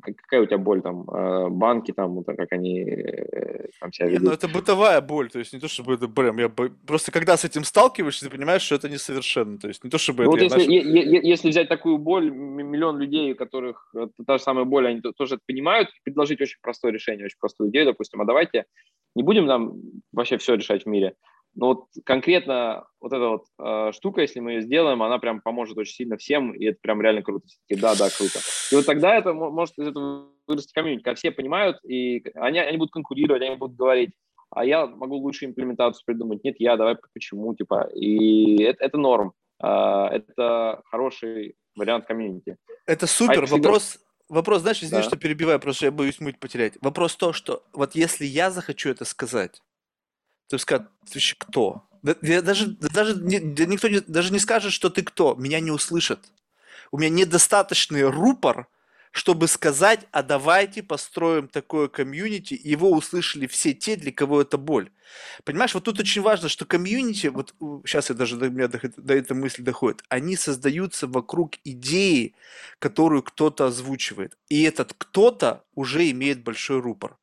какая 0.00 0.42
у 0.42 0.46
тебя 0.46 0.58
боль, 0.58 0.80
там, 0.80 1.10
э, 1.10 1.48
банки, 1.48 1.92
там, 1.92 2.22
как 2.22 2.52
они 2.52 2.80
э, 2.82 3.68
там 3.80 3.92
себя 3.92 4.08
ведут. 4.08 4.22
Не, 4.22 4.28
ну 4.28 4.32
это 4.32 4.48
бытовая 4.48 5.00
боль, 5.00 5.28
то 5.30 5.40
есть 5.40 5.52
не 5.52 5.58
то, 5.58 5.66
чтобы 5.66 5.94
это 5.94 6.06
прям, 6.06 6.38
я 6.38 6.48
просто 6.48 7.10
когда 7.10 7.36
с 7.36 7.44
этим 7.44 7.64
сталкиваешься, 7.64 8.26
ты 8.26 8.30
понимаешь, 8.30 8.62
что 8.62 8.76
это 8.76 8.88
несовершенно, 8.88 9.58
то 9.58 9.68
есть 9.68 9.82
не 9.82 9.90
то, 9.90 9.98
чтобы 9.98 10.24
ну, 10.24 10.36
это... 10.36 10.44
Вот 10.44 10.58
если, 10.58 10.78
начал... 10.78 11.26
если 11.26 11.48
взять 11.48 11.68
такую 11.68 11.98
боль, 11.98 12.30
миллион 12.30 12.98
людей, 12.98 13.32
у 13.32 13.36
которых 13.36 13.92
та 14.26 14.38
же 14.38 14.44
самая 14.44 14.64
боль, 14.64 14.86
они 14.86 15.00
тоже 15.00 15.34
это 15.34 15.42
понимают, 15.46 15.88
предложить 16.04 16.40
очень 16.40 16.58
простое 16.62 16.92
решение, 16.92 17.26
очень 17.26 17.38
простую 17.40 17.70
идею, 17.70 17.86
допустим, 17.86 18.20
а 18.20 18.24
давайте 18.24 18.66
не 19.16 19.22
будем 19.22 19.46
нам 19.46 19.74
вообще 20.12 20.38
все 20.38 20.54
решать 20.54 20.84
в 20.84 20.88
мире, 20.88 21.14
но 21.54 21.66
вот 21.68 21.84
конкретно 22.04 22.86
вот 23.00 23.12
эта 23.12 23.28
вот 23.28 23.44
э, 23.58 23.92
штука, 23.92 24.22
если 24.22 24.40
мы 24.40 24.52
ее 24.52 24.62
сделаем, 24.62 25.02
она 25.02 25.18
прям 25.18 25.40
поможет 25.40 25.78
очень 25.78 25.94
сильно 25.94 26.16
всем, 26.16 26.52
и 26.52 26.66
это 26.66 26.78
прям 26.80 27.00
реально 27.00 27.22
круто. 27.22 27.46
И 27.68 27.76
да, 27.76 27.94
да, 27.94 28.08
круто. 28.10 28.40
И 28.72 28.74
вот 28.74 28.86
тогда 28.86 29.14
это 29.14 29.32
может 29.32 29.78
из 29.78 29.88
этого 29.88 30.28
вырасти 30.46 30.72
комьюнити, 30.72 31.02
когда 31.02 31.14
все 31.14 31.30
понимают, 31.30 31.78
и 31.84 32.24
они, 32.34 32.58
они 32.58 32.76
будут 32.76 32.92
конкурировать, 32.92 33.42
они 33.42 33.56
будут 33.56 33.76
говорить, 33.76 34.10
а 34.50 34.64
я 34.64 34.86
могу 34.86 35.16
лучше 35.16 35.46
имплементацию 35.46 36.02
придумать. 36.04 36.44
Нет, 36.44 36.56
я, 36.58 36.76
давай 36.76 36.96
почему, 37.12 37.54
типа. 37.54 37.88
И 37.94 38.62
это, 38.62 38.84
это 38.84 38.98
норм. 38.98 39.32
Э, 39.62 40.06
это 40.10 40.82
хороший 40.86 41.56
вариант 41.76 42.06
комьюнити. 42.06 42.56
Это 42.86 43.06
супер. 43.06 43.44
А 43.44 43.46
вопрос, 43.46 43.98
Вопрос, 44.28 44.62
знаешь, 44.62 44.82
извини, 44.82 45.02
да. 45.02 45.06
что 45.06 45.16
перебиваю, 45.16 45.60
просто 45.60 45.86
я 45.86 45.92
боюсь 45.92 46.18
муть 46.18 46.38
потерять. 46.38 46.78
Вопрос 46.80 47.14
то, 47.14 47.32
что 47.32 47.62
вот 47.72 47.94
если 47.94 48.24
я 48.24 48.50
захочу 48.50 48.88
это 48.88 49.04
сказать, 49.04 49.60
ты 50.48 50.58
сказать, 50.58 50.86
ты 51.10 51.20
кто? 51.38 51.86
Я 52.22 52.42
даже, 52.42 52.66
даже 52.66 53.14
никто 53.16 53.88
не, 53.88 54.00
даже 54.00 54.32
не 54.32 54.38
скажет, 54.38 54.72
что 54.72 54.90
ты 54.90 55.02
кто. 55.02 55.34
Меня 55.34 55.60
не 55.60 55.70
услышат. 55.70 56.20
У 56.90 56.98
меня 56.98 57.08
недостаточный 57.08 58.02
рупор, 58.02 58.68
чтобы 59.10 59.48
сказать, 59.48 60.00
а 60.10 60.22
давайте 60.22 60.82
построим 60.82 61.48
такое 61.48 61.88
комьюнити, 61.88 62.54
и 62.54 62.68
его 62.68 62.90
услышали 62.90 63.46
все 63.46 63.72
те, 63.72 63.96
для 63.96 64.12
кого 64.12 64.42
это 64.42 64.58
боль. 64.58 64.90
Понимаешь, 65.44 65.72
вот 65.72 65.84
тут 65.84 66.00
очень 66.00 66.20
важно, 66.20 66.48
что 66.48 66.66
комьюнити, 66.66 67.28
вот 67.28 67.54
сейчас 67.86 68.10
я 68.10 68.16
даже 68.16 68.36
до 68.36 68.50
меня 68.50 68.68
до, 68.68 68.80
до 68.96 69.14
этой 69.14 69.36
мысли 69.36 69.62
доходит, 69.62 70.02
они 70.08 70.36
создаются 70.36 71.06
вокруг 71.06 71.54
идеи, 71.64 72.34
которую 72.80 73.22
кто-то 73.22 73.66
озвучивает. 73.66 74.36
И 74.48 74.62
этот 74.64 74.94
кто-то 74.98 75.64
уже 75.74 76.10
имеет 76.10 76.42
большой 76.42 76.80
рупор. 76.80 77.16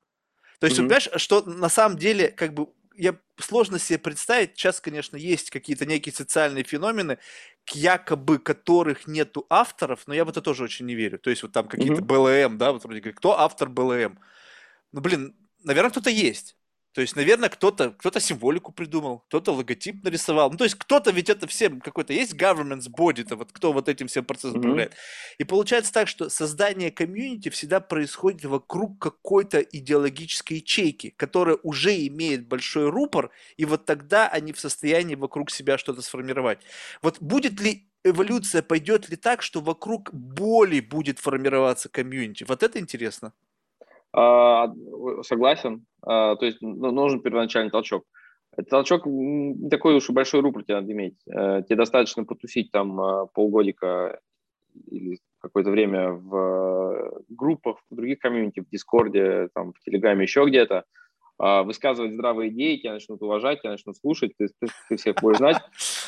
То 0.59 0.67
есть, 0.67 0.77
mm-hmm. 0.77 0.83
понимаешь, 0.83 1.09
что 1.17 1.43
на 1.43 1.69
самом 1.69 1.97
деле, 1.97 2.29
как 2.29 2.53
бы 2.53 2.67
я 2.95 3.17
сложно 3.37 3.79
себе 3.79 3.99
представить, 3.99 4.57
сейчас, 4.57 4.79
конечно, 4.79 5.17
есть 5.17 5.49
какие-то 5.49 5.85
некие 5.85 6.13
социальные 6.13 6.63
феномены, 6.63 7.17
к 7.65 7.71
якобы 7.71 8.39
которых 8.39 9.07
нету 9.07 9.45
авторов, 9.49 10.07
но 10.07 10.13
я 10.13 10.25
в 10.25 10.29
это 10.29 10.41
тоже 10.41 10.63
очень 10.63 10.85
не 10.85 10.95
верю. 10.95 11.19
То 11.19 11.29
есть 11.29 11.43
вот 11.43 11.51
там 11.51 11.67
какие-то 11.67 12.01
mm-hmm. 12.01 12.47
БЛМ, 12.47 12.57
да, 12.57 12.71
вот 12.71 12.83
вроде 12.83 13.01
как, 13.01 13.15
кто 13.15 13.39
автор 13.39 13.69
БЛМ? 13.69 14.19
Ну, 14.91 15.01
блин, 15.01 15.35
наверное, 15.63 15.91
кто-то 15.91 16.09
есть. 16.09 16.55
То 16.93 17.01
есть, 17.01 17.15
наверное, 17.15 17.49
кто-то 17.49 17.91
кто 17.91 18.19
символику 18.19 18.71
придумал, 18.71 19.19
кто-то 19.27 19.53
логотип 19.53 20.03
нарисовал. 20.03 20.51
Ну, 20.51 20.57
то 20.57 20.65
есть, 20.65 20.75
кто-то 20.75 21.11
ведь 21.11 21.29
это 21.29 21.47
всем 21.47 21.79
какой-то 21.79 22.13
есть 22.13 22.33
government's 22.33 22.89
body, 22.89 23.23
то 23.23 23.35
вот 23.35 23.51
кто 23.51 23.71
вот 23.71 23.87
этим 23.87 24.07
всем 24.07 24.25
процессом 24.25 24.55
mm-hmm. 24.55 24.59
управляет. 24.59 24.93
И 25.37 25.43
получается 25.43 25.93
так, 25.93 26.07
что 26.07 26.29
создание 26.29 26.91
комьюнити 26.91 27.49
всегда 27.49 27.79
происходит 27.79 28.45
вокруг 28.45 28.99
какой-то 28.99 29.59
идеологической 29.59 30.57
ячейки, 30.57 31.13
которая 31.15 31.57
уже 31.63 31.95
имеет 32.07 32.47
большой 32.47 32.89
рупор, 32.89 33.31
и 33.57 33.65
вот 33.65 33.85
тогда 33.85 34.27
они 34.27 34.51
в 34.51 34.59
состоянии 34.59 35.15
вокруг 35.15 35.49
себя 35.51 35.77
что-то 35.77 36.01
сформировать. 36.01 36.59
Вот 37.01 37.21
будет 37.21 37.61
ли 37.61 37.87
эволюция, 38.03 38.61
пойдет 38.61 39.09
ли 39.09 39.15
так, 39.15 39.41
что 39.41 39.61
вокруг 39.61 40.13
боли 40.13 40.79
будет 40.79 41.19
формироваться 41.19 41.89
комьюнити? 41.89 42.43
Вот 42.43 42.63
это 42.63 42.79
интересно. 42.79 43.33
А, 44.13 44.71
согласен. 45.23 45.85
А, 46.01 46.35
то 46.35 46.45
есть 46.45 46.57
ну, 46.61 46.91
нужен 46.91 47.21
первоначальный 47.21 47.71
толчок. 47.71 48.03
Толчок 48.69 49.05
не 49.05 49.69
такой 49.69 49.95
уж 49.95 50.09
и 50.09 50.13
большой 50.13 50.41
рубль 50.41 50.63
тебе 50.63 50.75
надо 50.75 50.91
иметь. 50.91 51.15
Э, 51.25 51.61
тебе 51.63 51.77
достаточно 51.77 52.25
потусить 52.25 52.69
там 52.69 52.99
а, 52.99 53.25
полгодика 53.27 54.19
или 54.87 55.19
какое-то 55.39 55.71
время 55.71 56.11
в 56.11 57.23
группах, 57.29 57.77
в 57.89 57.95
других 57.95 58.19
комьюнити, 58.19 58.59
в 58.59 58.69
Дискорде, 58.69 59.49
там, 59.53 59.73
в 59.73 59.79
Телеграме, 59.79 60.23
еще 60.23 60.45
где-то, 60.45 60.83
высказывать 61.37 62.13
здравые 62.13 62.51
идеи, 62.51 62.77
тебя 62.77 62.93
начнут 62.93 63.21
уважать, 63.23 63.61
тебя 63.61 63.71
начнут 63.71 63.97
слушать, 63.97 64.33
ты, 64.37 64.49
ты, 64.59 64.67
ты 64.87 64.97
всех 64.97 65.15
будешь 65.21 65.37
знать. 65.37 65.57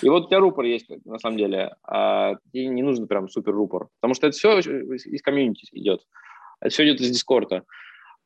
И 0.03 0.09
вот 0.09 0.25
у 0.25 0.27
тебя 0.27 0.39
рупор 0.39 0.65
есть, 0.65 0.87
на 1.05 1.17
самом 1.17 1.37
деле. 1.37 1.75
А 1.83 2.35
тебе 2.51 2.67
не 2.67 2.83
нужно 2.83 3.07
прям 3.07 3.27
супер 3.27 3.53
рупор, 3.53 3.87
потому 3.99 4.13
что 4.13 4.27
это 4.27 4.37
все 4.37 4.59
из 4.59 5.21
комьюнити 5.23 5.67
идет. 5.71 6.01
Это 6.61 6.69
все 6.69 6.85
идет 6.85 7.01
из 7.01 7.09
Дискорда. 7.09 7.63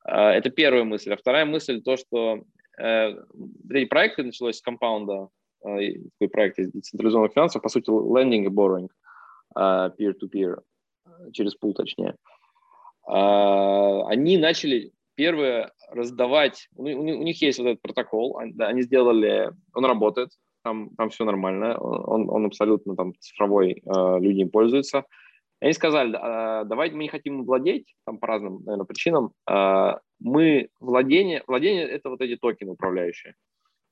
А, 0.08 0.32
это 0.34 0.50
первая 0.50 0.84
мысль. 0.84 1.14
А 1.14 1.18
вторая 1.18 1.46
мысль 1.46 1.82
то, 1.82 1.98
что 1.98 2.44
э, 2.78 3.10
эти 3.70 3.86
проекты 3.86 4.24
началось 4.24 4.58
с 4.58 4.62
компаунда, 4.62 5.28
э, 5.66 5.94
такой 6.20 6.30
проект 6.30 6.60
из 6.60 6.72
децентрализованных 6.72 7.34
финансов, 7.34 7.62
по 7.62 7.70
сути, 7.70 7.90
lending 7.90 8.46
и 8.46 8.50
borrowing, 8.50 8.88
э, 9.56 9.92
peer-to-peer, 10.00 10.62
через 11.34 11.56
пул 11.56 11.74
точнее. 11.74 12.16
Э, 13.08 14.04
они 14.08 14.38
начали 14.38 14.94
первое 15.16 15.74
раздавать, 15.92 16.70
у, 16.76 16.84
у, 16.84 17.24
них 17.24 17.42
есть 17.42 17.60
вот 17.60 17.68
этот 17.68 17.82
протокол, 17.82 18.38
они, 18.38 18.82
сделали, 18.84 19.52
он 19.74 19.86
работает, 19.86 20.30
там, 20.64 20.92
там 20.96 21.10
все 21.10 21.26
нормально, 21.26 21.78
он, 21.78 22.30
он 22.30 22.46
абсолютно 22.46 22.96
там 22.96 23.14
цифровой, 23.20 23.82
э, 23.84 24.20
люди 24.20 24.42
им 24.42 24.50
пользуются. 24.50 25.04
Они 25.60 25.74
сказали, 25.74 26.16
«А, 26.20 26.64
давайте 26.66 26.96
мы 26.96 27.04
не 27.04 27.10
хотим 27.10 27.44
владеть, 27.44 27.96
там 28.06 28.20
по 28.20 28.28
разным, 28.28 28.64
наверное, 28.64 28.86
причинам. 28.86 29.32
А, 29.48 30.00
мы 30.20 30.70
владение, 30.80 31.44
владение– 31.48 31.88
это 31.90 32.10
вот 32.10 32.22
эти 32.22 32.36
токены 32.36 32.72
управляющие. 32.72 33.36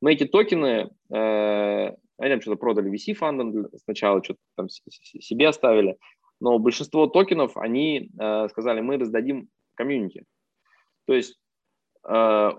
Мы 0.01 0.13
эти 0.13 0.25
токены, 0.25 0.91
э, 1.11 1.95
они 2.17 2.29
там 2.29 2.41
что-то 2.41 2.57
продали 2.57 2.91
VC-фандам 2.91 3.69
сначала, 3.83 4.23
что-то 4.23 4.39
там 4.55 4.69
себе 4.69 5.47
оставили, 5.47 5.97
но 6.39 6.59
большинство 6.59 7.07
токенов, 7.07 7.57
они 7.57 8.11
э, 8.19 8.47
сказали, 8.49 8.81
мы 8.81 8.97
раздадим 8.97 9.49
комьюнити. 9.75 10.25
То 11.05 11.13
есть 11.13 11.39
э, 12.07 12.51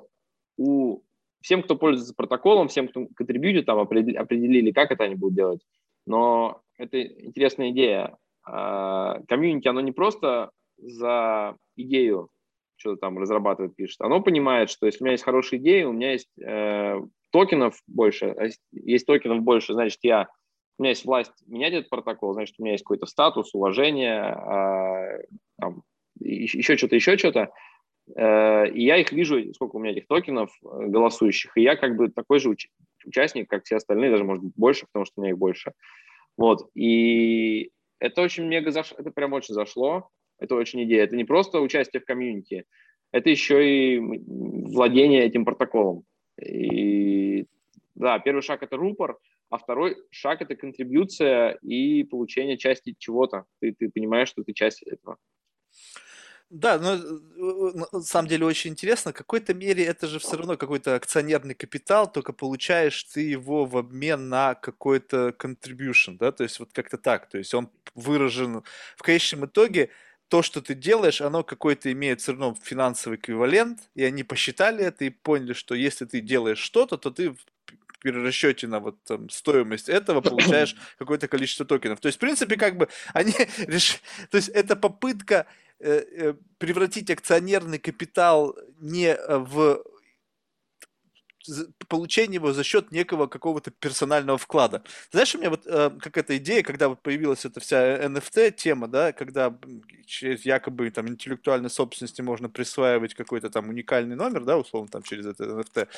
у 0.57 1.03
всем, 1.41 1.63
кто 1.63 1.77
пользуется 1.77 2.15
протоколом, 2.15 2.69
всем, 2.69 2.89
кто 2.89 3.07
контрибьютит, 3.15 3.67
там 3.67 3.79
определили, 3.79 4.73
как 4.73 4.91
это 4.91 5.05
они 5.05 5.15
будут 5.15 5.37
делать. 5.37 5.61
Но 6.07 6.63
это 6.79 7.03
интересная 7.03 7.71
идея. 7.71 8.17
А, 8.47 9.21
комьюнити, 9.29 9.69
оно 9.69 9.81
не 9.81 9.93
просто 9.93 10.51
за 10.79 11.57
идею 11.77 12.31
что-то 12.77 13.01
там 13.01 13.19
разрабатывает, 13.19 13.75
пишет. 13.75 14.01
Оно 14.01 14.21
понимает, 14.21 14.71
что 14.71 14.87
если 14.87 15.03
у 15.03 15.05
меня 15.05 15.13
есть 15.13 15.25
хорошая 15.25 15.61
идея, 15.61 15.89
у 15.89 15.93
меня 15.93 16.13
есть 16.13 16.29
э, 16.39 17.01
токенов 17.33 17.81
больше, 17.87 18.35
а 18.39 18.49
есть 18.73 19.07
токенов 19.07 19.41
больше, 19.41 19.73
значит, 19.73 19.99
я, 20.03 20.29
у 20.79 20.83
меня 20.83 20.91
есть 20.91 21.05
власть 21.05 21.33
менять 21.47 21.73
этот 21.73 21.91
протокол, 21.91 22.35
значит, 22.35 22.57
у 22.59 22.63
меня 22.63 22.73
есть 22.73 22.85
какой-то 22.85 23.07
статус, 23.07 23.55
уважение, 23.55 24.23
э, 24.23 25.25
там, 25.59 25.83
еще 26.21 26.77
что-то, 26.77 26.97
еще 26.97 27.17
что-то. 27.17 27.51
Э, 28.15 28.69
и 28.69 28.85
я 28.85 28.99
их 28.99 29.11
вижу, 29.11 29.53
сколько 29.55 29.77
у 29.77 29.79
меня 29.79 29.93
этих 29.93 30.07
токенов 30.07 30.51
э, 30.63 30.87
голосующих, 30.87 31.57
и 31.57 31.63
я 31.63 31.77
как 31.77 31.97
бы 31.97 32.09
такой 32.11 32.41
же 32.41 32.51
уч- 32.51 32.69
участник, 33.07 33.49
как 33.49 33.65
все 33.65 33.77
остальные, 33.77 34.11
даже, 34.11 34.25
может 34.25 34.45
быть, 34.45 34.53
больше, 34.55 34.87
потому 34.87 35.07
что 35.07 35.15
у 35.17 35.23
меня 35.23 35.33
их 35.33 35.39
больше. 35.39 35.73
Вот, 36.37 36.69
и 36.75 37.71
это 37.99 38.23
очень 38.23 38.45
мега 38.45 38.71
зашло, 38.71 38.97
это 38.99 39.11
прям 39.11 39.33
очень 39.33 39.55
зашло, 39.55 40.09
это 40.39 40.55
очень 40.55 40.85
идея. 40.85 41.05
Это 41.05 41.17
не 41.17 41.25
просто 41.25 41.61
участие 41.61 42.01
в 42.01 42.05
комьюнити, 42.05 42.65
это 43.13 43.31
еще 43.31 43.97
и 43.97 43.99
владение 43.99 45.25
этим 45.25 45.45
протоколом. 45.45 46.05
И 46.43 47.47
да, 47.95 48.19
первый 48.19 48.43
шаг 48.43 48.63
это 48.63 48.77
рупор, 48.77 49.19
а 49.49 49.59
второй 49.59 49.97
шаг 50.11 50.43
это 50.43 50.57
контрибьюция 50.57 51.53
и 51.63 52.05
получение 52.05 52.59
части 52.59 52.95
чего-то. 52.99 53.45
Ты, 53.61 53.73
ты 53.73 53.91
понимаешь, 53.91 54.29
что 54.29 54.45
ты 54.45 54.53
часть 54.53 54.83
этого. 54.83 55.17
Да, 56.49 56.79
но 56.79 56.95
э, 56.95 57.87
на 57.93 58.03
самом 58.03 58.29
деле 58.29 58.47
очень 58.47 58.71
интересно. 58.71 59.11
В 59.11 59.15
какой-то 59.15 59.53
мере 59.53 59.85
это 59.85 60.07
же 60.07 60.21
все 60.21 60.37
равно 60.37 60.57
какой-то 60.57 60.95
акционерный 60.95 61.55
капитал, 61.55 62.11
только 62.11 62.33
получаешь 62.33 63.03
ты 63.05 63.21
его 63.23 63.65
в 63.65 63.77
обмен 63.77 64.29
на 64.29 64.55
какой-то 64.55 65.35
contribution, 65.37 66.17
да, 66.19 66.31
то 66.31 66.45
есть 66.45 66.61
вот 66.61 66.71
как-то 66.73 66.99
так. 66.99 67.29
То 67.29 67.39
есть 67.39 67.53
он 67.53 67.69
выражен 67.97 68.63
в 68.97 69.03
конечном 69.03 69.47
итоге 69.47 69.91
то, 70.29 70.43
что 70.43 70.63
ты 70.63 70.75
делаешь, 70.75 71.21
оно 71.21 71.43
какой-то 71.43 71.91
имеет 71.91 72.21
все 72.21 72.33
равно 72.33 72.57
финансовый 72.63 73.17
эквивалент, 73.17 73.91
и 73.97 74.05
они 74.05 74.23
посчитали 74.23 74.85
это 74.85 75.05
и 75.05 75.11
поняли, 75.11 75.53
что 75.53 75.75
если 75.75 76.05
ты 76.05 76.21
делаешь 76.21 76.59
что-то, 76.59 76.97
то 76.97 77.11
ты 77.11 77.31
в 77.31 77.39
перерасчете 78.01 78.69
на 78.69 78.79
вот 78.79 79.03
там, 79.03 79.29
стоимость 79.31 79.89
этого 79.89 80.21
получаешь 80.21 80.77
какое-то 80.99 81.27
количество 81.27 81.67
токенов. 81.67 81.99
То 81.99 82.07
есть, 82.07 82.19
в 82.19 82.21
принципе, 82.21 82.57
как 82.57 82.77
бы 82.77 82.89
они 83.13 83.33
решили... 83.67 84.01
То 84.31 84.37
есть, 84.37 84.49
это 84.51 84.77
попытка 84.77 85.35
Э, 85.39 85.43
э, 85.47 85.66
превратить 86.59 87.11
акционерный 87.11 87.79
капитал 87.79 88.57
не 88.81 89.15
э, 89.15 89.39
в 89.39 89.83
получение 91.89 92.37
его 92.37 92.53
за 92.53 92.65
счет 92.65 92.93
некого 92.93 93.27
какого-то 93.27 93.71
персонального 93.71 94.39
вклада. 94.39 94.83
Знаешь, 95.11 95.35
у 95.35 95.39
меня 95.39 95.51
вот 95.51 95.67
э, 95.67 95.91
как 96.01 96.17
эта 96.17 96.37
идея, 96.39 96.63
когда 96.63 96.89
вот 96.89 97.03
появилась 97.03 97.45
эта 97.45 97.61
вся 97.61 98.07
NFT 98.07 98.53
тема, 98.53 98.89
да, 98.89 99.13
когда 99.13 99.57
через 100.07 100.45
якобы 100.45 100.91
там 100.91 101.09
интеллектуальной 101.09 101.71
собственности 101.71 102.23
можно 102.23 102.49
присваивать 102.49 103.15
какой-то 103.15 103.51
там 103.51 103.69
уникальный 103.69 104.17
номер, 104.17 104.45
да, 104.45 104.59
условно 104.59 104.89
там 104.89 105.03
через 105.03 105.27
этот 105.27 105.49
NFT 105.49 105.89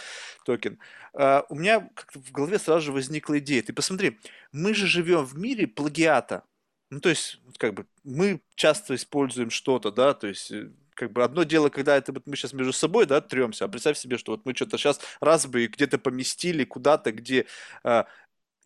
токен, 0.45 0.79
э, 1.15 1.43
у 1.49 1.55
меня 1.55 1.89
как-то 1.95 2.21
в 2.21 2.33
голове 2.33 2.59
сразу 2.59 2.87
же 2.87 2.93
возникла 2.93 3.39
идея. 3.39 3.63
Ты 3.63 3.73
посмотри, 3.73 4.19
мы 4.53 4.75
же 4.75 4.87
живем 4.87 5.25
в 5.25 5.37
мире 5.39 5.67
плагиата. 5.67 6.45
Ну, 6.91 7.01
то 7.01 7.11
есть, 7.11 7.41
как 7.59 7.75
бы, 7.75 7.87
мы 8.05 8.41
часто 8.55 8.95
используем 8.95 9.51
что-то, 9.51 9.91
да, 9.91 10.15
то 10.15 10.27
есть, 10.27 10.51
э, 10.51 10.71
как 10.95 11.13
бы 11.13 11.23
одно 11.23 11.43
дело, 11.45 11.69
когда 11.69 11.97
это 11.97 12.13
вот 12.13 12.27
мы 12.27 12.35
сейчас 12.35 12.53
между 12.55 12.73
собой, 12.73 13.07
да, 13.07 13.21
тремся, 13.21 13.67
а 13.67 13.69
представь 13.69 13.99
себе, 13.99 14.17
что 14.19 14.33
вот 14.33 14.47
мы 14.47 14.55
что-то 14.55 14.79
сейчас 14.79 15.01
раз 15.21 15.47
бы 15.47 15.67
где-то 15.67 15.99
поместили 15.99 16.65
куда-то, 16.65 17.13
где 17.13 17.47
э, 17.85 18.05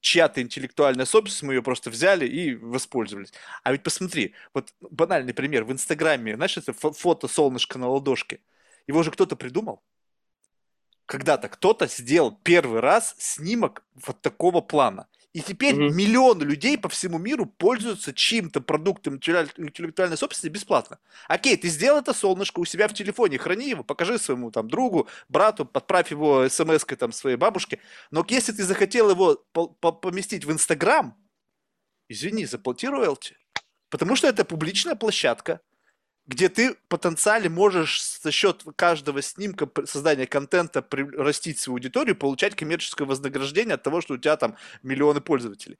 чья-то 0.00 0.40
интеллектуальная 0.42 1.04
собственность, 1.06 1.42
мы 1.42 1.54
ее 1.54 1.62
просто 1.62 1.90
взяли 1.90 2.26
и 2.26 2.54
воспользовались. 2.54 3.32
А 3.64 3.72
ведь 3.72 3.82
посмотри, 3.82 4.34
вот 4.54 4.72
банальный 4.80 5.34
пример, 5.34 5.64
в 5.64 5.72
Инстаграме, 5.72 6.36
знаешь, 6.36 6.56
это 6.56 6.72
фото 6.72 7.28
солнышко 7.28 7.78
на 7.78 7.88
ладошке, 7.88 8.40
его 8.86 9.02
же 9.02 9.10
кто-то 9.10 9.36
придумал. 9.36 9.82
Когда-то 11.06 11.48
кто-то 11.48 11.86
сделал 11.88 12.32
первый 12.42 12.80
раз 12.80 13.14
снимок 13.18 13.84
вот 13.94 14.20
такого 14.22 14.60
плана. 14.60 15.08
И 15.32 15.40
теперь 15.40 15.74
угу. 15.74 15.94
миллионы 15.94 16.44
людей 16.44 16.76
по 16.76 16.90
всему 16.90 17.18
миру 17.18 17.46
пользуются 17.46 18.12
чьим-то 18.12 18.60
продуктом 18.60 19.14
интеллектуальной 19.14 20.18
собственности 20.18 20.52
бесплатно. 20.52 20.98
Окей, 21.26 21.56
ты 21.56 21.68
сделал 21.68 22.00
это 22.00 22.12
солнышко 22.12 22.60
у 22.60 22.66
себя 22.66 22.86
в 22.86 22.92
телефоне, 22.92 23.38
храни 23.38 23.70
его, 23.70 23.82
покажи 23.82 24.18
своему 24.18 24.50
там 24.50 24.68
другу, 24.68 25.08
брату, 25.30 25.64
подправь 25.64 26.10
его 26.10 26.46
смс-кой 26.50 26.98
там 26.98 27.12
своей 27.12 27.36
бабушке. 27.36 27.78
Но 28.10 28.26
если 28.28 28.52
ты 28.52 28.62
захотел 28.64 29.08
его 29.08 29.36
поместить 30.02 30.44
в 30.44 30.52
Инстаграм, 30.52 31.16
извини, 32.08 32.44
заплати 32.44 32.88
роялти. 32.88 33.38
Потому 33.88 34.16
что 34.16 34.28
это 34.28 34.44
публичная 34.44 34.96
площадка 34.96 35.60
где 36.26 36.48
ты 36.48 36.74
потенциально 36.88 37.50
можешь 37.50 38.02
за 38.22 38.30
счет 38.30 38.64
каждого 38.76 39.22
снимка 39.22 39.68
создания 39.86 40.26
контента 40.26 40.84
растить 40.90 41.58
свою 41.58 41.76
аудиторию, 41.76 42.16
получать 42.16 42.54
коммерческое 42.54 43.06
вознаграждение 43.06 43.74
от 43.74 43.82
того, 43.82 44.00
что 44.00 44.14
у 44.14 44.18
тебя 44.18 44.36
там 44.36 44.56
миллионы 44.82 45.20
пользователей. 45.20 45.78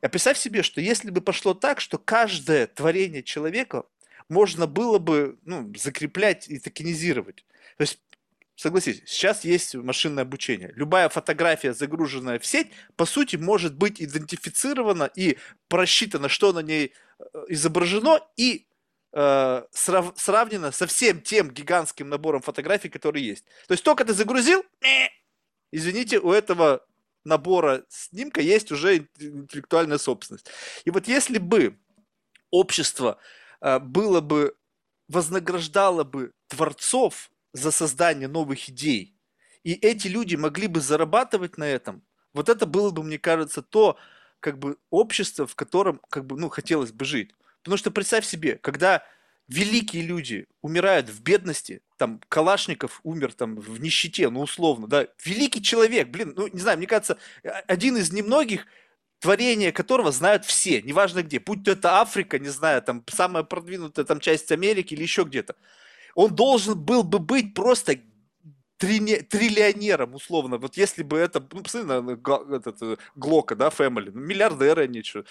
А 0.00 0.08
представь 0.08 0.38
себе, 0.38 0.62
что 0.62 0.80
если 0.80 1.10
бы 1.10 1.20
пошло 1.20 1.54
так, 1.54 1.80
что 1.80 1.98
каждое 1.98 2.66
творение 2.66 3.22
человека 3.22 3.84
можно 4.28 4.66
было 4.66 4.98
бы 4.98 5.38
ну, 5.44 5.72
закреплять 5.76 6.48
и 6.48 6.58
токенизировать. 6.58 7.44
То 7.76 7.82
есть 7.82 8.00
Согласись, 8.54 9.02
сейчас 9.06 9.44
есть 9.44 9.74
машинное 9.74 10.22
обучение. 10.22 10.72
Любая 10.76 11.08
фотография, 11.08 11.72
загруженная 11.72 12.38
в 12.38 12.46
сеть, 12.46 12.68
по 12.96 13.06
сути, 13.06 13.36
может 13.36 13.74
быть 13.74 14.00
идентифицирована 14.00 15.10
и 15.16 15.38
просчитана, 15.68 16.28
что 16.28 16.52
на 16.52 16.60
ней 16.60 16.92
э, 17.18 17.24
изображено, 17.48 18.20
и 18.36 18.66
э, 19.12 19.62
срав, 19.70 20.12
сравнено 20.16 20.72
со 20.72 20.86
всем 20.86 21.20
тем 21.20 21.50
гигантским 21.50 22.08
набором 22.08 22.42
фотографий, 22.42 22.88
которые 22.88 23.26
есть. 23.26 23.44
То 23.66 23.72
есть 23.72 23.84
только 23.84 24.04
ты 24.04 24.12
загрузил, 24.14 24.64
извините, 25.70 26.18
у 26.18 26.32
этого 26.32 26.84
набора 27.24 27.84
снимка 27.88 28.40
есть 28.40 28.72
уже 28.72 29.08
интеллектуальная 29.18 29.98
собственность. 29.98 30.50
И 30.84 30.90
вот 30.90 31.08
если 31.08 31.38
бы 31.38 31.78
общество 32.50 33.18
э, 33.60 33.78
было 33.78 34.20
бы, 34.20 34.56
вознаграждало 35.08 36.04
бы 36.04 36.32
творцов 36.48 37.30
за 37.52 37.70
создание 37.70 38.28
новых 38.28 38.68
идей, 38.68 39.16
и 39.62 39.74
эти 39.74 40.08
люди 40.08 40.36
могли 40.36 40.66
бы 40.66 40.80
зарабатывать 40.80 41.58
на 41.58 41.64
этом, 41.64 42.02
вот 42.34 42.48
это 42.48 42.66
было 42.66 42.90
бы, 42.90 43.02
мне 43.02 43.18
кажется, 43.18 43.62
то 43.62 43.98
как 44.40 44.58
бы 44.58 44.76
общество, 44.90 45.46
в 45.46 45.54
котором 45.54 46.00
как 46.08 46.26
бы, 46.26 46.36
ну, 46.36 46.48
хотелось 46.48 46.92
бы 46.92 47.04
жить. 47.04 47.32
Потому 47.62 47.76
что 47.76 47.90
представь 47.90 48.26
себе, 48.26 48.56
когда 48.56 49.02
великие 49.48 50.02
люди 50.02 50.46
умирают 50.62 51.08
в 51.08 51.22
бедности, 51.22 51.82
там 51.96 52.20
Калашников 52.28 53.00
умер 53.02 53.34
там 53.34 53.56
в 53.56 53.80
нищете, 53.80 54.28
ну 54.30 54.40
условно, 54.40 54.86
да, 54.86 55.06
великий 55.24 55.62
человек, 55.62 56.08
блин, 56.08 56.32
ну 56.36 56.48
не 56.48 56.60
знаю, 56.60 56.78
мне 56.78 56.86
кажется, 56.86 57.18
один 57.66 57.96
из 57.96 58.12
немногих, 58.12 58.66
творение 59.20 59.70
которого 59.70 60.10
знают 60.10 60.44
все, 60.44 60.82
неважно 60.82 61.22
где, 61.22 61.38
будь 61.38 61.64
то 61.64 61.72
это 61.72 62.00
Африка, 62.00 62.38
не 62.38 62.48
знаю, 62.48 62.82
там 62.82 63.04
самая 63.08 63.44
продвинутая 63.44 64.04
там 64.04 64.20
часть 64.20 64.50
Америки 64.50 64.94
или 64.94 65.02
еще 65.02 65.22
где-то. 65.22 65.54
Он 66.14 66.34
должен 66.34 66.78
был 66.78 67.04
бы 67.04 67.18
быть 67.20 67.54
просто 67.54 68.00
триллионером, 68.78 70.14
условно. 70.14 70.58
Вот 70.58 70.76
если 70.76 71.04
бы 71.04 71.16
это, 71.18 71.40
ну, 71.52 71.62
посмотри 71.62 71.88
на 71.88 72.56
этот, 72.56 72.82
э, 72.82 72.96
Глока, 73.14 73.54
да, 73.54 73.68
Family, 73.68 74.10
ну, 74.12 74.20
миллиардеры 74.20 74.84
они 74.84 75.04
что. 75.04 75.24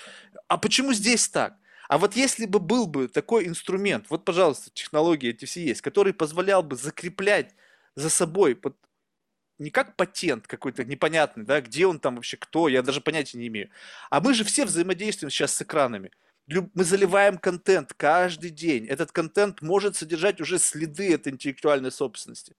А 0.48 0.58
почему 0.58 0.94
здесь 0.94 1.28
так? 1.28 1.58
А 1.91 1.97
вот 1.97 2.15
если 2.15 2.45
бы 2.45 2.59
был 2.59 2.88
бы 2.88 3.09
такой 3.09 3.45
инструмент, 3.47 4.05
вот, 4.09 4.23
пожалуйста, 4.23 4.69
технологии 4.73 5.31
эти 5.31 5.43
все 5.43 5.61
есть, 5.61 5.81
который 5.81 6.13
позволял 6.13 6.63
бы 6.63 6.77
закреплять 6.77 7.53
за 7.95 8.09
собой 8.09 8.55
под, 8.55 8.77
не 9.59 9.72
как 9.72 9.97
патент 9.97 10.47
какой-то 10.47 10.85
непонятный, 10.85 11.43
да, 11.43 11.59
где 11.59 11.85
он 11.85 11.99
там 11.99 12.15
вообще, 12.15 12.38
кто, 12.38 12.69
я 12.69 12.81
даже 12.81 13.01
понятия 13.01 13.39
не 13.39 13.47
имею. 13.47 13.69
А 14.09 14.22
мы 14.22 14.34
же 14.34 14.45
все 14.45 14.63
взаимодействуем 14.63 15.31
сейчас 15.31 15.53
с 15.53 15.61
экранами. 15.63 16.11
Мы 16.47 16.85
заливаем 16.85 17.38
контент 17.38 17.93
каждый 17.93 18.51
день. 18.51 18.88
Этот 18.88 19.11
контент 19.11 19.61
может 19.61 19.97
содержать 19.97 20.39
уже 20.39 20.59
следы 20.59 21.13
этой 21.13 21.34
интеллектуальной 21.34 21.91
собственности. 21.91 22.55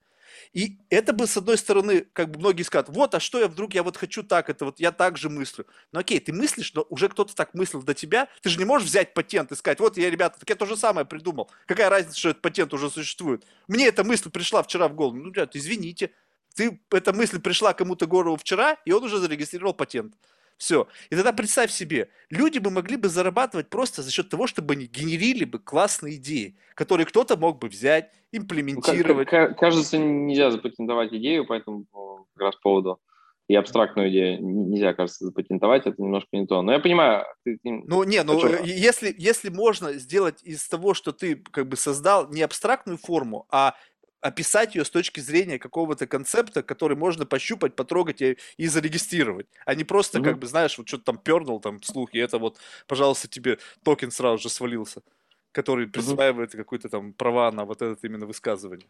И 0.53 0.79
это 0.91 1.13
бы, 1.13 1.27
с 1.27 1.37
одной 1.37 1.59
стороны, 1.59 2.07
как 2.13 2.31
бы 2.31 2.39
многие 2.39 2.63
скажут, 2.63 2.91
вот, 2.91 3.15
а 3.15 3.21
что 3.21 3.41
я 3.41 3.49
вдруг, 3.49 3.75
я 3.75 3.83
вот 3.83 3.97
хочу 3.97 4.23
так, 4.23 4.51
это 4.51 4.65
вот 4.65 4.81
я 4.81 4.93
так 4.93 5.17
же 5.17 5.29
мыслю. 5.29 5.67
Ну 5.93 6.01
окей, 6.01 6.21
ты 6.21 6.33
мыслишь, 6.33 6.73
но 6.75 6.87
уже 6.91 7.09
кто-то 7.09 7.35
так 7.35 7.55
мыслил 7.55 7.83
до 7.83 7.95
тебя, 7.95 8.29
ты 8.43 8.51
же 8.51 8.59
не 8.59 8.65
можешь 8.65 8.89
взять 8.89 9.15
патент 9.15 9.53
и 9.53 9.57
сказать, 9.57 9.81
вот 9.81 9.97
я, 9.97 10.11
ребята, 10.11 10.39
так 10.41 10.49
я 10.49 10.57
то 10.57 10.67
же 10.67 10.77
самое 10.77 11.07
придумал. 11.07 11.51
Какая 11.67 11.89
разница, 11.89 12.19
что 12.19 12.31
этот 12.31 12.43
патент 12.43 12.75
уже 12.75 12.91
существует? 12.91 13.45
Мне 13.69 13.87
эта 13.87 14.05
мысль 14.05 14.31
пришла 14.31 14.63
вчера 14.63 14.89
в 14.89 14.95
голову. 14.95 15.17
Ну, 15.17 15.31
ребят, 15.31 15.57
извините, 15.57 16.11
ты, 16.55 16.81
эта 16.91 17.13
мысль 17.13 17.41
пришла 17.41 17.73
кому-то 17.73 18.07
в 18.07 18.09
голову 18.09 18.37
вчера, 18.37 18.77
и 18.85 18.93
он 18.93 19.05
уже 19.05 19.19
зарегистрировал 19.19 19.75
патент. 19.75 20.15
Все. 20.57 20.87
И 21.11 21.17
тогда 21.17 21.33
представь 21.33 21.71
себе, 21.71 22.09
люди 22.31 22.59
бы 22.59 22.71
могли 22.71 22.97
бы 22.97 23.09
зарабатывать 23.09 23.69
просто 23.69 24.03
за 24.03 24.11
счет 24.11 24.29
того, 24.29 24.47
чтобы 24.47 24.75
они 24.75 24.87
генерили 24.87 25.45
бы 25.45 25.59
классные 25.59 26.17
идеи, 26.17 26.57
которые 26.75 27.07
кто-то 27.07 27.37
мог 27.37 27.59
бы 27.59 27.69
взять, 27.69 28.11
имплементировать. 28.31 29.31
Ну, 29.33 29.55
кажется, 29.57 29.99
нельзя 29.99 30.51
запатентовать 30.51 31.13
идею 31.13 31.47
по 31.47 31.53
этому 31.53 31.87
как 32.35 32.43
раз 32.43 32.57
поводу. 32.57 33.01
И 33.49 33.57
абстрактную 33.57 34.09
идею 34.11 34.39
нельзя, 34.41 34.95
кажется, 34.95 35.27
запатентовать, 35.27 35.87
это 35.87 36.01
немножко 36.01 36.29
не 36.33 36.47
то. 36.47 36.63
Но 36.63 36.73
я 36.73 36.79
понимаю... 36.79 37.27
Ты, 37.45 37.59
ну, 37.65 38.05
не, 38.05 38.23
ну, 38.23 38.41
если, 38.65 39.15
если 39.19 39.51
можно 39.51 39.93
сделать 39.95 40.43
из 40.45 40.67
того, 40.69 40.95
что 40.95 41.13
ты 41.13 41.37
как 41.37 41.69
бы 41.69 41.77
создал 41.77 42.31
не 42.31 42.41
абстрактную 42.43 42.99
форму, 42.99 43.47
а 43.51 43.75
описать 44.23 44.75
ее 44.75 44.85
с 44.85 44.91
точки 44.91 45.21
зрения 45.21 45.59
какого-то 45.59 46.07
концепта, 46.07 46.63
который 46.63 46.97
можно 46.97 47.27
пощупать, 47.27 47.75
потрогать 47.75 48.23
и, 48.23 48.39
и 48.57 48.69
зарегистрировать, 48.69 49.49
а 49.67 49.75
не 49.75 49.85
просто, 49.85 50.19
mm-hmm. 50.19 50.25
как 50.25 50.39
бы, 50.39 50.47
знаешь, 50.47 50.79
вот 50.79 50.89
что-то 50.89 51.05
там 51.05 51.19
пернул 51.19 51.61
там 51.61 51.81
вслух, 51.81 52.15
и 52.15 52.19
это 52.19 52.39
вот, 52.39 52.59
пожалуйста, 52.87 53.29
тебе 53.29 53.59
токен 53.85 54.11
сразу 54.11 54.43
же 54.43 54.49
свалился, 54.49 55.03
который 55.51 55.89
присваивает 55.89 56.55
mm-hmm. 56.55 56.65
какие-то 56.65 56.89
там 56.89 57.13
права 57.13 57.51
на 57.51 57.65
вот 57.65 57.83
это 57.83 57.99
именно 58.07 58.27
высказывание. 58.27 58.89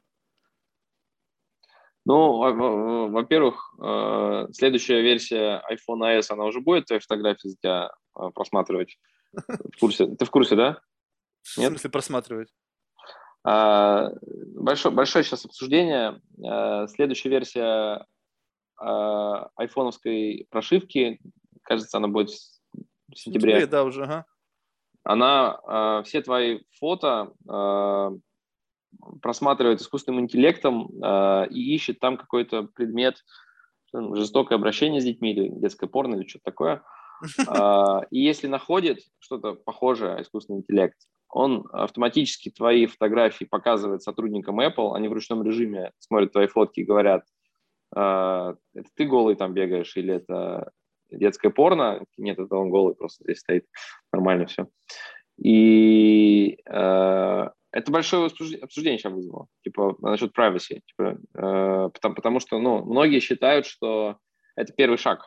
Ну, 2.05 3.09
во-первых, 3.11 3.75
э, 3.81 4.49
следующая 4.53 5.03
версия 5.03 5.63
iPhone 5.71 6.01
OS, 6.01 6.27
она 6.31 6.45
уже 6.45 6.61
будет 6.61 6.87
твои 6.87 6.99
фотографии 6.99 7.49
за 7.49 7.57
тебя 7.57 7.91
э, 8.17 8.31
просматривать? 8.35 8.99
В 9.33 9.79
курсе? 9.79 10.07
Ты 10.07 10.25
в 10.25 10.31
курсе, 10.31 10.57
да? 10.57 10.81
Нет? 11.57 11.69
В 11.69 11.75
смысле 11.75 11.91
просматривать? 11.91 12.49
А, 13.45 14.11
большое, 14.55 14.95
большое 14.95 15.25
сейчас 15.25 15.45
обсуждение. 15.45 16.21
А, 16.45 16.87
следующая 16.89 17.31
версия 17.31 18.07
а, 18.79 19.49
айфоновской 19.57 20.47
прошивки, 20.51 21.21
кажется, 21.63 21.99
она 21.99 22.09
будет 22.09 22.31
в 22.31 22.35
сентябре. 23.15 23.53
сентябре 23.53 23.67
да, 23.67 23.85
уже, 23.85 24.05
ага. 24.05 24.25
Она 25.05 26.03
все 26.05 26.23
твои 26.23 26.61
фото 26.79 27.33
просматривает 29.21 29.81
искусственным 29.81 30.21
интеллектом 30.21 30.87
и 31.49 31.75
ищет 31.75 31.99
там 31.99 32.17
какой-то 32.17 32.63
предмет, 32.63 33.17
жестокое 33.93 34.57
обращение 34.57 35.01
с 35.01 35.05
детьми 35.05 35.33
или 35.33 35.49
детское 35.49 35.89
порно 35.89 36.15
или 36.15 36.29
что-то 36.29 36.45
такое. 36.45 36.83
И 38.13 38.21
если 38.21 38.47
находит 38.47 39.01
что-то 39.19 39.55
похожее, 39.55 40.23
искусственный 40.23 40.61
интеллект, 40.61 40.97
он 41.33 41.67
автоматически 41.73 42.51
твои 42.51 42.87
фотографии 42.87 43.45
показывает 43.45 44.03
сотрудникам 44.03 44.61
Apple, 44.61 44.95
они 44.95 45.09
в 45.09 45.13
ручном 45.13 45.43
режиме 45.43 45.93
смотрят 45.99 46.33
твои 46.33 46.47
фотки 46.47 46.81
и 46.81 46.85
говорят, 46.85 47.25
«А, 47.95 48.55
это 48.75 48.89
ты 48.95 49.07
голый 49.07 49.35
там 49.35 49.55
бегаешь 49.55 49.97
или 49.97 50.15
это 50.15 50.71
детское 51.11 51.51
порно? 51.51 52.05
Нет, 52.19 52.39
это 52.39 52.55
он 52.57 52.71
голый, 52.71 52.95
просто 52.95 53.25
здесь 53.25 53.41
стоит, 53.41 53.67
нормально 54.13 54.47
все. 54.47 54.69
И 55.39 56.59
э, 56.67 57.49
это 57.73 57.91
большое 57.91 58.27
обсуждение 58.27 58.99
сейчас 58.99 59.13
вызвало, 59.13 59.47
типа 59.65 59.97
насчет 60.01 60.37
privacy, 60.37 60.81
типа, 60.87 61.19
э, 61.35 61.91
потому, 61.93 62.15
потому 62.15 62.41
что, 62.41 62.59
ну, 62.59 62.85
многие 62.85 63.21
считают, 63.21 63.67
что 63.67 64.19
это 64.55 64.73
первый 64.75 64.99
шаг 64.99 65.25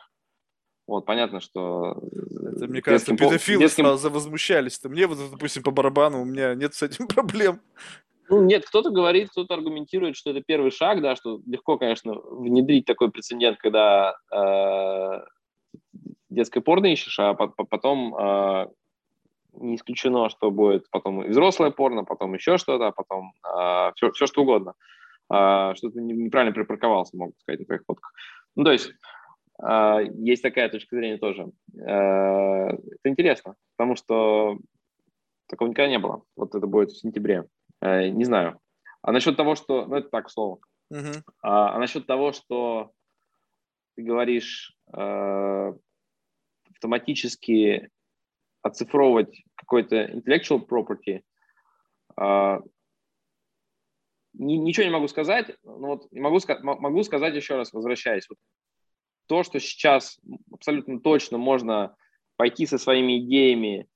вот, 0.86 1.04
понятно, 1.04 1.40
что... 1.40 2.00
Это, 2.54 2.68
мне 2.68 2.80
кажется, 2.80 3.10
детским, 3.10 3.16
педофилы 3.16 3.60
детским... 3.60 3.84
сразу 3.84 4.10
возмущались-то. 4.10 4.88
Мне 4.88 5.06
вот, 5.06 5.18
допустим, 5.32 5.62
по 5.62 5.72
барабану, 5.72 6.22
у 6.22 6.24
меня 6.24 6.54
нет 6.54 6.74
с 6.74 6.82
этим 6.82 7.06
проблем. 7.08 7.60
Ну, 8.28 8.42
нет, 8.44 8.66
кто-то 8.66 8.90
говорит, 8.90 9.30
кто-то 9.30 9.54
аргументирует, 9.54 10.16
что 10.16 10.30
это 10.30 10.42
первый 10.42 10.70
шаг, 10.70 11.00
да, 11.00 11.16
что 11.16 11.40
легко, 11.46 11.78
конечно, 11.78 12.14
внедрить 12.14 12.84
такой 12.84 13.10
прецедент, 13.10 13.58
когда 13.58 14.16
э, 14.32 15.20
детское 16.30 16.60
порно 16.60 16.86
ищешь, 16.86 17.18
а 17.20 17.34
потом 17.34 18.16
э, 18.16 18.66
не 19.54 19.76
исключено, 19.76 20.28
что 20.28 20.50
будет 20.50 20.90
потом 20.90 21.22
и 21.22 21.28
взрослое 21.28 21.70
порно, 21.70 22.04
потом 22.04 22.34
еще 22.34 22.58
что-то, 22.58 22.88
а 22.88 22.92
потом 22.92 23.32
э, 23.44 23.92
все, 23.94 24.10
все 24.12 24.26
что 24.26 24.42
угодно. 24.42 24.74
Э, 25.32 25.74
что 25.76 25.90
ты 25.90 26.00
неправильно 26.00 26.52
припарковался, 26.52 27.16
могут 27.16 27.38
сказать, 27.40 27.60
на 27.60 27.66
твоих 27.66 27.82
фотках. 27.86 28.12
Ну, 28.56 28.64
то 28.64 28.72
есть 28.72 28.92
есть 29.58 30.42
такая 30.42 30.68
точка 30.68 30.96
зрения 30.96 31.18
тоже. 31.18 31.50
А, 31.80 32.68
это 32.68 33.08
интересно, 33.08 33.54
потому 33.76 33.96
что 33.96 34.58
такого 35.48 35.68
никогда 35.68 35.88
не 35.88 35.98
было. 35.98 36.22
Вот 36.36 36.54
это 36.54 36.66
будет 36.66 36.90
в 36.90 37.00
сентябре. 37.00 37.48
А, 37.80 38.08
не 38.08 38.24
знаю. 38.24 38.60
А 39.02 39.12
насчет 39.12 39.36
того, 39.36 39.54
что... 39.54 39.86
Ну, 39.86 39.96
это 39.96 40.08
так, 40.08 40.30
слово. 40.30 40.58
Uh-huh. 40.92 41.22
А, 41.42 41.74
а 41.74 41.78
насчет 41.78 42.06
того, 42.06 42.32
что 42.32 42.92
ты 43.94 44.02
говоришь 44.02 44.76
автоматически 46.74 47.90
оцифровывать 48.62 49.42
какой-то 49.54 50.04
intellectual 50.04 50.66
property, 50.66 51.22
ничего 54.34 54.84
не 54.84 54.90
могу 54.92 55.08
сказать, 55.08 55.56
но 55.64 55.86
вот 55.88 56.12
могу, 56.12 56.38
могу 56.62 57.02
сказать 57.04 57.34
еще 57.34 57.56
раз, 57.56 57.72
возвращаясь. 57.72 58.28
Вот 58.28 58.38
то, 59.26 59.42
что 59.42 59.60
сейчас 59.60 60.18
абсолютно 60.52 61.00
точно 61.00 61.38
можно 61.38 61.96
пойти 62.36 62.66
со 62.66 62.78
своими 62.78 63.18
идеями, 63.20 63.88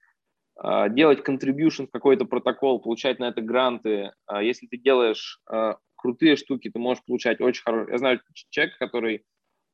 а, 0.63 0.89
делать 0.89 1.27
contribution 1.27 1.87
в 1.87 1.91
какой-то 1.91 2.27
протокол, 2.27 2.81
получать 2.81 3.19
на 3.19 3.29
это 3.29 3.41
гранты. 3.41 4.13
А, 4.27 4.43
если 4.43 4.67
ты 4.67 4.77
делаешь 4.77 5.41
а, 5.47 5.77
крутые 5.97 6.37
штуки, 6.37 6.71
ты 6.71 6.79
можешь 6.79 7.05
получать 7.05 7.41
очень 7.41 7.63
хорошие. 7.63 7.93
Я 7.93 7.99
знаю 7.99 8.21
человека, 8.51 8.77
который 8.79 9.25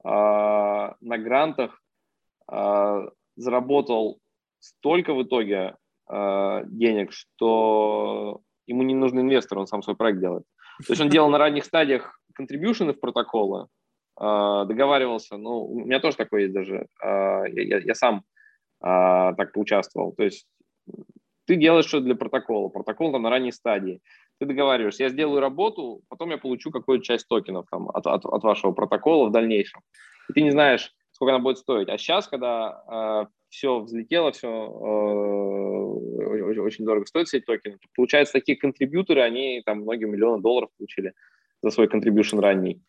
на 0.04 0.94
грантах 1.00 1.82
заработал 3.34 4.20
столько 4.60 5.14
в 5.14 5.24
итоге 5.24 5.76
денег, 6.08 7.12
что 7.12 8.42
ему 8.66 8.82
не 8.84 8.94
нужен 8.94 9.18
инвестор, 9.20 9.58
он 9.58 9.66
сам 9.66 9.82
свой 9.82 9.96
проект 9.96 10.20
делает. 10.20 10.44
То 10.86 10.92
есть 10.92 11.02
он 11.02 11.08
делал 11.08 11.28
на 11.28 11.38
ранних 11.38 11.64
стадиях 11.64 12.20
контрибьюшены 12.34 12.92
в 12.92 13.00
протоколы, 13.00 13.66
договаривался. 14.18 15.36
Ну, 15.36 15.64
у 15.64 15.84
меня 15.84 16.00
тоже 16.00 16.16
такое 16.16 16.42
есть 16.42 16.54
даже. 16.54 16.86
А, 17.02 17.44
я, 17.46 17.78
я, 17.78 17.94
сам 17.94 18.22
а, 18.80 19.34
так 19.34 19.52
поучаствовал. 19.52 20.12
То 20.12 20.24
есть 20.24 20.46
ты 21.46 21.56
делаешь 21.56 21.86
что 21.86 22.00
для 22.00 22.14
протокола, 22.14 22.68
протокол 22.68 23.12
там 23.12 23.22
на 23.22 23.30
ранней 23.30 23.52
стадии. 23.52 24.00
Ты 24.38 24.46
договариваешься, 24.46 25.04
я 25.04 25.08
сделаю 25.08 25.40
работу, 25.40 26.02
потом 26.08 26.30
я 26.30 26.38
получу 26.38 26.70
какую-то 26.70 27.04
часть 27.04 27.26
токенов 27.28 27.66
там, 27.70 27.88
от, 27.88 28.06
от, 28.06 28.26
от 28.26 28.42
вашего 28.42 28.72
протокола 28.72 29.28
в 29.28 29.32
дальнейшем. 29.32 29.80
И 30.28 30.34
ты 30.34 30.42
не 30.42 30.50
знаешь, 30.50 30.92
сколько 31.12 31.34
она 31.34 31.42
будет 31.42 31.58
стоить. 31.58 31.88
А 31.88 31.96
сейчас, 31.96 32.28
когда 32.28 33.26
э, 33.26 33.28
все 33.48 33.80
взлетело, 33.80 34.32
все 34.32 34.48
э, 34.48 34.50
очень 36.60 36.84
дорого 36.84 37.06
стоит 37.06 37.28
все 37.28 37.38
эти 37.38 37.46
токены, 37.46 37.78
получается, 37.94 38.34
такие 38.34 38.58
контрибьюторы, 38.58 39.22
они 39.22 39.62
там 39.64 39.80
многие 39.80 40.04
миллионы 40.04 40.42
долларов 40.42 40.68
получили 40.76 41.14
за 41.62 41.70
свой 41.70 41.88
контрибьюшн 41.88 42.38
ранний. 42.38 42.82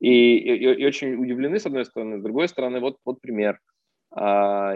И, 0.00 0.38
и, 0.38 0.74
и 0.74 0.86
очень 0.86 1.14
удивлены, 1.14 1.58
с 1.58 1.66
одной 1.66 1.84
стороны. 1.84 2.18
С 2.18 2.22
другой 2.22 2.48
стороны, 2.48 2.80
вот, 2.80 2.98
вот 3.04 3.20
пример. 3.20 3.58
А, 4.10 4.74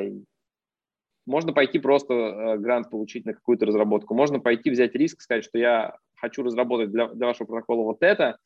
можно 1.27 1.53
пойти 1.53 1.79
просто 1.79 2.15
э, 2.15 2.59
грант 2.59 2.91
получить 2.91 3.25
на 3.25 3.35
какую-то 3.35 3.67
разработку. 3.67 4.15
Можно 4.15 4.41
пойти 4.41 4.71
взять 4.71 4.95
риск, 4.95 5.21
сказать, 5.21 5.45
что 5.45 5.59
я 5.59 5.97
хочу 6.17 6.43
разработать 6.43 6.91
для, 6.91 7.09
для 7.09 7.27
вашего 7.27 7.47
протокола 7.47 7.85
вот 7.85 7.99
это, 8.03 8.39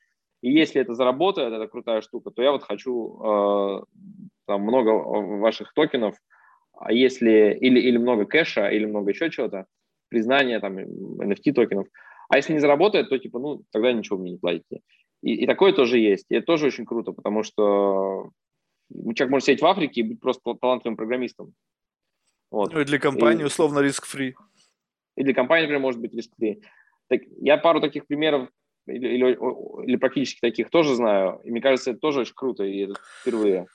и 0.43 0.53
если 0.53 0.81
это 0.81 0.95
заработает, 0.95 1.53
это 1.53 1.67
крутая 1.67 2.03
штука, 2.03 2.31
то 2.31 2.43
я 2.43 2.53
вот 2.53 2.63
хочу 2.63 3.19
э, 3.23 3.83
там 4.47 4.63
много 4.63 4.91
ваших 4.91 5.73
токенов, 5.73 6.17
а 6.79 6.93
если 6.93 7.57
или, 7.59 7.81
или 7.81 7.97
много 7.97 8.27
кэша, 8.27 8.69
или 8.69 8.85
много 8.85 9.11
еще 9.11 9.31
чего-то, 9.31 9.67
признания 10.09 10.61
там 10.61 10.79
NFT 10.79 11.53
токенов. 11.55 11.89
А 12.29 12.37
если 12.37 12.53
не 12.53 12.59
заработает, 12.59 13.09
то 13.09 13.19
типа, 13.19 13.39
ну, 13.39 13.63
тогда 13.73 13.93
ничего 13.93 14.19
мне 14.19 14.33
не 14.33 14.39
платите. 14.39 14.81
И, 15.27 15.43
и 15.43 15.47
такое 15.47 15.73
тоже 15.73 15.99
есть. 15.99 16.27
И 16.29 16.37
это 16.37 16.47
тоже 16.47 16.67
очень 16.67 16.87
круто, 16.87 17.11
потому 17.11 17.43
что 17.43 18.31
человек 18.89 19.31
может 19.31 19.47
сидеть 19.47 19.61
в 19.61 19.67
Африке 19.67 20.01
и 20.01 20.05
быть 20.05 20.21
просто 20.21 20.55
талантливым 20.55 20.97
программистом. 20.97 21.53
Вот. 22.53 22.73
Ну 22.73 22.81
и 22.81 22.85
для 22.85 23.01
компании 23.01 23.43
и, 23.43 23.47
условно 23.47 23.81
риск-фри. 23.81 24.37
И 25.17 25.25
для 25.25 25.35
компании, 25.35 25.63
например, 25.63 25.81
может 25.81 26.01
быть 26.01 26.15
риск-фри. 26.15 26.63
Так, 27.09 27.23
я 27.41 27.57
пару 27.57 27.81
таких 27.81 28.07
примеров 28.07 28.49
или, 28.87 29.09
или, 29.09 29.85
или 29.89 29.97
практически 29.97 30.39
таких 30.39 30.71
тоже 30.71 30.95
знаю. 30.95 31.41
И 31.43 31.51
мне 31.51 31.61
кажется, 31.61 31.91
это 31.91 31.99
тоже 31.99 32.21
очень 32.21 32.35
круто, 32.37 32.63
и 32.63 32.85
это 32.85 32.95
впервые. 33.21 33.67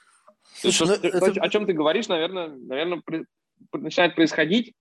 Слушай, 0.53 0.87
ну, 0.87 0.97
то, 0.97 1.07
это... 1.07 1.41
О 1.41 1.49
чем 1.49 1.65
ты 1.65 1.73
говоришь, 1.73 2.07
наверное, 2.07 2.47
наверное, 2.47 3.01
при, 3.05 3.25
начинает 3.73 4.15
происходить. 4.15 4.73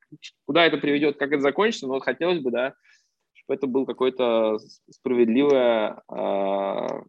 Куда 0.47 0.67
это 0.67 0.79
приведет, 0.79 1.19
как 1.19 1.33
это 1.33 1.43
закончится, 1.43 1.89
но 1.89 1.95
вот 1.95 2.05
хотелось 2.05 2.39
бы, 2.39 2.53
да, 2.53 2.75
чтобы 3.51 3.55
это 3.55 3.66
был 3.66 3.86
какой-то 3.86 4.59
справедливый, 4.90 5.93
э, 6.09 7.02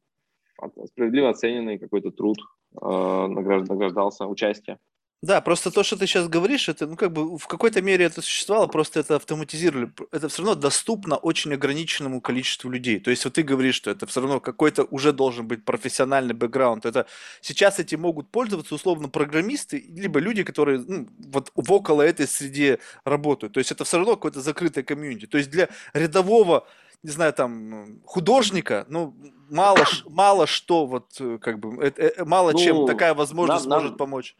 справедливо 0.87 1.29
оцененный 1.29 1.77
какой-то 1.77 2.11
труд, 2.11 2.37
э, 2.81 3.27
награждался 3.27 4.25
участие. 4.25 4.77
Да, 5.21 5.39
просто 5.39 5.69
то, 5.69 5.83
что 5.83 5.97
ты 5.97 6.07
сейчас 6.07 6.27
говоришь, 6.27 6.67
это, 6.67 6.87
ну, 6.87 6.95
как 6.95 7.13
бы 7.13 7.37
в 7.37 7.45
какой-то 7.45 7.79
мере 7.83 8.05
это 8.05 8.23
существовало, 8.23 8.65
просто 8.65 9.01
это 9.01 9.17
автоматизировали. 9.17 9.91
Это 10.11 10.29
все 10.29 10.41
равно 10.41 10.55
доступно 10.55 11.15
очень 11.15 11.53
ограниченному 11.53 12.21
количеству 12.21 12.71
людей. 12.71 12.99
То 12.99 13.11
есть 13.11 13.23
вот 13.23 13.35
ты 13.35 13.43
говоришь, 13.43 13.75
что 13.75 13.91
это 13.91 14.07
все 14.07 14.21
равно 14.21 14.39
какой-то 14.39 14.83
уже 14.85 15.13
должен 15.13 15.47
быть 15.47 15.63
профессиональный 15.63 16.33
бэкграунд. 16.33 16.87
Это 16.87 17.05
сейчас 17.39 17.77
эти 17.77 17.93
могут 17.93 18.31
пользоваться 18.31 18.73
условно 18.73 19.09
программисты, 19.09 19.85
либо 19.89 20.19
люди, 20.19 20.43
которые 20.43 20.79
ну, 20.79 21.07
вот 21.19 21.51
в 21.53 21.71
около 21.71 22.01
этой 22.01 22.27
среде 22.27 22.79
работают. 23.05 23.53
То 23.53 23.59
есть 23.59 23.71
это 23.71 23.83
все 23.83 23.97
равно 23.97 24.15
какое-то 24.15 24.41
закрытое 24.41 24.83
комьюнити. 24.83 25.27
То 25.27 25.37
есть 25.37 25.51
для 25.51 25.69
рядового 25.93 26.67
не 27.03 27.09
знаю, 27.09 27.33
там, 27.33 27.99
художника, 28.05 28.85
ну, 28.87 29.15
мало, 29.49 29.85
мало 30.05 30.45
что, 30.45 30.85
вот, 30.85 31.15
э, 31.19 31.39
как 31.41 31.59
бы, 31.59 31.83
э, 31.83 31.91
э, 31.95 32.23
мало 32.25 32.51
ну, 32.51 32.59
чем 32.59 32.85
такая 32.85 33.15
возможность 33.15 33.65
нам, 33.65 33.81
может 33.81 33.97
помочь. 33.97 34.35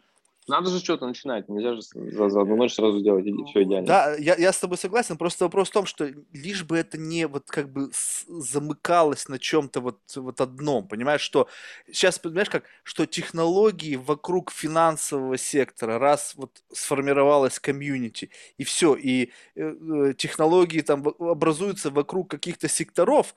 Надо 0.48 0.72
же 0.72 0.80
что-то 0.80 1.06
начинать, 1.06 1.48
нельзя 1.50 1.76
же 1.76 1.82
за, 1.82 2.30
за 2.30 2.42
одну 2.42 2.56
ночь 2.56 2.74
сразу 2.74 3.00
сделать 3.00 3.26
все 3.50 3.64
идеально. 3.64 3.88
Да, 3.88 4.16
я, 4.16 4.36
я 4.36 4.52
с 4.52 4.60
тобой 4.60 4.78
согласен, 4.78 5.16
просто 5.18 5.46
вопрос 5.46 5.70
в 5.70 5.74
том, 5.74 5.86
что 5.86 6.10
лишь 6.34 6.64
бы 6.64 6.78
это 6.78 6.98
не 6.98 7.28
вот 7.28 7.50
как 7.52 7.72
бы 7.72 7.92
замыкалось 7.94 9.28
на 9.28 9.38
чем-то 9.38 9.82
вот, 9.82 10.00
вот 10.16 10.42
одном, 10.42 10.88
понимаешь, 10.88 11.22
что 11.22 11.48
сейчас, 11.86 12.18
понимаешь, 12.18 12.50
как, 12.50 12.64
что 12.84 13.06
технологии 13.06 13.96
вокруг 13.96 14.52
финансового 14.52 15.38
сектора, 15.38 16.00
раз 16.00 16.34
вот 16.36 16.64
сформировалась 16.72 17.60
комьюнити, 17.60 18.32
и 18.58 18.64
все, 18.64 18.96
и 18.96 19.32
э, 19.56 19.62
э 19.62 20.14
технологии 20.16 20.82
там 20.82 21.06
образуются 21.20 21.92
вокруг 21.92 22.32
каких-то 22.32 22.68
секторов, 22.68 23.36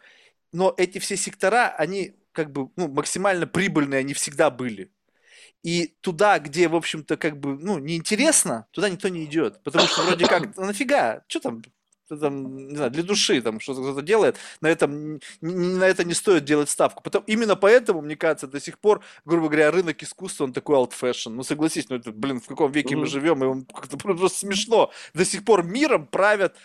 но 0.53 0.73
эти 0.79 0.99
все 0.99 1.17
сектора, 1.17 1.75
они 1.77 2.15
как 2.33 2.51
бы 2.51 2.71
ну, 2.77 2.89
максимально 2.89 3.47
прибыльные, 3.47 4.01
они 4.01 4.15
всегда 4.15 4.51
были. 4.51 4.91
И 5.65 5.95
туда, 6.03 6.39
где, 6.39 6.69
в 6.69 6.77
общем-то, 6.77 7.17
как 7.17 7.41
бы, 7.41 7.57
ну, 7.59 7.79
неинтересно, 7.79 8.67
туда 8.71 8.91
никто 8.91 9.09
не 9.09 9.25
идет. 9.25 9.63
Потому 9.63 9.87
что 9.87 10.03
вроде 10.03 10.27
как, 10.27 10.55
ну, 10.59 10.67
нафига, 10.67 11.25
что 11.27 11.41
там, 11.41 11.63
там, 12.07 12.69
не 12.69 12.77
знаю, 12.77 12.91
для 12.91 13.03
души 13.03 13.41
там 13.41 13.59
что-то 13.61 13.81
кто-то 13.81 14.03
делает, 14.03 14.37
на 14.61 14.69
этом 14.69 15.21
на 15.41 15.85
это 15.85 16.05
не 16.05 16.13
стоит 16.13 16.45
делать 16.45 16.69
ставку. 16.69 17.03
Потом, 17.03 17.25
именно 17.27 17.57
поэтому, 17.57 18.03
мне 18.03 18.15
кажется, 18.15 18.47
до 18.47 18.61
сих 18.61 18.79
пор, 18.79 19.03
грубо 19.25 19.49
говоря, 19.49 19.71
рынок 19.71 20.03
искусства, 20.03 20.45
он 20.45 20.53
такой 20.53 20.77
old 20.77 20.93
fashion. 20.93 21.31
Ну, 21.31 21.43
согласись, 21.43 21.89
ну, 21.89 21.97
это, 21.97 22.13
блин, 22.13 22.43
в 22.43 22.47
каком 22.47 22.71
веке 22.71 22.95
mm-hmm. 22.95 22.99
мы 22.99 23.07
живем, 23.07 23.43
и 23.43 23.47
он 23.47 23.65
как-то 23.65 23.97
просто 23.97 24.39
смешно. 24.39 24.93
До 25.15 25.25
сих 25.25 25.47
пор 25.47 25.65
миром 25.65 26.07
правят 26.07 26.57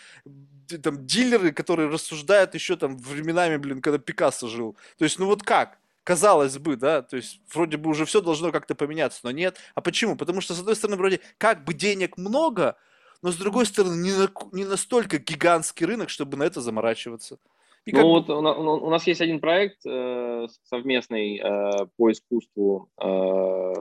там 0.82 1.06
дилеры, 1.06 1.52
которые 1.52 1.88
рассуждают 1.88 2.54
еще 2.54 2.76
там 2.76 2.98
временами, 2.98 3.56
блин, 3.56 3.80
когда 3.80 3.98
Пикассо 3.98 4.46
жил. 4.46 4.76
То 4.98 5.04
есть, 5.04 5.18
ну 5.18 5.24
вот 5.24 5.42
как? 5.42 5.78
Казалось 6.04 6.58
бы, 6.58 6.76
да, 6.76 7.02
то 7.02 7.16
есть 7.16 7.40
вроде 7.52 7.76
бы 7.76 7.90
уже 7.90 8.04
все 8.04 8.20
должно 8.20 8.52
как-то 8.52 8.74
поменяться, 8.74 9.20
но 9.22 9.30
нет. 9.30 9.58
А 9.74 9.80
почему? 9.80 10.16
Потому 10.16 10.40
что, 10.40 10.54
с 10.54 10.60
одной 10.60 10.76
стороны, 10.76 10.96
вроде 10.96 11.20
как 11.38 11.64
бы 11.64 11.74
денег 11.74 12.16
много, 12.16 12.76
но 13.22 13.30
с 13.30 13.36
другой 13.36 13.66
стороны, 13.66 13.96
не, 14.02 14.12
на, 14.12 14.30
не 14.52 14.64
настолько 14.64 15.18
гигантский 15.18 15.86
рынок, 15.86 16.08
чтобы 16.08 16.36
на 16.36 16.44
это 16.44 16.60
заморачиваться. 16.60 17.38
И 17.86 17.92
ну, 17.92 18.08
вот 18.08 18.28
у 18.28 18.40
нас, 18.40 18.56
у 18.56 18.90
нас 18.90 19.06
есть 19.06 19.20
один 19.20 19.40
проект 19.40 19.84
э, 19.86 20.46
совместный 20.64 21.38
э, 21.38 21.86
по 21.96 22.10
искусству. 22.12 22.90
Э, 23.00 23.72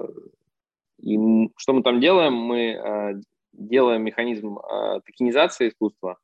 и 1.01 1.17
что 1.57 1.73
мы 1.73 1.83
там 1.83 1.99
делаем? 1.99 2.33
Мы 2.33 2.71
э, 2.71 3.21
делаем 3.51 4.03
механизм 4.03 4.57
э, 4.57 5.01
токенизации 5.05 5.69
искусства. 5.69 6.17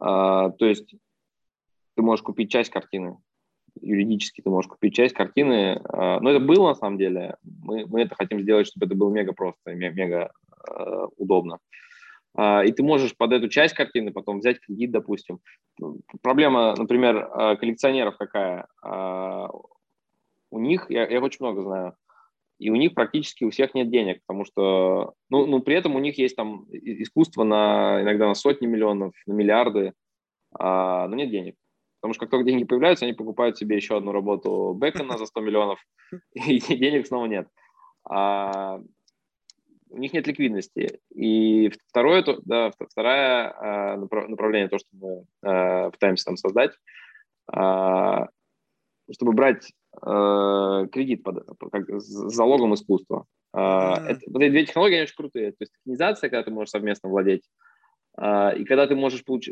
Э, 0.00 0.50
то 0.58 0.66
есть 0.66 0.92
ты 1.94 2.02
можешь 2.02 2.24
купить 2.24 2.50
часть 2.50 2.70
картины, 2.70 3.18
юридически 3.80 4.40
ты 4.40 4.50
можешь 4.50 4.70
купить 4.70 4.94
часть 4.94 5.14
картины. 5.14 5.80
А, 5.88 6.20
но 6.20 6.30
это 6.30 6.40
было 6.40 6.68
на 6.68 6.74
самом 6.74 6.98
деле. 6.98 7.36
Мы, 7.42 7.86
мы 7.86 8.02
это 8.02 8.14
хотим 8.14 8.40
сделать, 8.40 8.66
чтобы 8.66 8.86
это 8.86 8.94
было 8.94 9.10
мега 9.10 9.32
просто, 9.32 9.74
мега 9.74 10.30
э, 10.68 11.06
удобно. 11.16 11.58
А, 12.36 12.64
и 12.64 12.72
ты 12.72 12.82
можешь 12.82 13.16
под 13.16 13.32
эту 13.32 13.48
часть 13.48 13.74
картины 13.74 14.12
потом 14.12 14.40
взять 14.40 14.60
кредит, 14.60 14.90
допустим. 14.90 15.40
Проблема, 16.22 16.74
например, 16.76 17.28
а, 17.32 17.56
коллекционеров 17.56 18.16
какая? 18.16 18.66
У 20.50 20.58
них, 20.58 20.86
я, 20.88 21.06
я 21.06 21.20
очень 21.20 21.44
много 21.44 21.62
знаю, 21.62 21.94
и 22.58 22.70
у 22.70 22.76
них 22.76 22.94
практически 22.94 23.44
у 23.44 23.50
всех 23.50 23.74
нет 23.74 23.90
денег, 23.90 24.20
потому 24.26 24.44
что, 24.44 25.14
ну, 25.30 25.46
ну 25.46 25.60
при 25.60 25.76
этом 25.76 25.94
у 25.94 26.00
них 26.00 26.18
есть 26.18 26.36
там 26.36 26.66
искусство 26.72 27.44
на, 27.44 28.02
иногда 28.02 28.26
на 28.26 28.34
сотни 28.34 28.66
миллионов, 28.66 29.12
на 29.26 29.32
миллиарды, 29.32 29.92
а, 30.52 31.06
но 31.08 31.14
нет 31.14 31.30
денег. 31.30 31.54
Потому 32.00 32.14
что 32.14 32.20
как 32.20 32.30
только 32.30 32.46
деньги 32.46 32.64
появляются, 32.64 33.04
они 33.04 33.14
покупают 33.14 33.58
себе 33.58 33.76
еще 33.76 33.96
одну 33.96 34.12
работу 34.12 34.76
Бекона 34.80 35.18
за 35.18 35.26
100 35.26 35.40
миллионов, 35.40 35.80
и 36.32 36.58
денег 36.58 37.06
снова 37.06 37.26
нет. 37.26 37.48
А 38.08 38.80
у 39.90 39.98
них 39.98 40.12
нет 40.12 40.26
ликвидности. 40.26 41.00
И 41.14 41.70
второе, 41.88 42.24
да, 42.44 42.70
второе 42.78 43.50
а, 43.50 43.96
направление, 43.96 44.68
то, 44.68 44.78
что 44.78 44.88
мы 44.92 45.24
а, 45.42 45.90
пытаемся 45.90 46.26
там 46.26 46.36
создать, 46.36 46.72
а, 47.52 48.28
чтобы 49.10 49.32
брать 49.32 49.72
кредит 50.00 51.24
под, 51.24 51.44
как, 51.72 51.88
с 51.88 52.04
залогом 52.04 52.74
искусства. 52.74 53.24
Mm-hmm. 53.56 54.06
Это, 54.06 54.20
вот 54.26 54.42
эти 54.42 54.50
две 54.50 54.66
технологии, 54.66 54.94
они 54.94 55.02
очень 55.04 55.16
крутые. 55.16 55.50
То 55.52 55.56
есть 55.60 55.72
токенизация, 55.72 56.28
когда 56.28 56.44
ты 56.44 56.50
можешь 56.50 56.70
совместно 56.70 57.08
владеть 57.08 57.42
и 58.18 58.64
когда 58.64 58.86
ты 58.88 58.96
можешь 58.96 59.24
получ, 59.24 59.48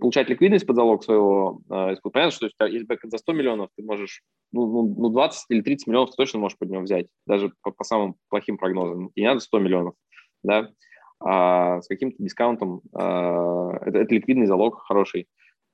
получать 0.00 0.28
ликвидность 0.28 0.66
под 0.66 0.76
залог 0.76 1.02
своего 1.02 1.62
а, 1.70 1.94
понятно, 2.12 2.30
что 2.30 2.66
если 2.66 2.84
бэкэнд 2.84 3.10
за 3.10 3.16
100 3.16 3.32
миллионов, 3.32 3.70
ты 3.74 3.82
можешь, 3.82 4.22
ну, 4.52 4.94
ну 4.94 5.08
20 5.08 5.44
ну, 5.48 5.56
или 5.56 5.62
30 5.62 5.86
миллионов 5.86 6.10
ты 6.10 6.16
точно 6.16 6.38
можешь 6.38 6.58
под 6.58 6.68
него 6.68 6.82
взять, 6.82 7.06
даже 7.26 7.52
по, 7.62 7.70
по 7.70 7.82
самым 7.82 8.16
плохим 8.28 8.58
прогнозам. 8.58 9.10
И 9.14 9.22
не 9.22 9.26
надо 9.26 9.40
100 9.40 9.58
миллионов, 9.60 9.94
да, 10.42 10.70
а 11.18 11.80
с 11.80 11.88
каким-то 11.88 12.22
дискаунтом 12.22 12.82
а, 12.92 13.76
это, 13.86 13.98
это 13.98 14.14
ликвидный 14.14 14.46
залог 14.46 14.82
хороший. 14.82 15.26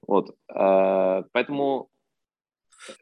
Вот, 0.07 0.37
а, 0.49 1.25
поэтому 1.33 1.91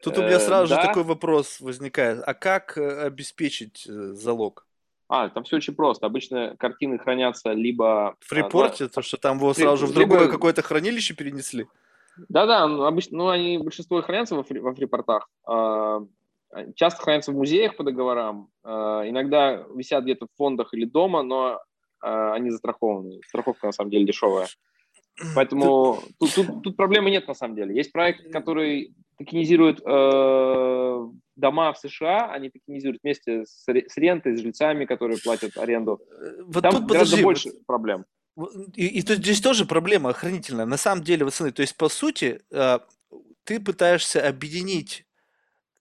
Тут 0.01 0.17
у 0.17 0.23
меня 0.23 0.39
сразу 0.39 0.65
э, 0.65 0.67
же 0.67 0.75
да. 0.75 0.87
такой 0.87 1.03
вопрос 1.03 1.59
возникает. 1.59 2.23
А 2.25 2.33
как 2.33 2.77
э, 2.77 3.01
обеспечить 3.01 3.85
э, 3.87 4.13
залог? 4.13 4.67
А, 5.07 5.29
там 5.29 5.43
все 5.43 5.57
очень 5.57 5.75
просто. 5.75 6.05
Обычно 6.05 6.55
картины 6.57 6.97
хранятся 6.97 7.51
либо... 7.51 8.15
В 8.19 8.31
репорте, 8.31 8.85
а, 8.85 8.89
то, 8.89 9.01
что 9.01 9.17
там 9.17 9.37
его 9.37 9.53
сразу 9.53 9.85
же 9.85 9.91
в 9.91 9.95
другое 9.95 10.21
либо... 10.21 10.31
какое-то 10.31 10.61
хранилище 10.61 11.13
перенесли? 11.13 11.67
Да-да, 12.29 12.67
ну, 12.67 12.83
обычно, 12.83 13.17
ну, 13.17 13.27
они, 13.29 13.57
большинство 13.57 14.01
хранятся 14.01 14.35
во, 14.35 14.43
фри, 14.43 14.59
во 14.59 14.73
фрипортах. 14.73 15.29
А, 15.47 16.01
часто 16.75 17.03
хранятся 17.03 17.31
в 17.31 17.35
музеях 17.35 17.75
по 17.75 17.83
договорам. 17.83 18.49
А, 18.63 19.07
иногда 19.07 19.63
висят 19.75 20.03
где-то 20.03 20.25
в 20.25 20.37
фондах 20.37 20.73
или 20.73 20.85
дома, 20.85 21.23
но 21.23 21.59
а, 22.01 22.33
они 22.33 22.49
застрахованы. 22.49 23.21
Страховка, 23.27 23.67
на 23.67 23.73
самом 23.73 23.91
деле, 23.91 24.05
дешевая. 24.05 24.47
Поэтому 25.35 25.99
тут, 26.19 26.35
тут, 26.35 26.63
тут 26.63 26.75
проблемы 26.75 27.09
нет 27.09 27.27
на 27.27 27.33
самом 27.33 27.55
деле. 27.55 27.75
Есть 27.75 27.91
проект, 27.91 28.31
который 28.31 28.93
токенизирует 29.17 29.81
э, 29.85 31.07
дома 31.35 31.73
в 31.73 31.77
США, 31.77 32.31
они 32.31 32.49
токенизируют 32.49 33.01
вместе 33.03 33.45
с, 33.45 33.65
с 33.65 33.97
рентой, 33.97 34.37
с 34.37 34.41
жильцами, 34.41 34.85
которые 34.85 35.17
платят 35.19 35.57
аренду. 35.57 36.01
Вот 36.45 36.61
Там 36.61 36.71
тут, 36.71 36.85
гораздо 36.87 37.17
подожди, 37.17 37.23
больше 37.23 37.51
проблем. 37.65 38.05
И, 38.75 38.87
и 38.87 39.01
тут 39.01 39.17
здесь 39.17 39.41
тоже 39.41 39.65
проблема 39.65 40.09
охранительная. 40.09 40.65
На 40.65 40.77
самом 40.77 41.03
деле, 41.03 41.23
вот 41.23 41.33
смотри, 41.33 41.53
то 41.53 41.61
есть 41.61 41.77
по 41.77 41.89
сути 41.89 42.41
э, 42.51 42.79
ты 43.43 43.59
пытаешься 43.59 44.27
объединить 44.27 45.05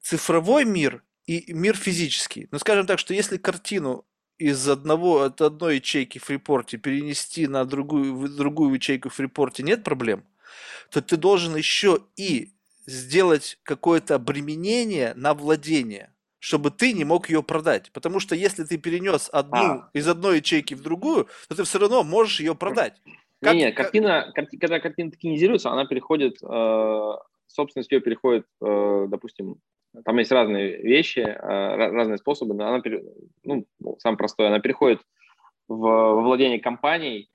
цифровой 0.00 0.64
мир 0.64 1.02
и 1.26 1.52
мир 1.52 1.76
физический. 1.76 2.48
Ну, 2.50 2.58
скажем 2.58 2.86
так, 2.86 2.98
что 2.98 3.14
если 3.14 3.38
картину 3.38 4.04
из 4.38 4.68
одного, 4.68 5.22
от 5.22 5.40
одной 5.40 5.76
ячейки 5.76 6.18
в 6.18 6.28
репорте 6.30 6.76
перенести 6.76 7.46
на 7.46 7.64
другую, 7.64 8.14
в 8.14 8.36
другую 8.36 8.74
ячейку 8.74 9.08
в 9.08 9.18
репорте 9.18 9.62
нет 9.62 9.82
проблем, 9.82 10.24
то 10.90 11.00
ты 11.00 11.16
должен 11.16 11.56
еще 11.56 12.00
и 12.16 12.52
сделать 12.86 13.58
какое-то 13.62 14.16
обременение 14.16 15.14
на 15.14 15.34
владение, 15.34 16.12
чтобы 16.38 16.70
ты 16.70 16.92
не 16.92 17.04
мог 17.04 17.28
ее 17.28 17.42
продать. 17.42 17.90
Потому 17.92 18.20
что 18.20 18.34
если 18.34 18.64
ты 18.64 18.78
перенес 18.78 19.28
одну 19.32 19.56
а. 19.58 19.90
из 19.92 20.06
одной 20.08 20.38
ячейки 20.38 20.74
в 20.74 20.82
другую, 20.82 21.28
то 21.48 21.56
ты 21.56 21.64
все 21.64 21.78
равно 21.78 22.02
можешь 22.02 22.40
ее 22.40 22.54
продать. 22.54 23.00
Как, 23.40 23.54
нет, 23.54 23.76
картина, 23.76 24.32
как... 24.34 24.48
когда 24.58 24.80
картина 24.80 25.10
токенизируется, 25.10 25.70
она 25.70 25.86
переходит, 25.86 26.36
э, 26.42 27.12
собственность 27.46 27.92
ее 27.92 28.00
переходит, 28.00 28.46
э, 28.62 29.06
допустим, 29.08 29.56
там 30.04 30.18
есть 30.18 30.32
разные 30.32 30.78
вещи, 30.82 31.20
э, 31.20 31.76
разные 31.76 32.18
способы, 32.18 32.54
но 32.54 32.66
она, 32.68 32.82
ну, 33.44 33.66
самое 33.98 34.16
простое, 34.16 34.48
она 34.48 34.60
переходит 34.60 35.00
в, 35.68 35.76
во 35.76 36.22
владение 36.22 36.58
компанией, 36.58 37.28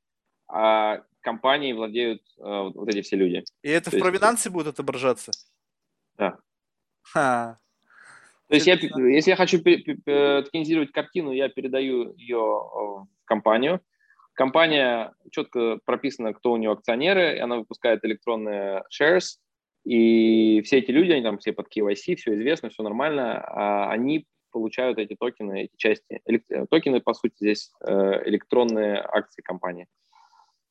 а 0.48 1.04
компанией 1.30 1.74
владеют 1.74 2.22
э, 2.38 2.72
вот 2.74 2.90
эти 2.90 3.02
все 3.02 3.16
люди. 3.16 3.44
И 3.62 3.70
это 3.70 3.92
То 3.92 3.98
в 3.98 4.00
провинансе 4.00 4.50
будет 4.50 4.68
отображаться? 4.68 5.32
Да. 6.18 6.38
Ха. 7.04 7.60
То 8.48 8.56
есть, 8.56 8.66
я, 8.66 8.74
если 8.74 9.30
я 9.30 9.36
хочу 9.36 9.60
токенизировать 9.60 10.92
картину, 10.92 11.32
я 11.32 11.50
передаю 11.50 12.16
ее 12.16 12.40
в 12.40 13.08
компанию. 13.26 13.80
Компания 14.34 15.14
четко 15.32 15.80
прописана, 15.86 16.34
кто 16.34 16.52
у 16.52 16.58
нее 16.58 16.72
акционеры, 16.72 17.36
и 17.38 17.40
она 17.40 17.58
выпускает 17.58 18.04
электронные 18.06 18.84
shares, 18.90 19.38
и 19.86 20.62
все 20.66 20.80
эти 20.80 20.90
люди, 20.92 21.12
они 21.12 21.24
там 21.24 21.38
все 21.38 21.54
под 21.54 21.68
KYC, 21.68 22.16
все 22.16 22.34
известно, 22.34 22.70
все 22.70 22.82
нормально, 22.82 23.40
а 23.46 23.92
они 23.92 24.26
получают 24.52 24.98
эти 24.98 25.16
токены, 25.16 25.64
эти 25.66 25.76
части. 25.78 26.22
Токены, 26.72 27.02
по 27.02 27.14
сути, 27.14 27.36
здесь 27.40 27.72
э, 27.86 28.28
электронные 28.28 28.98
акции 28.98 29.44
компании. 29.44 29.86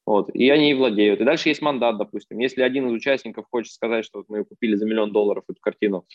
Вот, 0.08 0.30
и 0.32 0.48
они 0.48 0.70
и 0.70 0.74
владеют. 0.74 1.20
И 1.20 1.24
дальше 1.24 1.50
есть 1.50 1.60
мандат, 1.60 1.98
допустим. 1.98 2.38
Если 2.38 2.62
один 2.62 2.88
из 2.88 2.92
участников 2.92 3.44
хочет 3.50 3.74
сказать, 3.74 4.06
что 4.06 4.20
вот 4.20 4.30
мы 4.30 4.42
купили 4.42 4.74
за 4.74 4.86
миллион 4.86 5.12
долларов 5.12 5.44
эту 5.50 5.60
картину, 5.60 6.06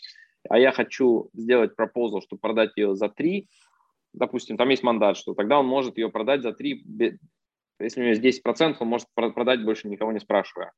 а 0.48 0.58
я 0.58 0.72
хочу 0.72 1.30
сделать 1.32 1.76
пропозал, 1.76 2.20
чтобы 2.20 2.40
продать 2.40 2.72
ее 2.74 2.96
за 2.96 3.08
три, 3.08 3.48
допустим, 4.12 4.56
там 4.56 4.68
есть 4.70 4.82
мандат, 4.82 5.16
что 5.16 5.34
тогда 5.34 5.60
он 5.60 5.66
может 5.66 5.96
ее 5.96 6.10
продать 6.10 6.42
за 6.42 6.52
три, 6.52 6.84
если 7.78 8.00
у 8.00 8.02
него 8.02 8.14
есть 8.14 8.44
10%, 8.44 8.74
он 8.80 8.88
может 8.88 9.06
продать 9.14 9.64
больше 9.64 9.86
никого 9.86 10.10
не 10.10 10.18
спрашивая. 10.18 10.72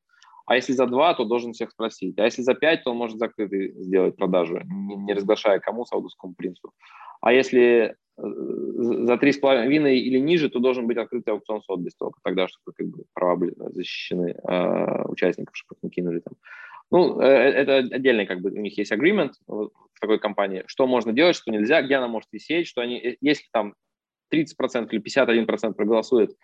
А 0.47 0.55
если 0.55 0.73
за 0.73 0.86
два, 0.86 1.14
то 1.14 1.24
должен 1.24 1.52
всех 1.52 1.70
спросить. 1.73 2.18
А 2.18 2.24
если 2.24 2.43
за 2.43 2.55
пять, 2.55 2.85
то 2.85 2.93
он 2.93 2.97
может 2.97 3.18
закрытый 3.18 3.73
сделать 3.82 4.16
продажу, 4.16 4.60
не 4.64 5.12
разглашая 5.12 5.59
кому, 5.59 5.85
саудовскому 5.85 6.35
принцу. 6.35 6.73
А 7.20 7.32
если 7.32 7.97
за 8.16 9.18
три 9.18 9.32
с 9.32 9.39
половиной 9.39 9.98
или 9.98 10.18
ниже, 10.18 10.48
то 10.48 10.59
должен 10.59 10.86
быть 10.86 10.97
открытый 10.97 11.35
аукцион 11.35 11.60
сот 11.62 11.81
без 11.81 11.94
того, 11.97 12.12
тогда, 12.23 12.48
чтобы 12.48 12.73
как 12.74 12.86
бы, 12.86 13.05
права 13.12 13.36
были 13.36 13.55
защищены 13.56 14.35
э, 14.43 15.02
участников, 15.09 15.55
чтобы 15.55 15.78
их 15.78 15.82
не 15.82 15.90
кинули 15.90 16.20
там. 16.20 16.35
Ну, 16.90 17.20
э, 17.20 17.27
э, 17.27 17.51
это 17.51 17.77
отдельный, 17.94 18.24
как 18.24 18.40
бы, 18.40 18.51
у 18.51 18.60
них 18.60 18.78
есть 18.78 18.93
agreement 18.93 19.32
в 19.47 19.70
такой 20.01 20.18
компании, 20.18 20.64
что 20.66 20.86
можно 20.86 21.12
делать, 21.12 21.36
что 21.36 21.51
нельзя, 21.51 21.82
где 21.82 21.97
она 21.97 22.09
может 22.09 22.28
висеть, 22.32 22.68
что 22.68 22.81
они, 22.81 22.98
э, 22.98 23.16
если 23.20 23.44
там 23.52 23.74
30% 24.32 24.89
или 24.93 25.02
51% 25.02 25.74
проголосует 25.74 26.31
Э, 26.31 26.36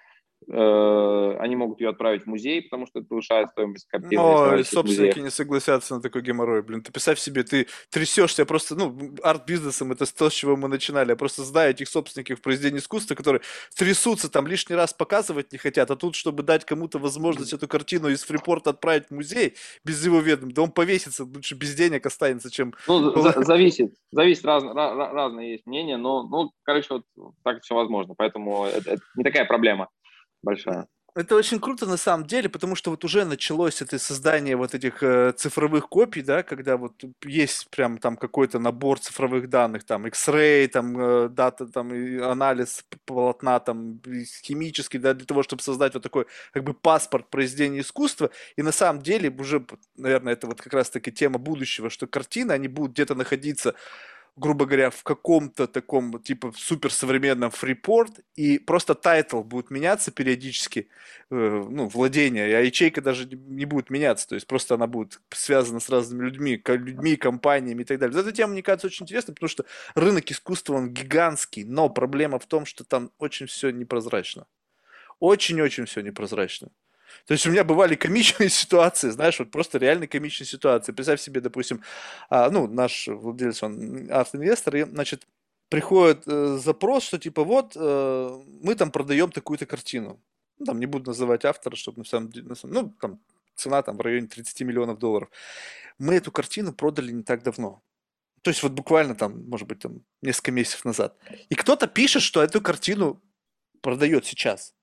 они 0.48 1.56
могут 1.56 1.80
ее 1.80 1.90
отправить 1.90 2.24
в 2.24 2.26
музей, 2.26 2.62
потому 2.62 2.86
что 2.86 3.00
это 3.00 3.08
повышает 3.08 3.50
стоимость 3.52 3.86
картины. 3.88 4.16
Но 4.16 4.64
собственники 4.64 5.18
не 5.18 5.30
согласятся 5.30 5.96
на 5.96 6.00
такой 6.00 6.22
геморрой. 6.22 6.62
Блин, 6.62 6.82
ты 6.82 6.92
представь 6.92 7.18
себе, 7.18 7.42
ты 7.42 7.66
трясешься 7.90 8.44
просто, 8.46 8.74
ну, 8.74 9.14
арт-бизнесом, 9.22 9.92
это 9.92 10.04
то, 10.12 10.30
с 10.30 10.32
чего 10.32 10.56
мы 10.56 10.68
начинали. 10.68 11.10
Я 11.10 11.16
просто 11.16 11.44
знаю 11.44 11.70
этих 11.70 11.88
собственников 11.88 12.38
в 12.38 12.42
произведении 12.42 12.78
искусства, 12.78 13.14
которые 13.14 13.42
трясутся, 13.76 14.30
там 14.30 14.46
лишний 14.46 14.76
раз 14.76 14.92
показывать 14.92 15.52
не 15.52 15.58
хотят, 15.58 15.90
а 15.90 15.96
тут, 15.96 16.14
чтобы 16.14 16.42
дать 16.42 16.64
кому-то 16.64 16.98
возможность 16.98 17.52
эту 17.52 17.68
картину 17.68 18.08
из 18.08 18.22
фрипорта 18.24 18.70
отправить 18.70 19.08
в 19.08 19.10
музей 19.10 19.54
без 19.84 20.04
его 20.04 20.20
ведома, 20.20 20.52
да 20.52 20.62
он 20.62 20.70
повесится, 20.70 21.24
лучше 21.24 21.54
без 21.54 21.74
денег 21.74 22.06
останется, 22.06 22.50
чем... 22.50 22.74
Ну, 22.86 23.20
за- 23.20 23.42
зависит, 23.42 23.94
зависит, 24.10 24.44
раз, 24.44 24.62
раз, 24.64 25.12
разные 25.12 25.52
есть 25.52 25.66
мнения, 25.66 25.96
но, 25.96 26.22
ну, 26.22 26.52
короче, 26.62 26.86
вот 26.90 27.04
так 27.42 27.62
все 27.62 27.74
возможно, 27.74 28.14
поэтому 28.16 28.64
это, 28.64 28.92
это 28.92 29.02
не 29.16 29.24
такая 29.24 29.44
проблема 29.44 29.88
большая. 30.42 30.88
Это 31.14 31.36
очень 31.36 31.60
круто 31.60 31.84
на 31.84 31.98
самом 31.98 32.26
деле, 32.26 32.48
потому 32.48 32.74
что 32.74 32.90
вот 32.90 33.04
уже 33.04 33.26
началось 33.26 33.82
это 33.82 33.98
создание 33.98 34.56
вот 34.56 34.74
этих 34.74 35.02
э, 35.02 35.32
цифровых 35.36 35.90
копий, 35.90 36.22
да, 36.22 36.42
когда 36.42 36.78
вот 36.78 36.94
есть 37.22 37.68
прям 37.68 37.98
там 37.98 38.16
какой-то 38.16 38.58
набор 38.58 38.98
цифровых 38.98 39.50
данных, 39.50 39.84
там 39.84 40.06
X-ray, 40.06 40.68
там 40.68 40.98
э, 40.98 41.28
дата, 41.28 41.66
там 41.66 41.92
и 41.92 42.16
анализ 42.18 42.86
полотна, 43.04 43.60
там 43.60 44.00
химический, 44.42 44.98
да, 44.98 45.12
для 45.12 45.26
того, 45.26 45.42
чтобы 45.42 45.62
создать 45.62 45.92
вот 45.92 46.02
такой 46.02 46.26
как 46.50 46.64
бы 46.64 46.72
паспорт 46.72 47.28
произведения 47.28 47.80
искусства. 47.80 48.30
И 48.56 48.62
на 48.62 48.72
самом 48.72 49.02
деле 49.02 49.28
уже, 49.28 49.66
наверное, 49.96 50.32
это 50.32 50.46
вот 50.46 50.62
как 50.62 50.72
раз-таки 50.72 51.12
тема 51.12 51.38
будущего, 51.38 51.90
что 51.90 52.06
картины, 52.06 52.52
они 52.52 52.68
будут 52.68 52.92
где-то 52.92 53.14
находиться 53.14 53.74
грубо 54.36 54.64
говоря, 54.64 54.90
в 54.90 55.02
каком-то 55.02 55.66
таком, 55.66 56.18
типа, 56.22 56.52
суперсовременном 56.56 57.50
freeport, 57.50 58.20
и 58.34 58.58
просто 58.58 58.94
title 58.94 59.42
будет 59.42 59.70
меняться 59.70 60.10
периодически, 60.10 60.88
э, 61.30 61.34
ну, 61.68 61.88
владение, 61.88 62.56
а 62.56 62.60
ячейка 62.60 63.02
даже 63.02 63.26
не 63.26 63.66
будет 63.66 63.90
меняться, 63.90 64.26
то 64.28 64.34
есть 64.34 64.46
просто 64.46 64.74
она 64.74 64.86
будет 64.86 65.20
связана 65.30 65.80
с 65.80 65.90
разными 65.90 66.24
людьми, 66.24 66.62
людьми, 66.66 67.16
компаниями 67.16 67.82
и 67.82 67.84
так 67.84 67.98
далее. 67.98 68.18
Эта 68.18 68.32
тема, 68.32 68.52
мне 68.52 68.62
кажется, 68.62 68.86
очень 68.86 69.04
интересна, 69.04 69.34
потому 69.34 69.48
что 69.48 69.64
рынок 69.94 70.30
искусства, 70.30 70.74
он 70.74 70.90
гигантский, 70.90 71.64
но 71.64 71.90
проблема 71.90 72.38
в 72.38 72.46
том, 72.46 72.64
что 72.64 72.84
там 72.84 73.10
очень 73.18 73.46
все 73.46 73.70
непрозрачно. 73.70 74.46
Очень-очень 75.20 75.84
все 75.84 76.00
непрозрачно. 76.00 76.68
То 77.26 77.32
есть 77.32 77.46
у 77.46 77.50
меня 77.50 77.64
бывали 77.64 77.94
комичные 77.94 78.48
ситуации, 78.50 79.10
знаешь, 79.10 79.38
вот 79.38 79.50
просто 79.50 79.78
реально 79.78 80.06
комичные 80.06 80.46
ситуации. 80.46 80.92
Представь 80.92 81.20
себе, 81.20 81.40
допустим, 81.40 81.82
а, 82.30 82.50
ну, 82.50 82.66
наш 82.66 83.08
владелец, 83.08 83.62
он 83.62 84.10
арт-инвестор, 84.10 84.76
и, 84.76 84.82
значит, 84.82 85.26
приходит 85.68 86.24
э, 86.26 86.58
запрос, 86.62 87.04
что 87.04 87.18
типа 87.18 87.44
вот 87.44 87.72
э, 87.76 88.42
мы 88.62 88.74
там 88.74 88.90
продаем 88.90 89.30
такую-то 89.30 89.64
картину. 89.66 90.20
Ну, 90.58 90.66
там 90.66 90.78
не 90.78 90.86
буду 90.86 91.10
называть 91.10 91.44
автора, 91.44 91.76
чтобы 91.76 92.00
на 92.00 92.04
самом 92.04 92.30
деле, 92.30 92.46
на 92.48 92.54
самом, 92.54 92.74
ну, 92.74 92.94
там 93.00 93.20
цена 93.54 93.82
там 93.82 93.96
в 93.96 94.00
районе 94.00 94.26
30 94.26 94.60
миллионов 94.62 94.98
долларов. 94.98 95.30
Мы 95.98 96.14
эту 96.14 96.30
картину 96.30 96.72
продали 96.72 97.12
не 97.12 97.22
так 97.22 97.42
давно. 97.42 97.82
То 98.42 98.50
есть 98.50 98.62
вот 98.62 98.72
буквально 98.72 99.14
там, 99.14 99.48
может 99.48 99.68
быть, 99.68 99.78
там 99.78 100.02
несколько 100.20 100.50
месяцев 100.50 100.84
назад. 100.84 101.16
И 101.48 101.54
кто-то 101.54 101.86
пишет, 101.86 102.22
что 102.22 102.42
эту 102.42 102.60
картину 102.60 103.22
продает 103.80 104.26
сейчас 104.26 104.74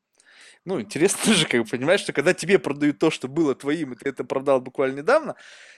ну, 0.70 0.80
интересно 0.80 1.20
тоже, 1.26 1.48
как 1.48 1.62
бы, 1.64 1.68
понимаешь, 1.68 2.02
что 2.02 2.14
когда 2.14 2.34
тебе 2.34 2.60
продают 2.60 3.00
то, 3.00 3.10
что 3.10 3.28
было 3.28 3.56
твоим, 3.56 3.94
и 3.94 3.96
ты 3.96 4.10
это 4.10 4.24
продал 4.24 4.62
буквально 4.62 5.00
недавно, 5.00 5.36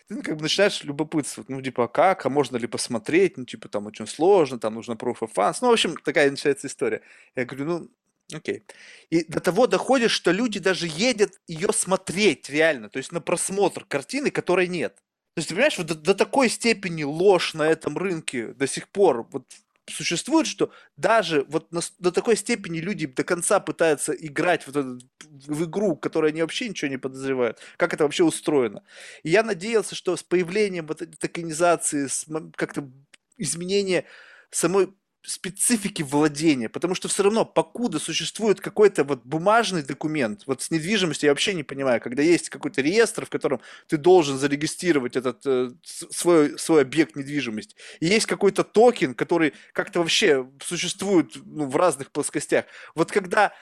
ты, 0.07 0.15
ну, 0.15 0.22
как 0.22 0.35
бы 0.35 0.43
начинаешь 0.43 0.84
любопытствовать, 0.84 1.49
ну, 1.49 1.61
типа, 1.61 1.85
а 1.85 1.88
как, 1.88 2.26
а 2.26 2.30
можно 2.30 2.57
ли 2.57 2.68
посмотреть, 2.68 3.38
ну, 3.38 3.45
типа, 3.45 3.69
там 3.69 3.88
очень 3.88 4.05
сложно, 4.05 4.59
там 4.59 4.76
нужно 4.76 4.93
proof 4.93 5.19
of 5.22 5.34
funds, 5.34 5.57
ну, 5.61 5.69
в 5.69 5.73
общем, 5.73 5.95
такая 6.03 6.30
начинается 6.30 6.68
история. 6.68 7.01
Я 7.35 7.45
говорю, 7.45 7.65
ну, 7.65 7.89
Окей. 8.34 8.63
И 9.09 9.26
до 9.26 9.41
того 9.41 9.68
доходит, 9.68 10.09
что 10.09 10.31
люди 10.31 10.57
даже 10.59 10.88
едят 10.88 11.31
ее 11.47 11.68
смотреть 11.73 12.49
реально, 12.49 12.88
то 12.89 12.97
есть 12.97 13.11
на 13.11 13.19
просмотр 13.19 13.84
картины, 13.84 14.31
которой 14.31 14.68
нет. 14.69 14.95
То 15.34 15.39
есть, 15.39 15.49
ты 15.49 15.55
понимаешь, 15.55 15.77
вот 15.77 15.88
до, 15.88 15.95
до 15.95 16.15
такой 16.15 16.47
степени 16.47 17.03
ложь 17.03 17.53
на 17.53 17.63
этом 17.63 17.97
рынке 17.97 18.53
до 18.53 18.68
сих 18.68 18.88
пор, 18.88 19.27
вот 19.31 19.45
существует, 19.88 20.48
что 20.48 20.72
даже 20.95 21.45
вот 21.49 21.72
на, 21.72 21.82
до 21.99 22.12
такой 22.12 22.36
степени 22.36 22.80
люди 22.80 23.08
до 23.08 23.24
конца 23.24 23.60
пытаются 23.60 24.14
играть 24.14 24.64
в, 24.64 24.70
эту, 24.70 24.99
в 25.22 25.66
игру, 25.66 25.95
которой 25.95 26.32
они 26.32 26.41
вообще 26.41 26.70
ничего 26.70 26.90
не 26.90 26.98
подозревают, 26.98 27.60
как 27.78 27.94
это 27.94 28.03
вообще 28.03 28.24
устроено. 28.24 28.84
И 29.24 29.30
я 29.30 29.44
надеялся, 29.44 29.95
что 29.95 30.16
с 30.16 30.24
появлением 30.24 30.88
вот 30.88 31.02
этой 31.02 31.16
токенизации, 31.16 32.08
как-то 32.56 32.90
изменения 33.38 34.06
самой 34.52 34.94
специфики 35.23 36.02
владения, 36.02 36.69
потому 36.69 36.95
что 36.95 37.07
все 37.07 37.23
равно, 37.23 37.45
покуда 37.45 37.99
существует 37.99 38.60
какой-то 38.60 39.03
вот 39.03 39.23
бумажный 39.23 39.84
документ, 39.84 40.43
вот 40.48 40.61
с 40.61 40.72
недвижимостью 40.72 41.27
я 41.27 41.31
вообще 41.31 41.53
не 41.53 41.64
понимаю, 41.64 42.02
когда 42.02 42.23
есть 42.23 42.49
какой-то 42.49 42.81
реестр, 42.81 43.26
в 43.26 43.30
котором 43.30 43.61
ты 43.88 43.98
должен 43.98 44.38
зарегистрировать 44.38 45.15
этот 45.15 45.45
э, 45.45 45.72
свой, 45.84 46.57
свой 46.57 46.81
объект 46.81 47.15
недвижимости, 47.15 47.76
и 47.99 48.07
есть 48.07 48.26
какой-то 48.26 48.64
токен, 48.64 49.14
который 49.14 49.53
как-то 49.73 49.99
вообще 49.99 50.49
существует 50.64 51.35
ну, 51.45 51.65
в 51.65 51.76
разных 51.76 52.11
плоскостях. 52.11 52.65
Вот 52.95 53.11
когда 53.11 53.53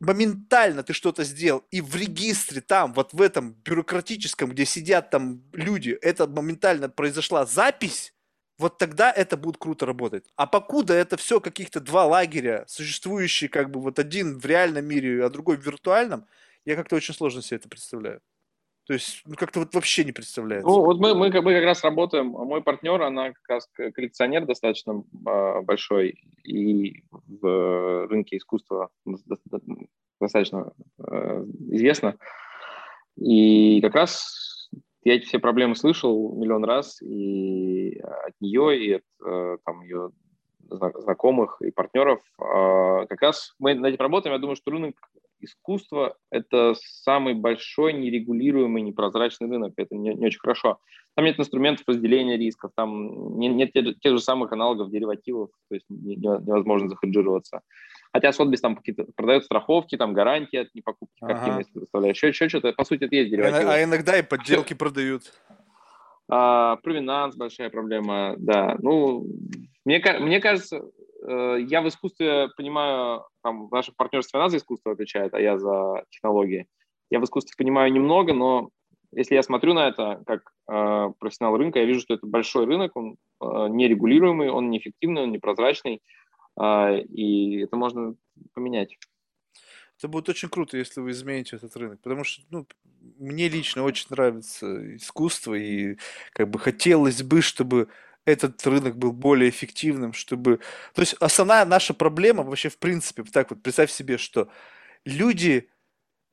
моментально 0.00 0.82
ты 0.82 0.92
что-то 0.92 1.24
сделал, 1.24 1.64
и 1.70 1.80
в 1.80 1.94
регистре 1.96 2.60
там, 2.60 2.92
вот 2.92 3.12
в 3.12 3.20
этом 3.20 3.52
бюрократическом, 3.52 4.50
где 4.50 4.64
сидят 4.64 5.10
там 5.10 5.42
люди, 5.52 5.90
это 6.02 6.26
моментально 6.26 6.88
произошла 6.88 7.46
запись, 7.46 8.13
вот 8.58 8.78
тогда 8.78 9.10
это 9.10 9.36
будет 9.36 9.56
круто 9.58 9.86
работать. 9.86 10.24
А 10.36 10.46
покуда 10.46 10.94
это 10.94 11.16
все 11.16 11.40
каких-то 11.40 11.80
два 11.80 12.06
лагеря, 12.06 12.64
существующие 12.68 13.50
как 13.50 13.70
бы 13.70 13.80
вот 13.80 13.98
один 13.98 14.38
в 14.38 14.46
реальном 14.46 14.84
мире, 14.84 15.24
а 15.24 15.30
другой 15.30 15.56
в 15.56 15.66
виртуальном, 15.66 16.26
я 16.64 16.76
как-то 16.76 16.96
очень 16.96 17.14
сложно 17.14 17.42
себе 17.42 17.58
это 17.58 17.68
представляю. 17.68 18.20
То 18.86 18.92
есть, 18.92 19.22
ну, 19.24 19.34
как-то 19.34 19.60
вот 19.60 19.74
вообще 19.74 20.04
не 20.04 20.12
представляется. 20.12 20.68
Ну, 20.68 20.84
вот 20.84 20.98
мы, 20.98 21.14
мы, 21.14 21.30
мы 21.30 21.54
как 21.54 21.64
раз 21.64 21.82
работаем, 21.82 22.26
мой 22.26 22.62
партнер, 22.62 23.00
она 23.00 23.32
как 23.32 23.48
раз 23.48 23.68
коллекционер 23.74 24.44
достаточно 24.44 25.02
э, 25.26 25.60
большой, 25.62 26.22
и 26.42 27.02
в 27.10 28.06
рынке 28.08 28.36
искусства 28.36 28.90
достаточно 30.20 30.72
э, 30.98 31.44
известно. 31.70 32.18
И 33.16 33.80
как 33.80 33.94
раз 33.94 34.53
я 35.04 35.14
эти 35.14 35.26
все 35.26 35.38
проблемы 35.38 35.76
слышал 35.76 36.34
миллион 36.34 36.64
раз 36.64 37.00
и 37.02 37.98
от 37.98 38.34
нее, 38.40 38.78
и 38.78 38.92
от 38.94 39.02
э, 39.24 39.56
там, 39.64 39.82
ее 39.82 40.10
знакомых 40.68 41.60
и 41.60 41.70
партнеров. 41.70 42.20
Э, 42.40 43.06
как 43.06 43.20
раз 43.20 43.54
мы 43.58 43.74
над 43.74 43.92
этим 43.92 44.00
работаем. 44.02 44.34
Я 44.34 44.40
думаю, 44.40 44.56
что 44.56 44.70
рынок 44.70 44.94
искусство– 45.40 46.16
это 46.30 46.74
самый 46.78 47.34
большой 47.34 47.92
нерегулируемый, 47.92 48.82
непрозрачный 48.82 49.48
рынок. 49.48 49.74
Это 49.76 49.94
не, 49.94 50.14
не 50.14 50.26
очень 50.26 50.40
хорошо. 50.40 50.78
Там 51.14 51.26
нет 51.26 51.38
инструментов 51.38 51.84
разделения 51.86 52.36
рисков, 52.36 52.72
там 52.74 53.38
нет 53.38 53.72
тех, 53.72 54.00
тех 54.00 54.12
же 54.12 54.20
самых 54.20 54.52
аналогов 54.52 54.90
деривативов, 54.90 55.50
то 55.68 55.74
есть 55.74 55.86
невозможно 55.88 56.88
захеджироваться. 56.88 57.60
Хотя 58.14 58.32
Сотбис 58.32 58.60
там 58.60 58.78
продает 59.16 59.44
страховки, 59.44 59.96
там 59.96 60.14
гарантии 60.14 60.56
от 60.58 60.74
непокупки 60.74 61.18
ага. 61.20 61.34
картины, 61.34 61.58
если 61.58 61.72
представляешь. 61.72 62.16
Еще, 62.16 62.28
еще 62.28 62.48
что-то, 62.48 62.72
по 62.72 62.84
сути, 62.84 63.04
это 63.04 63.16
есть 63.16 63.30
деривативы. 63.30 63.70
А 63.70 63.82
иногда 63.82 64.16
и 64.16 64.22
подделки 64.22 64.72
продают. 64.72 65.32
А, 66.30 66.76
провинанс 66.76 67.34
большая 67.34 67.70
проблема, 67.70 68.36
да. 68.38 68.76
Ну, 68.78 69.26
мне, 69.84 70.00
мне 70.20 70.40
кажется, 70.40 70.80
Э, 71.24 71.56
я 71.60 71.80
в 71.80 71.88
искусстве 71.88 72.48
понимаю, 72.56 73.24
там, 73.42 73.68
наше 73.70 73.92
партнерство 73.96 74.40
она 74.40 74.50
за 74.50 74.58
искусство 74.58 74.92
отвечает, 74.92 75.34
а 75.34 75.40
я 75.40 75.58
за 75.58 76.04
технологии. 76.10 76.66
Я 77.10 77.20
в 77.20 77.24
искусстве 77.24 77.54
понимаю 77.56 77.92
немного, 77.92 78.34
но 78.34 78.70
если 79.12 79.34
я 79.34 79.42
смотрю 79.42 79.74
на 79.74 79.88
это 79.88 80.22
как 80.26 80.42
э, 80.70 81.12
профессионал 81.18 81.56
рынка, 81.56 81.78
я 81.78 81.86
вижу, 81.86 82.00
что 82.00 82.14
это 82.14 82.26
большой 82.26 82.66
рынок, 82.66 82.92
он 82.96 83.16
э, 83.40 83.68
нерегулируемый, 83.70 84.50
он 84.50 84.70
неэффективный, 84.70 85.22
он 85.22 85.32
непрозрачный, 85.32 86.02
и 86.58 87.58
это 87.60 87.76
можно 87.76 88.14
поменять. 88.52 88.98
Это 89.98 90.08
будет 90.08 90.28
очень 90.28 90.48
круто, 90.48 90.76
если 90.76 91.00
вы 91.00 91.12
измените 91.12 91.56
этот 91.56 91.76
рынок, 91.76 92.00
потому 92.00 92.24
что 92.24 92.42
ну, 92.50 92.66
мне 93.18 93.48
лично 93.48 93.84
очень 93.84 94.06
нравится 94.10 94.96
искусство, 94.96 95.54
и 95.54 95.98
как 96.32 96.50
бы 96.50 96.58
хотелось 96.58 97.22
бы, 97.22 97.42
чтобы 97.42 97.88
этот 98.24 98.66
рынок 98.66 98.96
был 98.96 99.12
более 99.12 99.50
эффективным, 99.50 100.12
чтобы... 100.12 100.60
То 100.94 101.02
есть 101.02 101.14
основная 101.20 101.64
наша 101.64 101.94
проблема 101.94 102.42
вообще 102.42 102.70
в 102.70 102.78
принципе, 102.78 103.22
так 103.24 103.50
вот 103.50 103.62
представь 103.62 103.90
себе, 103.90 104.18
что 104.18 104.48
люди 105.04 105.68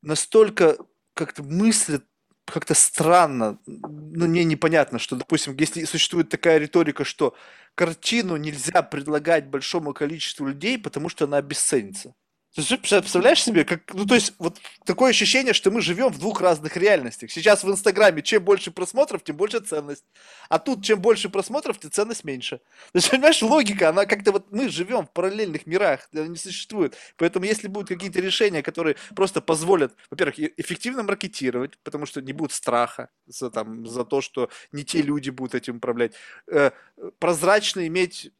настолько 0.02 0.78
как-то 1.14 1.44
мыслят 1.44 2.06
как-то 2.52 2.74
странно, 2.74 3.58
ну, 3.66 4.28
мне 4.28 4.44
непонятно, 4.44 5.00
что, 5.00 5.16
допустим, 5.16 5.56
если 5.58 5.86
существует 5.86 6.30
такая 6.30 6.58
риторика, 6.58 7.04
что 7.04 7.36
картину 7.76 8.38
нельзя 8.38 8.82
предлагать 8.84 9.48
большому 9.50 9.94
количеству 9.94 10.48
людей, 10.48 10.78
потому 10.78 11.10
что 11.10 11.26
она 11.26 11.38
обесценится. 11.38 12.14
Ты 12.54 12.78
представляешь 12.78 13.42
себе, 13.42 13.64
как, 13.64 13.94
ну 13.94 14.06
то 14.06 14.14
есть 14.14 14.34
вот 14.38 14.60
такое 14.84 15.12
ощущение, 15.12 15.54
что 15.54 15.72
мы 15.72 15.82
живем 15.82 16.10
в 16.10 16.20
двух 16.20 16.42
разных 16.42 16.76
реальностях. 16.76 17.32
Сейчас 17.32 17.64
в 17.64 17.72
Инстаграме 17.72 18.22
чем 18.22 18.44
больше 18.44 18.72
просмотров, 18.72 19.24
тем 19.24 19.38
больше 19.38 19.62
ценность. 19.62 20.04
А 20.50 20.60
тут 20.60 20.84
чем 20.84 21.00
больше 21.00 21.30
просмотров, 21.30 21.80
тем 21.80 21.92
ценность 21.92 22.26
меньше. 22.26 22.58
То 22.58 22.98
есть, 22.98 23.10
понимаешь, 23.10 23.42
логика, 23.42 23.88
она 23.88 24.06
как-то 24.06 24.34
вот 24.34 24.52
мы 24.52 24.68
живем 24.68 25.06
в 25.06 25.12
параллельных 25.12 25.66
мирах, 25.66 26.10
она 26.14 26.28
не 26.28 26.36
существует. 26.36 26.98
Поэтому 27.16 27.46
если 27.46 27.70
будут 27.70 27.88
какие-то 27.88 28.20
решения, 28.20 28.62
которые 28.62 28.98
просто 29.16 29.40
позволят, 29.40 29.96
во-первых, 30.10 30.38
эффективно 30.38 31.04
маркетировать, 31.04 31.80
потому 31.84 32.06
что 32.06 32.22
не 32.22 32.34
будет 32.34 32.52
страха 32.52 33.10
за, 33.28 33.50
там, 33.50 33.88
за 33.88 34.04
то, 34.04 34.20
что 34.20 34.50
не 34.74 34.84
те 34.84 35.02
люди 35.02 35.30
будут 35.30 35.56
этим 35.56 35.78
управлять, 35.78 36.16
э, 36.48 36.72
прозрачно 37.18 37.88
иметь 37.88 38.34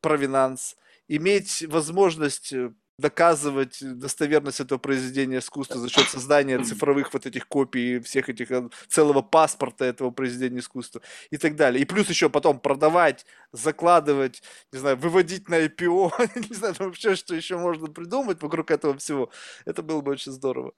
провинанс, 0.00 0.76
иметь 1.06 1.62
возможность 1.68 2.52
э, 2.52 2.72
доказывать 2.98 3.78
достоверность 3.80 4.60
этого 4.60 4.78
произведения 4.78 5.38
искусства 5.38 5.80
за 5.80 5.88
счет 5.88 6.08
создания 6.08 6.58
цифровых 6.64 7.12
вот 7.12 7.26
этих 7.26 7.48
копий 7.48 8.00
всех 8.00 8.28
этих 8.28 8.50
э, 8.50 8.68
целого 8.88 9.22
паспорта 9.22 9.84
этого 9.84 10.10
произведения 10.10 10.60
искусства 10.60 11.00
и 11.30 11.36
так 11.36 11.56
далее. 11.56 11.82
И 11.82 11.84
плюс 11.84 12.08
еще 12.08 12.28
потом 12.28 12.60
продавать, 12.60 13.26
закладывать, 13.52 14.42
не 14.72 14.78
знаю, 14.78 14.96
выводить 14.96 15.48
на 15.48 15.66
IPO, 15.66 16.12
не 16.50 16.54
знаю, 16.54 16.74
вообще 16.78 17.14
что 17.16 17.34
еще 17.34 17.56
можно 17.58 17.86
придумать 17.88 18.42
вокруг 18.42 18.70
этого 18.70 18.96
всего. 18.98 19.30
Это 19.64 19.82
было 19.82 20.00
бы 20.00 20.12
очень 20.12 20.32
здорово. 20.32 20.72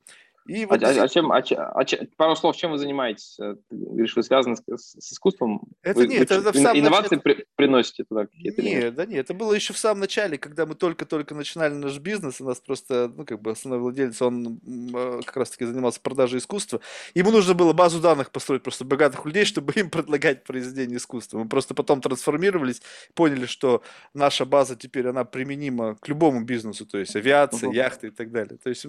И 0.46 0.66
вот 0.66 0.82
а, 0.82 0.88
а, 0.88 1.04
а, 1.04 1.08
чем, 1.08 1.32
а, 1.32 1.38
а, 1.38 1.84
пару 2.18 2.36
слов, 2.36 2.54
чем 2.54 2.72
вы 2.72 2.78
занимаетесь? 2.78 3.38
Э, 3.40 3.54
ты 3.70 3.76
говоришь, 3.76 4.14
вы 4.14 4.22
связаны 4.22 4.56
с, 4.56 4.62
с 4.76 5.12
искусством? 5.12 5.62
Это 5.82 6.00
вы, 6.00 6.06
нет, 6.06 6.28
вы, 6.30 6.36
это 6.36 6.52
в 6.52 6.56
самом 6.56 6.78
инновации 6.78 7.16
начале... 7.16 7.36
при, 7.36 7.46
приносите 7.56 8.04
туда 8.04 8.26
какие-то? 8.26 8.60
Нет, 8.60 8.94
да 8.94 9.06
нет, 9.06 9.20
это 9.20 9.32
было 9.32 9.54
еще 9.54 9.72
в 9.72 9.78
самом 9.78 10.00
начале, 10.00 10.36
когда 10.36 10.66
мы 10.66 10.74
только-только 10.74 11.34
начинали 11.34 11.72
наш 11.72 11.98
бизнес, 11.98 12.42
у 12.42 12.44
нас 12.44 12.60
просто, 12.60 13.10
ну, 13.16 13.24
как 13.24 13.40
бы 13.40 13.52
основной 13.52 13.80
владелец, 13.80 14.20
он 14.20 14.60
э, 14.94 15.20
как 15.24 15.38
раз-таки 15.38 15.64
занимался 15.64 16.00
продажей 16.02 16.40
искусства. 16.40 16.80
Ему 17.14 17.30
нужно 17.30 17.54
было 17.54 17.72
базу 17.72 18.00
данных 18.00 18.30
построить 18.30 18.62
просто 18.62 18.84
богатых 18.84 19.24
людей, 19.24 19.44
чтобы 19.46 19.72
им 19.76 19.88
предлагать 19.88 20.44
произведения 20.44 20.96
искусства. 20.96 21.38
Мы 21.38 21.48
просто 21.48 21.72
потом 21.72 22.02
трансформировались, 22.02 22.82
поняли, 23.14 23.46
что 23.46 23.82
наша 24.12 24.44
база 24.44 24.76
теперь, 24.76 25.08
она 25.08 25.24
применима 25.24 25.96
к 25.96 26.06
любому 26.08 26.44
бизнесу, 26.44 26.84
то 26.84 26.98
есть 26.98 27.16
авиация, 27.16 27.70
uh-huh. 27.70 27.74
яхты 27.74 28.08
и 28.08 28.10
так 28.10 28.30
далее. 28.30 28.58
То 28.62 28.68
есть 28.68 28.84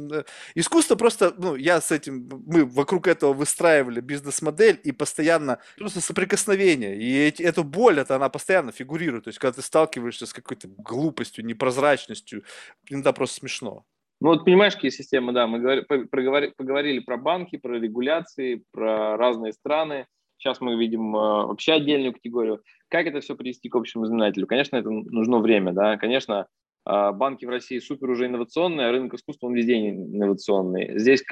искусство 0.54 0.96
просто 0.96 1.34
ну, 1.46 1.56
я 1.56 1.80
с 1.80 1.92
этим, 1.92 2.28
мы 2.48 2.66
вокруг 2.66 3.08
этого 3.08 3.34
выстраивали 3.34 4.02
бизнес-модель 4.02 4.80
и 4.84 4.92
постоянно 4.92 5.60
просто 5.78 6.02
соприкосновение. 6.02 6.98
И 6.98 7.18
эти, 7.28 7.44
эту 7.44 7.64
боль, 7.64 8.00
это 8.00 8.16
она 8.16 8.30
постоянно 8.30 8.72
фигурирует. 8.72 9.26
То 9.26 9.28
есть, 9.30 9.40
когда 9.40 9.54
ты 9.54 9.62
сталкиваешься 9.62 10.26
с 10.26 10.34
какой-то 10.34 10.68
глупостью, 10.78 11.46
непрозрачностью, 11.46 12.44
иногда 12.90 13.14
просто 13.14 13.36
смешно. 13.36 13.86
Ну 14.22 14.30
вот 14.30 14.46
понимаешь, 14.46 14.76
какие 14.76 14.92
системы, 14.92 15.34
да, 15.34 15.46
мы 15.46 15.60
говорили, 15.60 15.84
проговорили, 15.84 16.54
поговорили 16.58 17.00
про 17.00 17.18
банки, 17.18 17.58
про 17.58 17.78
регуляции, 17.78 18.64
про 18.72 19.18
разные 19.18 19.54
страны. 19.54 20.08
Сейчас 20.38 20.62
мы 20.62 20.78
видим 20.78 21.16
э, 21.16 21.20
вообще 21.20 21.74
отдельную 21.74 22.14
категорию. 22.14 22.62
Как 22.88 23.08
это 23.08 23.20
все 23.20 23.36
привести 23.36 23.70
к 23.70 23.76
общему 23.76 24.06
знаменателю? 24.06 24.48
Конечно, 24.48 24.78
это 24.78 24.90
нужно 24.90 25.40
время, 25.40 25.74
да. 25.74 25.98
Конечно, 25.98 26.48
банки 26.86 27.46
в 27.46 27.50
России 27.50 27.80
супер 27.80 28.10
уже 28.10 28.28
инновационные, 28.28 28.88
а 28.88 28.92
рынок 28.92 29.16
искусства 29.16 29.48
он 29.48 29.56
везде 29.56 29.90
инновационный. 29.90 31.00
Здесь 31.00 31.24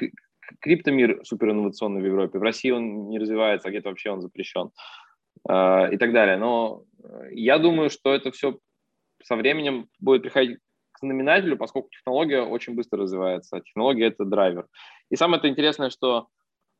криптомир 0.60 1.20
супер 1.24 1.50
инновационный 1.50 2.02
в 2.02 2.06
Европе, 2.06 2.38
в 2.38 2.42
России 2.42 2.70
он 2.70 3.08
не 3.08 3.18
развивается, 3.18 3.68
а 3.68 3.70
где-то 3.70 3.88
вообще 3.88 4.10
он 4.10 4.20
запрещен 4.20 4.70
а, 5.48 5.88
и 5.90 5.96
так 5.96 6.12
далее. 6.12 6.36
Но 6.36 6.84
э, 7.02 7.28
я 7.32 7.58
думаю, 7.58 7.90
что 7.90 8.14
это 8.14 8.30
все 8.30 8.58
со 9.22 9.36
временем 9.36 9.88
будет 10.00 10.22
приходить 10.22 10.58
к 10.92 10.98
знаменателю, 11.00 11.56
поскольку 11.56 11.88
технология 11.90 12.42
очень 12.42 12.74
быстро 12.74 13.02
развивается. 13.02 13.60
Технология– 13.60 14.06
это 14.06 14.24
драйвер. 14.24 14.66
И 15.10 15.16
самое 15.16 15.42
-то 15.42 15.48
интересное, 15.48 15.90
что 15.90 16.28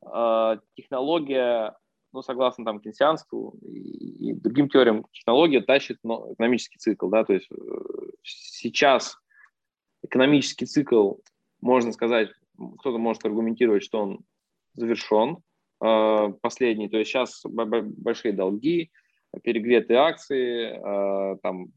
э, 0.05 0.57
технология 0.75 1.75
ну, 2.15 2.21
согласно 2.21 2.63
там 2.63 2.79
кейнсианству 2.79 3.59
и, 3.61 4.29
и 4.29 4.33
другим 4.33 4.69
теориям, 4.69 5.05
технология 5.11 5.61
тащит 5.61 5.99
ну, 6.03 6.33
экономический 6.33 6.77
цикл, 6.77 7.09
да, 7.09 7.25
то 7.25 7.33
есть 7.33 7.47
э, 7.51 7.55
сейчас 8.23 9.17
экономический 10.01 10.65
цикл, 10.65 11.15
можно 11.59 11.91
сказать, 11.91 12.29
кто-то 12.79 12.97
может 12.97 13.25
аргументировать, 13.25 13.83
что 13.83 13.99
он 13.99 14.19
завершен, 14.75 15.39
э, 15.83 16.33
последний, 16.41 16.87
то 16.87 16.97
есть 16.97 17.11
сейчас 17.11 17.41
большие 17.43 18.31
долги, 18.31 18.91
перегретые 19.43 19.99
акции, 19.99 20.69
э, 20.69 21.37
там 21.43 21.67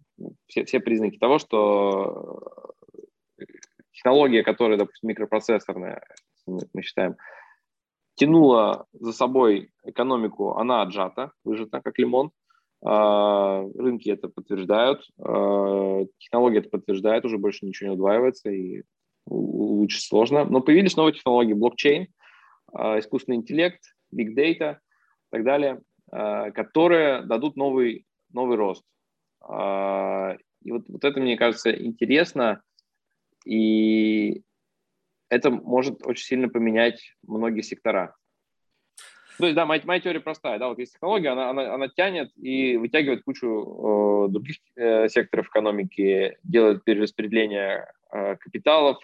все, 0.47 0.65
все 0.65 0.79
признаки 0.79 1.19
того, 1.19 1.41
что 1.41 2.75
технология, 3.91 4.45
которая, 4.45 4.79
допустим, 4.79 5.09
микропроцессорная, 5.09 6.01
мы 6.47 6.83
считаем, 6.83 7.17
тянула 8.19 8.87
за 8.93 9.13
собой 9.13 9.71
экономику, 9.85 10.57
она 10.57 10.83
отжата, 10.83 11.33
выжата, 11.45 11.81
как 11.81 11.99
лимон. 11.99 12.31
А, 12.85 13.65
рынки 13.77 14.09
это 14.11 14.29
подтверждают, 14.29 15.09
а, 15.19 16.05
технологии 16.19 16.59
это 16.59 16.69
подтверждают, 16.69 17.25
уже 17.25 17.39
больше 17.39 17.67
ничего 17.67 17.91
не 17.91 17.95
удваивается 17.95 18.51
и 18.51 18.83
лучше 19.27 20.01
сложно. 20.01 20.45
Но 20.45 20.61
появились 20.61 20.97
новые 20.97 21.15
технологии, 21.15 21.55
блокчейн, 21.55 22.09
а, 22.73 22.99
искусственный 22.99 23.39
интеллект, 23.39 23.81
big 24.15 24.35
data 24.35 24.75
и 24.75 25.31
так 25.31 25.45
далее, 25.45 25.83
которые 26.11 27.21
дадут 27.23 27.57
новый, 27.57 28.07
новый 28.33 28.57
рост. 28.57 28.83
И 29.45 30.73
вот, 30.73 30.89
вот 30.89 31.05
это, 31.05 31.21
мне 31.21 31.37
кажется, 31.37 31.71
интересно. 31.71 32.63
И 33.45 34.43
это 35.29 35.51
может 35.51 36.07
очень 36.07 36.25
сильно 36.25 36.49
поменять 36.49 37.15
многие 37.27 37.63
сектора. 37.63 38.15
То 39.39 39.45
есть, 39.45 39.55
да, 39.55 39.67
моя, 39.67 39.81
моя 39.85 40.01
теория 40.01 40.21
простая. 40.21 40.59
Да, 40.59 40.69
вот 40.69 40.79
есть 40.81 40.95
технология, 40.95 41.29
она, 41.29 41.51
она, 41.51 41.75
она 41.75 41.89
тянет 41.89 42.33
и 42.37 42.77
вытягивает 42.77 43.23
кучу 43.23 44.27
э, 44.27 44.33
других 44.33 44.57
э, 44.75 45.09
секторов 45.09 45.49
экономики, 45.49 46.37
делает 46.43 46.83
перераспределение 46.83 47.87
э, 48.11 48.37
капиталов, 48.37 48.99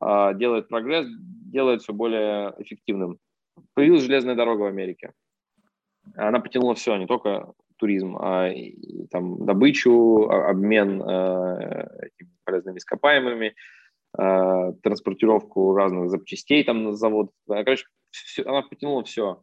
э, 0.00 0.34
делает 0.34 0.68
прогресс, 0.68 1.06
делает 1.08 1.82
все 1.82 1.92
более 1.92 2.54
эффективным. 2.58 3.18
Появилась 3.74 4.02
железная 4.02 4.34
дорога 4.34 4.62
в 4.62 4.66
Америке. 4.66 5.12
Она 6.16 6.40
потянула 6.40 6.74
все, 6.74 6.96
не 6.96 7.06
только 7.06 7.52
туризм, 7.76 8.16
а 8.20 8.48
и, 8.48 9.06
там 9.12 9.46
добычу, 9.46 10.28
обмен 10.28 11.00
э, 11.02 11.88
полезными 12.44 12.78
ископаемыми, 12.78 13.54
э, 14.18 14.72
транспортировку 14.82 15.74
разных 15.74 16.10
запчастей 16.10 16.64
там 16.64 16.84
на 16.84 16.92
завод. 16.94 17.30
Короче, 17.46 17.84
все, 18.10 18.42
она 18.42 18.62
потянула 18.62 19.04
все 19.04 19.42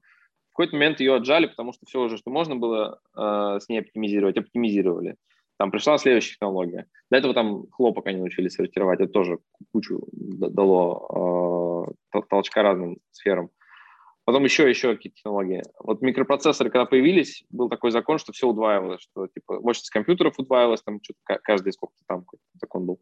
какой-то 0.60 0.76
момент 0.76 1.00
ее 1.00 1.16
отжали, 1.16 1.46
потому 1.46 1.72
что 1.72 1.86
все 1.86 2.02
уже, 2.02 2.18
что 2.18 2.32
можно 2.32 2.58
было 2.58 3.00
э, 3.16 3.60
с 3.62 3.70
ней 3.70 3.80
оптимизировать, 3.80 4.36
оптимизировали. 4.36 5.16
Там 5.58 5.72
пришла 5.72 5.98
следующая 5.98 6.34
технология. 6.34 6.86
До 7.10 7.18
этого 7.18 7.34
там 7.34 7.68
хлопок 7.72 8.08
они 8.08 8.18
научились 8.18 8.56
сортировать, 8.56 9.00
это 9.00 9.10
тоже 9.10 9.40
кучу 9.72 10.06
дало 10.12 11.94
э, 12.14 12.22
толчка 12.30 12.62
разным 12.62 12.98
сферам. 13.12 13.52
Потом 14.30 14.43
еще, 14.43 14.69
еще 14.69 14.93
какие-то 14.93 15.15
технологии. 15.15 15.64
Вот 15.80 16.03
микропроцессоры, 16.03 16.69
когда 16.69 16.85
появились, 16.85 17.43
был 17.49 17.68
такой 17.68 17.89
закон, 17.89 18.19
что 18.19 18.31
все 18.31 18.47
удваивалось, 18.47 19.01
что 19.01 19.26
типа 19.26 19.60
мощность 19.60 19.89
компьютеров 19.89 20.35
удваивалась, 20.38 20.84
там 20.84 20.99
что-то 21.01 21.39
каждый 21.41 21.73
сколько-то 21.73 22.03
там 22.07 22.26
закон 22.61 22.85
был. 22.85 22.99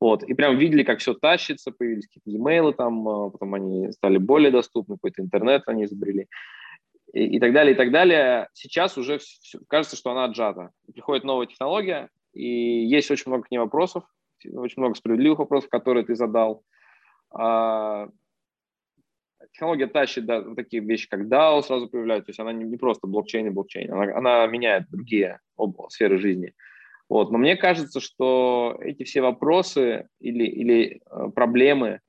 Вот. 0.00 0.22
И 0.22 0.34
прям 0.34 0.58
видели, 0.58 0.82
как 0.82 0.98
все 0.98 1.14
тащится, 1.14 1.72
появились 1.72 2.06
какие-то 2.06 2.28
e-mail 2.28 2.74
там, 2.74 3.08
а 3.08 3.30
потом 3.30 3.54
они 3.54 3.90
стали 3.92 4.18
более 4.18 4.50
доступны, 4.50 4.96
какой-то 4.96 5.22
интернет 5.22 5.62
они 5.64 5.84
изобрели 5.84 6.28
и, 7.14 7.24
и 7.24 7.40
так 7.40 7.54
далее, 7.54 7.72
и 7.72 7.76
так 7.78 7.90
далее. 7.90 8.50
Сейчас 8.52 8.98
уже 8.98 9.16
все, 9.16 9.58
кажется, 9.68 9.96
что 9.96 10.10
она 10.10 10.24
отжата. 10.24 10.72
Приходит 10.92 11.24
новая 11.24 11.46
технология, 11.46 12.10
и 12.34 12.84
есть 12.84 13.10
очень 13.10 13.30
много 13.30 13.44
к 13.44 13.50
ней 13.50 13.56
вопросов, 13.56 14.04
очень 14.44 14.82
много 14.82 14.94
справедливых 14.94 15.38
вопросов, 15.38 15.70
которые 15.70 16.04
ты 16.04 16.14
задал. 16.16 16.64
Технология 19.56 19.86
тащит 19.86 20.26
да, 20.26 20.42
такие 20.54 20.82
вещи, 20.82 21.08
как 21.08 21.22
DAO 21.22 21.62
сразу 21.62 21.88
появляются, 21.88 22.26
то 22.26 22.30
есть 22.30 22.40
она 22.40 22.52
не, 22.52 22.64
не 22.64 22.76
просто 22.76 23.06
блокчейн 23.06 23.46
и 23.46 23.50
блокчейн, 23.50 23.90
она, 23.90 24.14
она 24.14 24.46
меняет 24.48 24.90
другие 24.90 25.40
об, 25.56 25.80
сферы 25.88 26.18
жизни. 26.18 26.52
Вот. 27.08 27.30
Но 27.30 27.38
мне 27.38 27.56
кажется, 27.56 28.00
что 28.00 28.78
эти 28.82 29.04
все 29.04 29.22
вопросы 29.22 30.10
или, 30.20 30.44
или 30.44 31.00
э, 31.10 31.30
проблемы, 31.34 32.00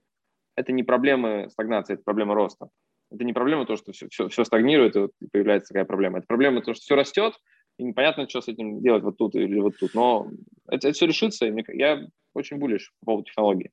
это 0.58 0.74
не 0.74 0.84
проблемы 0.84 1.48
стагнации, 1.50 1.94
это 1.94 2.04
проблемы 2.04 2.34
роста. 2.34 2.68
Это 3.12 3.24
не 3.24 3.32
проблема 3.32 3.66
то, 3.66 3.78
что 3.78 3.94
все, 3.94 4.10
все, 4.10 4.28
все 4.28 4.44
стагнирует, 4.44 4.98
и 4.98 5.00
вот 5.00 5.12
появляется 5.32 5.70
такая 5.70 5.86
проблема. 5.86 6.18
Это 6.18 6.28
проблема 6.28 6.62
то, 6.62 6.74
что 6.74 6.84
все 6.84 6.96
растет, 6.96 7.34
и 7.78 7.84
непонятно, 7.84 8.28
что 8.28 8.42
с 8.42 8.50
этим 8.50 8.82
делать 8.82 9.04
вот 9.04 9.18
тут 9.18 9.36
или 9.36 9.62
вот 9.62 9.78
тут. 9.80 9.94
Но 9.94 10.28
это, 10.68 10.90
это 10.90 10.92
все 10.92 11.06
решится, 11.06 11.46
и 11.46 11.64
я 11.78 12.06
очень 12.34 12.58
булишь 12.58 12.92
по 13.00 13.06
поводу 13.06 13.24
технологии. 13.24 13.72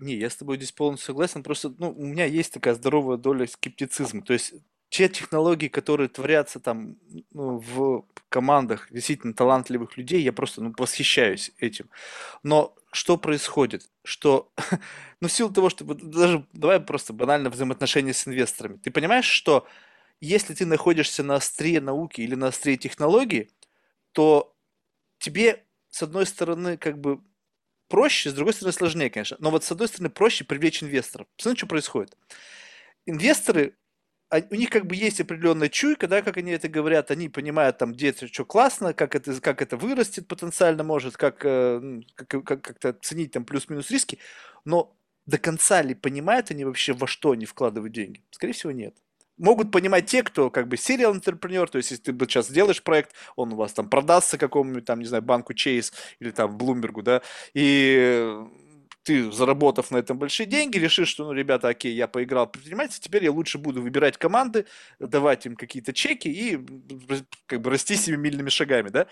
Не, 0.00 0.14
я 0.16 0.30
с 0.30 0.36
тобой 0.36 0.56
здесь 0.56 0.72
полностью 0.72 1.06
согласен. 1.06 1.42
Просто 1.42 1.74
ну, 1.78 1.90
у 1.90 2.04
меня 2.04 2.24
есть 2.24 2.52
такая 2.52 2.74
здоровая 2.74 3.16
доля 3.16 3.46
скептицизма. 3.46 4.22
То 4.22 4.32
есть 4.32 4.54
те 4.90 5.08
технологии, 5.08 5.68
которые 5.68 6.08
творятся 6.08 6.60
там 6.60 6.96
ну, 7.32 7.58
в 7.58 8.04
командах 8.28 8.88
действительно 8.90 9.34
талантливых 9.34 9.96
людей, 9.96 10.22
я 10.22 10.32
просто 10.32 10.62
ну, 10.62 10.74
восхищаюсь 10.76 11.52
этим. 11.58 11.88
Но 12.42 12.74
что 12.92 13.16
происходит? 13.16 13.88
Что, 14.04 14.52
ну, 15.20 15.28
в 15.28 15.32
силу 15.32 15.52
того, 15.52 15.70
что 15.70 15.84
даже 15.84 16.44
давай 16.52 16.80
просто 16.80 17.12
банально 17.12 17.50
взаимоотношения 17.50 18.12
с 18.12 18.26
инвесторами. 18.26 18.78
Ты 18.78 18.90
понимаешь, 18.90 19.26
что 19.26 19.66
если 20.20 20.54
ты 20.54 20.66
находишься 20.66 21.22
на 21.22 21.36
острие 21.36 21.80
науки 21.80 22.20
или 22.20 22.34
на 22.34 22.48
острие 22.48 22.76
технологии, 22.76 23.50
то 24.12 24.54
тебе, 25.18 25.64
с 25.90 26.02
одной 26.02 26.26
стороны, 26.26 26.76
как 26.76 26.98
бы 26.98 27.20
проще, 27.90 28.30
с 28.30 28.32
другой 28.32 28.54
стороны, 28.54 28.72
сложнее, 28.72 29.10
конечно. 29.10 29.36
Но 29.40 29.50
вот 29.50 29.64
с 29.64 29.72
одной 29.72 29.88
стороны, 29.88 30.08
проще 30.08 30.44
привлечь 30.44 30.82
инвесторов. 30.82 31.26
Посмотри, 31.36 31.58
что 31.58 31.66
происходит. 31.66 32.16
Инвесторы 33.04 33.74
а, 34.30 34.42
у 34.50 34.54
них 34.54 34.70
как 34.70 34.86
бы 34.86 34.94
есть 34.94 35.20
определенная 35.20 35.68
чуйка, 35.68 36.06
да, 36.06 36.22
как 36.22 36.36
они 36.36 36.52
это 36.52 36.68
говорят, 36.68 37.10
они 37.10 37.28
понимают 37.28 37.78
там, 37.78 37.92
где 37.92 38.10
это 38.10 38.28
что 38.28 38.44
классно, 38.44 38.94
как 38.94 39.16
это, 39.16 39.40
как 39.40 39.60
это 39.60 39.76
вырастет 39.76 40.28
потенциально 40.28 40.84
может, 40.84 41.16
как, 41.16 41.44
э, 41.44 42.00
как, 42.14 42.44
как, 42.44 42.62
как-то 42.62 42.90
оценить 42.90 43.32
там 43.32 43.44
плюс-минус 43.44 43.90
риски, 43.90 44.20
но 44.64 44.96
до 45.26 45.36
конца 45.38 45.82
ли 45.82 45.94
понимают 45.94 46.52
они 46.52 46.64
вообще, 46.64 46.92
во 46.92 47.08
что 47.08 47.32
они 47.32 47.44
вкладывают 47.44 47.92
деньги? 47.92 48.22
Скорее 48.30 48.52
всего, 48.52 48.70
нет. 48.70 48.94
Могут 49.40 49.72
понимать 49.72 50.06
те, 50.06 50.22
кто 50.22 50.50
как 50.50 50.68
бы 50.68 50.76
serial 50.76 51.18
entrepreneur, 51.18 51.66
то 51.66 51.78
есть 51.78 51.90
если 51.90 52.12
ты 52.12 52.26
сейчас 52.26 52.48
сделаешь 52.48 52.82
проект, 52.82 53.14
он 53.36 53.54
у 53.54 53.56
вас 53.56 53.72
там 53.72 53.88
продастся 53.88 54.36
какому-нибудь 54.36 54.84
там, 54.84 55.00
не 55.00 55.06
знаю, 55.06 55.22
банку 55.22 55.54
Chase 55.54 55.92
или 56.20 56.30
там 56.30 56.58
Bloomberg, 56.58 57.02
да, 57.02 57.22
и 57.54 58.36
ты, 59.02 59.32
заработав 59.32 59.90
на 59.90 59.96
этом 59.96 60.18
большие 60.18 60.46
деньги, 60.46 60.76
решишь, 60.78 61.08
что, 61.08 61.24
ну, 61.24 61.32
ребята, 61.32 61.68
окей, 61.68 61.94
я 61.94 62.06
поиграл 62.06 62.46
в 62.46 62.52
предпринимательство, 62.52 63.02
теперь 63.02 63.24
я 63.24 63.32
лучше 63.32 63.56
буду 63.56 63.80
выбирать 63.80 64.18
команды, 64.18 64.66
давать 64.98 65.46
им 65.46 65.56
какие-то 65.56 65.92
чеки 65.92 66.28
и 66.28 66.58
как 67.46 67.62
бы 67.62 67.70
расти 67.70 67.96
семимильными 67.96 68.50
шагами, 68.50 68.90
да? 68.90 69.06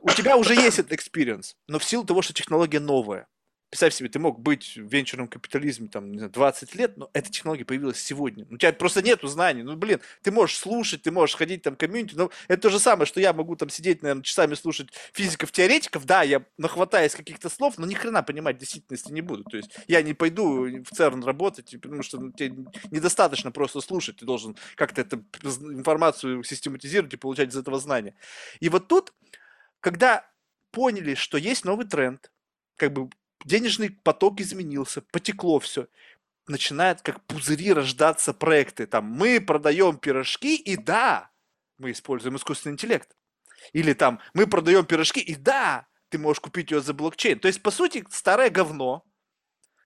У 0.00 0.10
тебя 0.10 0.36
уже 0.36 0.54
есть 0.54 0.80
этот 0.80 0.92
experience, 0.92 1.54
но 1.68 1.78
в 1.78 1.84
силу 1.84 2.04
того, 2.04 2.22
что 2.22 2.32
технология 2.32 2.80
новая, 2.80 3.28
Представь 3.70 3.94
себе, 3.94 4.08
ты 4.08 4.18
мог 4.18 4.40
быть 4.40 4.76
в 4.76 4.92
венчурном 4.92 5.28
капитализме 5.28 5.86
там, 5.86 6.10
не 6.10 6.18
знаю, 6.18 6.32
20 6.32 6.74
лет, 6.74 6.96
но 6.96 7.08
эта 7.12 7.30
технология 7.30 7.64
появилась 7.64 8.02
сегодня. 8.02 8.44
У 8.50 8.56
тебя 8.56 8.72
просто 8.72 9.00
нету 9.00 9.28
знаний. 9.28 9.62
Ну, 9.62 9.76
блин, 9.76 10.00
ты 10.22 10.32
можешь 10.32 10.58
слушать, 10.58 11.02
ты 11.02 11.12
можешь 11.12 11.36
ходить 11.36 11.62
там 11.62 11.74
в 11.74 11.78
комьюнити, 11.78 12.16
но 12.16 12.32
это 12.48 12.62
то 12.62 12.70
же 12.70 12.80
самое, 12.80 13.06
что 13.06 13.20
я 13.20 13.32
могу 13.32 13.54
там 13.54 13.68
сидеть, 13.68 14.02
наверное, 14.02 14.24
часами 14.24 14.54
слушать 14.54 14.88
физиков-теоретиков. 15.12 16.04
Да, 16.04 16.24
я 16.24 16.44
нахватаюсь 16.58 17.14
каких-то 17.14 17.48
слов, 17.48 17.78
но 17.78 17.86
ни 17.86 17.94
хрена 17.94 18.24
понимать 18.24 18.56
в 18.56 18.58
действительности 18.58 19.12
не 19.12 19.20
буду. 19.20 19.44
То 19.44 19.56
есть 19.56 19.70
я 19.86 20.02
не 20.02 20.14
пойду 20.14 20.64
в 20.82 20.90
ЦЕРН 20.92 21.22
работать, 21.22 21.72
потому 21.80 22.02
что 22.02 22.18
ну, 22.18 22.32
тебе 22.32 22.64
недостаточно 22.90 23.52
просто 23.52 23.80
слушать, 23.80 24.16
ты 24.16 24.26
должен 24.26 24.56
как-то 24.74 25.02
эту 25.02 25.24
информацию 25.44 26.42
систематизировать 26.42 27.14
и 27.14 27.16
получать 27.16 27.50
из 27.50 27.56
этого 27.56 27.78
знания. 27.78 28.16
И 28.58 28.68
вот 28.68 28.88
тут, 28.88 29.14
когда 29.78 30.28
поняли, 30.72 31.14
что 31.14 31.38
есть 31.38 31.64
новый 31.64 31.86
тренд, 31.86 32.32
как 32.74 32.92
бы 32.92 33.10
денежный 33.44 33.90
поток 33.90 34.40
изменился, 34.40 35.02
потекло 35.12 35.58
все. 35.58 35.88
Начинают 36.46 37.00
как 37.02 37.24
пузыри 37.26 37.72
рождаться 37.72 38.34
проекты. 38.34 38.86
Там 38.86 39.04
мы 39.04 39.40
продаем 39.40 39.98
пирожки, 39.98 40.56
и 40.56 40.76
да, 40.76 41.30
мы 41.78 41.92
используем 41.92 42.36
искусственный 42.36 42.74
интеллект. 42.74 43.16
Или 43.72 43.92
там 43.92 44.20
мы 44.34 44.46
продаем 44.46 44.84
пирожки, 44.84 45.20
и 45.20 45.34
да, 45.34 45.86
ты 46.08 46.18
можешь 46.18 46.40
купить 46.40 46.70
ее 46.70 46.80
за 46.80 46.94
блокчейн. 46.94 47.38
То 47.38 47.48
есть, 47.48 47.62
по 47.62 47.70
сути, 47.70 48.04
старое 48.10 48.50
говно, 48.50 49.04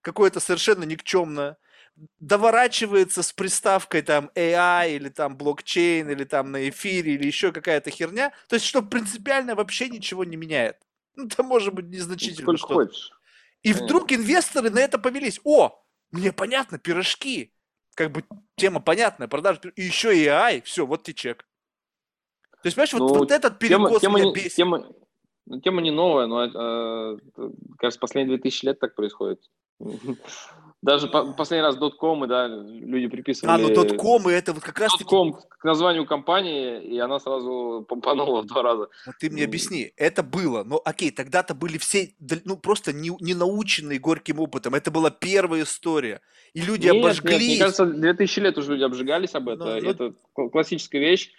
какое-то 0.01 0.41
совершенно 0.41 0.85
никчемное, 0.85 1.59
доворачивается 2.19 3.23
с 3.23 3.33
приставкой 3.33 4.03
там 4.03 4.31
AI 4.35 4.97
или 4.97 5.09
там 5.09 5.37
блокчейн 5.37 6.11
или 6.11 6.25
там 6.25 6.51
на 6.51 6.69
эфире 6.69 7.15
или 7.15 7.27
еще 7.27 7.53
какая-то 7.53 7.91
херня. 7.91 8.33
То 8.49 8.57
есть, 8.57 8.67
что 8.67 8.83
принципиально 8.83 9.55
вообще 9.55 9.89
ничего 9.89 10.25
не 10.25 10.37
меняет. 10.37 10.79
Ну, 11.15 11.29
там 11.29 11.47
может 11.47 11.73
быть 11.73 11.87
незначительно 11.87 12.53
ну, 12.53 12.59
что 12.59 12.67
хочешь. 12.67 13.13
И 13.65 13.73
вдруг 13.73 14.13
инвесторы 14.13 14.71
на 14.71 14.79
это 14.79 14.99
повелись. 14.99 15.41
О, 15.43 15.83
мне 16.13 16.33
понятно, 16.33 16.79
пирожки. 16.79 17.53
Как 17.95 18.13
бы 18.13 18.25
тема 18.57 18.81
понятная, 18.81 19.27
продажа. 19.27 19.61
И 19.75 19.83
еще 19.83 20.17
и 20.17 20.27
AI, 20.27 20.63
все, 20.63 20.87
вот 20.87 21.03
тебе 21.03 21.15
чек. 21.15 21.47
То 22.63 22.67
есть, 22.67 22.77
понимаешь, 22.77 22.93
ну, 22.93 23.09
вот, 23.09 23.17
вот 23.19 23.31
этот 23.31 23.59
перекос 23.59 24.01
тема, 24.01 24.19
меня 24.19 24.25
тема, 24.25 24.35
бесит. 24.35 24.55
Тема, 24.55 24.87
тема 25.63 25.81
не 25.83 25.91
новая, 25.91 26.27
но, 26.27 26.45
э, 26.45 27.19
кажется, 27.79 28.01
последние 28.01 28.39
2000 28.39 28.65
лет 28.67 28.81
так 28.81 28.95
происходит. 28.95 29.41
Даже 30.85 31.09
по, 31.09 31.33
последний 31.33 31.65
раз 31.65 31.77
доткомы, 31.77 32.27
да, 32.27 32.47
люди 32.47 33.07
приписывали... 33.07 33.55
А, 33.55 33.57
ну 33.57 33.75
доткомы, 33.75 34.33
это 34.33 34.53
вот 34.53 34.63
как 34.63 34.79
раз... 34.79 34.93
Дотком 34.99 35.33
к 35.33 35.65
названию 35.65 36.05
компании, 36.05 36.79
и 36.83 36.99
она 36.99 37.19
сразу 37.19 37.87
помпанула 37.89 38.43
в 38.43 38.47
два 38.47 38.63
раза. 38.63 38.89
Ну 39.07 39.13
ты 39.19 39.31
мне 39.31 39.45
объясни, 39.45 39.95
это 39.97 40.23
было, 40.23 40.63
ну 40.63 40.83
окей, 40.85 41.11
тогда-то 41.11 41.55
были 41.55 41.79
все, 41.79 42.15
ну 42.45 42.59
просто 42.59 42.93
не, 42.93 43.11
не 43.21 43.33
наученные 43.33 43.99
горьким 43.99 44.41
опытом, 44.41 44.75
это 44.75 44.91
была 44.91 45.11
первая 45.11 45.63
история, 45.63 46.21
и 46.53 46.61
люди 46.61 46.87
нет, 46.89 46.97
обожглись. 46.97 47.41
Нет, 47.41 47.49
мне 47.49 47.59
кажется, 47.59 47.87
2000 47.87 48.41
лет 48.41 48.59
уже 48.59 48.73
люди 48.73 48.83
обжигались 48.83 49.35
об 49.35 49.49
этом, 49.49 49.67
ну, 49.67 49.75
это 49.77 50.15
ну... 50.37 50.51
классическая 50.51 50.99
вещь, 50.99 51.31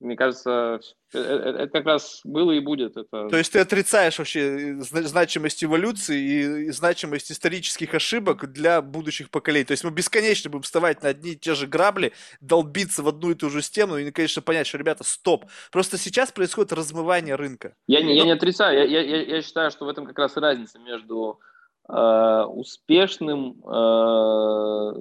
мне 0.00 0.16
кажется, 0.16 0.80
э, 1.12 1.18
э, 1.18 1.64
это 1.64 1.68
как 1.68 1.86
раз 1.86 2.20
было 2.24 2.52
и 2.52 2.60
будет. 2.60 2.96
Это... 2.96 3.28
То 3.28 3.36
есть 3.36 3.52
ты 3.52 3.58
отрицаешь 3.58 4.18
вообще 4.18 4.76
значимость 4.80 5.62
эволюции 5.62 6.18
и 6.18 6.70
значимость 6.70 7.30
исторических 7.30 7.94
ошибок 7.94 8.50
для 8.50 8.80
будущих 8.80 9.30
поколений. 9.30 9.66
То 9.66 9.72
есть 9.72 9.84
мы 9.84 9.90
бесконечно 9.90 10.50
будем 10.50 10.62
вставать 10.62 11.02
на 11.02 11.10
одни 11.10 11.32
и 11.32 11.36
те 11.36 11.54
же 11.54 11.66
грабли, 11.66 12.12
долбиться 12.40 13.02
в 13.02 13.08
одну 13.08 13.30
и 13.30 13.34
ту 13.34 13.50
же 13.50 13.60
стену 13.60 13.98
и, 13.98 14.10
конечно, 14.10 14.40
понять, 14.42 14.66
что, 14.66 14.78
ребята, 14.78 15.04
стоп. 15.04 15.44
Просто 15.70 15.98
сейчас 15.98 16.32
происходит 16.32 16.72
размывание 16.72 17.34
рынка. 17.34 17.74
Я 17.86 18.02
не, 18.02 18.16
я 18.16 18.24
не 18.24 18.32
отрицаю. 18.32 18.90
Я, 18.90 19.00
я, 19.02 19.22
я 19.22 19.42
считаю, 19.42 19.70
что 19.70 19.84
в 19.84 19.88
этом 19.88 20.06
как 20.06 20.18
раз 20.18 20.36
и 20.36 20.40
разница 20.40 20.78
между 20.78 21.40
э, 21.88 22.44
успешным 22.48 23.62
э, 23.64 24.92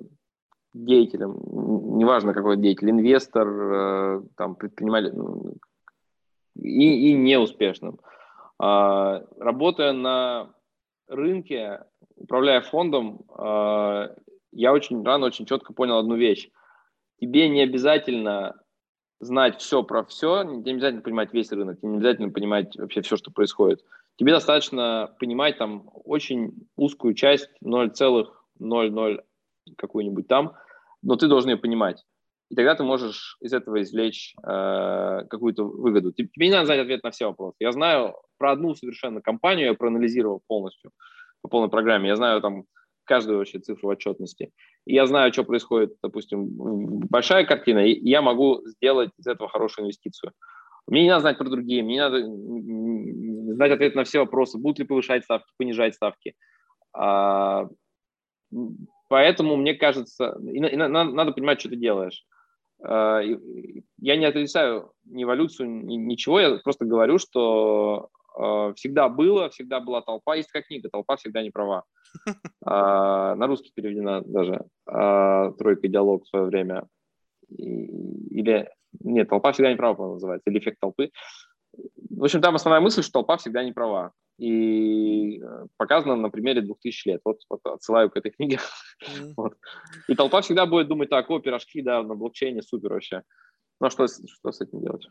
деятелем, 0.73 1.37
неважно 1.97 2.33
какой 2.33 2.57
деятель, 2.57 2.89
инвестор, 2.91 3.47
э, 3.47 4.21
там, 4.35 4.55
предприниматель, 4.55 5.13
ну, 5.15 5.55
и, 6.55 7.11
и 7.11 7.13
неуспешным. 7.13 7.99
Э, 8.61 9.21
работая 9.37 9.93
на 9.93 10.53
рынке, 11.07 11.85
управляя 12.15 12.61
фондом, 12.61 13.21
э, 13.37 14.15
я 14.51 14.73
очень 14.73 15.03
рано, 15.03 15.25
очень 15.25 15.45
четко 15.45 15.73
понял 15.73 15.97
одну 15.97 16.15
вещь. 16.15 16.49
Тебе 17.19 17.49
не 17.49 17.61
обязательно 17.61 18.55
знать 19.19 19.59
все 19.59 19.83
про 19.83 20.03
все, 20.03 20.43
тебе 20.43 20.63
не 20.63 20.71
обязательно 20.71 21.01
понимать 21.01 21.33
весь 21.33 21.51
рынок, 21.51 21.79
тебе 21.79 21.89
не 21.89 21.97
обязательно 21.97 22.29
понимать 22.29 22.75
вообще 22.77 23.01
все, 23.01 23.17
что 23.17 23.31
происходит. 23.31 23.83
Тебе 24.15 24.33
достаточно 24.33 25.13
понимать 25.19 25.57
там 25.57 25.89
очень 25.93 26.67
узкую 26.75 27.13
часть, 27.13 27.49
0,00 27.63 29.23
какую-нибудь 29.77 30.27
там, 30.27 30.53
но 31.01 31.15
ты 31.15 31.27
должен 31.27 31.51
ее 31.51 31.57
понимать. 31.57 32.03
И 32.49 32.55
тогда 32.55 32.73
ты 32.75 32.83
можешь 32.83 33.37
из 33.41 33.53
этого 33.53 33.81
извлечь 33.81 34.33
э, 34.43 35.25
какую-то 35.29 35.65
выгоду. 35.65 36.11
Тебе 36.11 36.47
не 36.47 36.51
надо 36.51 36.65
знать 36.65 36.79
ответ 36.79 37.03
на 37.03 37.11
все 37.11 37.27
вопросы. 37.27 37.57
Я 37.59 37.71
знаю 37.71 38.15
про 38.37 38.51
одну 38.51 38.73
совершенно 38.73 39.21
компанию, 39.21 39.67
я 39.67 39.73
проанализировал 39.75 40.41
полностью 40.47 40.91
по 41.41 41.49
полной 41.49 41.69
программе. 41.69 42.09
Я 42.09 42.15
знаю 42.15 42.41
там 42.41 42.63
каждую 43.03 43.37
вообще 43.37 43.59
цифру 43.59 43.89
отчетности. 43.89 44.51
И 44.85 44.93
я 44.93 45.05
знаю, 45.05 45.31
что 45.31 45.43
происходит, 45.43 45.95
допустим, 46.01 46.47
большая 47.07 47.45
картина, 47.45 47.85
и 47.85 47.99
я 48.07 48.21
могу 48.21 48.61
сделать 48.65 49.11
из 49.17 49.27
этого 49.27 49.49
хорошую 49.49 49.85
инвестицию. 49.85 50.31
Мне 50.87 51.03
не 51.03 51.09
надо 51.09 51.21
знать 51.21 51.37
про 51.37 51.49
другие, 51.49 51.83
мне 51.83 51.95
не 51.95 51.99
надо 51.99 53.53
знать 53.55 53.71
ответ 53.71 53.95
на 53.95 54.03
все 54.03 54.19
вопросы, 54.19 54.57
будут 54.57 54.79
ли 54.79 54.85
повышать 54.85 55.23
ставки, 55.23 55.51
понижать 55.57 55.95
ставки. 55.95 56.35
А, 56.93 57.67
поэтому 59.09 59.57
мне 59.57 59.73
кажется, 59.73 60.37
и, 60.41 60.57
и, 60.57 60.75
надо 60.75 61.31
понимать, 61.33 61.59
что 61.59 61.69
ты 61.69 61.75
делаешь. 61.75 62.25
А, 62.81 63.21
я 63.97 64.15
не 64.15 64.25
отрицаю 64.25 64.93
ни 65.05 65.23
эволюцию, 65.23 65.69
ни, 65.69 65.95
ничего, 65.95 66.39
я 66.39 66.57
просто 66.59 66.85
говорю, 66.85 67.17
что 67.17 68.09
а, 68.37 68.73
всегда 68.73 69.09
было, 69.09 69.49
всегда 69.49 69.79
была 69.79 70.01
толпа. 70.01 70.35
Есть 70.35 70.49
такая 70.49 70.63
книга 70.63 70.89
«Толпа 70.89 71.17
всегда 71.17 71.43
не 71.43 71.51
права». 71.51 71.83
А, 72.65 73.35
на 73.35 73.47
русский 73.47 73.71
переведена 73.73 74.21
даже 74.21 74.65
«Тройка 74.85 75.87
диалог» 75.87 76.23
в 76.23 76.27
свое 76.27 76.45
время. 76.45 76.87
Или, 77.49 78.69
нет, 78.99 79.29
«Толпа 79.29 79.51
всегда 79.51 79.71
не 79.71 79.77
права», 79.77 80.13
называется, 80.13 80.49
или 80.49 80.59
«Эффект 80.59 80.79
толпы». 80.79 81.11
В 81.73 82.23
общем, 82.23 82.41
там 82.41 82.55
основная 82.55 82.81
мысль, 82.81 83.03
что 83.03 83.13
толпа 83.13 83.37
всегда 83.37 83.63
не 83.63 83.71
права. 83.71 84.13
И 84.39 85.41
э, 85.41 85.67
показано 85.77 86.15
на 86.15 86.29
примере 86.29 86.61
2000 86.61 87.07
лет. 87.07 87.21
Вот, 87.25 87.41
вот 87.49 87.59
отсылаю 87.65 88.09
к 88.09 88.17
этой 88.17 88.31
книге. 88.31 88.59
Mm-hmm. 89.03 89.33
вот. 89.37 89.57
И 90.07 90.15
толпа 90.15 90.41
всегда 90.41 90.65
будет 90.65 90.87
думать 90.87 91.09
так, 91.09 91.29
о, 91.29 91.39
пирожки, 91.39 91.81
да, 91.81 92.01
на 92.03 92.15
блокчейне, 92.15 92.61
супер 92.61 92.93
вообще. 92.93 93.23
Ну 93.81 93.87
а 93.87 93.89
что, 93.89 94.07
что 94.07 94.51
с 94.51 94.59
этим 94.59 94.81
делать? 94.81 95.07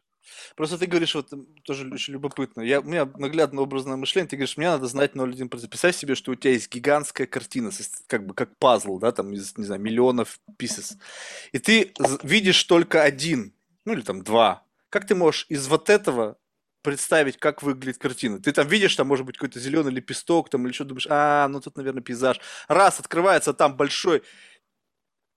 Просто 0.55 0.77
ты 0.77 0.87
говоришь, 0.87 1.15
вот 1.15 1.31
тоже 1.65 1.91
очень 1.91 2.13
любопытно. 2.13 2.61
Я, 2.61 2.81
у 2.81 2.85
меня 2.85 3.07
наглядно 3.17 3.63
образное 3.63 3.97
мышление, 3.97 4.29
ты 4.29 4.37
говоришь, 4.37 4.59
мне 4.59 4.69
надо 4.69 4.87
знать 4.87 5.15
0,1%. 5.15 5.49
Представь 5.49 5.97
себе, 5.97 6.15
что 6.15 6.33
у 6.33 6.35
тебя 6.35 6.53
есть 6.53 6.73
гигантская 6.73 7.27
картина, 7.27 7.71
как 8.07 8.27
бы 8.27 8.35
как 8.35 8.57
пазл, 8.59 8.99
да, 8.99 9.13
там 9.13 9.33
из, 9.33 9.57
не 9.57 9.65
знаю, 9.65 9.81
миллионов 9.81 10.39
pieces. 10.59 10.99
И 11.53 11.59
ты 11.59 11.95
видишь 12.23 12.63
только 12.65 13.03
один, 13.03 13.55
ну 13.87 13.95
или 13.95 14.03
там 14.03 14.23
два. 14.23 14.65
Как 14.91 15.07
ты 15.07 15.15
можешь 15.15 15.47
из 15.49 15.67
вот 15.69 15.89
этого 15.89 16.37
представить, 16.83 17.37
как 17.37 17.63
выглядит 17.63 17.99
картина. 17.99 18.41
Ты 18.41 18.53
там 18.53 18.69
видишь, 18.69 18.97
там 18.97 19.07
может 19.07 19.27
быть 19.27 19.37
какой-то 19.37 19.61
зеленый 19.61 19.93
лепесток, 19.93 20.49
там 20.49 20.67
или 20.67 20.73
что 20.73 20.85
думаешь, 20.85 21.07
а, 21.11 21.49
ну 21.49 21.61
тут, 21.61 21.77
наверное, 21.77 22.03
пейзаж. 22.03 22.41
Раз, 22.69 23.01
открывается, 23.01 23.53
там 23.53 23.77
большой, 23.77 24.23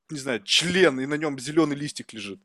не 0.09 0.19
знаю, 0.19 0.41
член, 0.43 0.99
и 0.99 1.05
на 1.05 1.15
нем 1.15 1.37
зеленый 1.39 1.75
листик 1.75 2.13
лежит. 2.13 2.39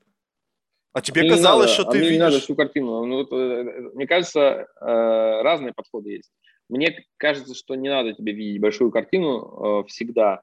А 0.93 1.03
тебе 1.03 1.23
мне 1.23 1.31
казалось, 1.33 1.67
надо, 1.67 1.73
что 1.75 1.83
а 1.83 1.93
ты 1.93 1.99
мне 1.99 2.09
видишь... 2.09 2.15
не 2.15 2.25
надо 2.25 2.41
всю 2.41 2.55
картину. 2.55 3.05
Ну, 3.05 3.17
вот, 3.17 3.33
э, 3.33 3.91
мне 3.93 4.07
кажется, 4.07 4.41
э, 4.41 5.43
разные 5.43 5.75
подходы 5.75 6.13
есть. 6.13 6.33
Мне 6.71 7.05
кажется, 7.19 7.55
что 7.55 7.75
не 7.75 7.91
надо 7.91 8.15
тебе 8.15 8.33
видеть 8.33 8.63
большую 8.63 8.91
картину 8.91 9.83
э, 9.83 9.89
всегда. 9.89 10.41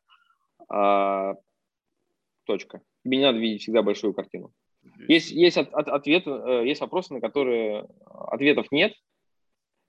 А, 0.69 1.33
точка. 2.45 2.81
Тебе 3.03 3.17
не 3.17 3.23
надо 3.23 3.39
видеть 3.39 3.63
всегда 3.63 3.81
большую 3.81 4.13
картину. 4.13 4.53
Есть, 5.07 5.31
есть 5.31 5.57
от, 5.57 5.73
от, 5.73 5.87
ответ, 5.87 6.25
есть 6.27 6.81
вопросы, 6.81 7.13
на 7.13 7.21
которые 7.21 7.87
ответов 8.05 8.71
нет. 8.71 8.93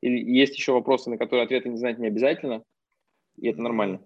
Или 0.00 0.18
есть 0.18 0.54
еще 0.56 0.72
вопросы, 0.72 1.10
на 1.10 1.18
которые 1.18 1.44
ответы 1.44 1.68
не 1.68 1.78
знать 1.78 1.98
не 1.98 2.08
обязательно. 2.08 2.62
И 3.36 3.48
это 3.48 3.60
нормально. 3.60 4.00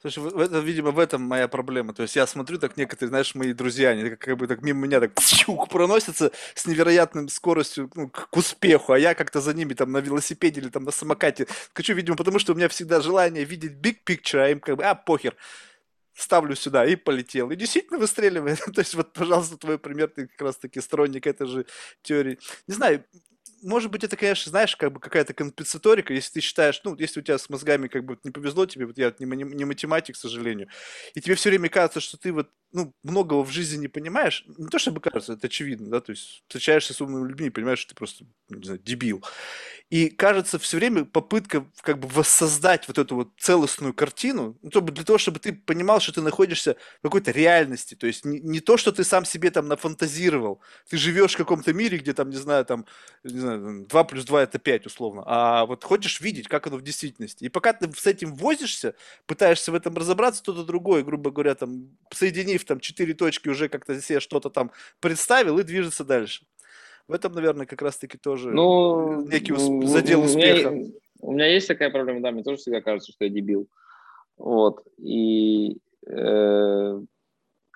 Слушай, 0.00 0.28
это, 0.44 0.58
видимо, 0.58 0.90
в 0.90 0.98
этом 0.98 1.22
моя 1.22 1.48
проблема. 1.48 1.94
То 1.94 2.02
есть 2.02 2.16
я 2.16 2.26
смотрю, 2.26 2.58
так 2.58 2.76
некоторые, 2.76 3.08
знаешь, 3.08 3.34
мои 3.34 3.52
друзья, 3.52 3.90
они 3.90 4.10
как, 4.10 4.18
как 4.18 4.36
бы 4.36 4.46
так 4.46 4.62
мимо 4.62 4.86
меня 4.86 5.00
так 5.00 5.12
чук, 5.18 5.68
проносятся 5.68 6.32
с 6.54 6.66
невероятным 6.66 7.28
скоростью 7.28 7.90
ну, 7.94 8.08
к, 8.08 8.28
к 8.28 8.36
успеху, 8.36 8.92
а 8.92 8.98
я 8.98 9.14
как-то 9.14 9.40
за 9.40 9.54
ними 9.54 9.74
там 9.74 9.92
на 9.92 9.98
велосипеде 9.98 10.60
или 10.60 10.68
там 10.68 10.84
на 10.84 10.90
самокате 10.90 11.46
хочу, 11.72 11.94
видимо, 11.94 12.16
потому 12.16 12.38
что 12.38 12.52
у 12.52 12.56
меня 12.56 12.68
всегда 12.68 13.00
желание 13.00 13.44
видеть 13.44 13.72
big 13.72 13.96
picture, 14.06 14.40
а 14.40 14.48
им 14.50 14.60
как 14.60 14.76
бы, 14.76 14.84
а, 14.84 14.94
похер 14.94 15.34
ставлю 16.16 16.56
сюда 16.56 16.86
и 16.86 16.96
полетел. 16.96 17.50
И 17.50 17.56
действительно 17.56 17.98
выстреливает. 17.98 18.58
То 18.74 18.80
есть 18.80 18.94
вот, 18.94 19.12
пожалуйста, 19.12 19.56
твой 19.56 19.78
пример, 19.78 20.08
ты 20.08 20.26
как 20.26 20.40
раз-таки 20.40 20.80
сторонник 20.80 21.26
этой 21.26 21.46
же 21.46 21.66
теории. 22.02 22.38
Не 22.66 22.74
знаю, 22.74 23.04
может 23.62 23.90
быть, 23.90 24.04
это, 24.04 24.16
конечно, 24.16 24.50
знаешь, 24.50 24.76
как 24.76 24.92
бы 24.92 25.00
какая-то 25.00 25.34
компенсаторика, 25.34 26.12
если 26.12 26.34
ты 26.34 26.40
считаешь, 26.40 26.80
ну, 26.84 26.96
если 26.96 27.20
у 27.20 27.22
тебя 27.22 27.38
с 27.38 27.48
мозгами 27.48 27.88
как 27.88 28.04
бы 28.04 28.18
не 28.24 28.30
повезло 28.30 28.66
тебе, 28.66 28.86
вот 28.86 28.98
я 28.98 29.14
не, 29.18 29.26
не 29.26 29.64
математик, 29.64 30.14
к 30.14 30.18
сожалению, 30.18 30.68
и 31.14 31.20
тебе 31.20 31.34
все 31.34 31.50
время 31.50 31.68
кажется, 31.68 32.00
что 32.00 32.16
ты 32.16 32.32
вот, 32.32 32.50
ну, 32.72 32.94
многого 33.02 33.44
в 33.44 33.50
жизни 33.50 33.78
не 33.82 33.88
понимаешь, 33.88 34.44
не 34.58 34.68
то 34.68 34.78
чтобы 34.78 35.00
кажется, 35.00 35.34
это 35.34 35.46
очевидно, 35.46 35.90
да, 35.90 36.00
то 36.00 36.10
есть 36.12 36.44
встречаешься 36.48 36.94
с 36.94 37.00
умными 37.00 37.28
людьми 37.28 37.48
и 37.48 37.50
понимаешь, 37.50 37.78
что 37.78 37.90
ты 37.90 37.96
просто, 37.96 38.24
не 38.48 38.64
знаю, 38.64 38.80
дебил. 38.80 39.24
И 39.88 40.08
кажется, 40.08 40.58
все 40.58 40.78
время 40.78 41.04
попытка 41.04 41.64
как 41.80 42.00
бы 42.00 42.08
воссоздать 42.08 42.88
вот 42.88 42.98
эту 42.98 43.14
вот 43.14 43.30
целостную 43.38 43.94
картину, 43.94 44.58
ну, 44.60 44.80
для 44.80 45.04
того, 45.04 45.16
чтобы 45.16 45.38
ты 45.38 45.52
понимал, 45.52 46.00
что 46.00 46.12
ты 46.12 46.22
находишься 46.22 46.76
в 46.98 47.02
какой-то 47.02 47.30
реальности, 47.30 47.94
то 47.94 48.08
есть 48.08 48.24
не, 48.24 48.40
не 48.40 48.58
то, 48.58 48.76
что 48.76 48.90
ты 48.90 49.04
сам 49.04 49.24
себе 49.24 49.50
там 49.52 49.68
нафантазировал, 49.68 50.60
ты 50.90 50.96
живешь 50.96 51.34
в 51.34 51.36
каком-то 51.36 51.72
мире, 51.72 51.98
где 51.98 52.14
там, 52.14 52.30
не 52.30 52.36
знаю, 52.36 52.64
там, 52.64 52.84
не 53.22 53.38
знаю, 53.38 53.45
2 53.84 54.04
плюс 54.04 54.24
2 54.24 54.42
это 54.42 54.58
5 54.58 54.86
условно, 54.86 55.22
а 55.26 55.66
вот 55.66 55.84
хочешь 55.84 56.20
видеть, 56.20 56.48
как 56.48 56.66
оно 56.66 56.76
в 56.76 56.82
действительности. 56.82 57.44
И 57.44 57.48
пока 57.48 57.72
ты 57.72 57.90
с 57.92 58.06
этим 58.06 58.34
возишься, 58.34 58.94
пытаешься 59.26 59.72
в 59.72 59.74
этом 59.74 59.94
разобраться, 59.94 60.42
что-то 60.42 60.64
другое, 60.64 61.02
грубо 61.02 61.30
говоря, 61.30 61.54
там, 61.54 61.90
соединив 62.12 62.64
там 62.64 62.80
4 62.80 63.14
точки, 63.14 63.48
уже 63.48 63.68
как-то 63.68 64.00
себе 64.00 64.20
что-то 64.20 64.50
там 64.50 64.70
представил 65.00 65.58
и 65.58 65.62
движется 65.62 66.04
дальше. 66.04 66.44
В 67.08 67.12
этом, 67.12 67.32
наверное, 67.32 67.66
как 67.66 67.82
раз-таки 67.82 68.18
тоже 68.18 68.50
ну, 68.50 69.22
некий 69.26 69.52
усп... 69.52 69.84
задел 69.84 70.24
успеха. 70.24 70.68
У 70.68 70.74
меня, 70.74 70.92
у 71.20 71.32
меня 71.32 71.46
есть 71.46 71.68
такая 71.68 71.90
проблема, 71.90 72.20
да, 72.20 72.32
мне 72.32 72.42
тоже 72.42 72.58
всегда 72.58 72.80
кажется, 72.80 73.12
что 73.12 73.24
я 73.24 73.30
дебил. 73.30 73.68
Вот. 74.36 74.84
И 74.98 75.78
э, 76.06 77.00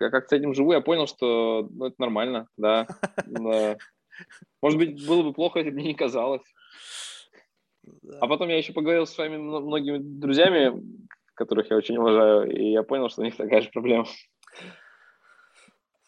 я 0.01 0.11
как 0.11 0.29
с 0.29 0.33
этим 0.33 0.55
живу, 0.55 0.73
я 0.73 0.81
понял, 0.81 1.07
что 1.07 1.69
ну, 1.71 1.87
это 1.87 1.97
нормально, 1.99 2.49
да. 2.57 2.87
Может 4.63 4.79
быть, 4.79 5.07
было 5.07 5.23
бы 5.23 5.33
плохо, 5.33 5.59
если 5.59 5.71
бы 5.71 5.77
мне 5.77 5.89
не 5.89 5.95
казалось. 5.95 6.43
А 8.21 8.27
потом 8.27 8.49
я 8.49 8.59
еще 8.59 8.73
поговорил 8.73 9.07
с 9.07 9.13
своими 9.13 9.37
многими 9.37 9.99
друзьями, 9.99 10.83
которых 11.35 11.71
я 11.71 11.77
очень 11.77 11.97
уважаю, 11.97 12.51
и 12.51 12.73
я 12.73 12.83
понял, 12.83 13.09
что 13.09 13.23
у 13.23 13.25
них 13.25 13.37
такая 13.37 13.63
же 13.63 13.71
проблема. 13.71 14.07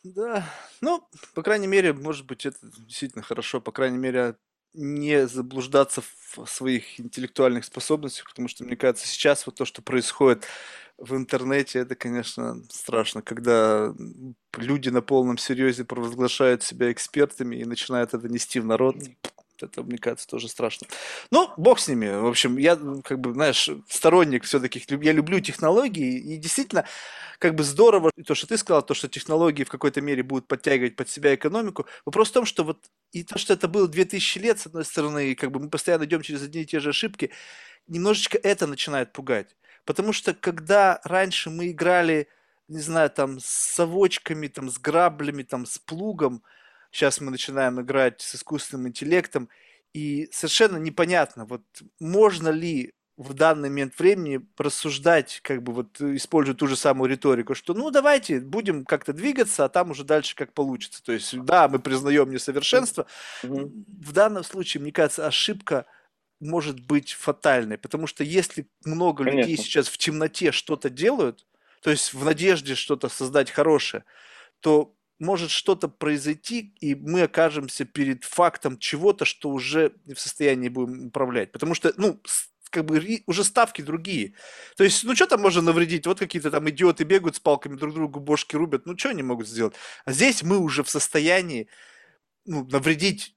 Да, 0.05 0.45
ну, 0.81 1.01
по 1.35 1.43
крайней 1.43 1.69
мере, 1.69 1.93
может 1.93 2.27
быть, 2.27 2.45
это 2.45 2.59
действительно 2.63 3.23
хорошо, 3.23 3.61
по 3.61 3.73
крайней 3.73 3.99
мере, 3.99 4.37
не 4.75 5.27
заблуждаться 5.27 6.03
в 6.03 6.47
своих 6.47 6.99
интеллектуальных 7.01 7.65
способностях, 7.65 8.29
потому 8.29 8.49
что, 8.49 8.65
мне 8.65 8.77
кажется, 8.77 9.07
сейчас 9.07 9.47
вот 9.47 9.57
то, 9.57 9.65
что 9.65 9.83
происходит 9.83 10.47
в 10.99 11.15
интернете, 11.17 11.81
это, 11.81 11.95
конечно, 11.95 12.63
страшно, 12.71 13.23
когда 13.23 13.95
люди 14.57 14.89
на 14.89 15.03
полном 15.03 15.39
серьезе 15.39 15.85
провозглашают 15.85 16.63
себя 16.63 16.93
экспертами 16.93 17.57
и 17.57 17.65
начинают 17.65 18.15
это 18.15 18.29
нести 18.29 18.61
в 18.61 18.67
народ. 18.67 18.97
Это, 19.63 19.83
мне 19.83 19.99
кажется, 19.99 20.27
тоже 20.27 20.49
страшно. 20.49 20.87
Ну, 21.31 21.51
бог 21.57 21.79
с 21.79 21.89
ними. 21.89 22.09
В 22.09 22.27
общем, 22.27 22.57
я, 22.59 22.77
как 23.05 23.21
бы, 23.21 23.33
знаешь, 23.33 23.69
сторонник 23.89 24.45
все-таки, 24.45 24.83
я 25.03 25.13
люблю 25.13 25.41
технологии, 25.41 26.19
и 26.19 26.37
действительно, 26.37 26.85
как 27.39 27.55
бы 27.55 27.65
здорово, 27.65 28.11
то, 28.27 28.35
что 28.35 28.47
ты 28.47 28.57
сказал, 28.57 28.83
то, 28.83 28.95
что 28.95 29.09
технологии 29.09 29.65
в 29.65 29.69
какой-то 29.69 30.01
мере 30.01 30.23
будут 30.23 30.47
подтягивать 30.49 30.97
под 30.97 31.09
себя 31.09 31.35
экономику. 31.35 31.87
Вопрос 32.05 32.31
в 32.31 32.33
том, 32.33 32.45
что 32.45 32.65
вот 32.65 32.79
и 33.13 33.25
то, 33.25 33.39
что 33.39 33.55
это 33.55 33.69
было 33.69 33.89
2000 33.89 34.39
лет, 34.39 34.61
с 34.61 34.67
одной 34.67 34.85
стороны, 34.85 35.31
и 35.31 35.35
как 35.35 35.51
бы 35.51 35.61
мы 35.61 35.71
постоянно 35.71 36.05
идем 36.05 36.23
через 36.23 36.43
одни 36.43 36.63
и 36.63 36.67
те 36.67 36.81
же 36.81 36.91
ошибки, 36.91 37.31
немножечко 37.87 38.39
это 38.39 38.67
начинает 38.67 39.13
пугать. 39.13 39.57
Потому 39.85 40.13
что 40.13 40.35
когда 40.35 41.01
раньше 41.05 41.51
мы 41.51 41.71
играли, 41.71 42.29
не 42.69 42.81
знаю, 42.81 43.11
там, 43.11 43.41
с 43.41 43.47
совочками, 43.47 44.47
там, 44.49 44.71
с 44.71 44.79
граблями, 44.79 45.43
там, 45.43 45.67
с 45.67 45.79
плугом, 45.79 46.43
Сейчас 46.93 47.21
мы 47.21 47.31
начинаем 47.31 47.81
играть 47.81 48.21
с 48.21 48.37
искусственным 48.37 48.89
интеллектом, 48.89 49.49
и 49.95 50.29
совершенно 50.31 50.77
непонятно, 50.77 51.45
вот 51.47 51.63
можно 51.99 52.51
ли 52.51 52.93
в 53.17 53.35
данный 53.35 53.69
момент 53.69 53.99
времени 53.99 54.47
рассуждать, 54.57 55.41
как 55.43 55.63
бы 55.63 55.73
вот 55.73 56.01
используя 56.01 56.55
ту 56.55 56.67
же 56.67 56.77
самую 56.77 57.11
риторику, 57.11 57.55
что 57.55 57.75
ну 57.75 57.91
давайте 57.91 58.41
будем 58.41 58.85
как-то 58.85 59.13
двигаться, 59.13 59.65
а 59.65 59.69
там 59.69 59.91
уже 59.91 60.05
дальше 60.05 60.35
как 60.35 60.55
получится. 60.55 61.03
То 61.03 61.13
есть 61.13 61.39
да, 61.45 61.69
мы 61.69 61.79
признаем 61.79 62.31
несовершенство. 62.31 63.07
Mm-hmm. 63.43 63.85
В 64.03 64.13
данном 64.13 64.45
случае, 64.45 64.83
мне 64.83 64.93
кажется, 64.93 65.27
ошибка 65.27 65.87
может 66.41 66.81
быть 66.87 67.13
фатальной, 67.13 67.79
потому 67.79 68.07
что 68.07 68.25
если 68.25 68.67
много 68.85 69.25
Конечно. 69.25 69.41
людей 69.41 69.57
сейчас 69.57 69.89
в 69.89 69.99
темноте 69.99 70.51
что-то 70.51 70.91
делают, 70.91 71.47
то 71.83 71.91
есть 71.91 72.15
в 72.15 72.25
надежде 72.25 72.75
что-то 72.75 73.09
создать 73.09 73.51
хорошее, 73.51 74.05
то 74.61 74.95
может 75.23 75.51
что-то 75.51 75.89
произойти, 75.89 76.75
и 76.81 76.95
мы 76.95 77.23
окажемся 77.23 77.85
перед 77.85 78.25
фактом 78.25 78.79
чего-то, 78.79 79.25
что 79.25 79.51
уже 79.51 79.93
в 80.07 80.19
состоянии 80.19 80.69
будем 80.69 81.07
управлять. 81.07 81.53
Потому 81.53 81.75
что, 81.75 81.95
ну, 81.97 82.21
как 82.71 82.87
бы 82.87 83.23
уже 83.27 83.45
ставки 83.45 83.83
другие. 83.83 84.35
То 84.77 84.85
есть, 84.85 85.05
ну 85.05 85.15
что 85.15 85.27
там 85.27 85.41
можно 85.41 85.63
навредить? 85.63 86.07
Вот 86.07 86.19
какие-то 86.19 86.51
там 86.51 86.69
идиоты 86.69 87.05
бегают 87.05 87.37
с 87.37 87.41
палками, 87.41 87.77
друг 87.77 87.95
другу 87.95 88.19
бошки 88.19 88.57
рубят. 88.57 88.87
Ну 88.87 88.97
что 88.99 89.11
они 89.11 89.23
могут 89.23 89.47
сделать? 89.47 89.75
А 90.05 90.13
здесь 90.13 90.43
мы 90.43 90.59
уже 90.59 90.83
в 90.83 90.91
состоянии 90.91 91.69
ну, 92.45 92.65
навредить 92.65 93.37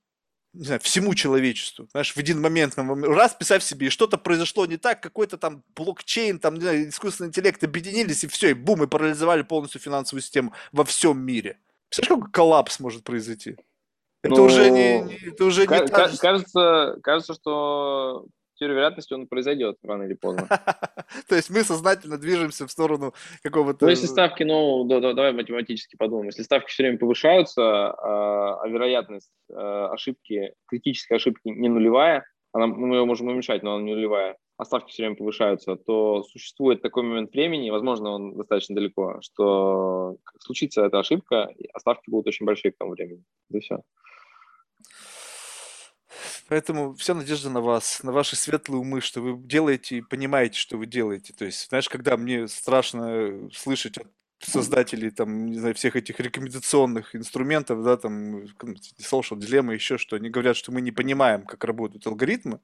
не 0.55 0.63
знаю, 0.63 0.79
всему 0.79 1.13
человечеству. 1.15 1.87
Знаешь, 1.91 2.13
в 2.13 2.17
один 2.17 2.39
момент, 2.39 2.75
раз, 2.77 3.33
представь 3.33 3.61
себе, 3.61 3.87
и 3.87 3.89
что-то 3.89 4.17
произошло 4.17 4.65
не 4.65 4.77
так, 4.77 5.03
какой-то 5.03 5.37
там 5.37 5.63
блокчейн, 5.75 6.39
там, 6.39 6.55
не 6.55 6.61
знаю, 6.61 6.89
искусственный 6.89 7.27
интеллект 7.27 7.61
объединились, 7.61 8.23
и 8.23 8.27
все, 8.27 8.51
и 8.51 8.53
бум, 8.53 8.83
и 8.83 8.87
парализовали 8.87 9.41
полностью 9.41 9.81
финансовую 9.81 10.21
систему 10.21 10.53
во 10.71 10.85
всем 10.85 11.19
мире. 11.19 11.59
Представляешь, 11.95 12.21
какой 12.21 12.31
коллапс 12.31 12.79
может 12.79 13.03
произойти? 13.03 13.57
Это 14.21 14.35
ну, 14.35 14.43
уже 14.43 14.69
не, 14.71 15.29
это 15.29 15.45
уже 15.45 15.61
не 15.61 15.87
кажется, 15.87 16.99
кажется, 17.01 17.33
что 17.33 18.25
теорию 18.55 18.77
вероятности 18.77 19.13
он 19.13 19.27
произойдет 19.27 19.77
рано 19.83 20.03
или 20.03 20.13
поздно. 20.13 20.47
То 21.29 21.35
есть 21.35 21.49
мы 21.49 21.63
сознательно 21.63 22.17
движемся 22.17 22.65
в 22.65 22.71
сторону 22.71 23.13
какого-то... 23.43 23.85
Ну, 23.85 23.91
если 23.91 24.07
ставки, 24.07 24.43
ну, 24.43 24.83
да, 24.85 24.99
да, 24.99 25.13
давай 25.13 25.33
математически 25.33 25.95
подумаем. 25.95 26.27
Если 26.27 26.43
ставки 26.43 26.69
все 26.69 26.83
время 26.83 26.97
повышаются, 26.97 27.91
а, 27.91 28.61
а 28.61 28.67
вероятность 28.67 29.31
а, 29.53 29.91
ошибки, 29.93 30.53
критической 30.67 31.17
ошибки 31.17 31.47
не 31.47 31.69
нулевая, 31.69 32.25
она, 32.51 32.67
мы 32.67 32.95
ее 32.95 33.05
можем 33.05 33.27
уменьшать, 33.27 33.63
но 33.63 33.75
она 33.75 33.83
не 33.83 33.93
нулевая, 33.93 34.37
а 34.57 34.65
ставки 34.65 34.91
все 34.91 35.03
время 35.03 35.15
повышаются, 35.15 35.75
то 35.75 36.23
существует 36.23 36.81
такой 36.81 37.03
момент 37.03 37.31
времени, 37.31 37.69
возможно, 37.69 38.11
он 38.11 38.35
достаточно 38.35 38.75
далеко, 38.75 39.19
что 39.21 40.17
случится 40.39 40.85
эта 40.85 40.99
ошибка, 40.99 41.49
а 41.73 41.79
ставки 41.79 42.09
будут 42.09 42.27
очень 42.27 42.45
большие 42.45 42.71
к 42.71 42.77
тому 42.77 42.91
времени. 42.91 43.23
И 43.51 43.59
все. 43.59 43.81
Поэтому 46.47 46.93
вся 46.93 47.15
надежда 47.15 47.49
на 47.49 47.59
вас, 47.59 48.03
на 48.03 48.11
ваши 48.11 48.35
светлые 48.35 48.79
умы, 48.79 49.01
что 49.01 49.19
вы 49.19 49.37
делаете 49.37 49.97
и 49.97 50.01
понимаете, 50.01 50.59
что 50.59 50.77
вы 50.77 50.85
делаете. 50.85 51.33
То 51.33 51.45
есть, 51.45 51.67
знаешь, 51.69 51.89
когда 51.89 52.17
мне 52.17 52.47
страшно 52.47 53.49
слышать 53.51 53.97
от 53.97 54.07
создателей 54.39 55.09
там, 55.09 55.47
не 55.47 55.57
знаю, 55.57 55.73
всех 55.73 55.95
этих 55.95 56.19
рекомендационных 56.19 57.15
инструментов, 57.15 57.83
да, 57.83 57.97
там, 57.97 58.43
social 58.99 59.37
dilemma, 59.37 59.73
еще 59.73 59.97
что, 59.97 60.15
они 60.15 60.29
говорят, 60.29 60.55
что 60.55 60.71
мы 60.71 60.81
не 60.81 60.91
понимаем, 60.91 61.43
как 61.43 61.63
работают 61.63 62.05
алгоритмы, 62.05 62.59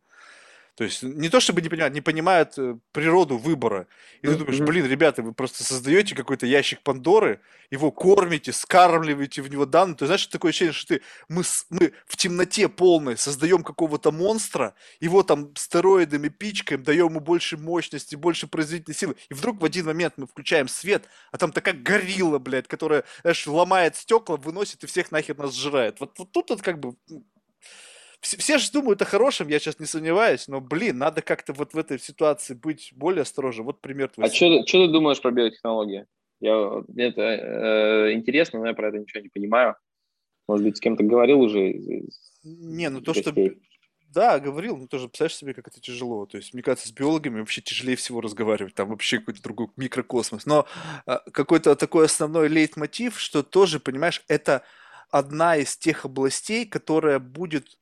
то 0.75 0.85
есть 0.85 1.03
не 1.03 1.29
то 1.29 1.39
чтобы 1.39 1.61
не 1.61 1.69
понимают, 1.69 1.93
не 1.93 2.01
понимают 2.01 2.57
э, 2.57 2.77
природу 2.93 3.37
выбора. 3.37 3.87
И 4.21 4.27
ты 4.27 4.35
думаешь, 4.35 4.59
блин, 4.59 4.85
ребята, 4.85 5.21
вы 5.21 5.33
просто 5.33 5.63
создаете 5.63 6.15
какой-то 6.15 6.45
ящик 6.45 6.81
Пандоры, 6.81 7.41
его 7.69 7.91
кормите, 7.91 8.53
скармливаете 8.53 9.41
в 9.41 9.49
него 9.49 9.65
данные. 9.65 9.97
То 9.97 10.03
есть, 10.03 10.09
знаешь, 10.09 10.27
такое 10.27 10.49
ощущение, 10.49 10.73
что 10.73 10.95
ты, 10.95 11.01
мы, 11.27 11.43
мы 11.69 11.91
в 12.05 12.15
темноте 12.15 12.69
полной 12.69 13.17
создаем 13.17 13.63
какого-то 13.63 14.11
монстра, 14.11 14.73
его 15.01 15.23
там 15.23 15.53
стероидами 15.55 16.29
пичкаем, 16.29 16.83
даем 16.83 17.07
ему 17.07 17.19
больше 17.19 17.57
мощности, 17.57 18.15
больше 18.15 18.47
производительной 18.47 18.95
силы. 18.95 19.15
И 19.29 19.33
вдруг 19.33 19.61
в 19.61 19.65
один 19.65 19.85
момент 19.85 20.13
мы 20.15 20.25
включаем 20.25 20.69
свет, 20.69 21.03
а 21.31 21.37
там 21.37 21.51
такая 21.51 21.73
горилла, 21.73 22.39
блядь, 22.39 22.67
которая, 22.67 23.03
знаешь, 23.21 23.45
ломает 23.45 23.97
стекла, 23.97 24.37
выносит 24.37 24.83
и 24.83 24.87
всех 24.87 25.11
нахер 25.11 25.37
нас 25.37 25.53
сжирает. 25.53 25.99
Вот, 25.99 26.17
вот 26.17 26.31
тут 26.31 26.49
вот 26.49 26.61
как 26.61 26.79
бы 26.79 26.95
все, 28.21 28.37
все 28.37 28.57
же 28.57 28.71
думают 28.71 29.01
о 29.01 29.05
хорошем, 29.05 29.47
я 29.47 29.59
сейчас 29.59 29.79
не 29.79 29.85
сомневаюсь, 29.85 30.47
но, 30.47 30.61
блин, 30.61 30.99
надо 30.99 31.21
как-то 31.21 31.53
вот 31.53 31.73
в 31.73 31.77
этой 31.77 31.99
ситуации 31.99 32.53
быть 32.53 32.93
более 32.95 33.23
осторожным. 33.23 33.65
Вот 33.65 33.81
пример 33.81 34.09
твой. 34.09 34.27
А 34.27 34.29
что 34.29 34.63
ты 34.63 34.87
думаешь 34.87 35.21
про 35.21 35.31
биотехнологии? 35.31 36.05
Я, 36.39 36.83
мне 36.87 37.05
это 37.05 37.21
э, 37.21 38.13
интересно, 38.13 38.59
но 38.59 38.67
я 38.67 38.73
про 38.73 38.89
это 38.89 38.99
ничего 38.99 39.21
не 39.21 39.29
понимаю. 39.29 39.75
Может 40.47 40.65
быть, 40.65 40.77
с 40.77 40.79
кем-то 40.79 41.03
говорил 41.03 41.41
уже? 41.41 41.73
Не, 42.43 42.89
ну 42.89 43.01
то, 43.01 43.13
что... 43.13 43.33
Да, 44.07 44.39
говорил, 44.39 44.75
но 44.75 44.87
тоже 44.87 45.07
представляешь 45.07 45.37
себе, 45.37 45.53
как 45.53 45.69
это 45.69 45.79
тяжело. 45.79 46.25
То 46.25 46.35
есть, 46.37 46.53
мне 46.53 46.61
кажется, 46.61 46.89
с 46.89 46.91
биологами 46.91 47.39
вообще 47.39 47.61
тяжелее 47.61 47.95
всего 47.95 48.19
разговаривать, 48.19 48.75
там 48.75 48.89
вообще 48.89 49.19
какой-то 49.19 49.41
другой 49.41 49.67
микрокосмос. 49.77 50.45
Но 50.45 50.67
а, 51.05 51.19
какой-то 51.31 51.75
такой 51.77 52.05
основной 52.05 52.49
лейтмотив, 52.49 53.17
что 53.17 53.41
тоже, 53.41 53.79
понимаешь, 53.79 54.21
это 54.27 54.63
одна 55.11 55.55
из 55.55 55.77
тех 55.77 56.03
областей, 56.03 56.65
которая 56.65 57.19
будет 57.19 57.77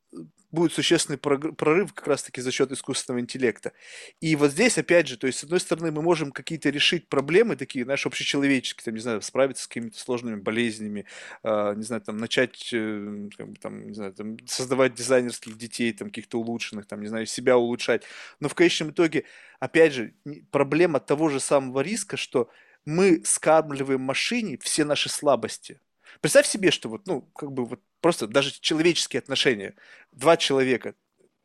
будет 0.52 0.72
существенный 0.72 1.18
прорыв 1.18 1.92
как 1.94 2.06
раз-таки 2.06 2.40
за 2.40 2.50
счет 2.50 2.72
искусственного 2.72 3.20
интеллекта. 3.20 3.72
И 4.20 4.36
вот 4.36 4.52
здесь, 4.52 4.78
опять 4.78 5.06
же, 5.06 5.16
то 5.16 5.26
есть, 5.26 5.38
с 5.38 5.44
одной 5.44 5.60
стороны, 5.60 5.92
мы 5.92 6.02
можем 6.02 6.32
какие-то 6.32 6.70
решить 6.70 7.08
проблемы 7.08 7.56
такие, 7.56 7.84
знаешь, 7.84 8.04
общечеловеческие, 8.06 8.84
там, 8.84 8.94
не 8.94 9.00
знаю, 9.00 9.22
справиться 9.22 9.64
с 9.64 9.66
какими-то 9.66 9.98
сложными 9.98 10.36
болезнями, 10.36 11.06
э, 11.42 11.74
не 11.76 11.82
знаю, 11.82 12.02
там, 12.02 12.16
начать, 12.16 12.70
э, 12.72 13.28
там, 13.60 13.86
не 13.86 13.94
знаю, 13.94 14.12
там, 14.12 14.36
создавать 14.46 14.94
дизайнерских 14.94 15.56
детей, 15.56 15.92
там, 15.92 16.08
каких-то 16.08 16.38
улучшенных, 16.38 16.86
там, 16.86 17.00
не 17.00 17.08
знаю, 17.08 17.26
себя 17.26 17.56
улучшать. 17.56 18.02
Но 18.40 18.48
в 18.48 18.54
конечном 18.54 18.90
итоге, 18.90 19.24
опять 19.60 19.92
же, 19.92 20.14
проблема 20.50 21.00
того 21.00 21.28
же 21.28 21.40
самого 21.40 21.80
риска, 21.80 22.16
что 22.16 22.50
мы 22.84 23.22
скармливаем 23.24 24.00
машине 24.00 24.58
все 24.60 24.84
наши 24.84 25.08
слабости– 25.08 25.80
Представь 26.20 26.46
себе, 26.46 26.70
что 26.70 26.88
вот, 26.88 27.06
ну, 27.06 27.22
как 27.34 27.52
бы 27.52 27.64
вот 27.64 27.80
просто 28.00 28.26
даже 28.26 28.52
человеческие 28.60 29.20
отношения, 29.20 29.74
два 30.12 30.36
человека, 30.36 30.94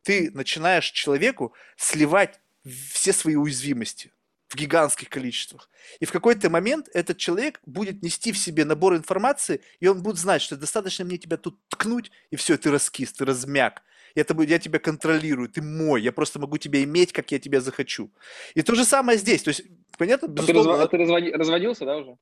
ты 0.03 0.31
начинаешь 0.31 0.91
человеку 0.91 1.53
сливать 1.77 2.39
все 2.63 3.13
свои 3.13 3.35
уязвимости 3.35 4.11
в 4.47 4.55
гигантских 4.55 5.09
количествах. 5.09 5.69
И 5.99 6.05
в 6.05 6.11
какой-то 6.11 6.49
момент 6.49 6.87
этот 6.93 7.17
человек 7.17 7.59
будет 7.65 8.03
нести 8.03 8.31
в 8.31 8.37
себе 8.37 8.65
набор 8.65 8.95
информации, 8.95 9.61
и 9.79 9.87
он 9.87 10.01
будет 10.03 10.17
знать, 10.17 10.41
что 10.41 10.55
достаточно 10.55 11.03
мне 11.05 11.17
тебя 11.17 11.37
тут 11.37 11.59
ткнуть, 11.69 12.11
и 12.29 12.35
все, 12.35 12.57
ты 12.57 12.71
раскис, 12.71 13.13
ты 13.13 13.25
размяк. 13.25 13.81
Это 14.13 14.33
будет, 14.33 14.49
я 14.49 14.59
тебя 14.59 14.79
контролирую, 14.79 15.49
ты 15.49 15.61
мой, 15.61 16.01
я 16.01 16.11
просто 16.11 16.39
могу 16.39 16.57
тебя 16.57 16.81
иметь, 16.83 17.11
как 17.11 17.31
я 17.31 17.39
тебя 17.39 17.59
захочу. 17.59 18.11
И 18.53 18.61
то 18.61 18.73
же 18.75 18.85
самое 18.85 19.17
здесь. 19.17 19.43
То 19.43 19.49
есть, 19.49 19.63
понятно, 19.97 20.27
безусловно... 20.27 20.83
А 20.83 20.87
ты, 20.87 20.97
разв... 20.97 21.11
а 21.11 21.21
ты 21.21 21.37
разводился, 21.37 21.85
да, 21.85 21.97
уже? 21.97 22.17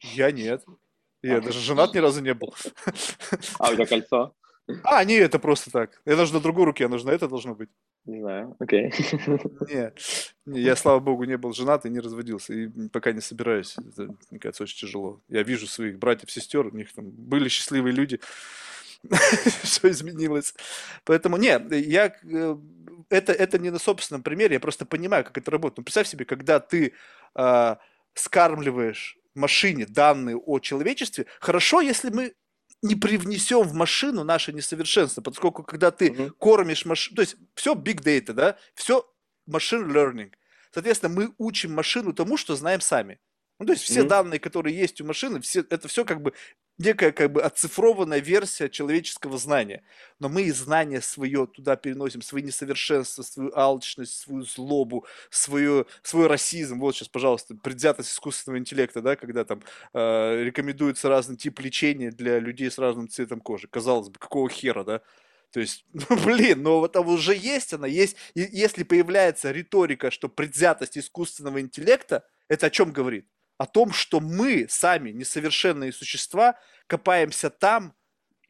Я 0.00 0.30
нет. 0.30 0.64
Я 1.22 1.40
даже 1.40 1.60
женат 1.60 1.94
ни 1.94 1.98
разу 1.98 2.20
не 2.20 2.34
был. 2.34 2.54
А 3.58 3.70
у 3.70 3.74
тебя 3.74 3.86
кольцо? 3.86 4.34
А, 4.84 5.02
не, 5.04 5.14
это 5.14 5.38
просто 5.38 5.70
так. 5.70 6.00
Я 6.04 6.16
даже 6.16 6.34
на 6.34 6.40
другой 6.40 6.66
руке, 6.66 6.86
а 6.86 6.88
нужно 6.88 7.10
это 7.10 7.26
должно 7.26 7.54
быть. 7.54 7.70
Не 8.04 8.20
знаю, 8.20 8.56
окей. 8.58 8.92
Не, 9.68 9.92
не, 10.46 10.60
я, 10.60 10.76
слава 10.76 11.00
богу, 11.00 11.24
не 11.24 11.36
был 11.36 11.52
женат 11.52 11.86
и 11.86 11.90
не 11.90 12.00
разводился. 12.00 12.52
И 12.52 12.68
пока 12.88 13.12
не 13.12 13.20
собираюсь. 13.20 13.76
Это, 13.78 14.14
мне 14.30 14.38
кажется, 14.40 14.62
очень 14.62 14.78
тяжело. 14.78 15.20
Я 15.28 15.42
вижу 15.42 15.66
своих 15.66 15.98
братьев, 15.98 16.30
сестер, 16.30 16.66
у 16.66 16.70
них 16.70 16.92
там 16.92 17.10
были 17.10 17.48
счастливые 17.48 17.94
люди. 17.94 18.20
Все 19.62 19.90
изменилось. 19.90 20.54
Поэтому, 21.04 21.36
не, 21.36 21.58
я... 21.70 22.14
Э, 22.24 22.56
это, 23.10 23.32
это 23.32 23.58
не 23.58 23.70
на 23.70 23.78
собственном 23.78 24.22
примере, 24.22 24.54
я 24.54 24.60
просто 24.60 24.84
понимаю, 24.84 25.24
как 25.24 25.38
это 25.38 25.50
работает. 25.50 25.78
Ну, 25.78 25.84
представь 25.84 26.08
себе, 26.08 26.24
когда 26.24 26.60
ты 26.60 26.92
э, 27.34 27.76
скармливаешь 28.14 29.17
машине 29.38 29.86
данные 29.86 30.36
о 30.36 30.58
человечестве, 30.58 31.26
хорошо, 31.40 31.80
если 31.80 32.10
мы 32.10 32.34
не 32.82 32.94
привнесем 32.94 33.62
в 33.62 33.74
машину 33.74 34.24
наше 34.24 34.52
несовершенство, 34.52 35.20
поскольку 35.20 35.64
когда 35.64 35.90
ты 35.90 36.08
uh-huh. 36.08 36.30
кормишь 36.38 36.84
машину, 36.84 37.16
то 37.16 37.22
есть 37.22 37.36
все 37.54 37.74
big 37.74 38.02
data, 38.02 38.32
да, 38.32 38.56
все 38.74 39.04
machine 39.48 39.86
learning. 39.88 40.32
Соответственно, 40.72 41.14
мы 41.14 41.34
учим 41.38 41.74
машину 41.74 42.12
тому, 42.12 42.36
что 42.36 42.54
знаем 42.54 42.80
сами. 42.80 43.18
Ну, 43.58 43.66
то 43.66 43.72
есть 43.72 43.84
все 43.84 44.02
mm-hmm. 44.02 44.08
данные, 44.08 44.38
которые 44.38 44.78
есть 44.78 45.00
у 45.00 45.04
машины, 45.04 45.40
все, 45.40 45.60
это 45.60 45.88
все 45.88 46.04
как 46.04 46.22
бы 46.22 46.32
некая 46.78 47.12
как 47.12 47.32
бы 47.32 47.42
оцифрованная 47.42 48.20
версия 48.20 48.68
человеческого 48.68 49.36
знания. 49.38 49.82
Но 50.20 50.28
мы 50.28 50.42
и 50.42 50.50
знания 50.50 51.00
свое 51.00 51.46
туда 51.46 51.76
переносим, 51.76 52.22
свои 52.22 52.42
несовершенства, 52.42 53.22
свою 53.22 53.52
алчность, 53.54 54.18
свою 54.18 54.42
злобу, 54.44 55.06
свою, 55.30 55.86
свой 56.02 56.26
расизм. 56.28 56.78
Вот 56.78 56.94
сейчас, 56.94 57.08
пожалуйста, 57.08 57.54
предвзятость 57.54 58.12
искусственного 58.12 58.58
интеллекта, 58.58 59.02
да, 59.02 59.16
когда 59.16 59.44
там 59.44 59.62
э, 59.92 60.44
рекомендуется 60.44 61.08
разный 61.08 61.36
тип 61.36 61.60
лечения 61.60 62.10
для 62.10 62.38
людей 62.38 62.70
с 62.70 62.78
разным 62.78 63.08
цветом 63.08 63.40
кожи. 63.40 63.68
Казалось 63.68 64.08
бы, 64.08 64.18
какого 64.18 64.48
хера, 64.48 64.84
да? 64.84 65.02
То 65.50 65.60
есть, 65.60 65.84
ну, 65.92 66.16
блин, 66.24 66.62
но 66.62 66.80
вот 66.80 66.92
там 66.92 67.08
уже 67.08 67.34
есть 67.34 67.72
она, 67.72 67.86
есть. 67.86 68.16
И 68.34 68.40
если 68.52 68.84
появляется 68.84 69.50
риторика, 69.50 70.10
что 70.10 70.28
предвзятость 70.28 70.98
искусственного 70.98 71.60
интеллекта, 71.60 72.24
это 72.48 72.66
о 72.66 72.70
чем 72.70 72.92
говорит? 72.92 73.26
О 73.58 73.66
том, 73.66 73.92
что 73.92 74.20
мы 74.20 74.66
сами, 74.68 75.10
несовершенные 75.10 75.92
существа, 75.92 76.58
копаемся 76.86 77.50
там, 77.50 77.94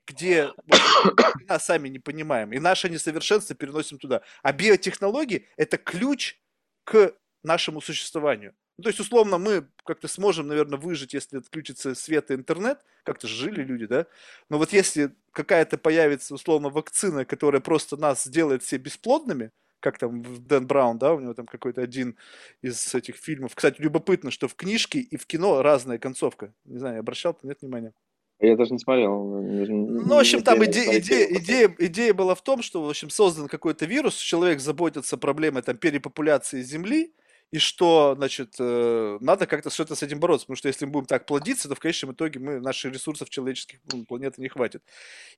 где 0.07 0.53
мы 1.49 1.59
сами 1.59 1.89
не 1.89 1.99
понимаем, 1.99 2.53
и 2.53 2.59
наше 2.59 2.89
несовершенство 2.89 3.57
переносим 3.57 3.99
туда. 3.99 4.23
А 4.43 4.53
биотехнологии– 4.53 5.47
это 5.57 5.79
ключ 5.79 6.39
к 6.85 7.15
нашему 7.43 7.81
существованию. 7.81 8.55
Ну, 8.77 8.85
то 8.85 8.91
есть, 8.91 9.01
условно, 9.01 9.39
мы 9.39 9.69
как-то 9.85 10.07
сможем, 10.07 10.47
наверное, 10.47 10.79
выжить, 10.79 11.13
если 11.13 11.39
отключится 11.39 11.97
свет 11.97 12.31
и 12.31 12.35
интернет. 12.35 12.85
Как-то 13.03 13.27
жили 13.27 13.63
люди, 13.65 13.87
да? 13.87 14.07
Но 14.49 14.59
вот 14.59 14.73
если 14.73 15.11
какая-то 15.33 15.79
появится, 15.79 16.35
условно, 16.35 16.69
вакцина, 16.69 17.25
которая 17.25 17.61
просто 17.61 17.97
нас 17.97 18.23
сделает 18.23 18.63
все 18.63 18.77
бесплодными, 18.77 19.51
как 19.81 19.99
там 19.99 20.23
Дэн 20.47 20.67
Браун, 20.67 20.99
да, 20.99 21.15
у 21.15 21.21
него 21.21 21.35
там 21.35 21.47
какой-то 21.47 21.83
один 21.83 22.17
из 22.63 22.95
этих 22.95 23.17
фильмов. 23.17 23.55
Кстати, 23.55 23.81
любопытно, 23.81 24.31
что 24.31 24.49
в 24.49 24.55
книжке 24.55 25.01
и 25.01 25.17
в 25.17 25.27
кино 25.27 25.63
разная 25.63 25.99
концовка. 25.99 26.53
Не 26.65 26.79
знаю, 26.79 27.01
обращал 27.01 27.35
ты, 27.35 27.47
нет 27.47 27.59
внимания? 27.61 27.93
Я 28.41 28.57
даже 28.57 28.73
не 28.73 28.79
смотрел. 28.79 29.25
Ну, 29.25 30.15
в 30.15 30.19
общем, 30.19 30.43
там 30.43 30.65
идея, 30.65 31.01
идея, 31.01 31.27
идея, 31.39 31.75
идея 31.79 32.15
была 32.15 32.37
в 32.37 32.43
том, 32.43 32.63
что, 32.63 32.83
в 32.83 32.89
общем, 32.89 33.11
создан 33.11 33.49
какой-то 33.49 33.85
вирус, 33.85 34.17
человек 34.17 34.61
заботится 34.61 35.17
проблемой 35.17 35.63
там 35.63 35.77
перепопуляции 35.77 36.63
Земли, 36.63 37.13
и 37.51 37.59
что, 37.59 38.15
значит, 38.17 38.57
э, 38.59 39.19
надо 39.21 39.47
как-то 39.47 39.71
что-то 39.71 39.95
с 39.95 40.03
этим 40.03 40.21
бороться, 40.21 40.47
потому 40.47 40.57
что 40.57 40.69
если 40.69 40.85
мы 40.85 40.93
будем 40.93 41.07
так 41.07 41.25
плодиться, 41.25 41.69
то 41.69 41.75
в 41.75 41.81
конечном 41.81 42.13
итоге 42.13 42.39
мы, 42.41 42.61
наших 42.61 42.93
ресурсов 42.93 43.31
человеческих 43.31 43.81
ну, 43.91 44.05
планеты 44.05 44.43
не 44.43 44.49
хватит. 44.49 44.83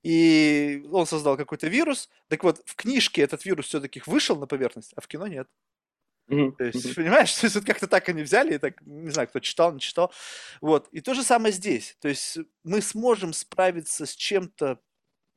И 0.03 0.83
он 0.91 1.05
создал 1.05 1.37
какой-то 1.37 1.67
вирус. 1.67 2.09
Так 2.27 2.43
вот, 2.43 2.61
в 2.65 2.75
книжке 2.75 3.21
этот 3.21 3.45
вирус 3.45 3.67
все-таки 3.67 4.01
вышел 4.05 4.37
на 4.37 4.45
поверхность, 4.45 4.91
а 4.97 5.01
в 5.01 5.07
кино 5.07 5.27
нет. 5.27 5.47
Mm-hmm. 6.27 6.55
То 6.57 6.63
есть, 6.65 6.95
понимаешь, 6.95 7.33
то 7.39 7.45
есть 7.45 7.55
вот 7.55 7.65
как-то 7.65 7.87
так 7.87 8.09
они 8.09 8.23
взяли, 8.23 8.55
и 8.55 8.57
так, 8.57 8.81
не 8.81 9.11
знаю, 9.11 9.29
кто 9.29 9.39
читал, 9.39 9.73
не 9.73 9.79
читал. 9.79 10.11
Вот. 10.59 10.89
И 10.91 10.99
то 10.99 11.13
же 11.13 11.23
самое 11.23 11.53
здесь. 11.53 11.95
То 12.01 12.09
есть 12.09 12.37
мы 12.63 12.81
сможем 12.81 13.31
справиться 13.31 14.05
с 14.05 14.13
чем-то, 14.15 14.79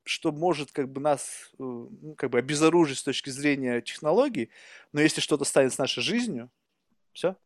что 0.05 0.33
может 0.33 0.71
как 0.73 0.91
бы 0.91 1.01
нас 1.01 1.51
э, 1.53 1.57
ну, 1.59 2.15
как 2.17 2.31
бы 2.31 2.39
обезоружить 2.39 2.99
с 2.99 3.03
точки 3.03 3.31
зрения 3.31 3.81
технологий, 3.81 4.51
но 4.93 5.01
если 5.01 5.21
что-то 5.21 5.45
станет 5.45 5.73
с 5.73 5.79
нашей 5.79 6.03
жизнью, 6.03 6.51
все. 7.15 7.37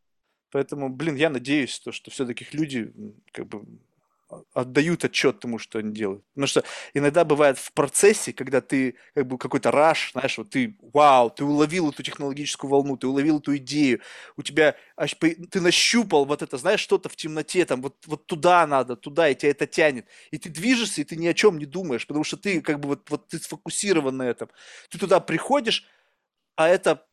Поэтому, 0.51 0.89
блин, 0.89 1.17
я 1.17 1.31
надеюсь, 1.31 1.79
то, 1.81 1.93
что 1.93 2.11
все-таки 2.11 2.47
люди 2.53 2.93
как 3.33 3.47
бы 3.47 3.65
отдают 4.53 5.05
отчет 5.05 5.41
тому, 5.41 5.59
что 5.59 5.79
они 5.79 5.93
делают. 5.93 6.23
Потому 6.35 6.47
что 6.47 6.65
иногда 6.93 7.25
бывает 7.25 7.59
в 7.59 7.73
процессе, 7.73 8.33
когда 8.33 8.61
ты 8.61 8.97
как 9.15 9.27
бы 9.27 9.39
какой-то 9.39 9.71
раш, 9.71 10.13
знаешь, 10.13 10.37
вот 10.37 10.51
ты, 10.51 10.77
вау, 10.93 11.31
ты 11.31 11.45
уловил 11.45 11.91
эту 11.91 12.03
технологическую 12.03 12.71
волну, 12.71 12.97
ты 12.97 13.07
уловил 13.07 13.39
эту 13.39 13.57
идею, 13.57 14.01
у 14.37 14.43
тебя, 14.43 14.77
аж 14.97 15.15
ты 15.15 15.61
нащупал 15.61 16.27
вот 16.27 16.43
это, 16.43 16.59
знаешь, 16.59 16.81
что-то 16.81 17.09
в 17.09 17.17
темноте, 17.17 17.65
там, 17.65 17.81
вот, 17.81 17.97
вот 18.07 18.27
туда 18.27 18.67
надо, 18.67 18.97
туда, 18.97 19.29
и 19.31 19.35
тебя 19.35 19.51
это 19.51 19.67
тянет. 19.67 20.07
И 20.31 20.39
ты 20.39 20.51
движешься, 20.51 21.01
и 21.01 21.05
ты 21.05 21.17
ни 21.17 21.27
о 21.27 21.35
чем 21.35 21.59
не 21.59 21.67
думаешь, 21.67 22.07
потому 22.07 22.25
что 22.25 22.37
ты 22.37 22.61
как 22.61 22.81
бы 22.81 22.89
вот, 22.89 23.09
вот 23.11 23.29
ты 23.29 23.39
сфокусирован 23.39 24.17
на 24.17 24.25
этом. 24.29 24.51
Ты 24.91 24.99
туда 24.99 25.21
приходишь, 25.21 25.87
а 26.57 26.69
это 26.69 27.08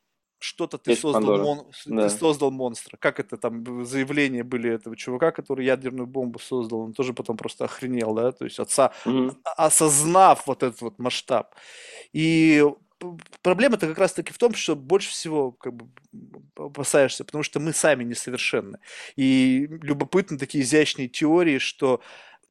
что-то 0.46 0.78
ты 0.78 0.96
создал, 0.96 1.38
мон... 1.40 1.66
да. 1.86 2.04
ты 2.04 2.10
создал 2.10 2.52
монстра. 2.52 2.98
Как 2.98 3.20
это 3.20 3.38
там 3.38 3.86
заявления 3.86 4.44
были 4.44 4.72
этого 4.72 4.96
чувака, 4.96 5.32
который 5.32 5.66
ядерную 5.66 6.08
бомбу 6.08 6.40
создал, 6.40 6.82
он 6.82 6.94
тоже 6.94 7.14
потом 7.14 7.38
просто 7.38 7.66
охренел, 7.66 8.14
да, 8.14 8.32
то 8.32 8.46
есть 8.46 8.60
отца, 8.60 8.92
угу. 9.06 9.36
осознав 9.58 10.48
вот 10.48 10.64
этот 10.64 10.82
вот 10.82 11.00
масштаб. 11.00 11.56
И 12.14 12.64
проблема-то 13.42 13.88
как 13.88 13.98
раз-таки 13.98 14.32
в 14.32 14.38
том, 14.38 14.54
что 14.54 14.76
больше 14.76 15.10
всего 15.10 15.52
как 15.52 15.74
бы 15.74 15.90
опасаешься, 16.56 17.26
потому 17.26 17.44
что 17.44 17.60
мы 17.60 17.74
сами 17.74 18.04
несовершенны. 18.04 18.80
И 19.16 19.68
любопытны 19.82 20.38
такие 20.38 20.64
изящные 20.64 21.08
теории, 21.08 21.58
что 21.58 22.02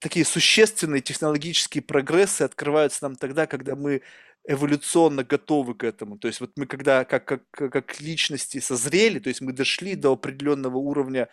такие 0.00 0.26
существенные 0.26 1.00
технологические 1.00 1.82
прогрессы 1.82 2.42
открываются 2.42 3.04
нам 3.04 3.16
тогда, 3.16 3.46
когда 3.46 3.74
мы 3.74 4.02
эволюционно 4.46 5.24
готовы 5.24 5.74
к 5.74 5.84
этому. 5.84 6.18
То 6.18 6.28
есть 6.28 6.40
вот 6.40 6.52
мы 6.56 6.66
когда 6.66 7.04
как, 7.04 7.24
как, 7.24 7.42
как 7.50 8.00
личности 8.00 8.60
созрели, 8.60 9.18
то 9.18 9.28
есть 9.28 9.40
мы 9.40 9.52
дошли 9.52 9.94
до 9.94 10.12
определенного 10.12 10.76
уровня 10.76 11.28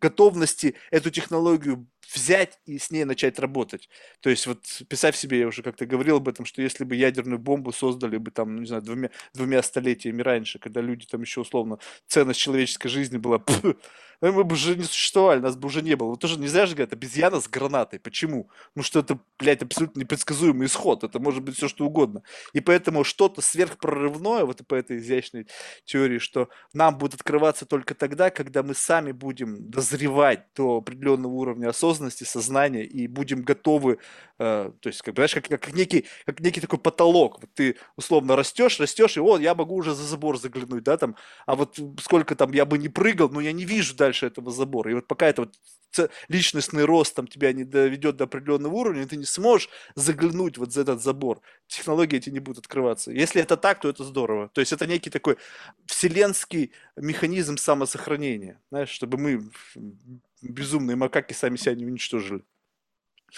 готовности 0.00 0.74
эту 0.90 1.10
технологию 1.10 1.86
взять 2.12 2.58
и 2.66 2.78
с 2.78 2.90
ней 2.90 3.04
начать 3.04 3.38
работать. 3.38 3.88
То 4.20 4.30
есть 4.30 4.46
вот 4.46 4.64
писав 4.88 5.16
себе, 5.16 5.40
я 5.40 5.46
уже 5.46 5.62
как-то 5.62 5.86
говорил 5.86 6.16
об 6.16 6.28
этом, 6.28 6.44
что 6.44 6.62
если 6.62 6.84
бы 6.84 6.94
ядерную 6.94 7.38
бомбу 7.38 7.72
создали 7.72 8.16
бы 8.16 8.30
там, 8.30 8.54
ну, 8.54 8.60
не 8.62 8.66
знаю, 8.66 8.82
двумя, 8.82 9.10
двумя 9.34 9.62
столетиями 9.62 10.22
раньше, 10.22 10.58
когда 10.58 10.80
люди 10.80 11.06
там 11.06 11.22
еще 11.22 11.40
условно, 11.40 11.78
ценность 12.06 12.40
человеческой 12.40 12.88
жизни 12.88 13.16
была, 13.18 13.42
ну, 14.20 14.32
мы 14.32 14.44
бы 14.44 14.54
уже 14.54 14.76
не 14.76 14.84
существовали, 14.84 15.40
нас 15.40 15.56
бы 15.56 15.66
уже 15.66 15.82
не 15.82 15.94
было. 15.94 16.08
Вот 16.08 16.20
тоже 16.20 16.38
нельзя 16.38 16.66
же 16.66 16.74
говорить, 16.74 16.92
обезьяна 16.92 17.40
с 17.40 17.48
гранатой. 17.48 18.00
Почему? 18.00 18.50
Ну 18.74 18.82
что 18.82 19.00
это, 19.00 19.18
блядь, 19.38 19.62
абсолютно 19.62 20.00
непредсказуемый 20.00 20.66
исход. 20.66 21.04
Это 21.04 21.18
может 21.20 21.42
быть 21.42 21.56
все 21.56 21.68
что 21.68 21.86
угодно. 21.86 22.22
И 22.52 22.60
поэтому 22.60 23.04
что-то 23.04 23.42
сверхпрорывное, 23.42 24.44
вот 24.44 24.66
по 24.66 24.74
этой 24.74 24.98
изящной 24.98 25.46
теории, 25.84 26.18
что 26.18 26.48
нам 26.72 26.96
будет 26.96 27.14
открываться 27.14 27.66
только 27.66 27.94
тогда, 27.94 28.30
когда 28.30 28.62
мы 28.62 28.74
сами 28.74 29.12
будем 29.12 29.70
дозревать 29.70 30.46
до 30.54 30.78
определенного 30.78 31.32
уровня 31.32 31.68
осознанности, 31.68 31.95
сознания 32.24 32.84
и 32.84 33.06
будем 33.06 33.42
готовы, 33.42 33.98
э, 34.38 34.70
то 34.80 34.88
есть, 34.88 35.02
как, 35.02 35.14
знаешь, 35.14 35.34
как, 35.34 35.48
как, 35.48 35.74
некий, 35.74 36.06
как 36.24 36.40
некий 36.40 36.60
такой 36.60 36.78
потолок. 36.78 37.40
Вот 37.40 37.50
ты 37.54 37.76
условно 37.96 38.34
растешь, 38.36 38.80
растешь, 38.80 39.16
и 39.16 39.20
вот 39.20 39.40
я 39.40 39.54
могу 39.54 39.74
уже 39.74 39.94
за 39.94 40.04
забор 40.04 40.38
заглянуть, 40.38 40.84
да, 40.84 40.96
там, 40.96 41.16
а 41.44 41.54
вот 41.54 41.78
сколько 42.00 42.34
там 42.34 42.52
я 42.52 42.64
бы 42.64 42.78
не 42.78 42.88
прыгал, 42.88 43.28
но 43.28 43.40
я 43.40 43.52
не 43.52 43.64
вижу, 43.64 43.94
да, 43.94 44.06
дальше 44.06 44.26
этого 44.26 44.50
забора. 44.50 44.90
И 44.90 44.94
вот 44.94 45.06
пока 45.06 45.26
это 45.26 45.42
вот 45.42 45.54
личностный 46.28 46.84
рост 46.84 47.14
там 47.14 47.26
тебя 47.26 47.52
не 47.52 47.64
доведет 47.64 48.16
до 48.16 48.24
определенного 48.24 48.74
уровня, 48.74 49.06
ты 49.06 49.16
не 49.16 49.24
сможешь 49.24 49.68
заглянуть 49.94 50.58
вот 50.58 50.72
за 50.72 50.82
этот 50.82 51.02
забор. 51.02 51.40
Технологии 51.66 52.18
эти 52.18 52.30
не 52.30 52.40
будут 52.40 52.64
открываться. 52.64 53.10
Если 53.10 53.42
это 53.42 53.56
так, 53.56 53.80
то 53.80 53.88
это 53.88 54.04
здорово. 54.04 54.48
То 54.52 54.60
есть 54.60 54.72
это 54.72 54.86
некий 54.86 55.10
такой 55.10 55.36
вселенский 55.86 56.72
механизм 56.96 57.56
самосохранения, 57.56 58.60
знаешь, 58.70 58.90
чтобы 58.90 59.18
мы 59.18 59.50
безумные 60.48 60.96
макаки 60.96 61.32
сами 61.32 61.56
себя 61.56 61.74
не 61.74 61.86
уничтожили. 61.86 62.44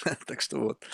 Так 0.26 0.40
что 0.40 0.58
вот. 0.58 0.84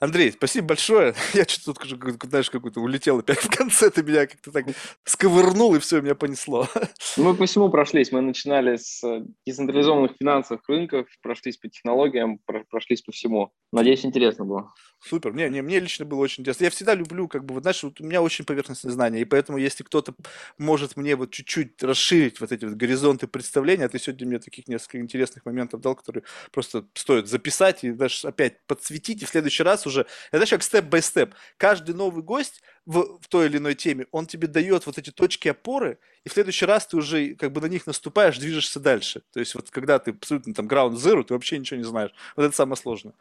Андрей, 0.00 0.32
спасибо 0.32 0.68
большое. 0.68 1.14
Я 1.34 1.44
что-то 1.44 1.86
тут, 1.86 2.22
знаешь, 2.24 2.48
какой-то 2.48 2.80
улетел 2.80 3.18
опять 3.18 3.40
в 3.40 3.50
конце, 3.50 3.90
ты 3.90 4.02
меня 4.02 4.26
как-то 4.26 4.50
так 4.50 4.64
сковырнул, 5.04 5.74
и 5.74 5.78
все, 5.78 6.00
меня 6.00 6.14
понесло. 6.14 6.66
Мы 7.18 7.34
по 7.34 7.44
всему 7.44 7.68
прошлись. 7.68 8.10
Мы 8.10 8.22
начинали 8.22 8.76
с 8.76 9.04
э, 9.04 9.22
децентрализованных 9.44 10.12
финансовых 10.18 10.66
рынков, 10.68 11.06
прошлись 11.20 11.58
по 11.58 11.68
технологиям, 11.68 12.40
прошлись 12.70 13.02
по 13.02 13.12
всему. 13.12 13.52
Надеюсь, 13.72 14.06
интересно 14.06 14.46
было. 14.46 14.72
Супер. 15.02 15.32
Мне, 15.32 15.48
не, 15.48 15.62
мне 15.62 15.80
лично 15.80 16.04
было 16.04 16.20
очень 16.20 16.42
интересно. 16.42 16.64
Я 16.64 16.70
всегда 16.70 16.94
люблю, 16.94 17.26
как 17.26 17.44
бы, 17.44 17.54
вот, 17.54 17.62
знаешь, 17.62 17.82
вот 17.82 18.00
у 18.00 18.04
меня 18.04 18.20
очень 18.20 18.44
поверхностные 18.44 18.92
знания, 18.92 19.20
и 19.20 19.24
поэтому, 19.24 19.56
если 19.56 19.82
кто-то 19.82 20.14
может 20.58 20.96
мне 20.96 21.16
вот 21.16 21.30
чуть-чуть 21.30 21.82
расширить 21.82 22.38
вот 22.40 22.52
эти 22.52 22.66
вот 22.66 22.74
горизонты 22.74 23.26
представления, 23.26 23.86
а 23.86 23.88
ты 23.88 23.98
сегодня 23.98 24.26
мне 24.26 24.38
таких 24.38 24.68
несколько 24.68 24.98
интересных 24.98 25.46
моментов 25.46 25.80
дал, 25.80 25.94
которые 25.94 26.24
просто 26.52 26.84
стоит 26.92 27.28
записать 27.28 27.82
и 27.82 27.92
даже 27.92 28.28
опять 28.28 28.58
подсветить, 28.66 29.22
и 29.22 29.24
в 29.24 29.30
следующий 29.30 29.62
раз 29.62 29.86
уже, 29.90 30.06
это 30.32 30.46
как 30.46 30.62
степ-бай-степ. 30.62 31.34
Каждый 31.56 31.94
новый 31.94 32.22
гость 32.22 32.62
в, 32.86 33.18
в 33.20 33.28
той 33.28 33.46
или 33.46 33.58
иной 33.58 33.74
теме, 33.74 34.06
он 34.12 34.26
тебе 34.26 34.48
дает 34.48 34.86
вот 34.86 34.98
эти 34.98 35.10
точки 35.10 35.48
опоры, 35.48 35.98
и 36.24 36.28
в 36.28 36.32
следующий 36.32 36.66
раз 36.66 36.86
ты 36.86 36.96
уже 36.96 37.34
как 37.34 37.52
бы 37.52 37.60
на 37.60 37.66
них 37.66 37.86
наступаешь, 37.86 38.38
движешься 38.38 38.80
дальше. 38.80 39.22
То 39.32 39.40
есть 39.40 39.54
вот 39.54 39.70
когда 39.70 39.98
ты 39.98 40.12
абсолютно 40.12 40.54
там 40.54 40.66
ground 40.66 40.94
zero, 40.94 41.22
ты 41.22 41.34
вообще 41.34 41.58
ничего 41.58 41.78
не 41.78 41.84
знаешь. 41.84 42.12
Вот 42.36 42.44
это 42.44 42.56
самое 42.56 42.76
сложное. 42.76 43.14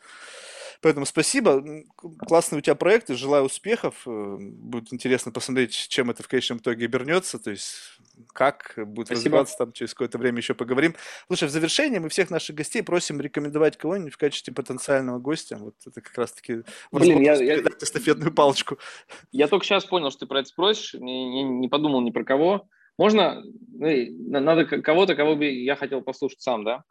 Поэтому 0.81 1.05
спасибо. 1.05 1.63
Классные 1.95 2.59
у 2.59 2.61
тебя 2.61 2.75
проекты. 2.75 3.15
Желаю 3.15 3.45
успехов. 3.45 4.03
Э, 4.05 4.37
будет 4.39 4.93
интересно 4.93 5.31
посмотреть, 5.31 5.71
чем 5.73 6.09
это 6.09 6.23
в 6.23 6.27
конечном 6.27 6.59
итоге 6.59 6.85
обернется. 6.85 7.37
То 7.37 7.51
есть 7.51 7.99
как 8.33 8.73
будет 8.77 9.07
спасибо. 9.07 9.37
развиваться, 9.39 9.57
там 9.57 9.71
через 9.73 9.93
какое-то 9.93 10.17
время 10.17 10.37
еще 10.37 10.53
поговорим. 10.53 10.95
Слушай, 11.27 11.49
в 11.49 11.51
завершение 11.51 11.99
мы 11.99 12.09
всех 12.09 12.29
наших 12.29 12.55
гостей 12.55 12.81
просим 12.81 13.19
рекомендовать 13.19 13.77
кого-нибудь 13.77 14.13
в 14.13 14.17
качестве 14.17 14.53
потенциального 14.53 15.19
гостя. 15.19 15.57
Вот 15.57 15.75
это 15.85 16.01
как 16.01 16.17
раз-таки 16.17 16.63
Блин, 16.91 17.21
я, 17.21 17.35
я, 17.35 17.59
эстафетную 17.59 18.33
палочку. 18.33 18.77
Я 19.31 19.47
только 19.47 19.65
сейчас 19.65 19.85
понял, 19.85 20.11
что 20.11 20.21
ты 20.21 20.25
про 20.27 20.39
это 20.39 20.49
спросишь. 20.49 20.93
Не, 20.93 21.43
не, 21.43 21.67
подумал 21.67 22.01
ни 22.01 22.11
про 22.11 22.23
кого. 22.23 22.67
Можно, 22.97 23.43
ну, 23.43 24.39
надо 24.39 24.65
кого-то, 24.65 25.15
кого 25.15 25.35
бы 25.35 25.45
я 25.45 25.75
хотел 25.75 26.01
послушать 26.01 26.41
сам, 26.41 26.63
да? 26.63 26.83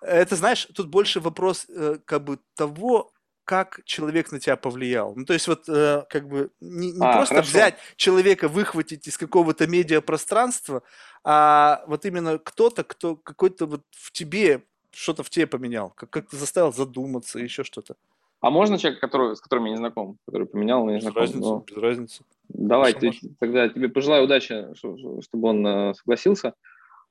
Это, 0.00 0.36
знаешь, 0.36 0.66
тут 0.74 0.88
больше 0.88 1.20
вопрос 1.20 1.66
э, 1.68 1.96
как 2.04 2.24
бы 2.24 2.38
того, 2.54 3.12
как 3.46 3.80
человек 3.84 4.32
на 4.32 4.40
тебя 4.40 4.56
повлиял. 4.56 5.14
Ну, 5.14 5.24
то 5.24 5.32
есть 5.32 5.46
вот 5.46 5.68
э, 5.68 6.02
как 6.10 6.28
бы 6.28 6.50
не, 6.60 6.90
не 6.90 7.06
а, 7.06 7.14
просто 7.14 7.36
хорошо. 7.36 7.50
взять 7.50 7.78
человека, 7.96 8.48
выхватить 8.48 9.06
из 9.06 9.16
какого-то 9.16 9.68
медиапространства, 9.68 10.82
а 11.24 11.84
вот 11.86 12.04
именно 12.04 12.38
кто-то, 12.38 12.82
кто 12.82 13.14
какой-то 13.14 13.66
вот 13.66 13.82
в 13.92 14.10
тебе, 14.10 14.64
что-то 14.90 15.22
в 15.22 15.30
тебе 15.30 15.46
поменял, 15.46 15.90
как, 15.90 16.10
как-то 16.10 16.36
заставил 16.36 16.72
задуматься, 16.72 17.38
еще 17.38 17.62
что-то. 17.62 17.94
А 18.40 18.50
можно 18.50 18.78
человек, 18.78 19.00
который, 19.00 19.36
с 19.36 19.40
которым 19.40 19.66
я 19.66 19.70
не 19.70 19.76
знаком, 19.76 20.18
который 20.26 20.48
поменял, 20.48 20.84
но 20.84 20.92
не 20.92 21.00
знаком? 21.00 21.22
Без 21.22 21.28
разницы, 21.30 21.48
но... 21.48 21.64
без 21.66 21.76
разницы. 21.76 22.24
Давай, 22.48 22.94
ты, 22.94 23.12
тогда 23.38 23.68
тебе 23.68 23.88
пожелаю 23.88 24.24
удачи, 24.24 24.74
чтобы 24.74 25.48
он 25.48 25.64
э, 25.64 25.94
согласился. 25.94 26.54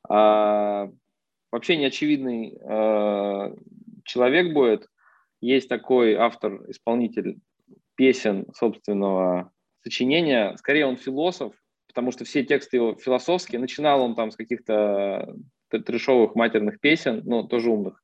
А, 0.10 0.90
вообще 1.50 1.78
неочевидный 1.78 2.58
э, 2.60 3.56
человек 4.04 4.54
будет, 4.54 4.90
есть 5.46 5.70
такой 5.70 6.16
автор-исполнитель 6.16 7.38
песен 7.96 8.48
собственного 8.54 9.52
сочинения. 9.84 10.56
Скорее, 10.58 10.86
он 10.86 10.98
философ, 10.98 11.54
потому 11.88 12.12
что 12.12 12.26
все 12.26 12.44
тексты 12.44 12.78
его 12.78 12.96
философские. 12.96 13.60
Начинал 13.60 14.02
он 14.02 14.16
там 14.16 14.32
с 14.32 14.36
каких-то 14.36 15.36
трешовых 15.70 16.36
матерных 16.36 16.80
песен, 16.80 17.22
но 17.26 17.44
тоже 17.44 17.70
умных. 17.70 18.02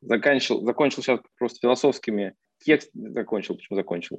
Заканчивал, 0.00 0.64
закончил 0.64 1.02
сейчас 1.02 1.20
просто 1.38 1.58
философскими 1.60 2.34
текст 2.58 2.90
закончил, 2.94 3.56
почему 3.56 3.76
закончил? 3.76 4.16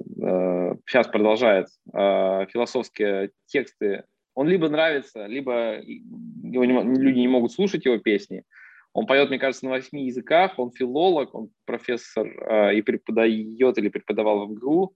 Сейчас 0.86 1.06
э, 1.06 1.10
продолжает 1.10 1.66
э, 1.92 2.46
философские 2.50 3.30
тексты. 3.46 4.04
Он 4.34 4.48
либо 4.48 4.68
нравится, 4.68 5.26
либо 5.26 5.80
его 5.82 6.64
не, 6.64 6.72
люди 7.00 7.18
не 7.18 7.28
могут 7.28 7.52
слушать 7.52 7.84
его 7.84 7.98
песни. 7.98 8.44
Он 8.98 9.06
поет, 9.06 9.28
мне 9.28 9.38
кажется, 9.38 9.64
на 9.64 9.70
восьми 9.70 10.06
языках. 10.06 10.58
Он 10.58 10.72
филолог, 10.72 11.32
он 11.32 11.50
профессор 11.66 12.26
э, 12.26 12.74
и 12.74 12.82
преподает 12.82 13.78
или 13.78 13.88
преподавал 13.88 14.44
в 14.44 14.50
МГУ. 14.50 14.94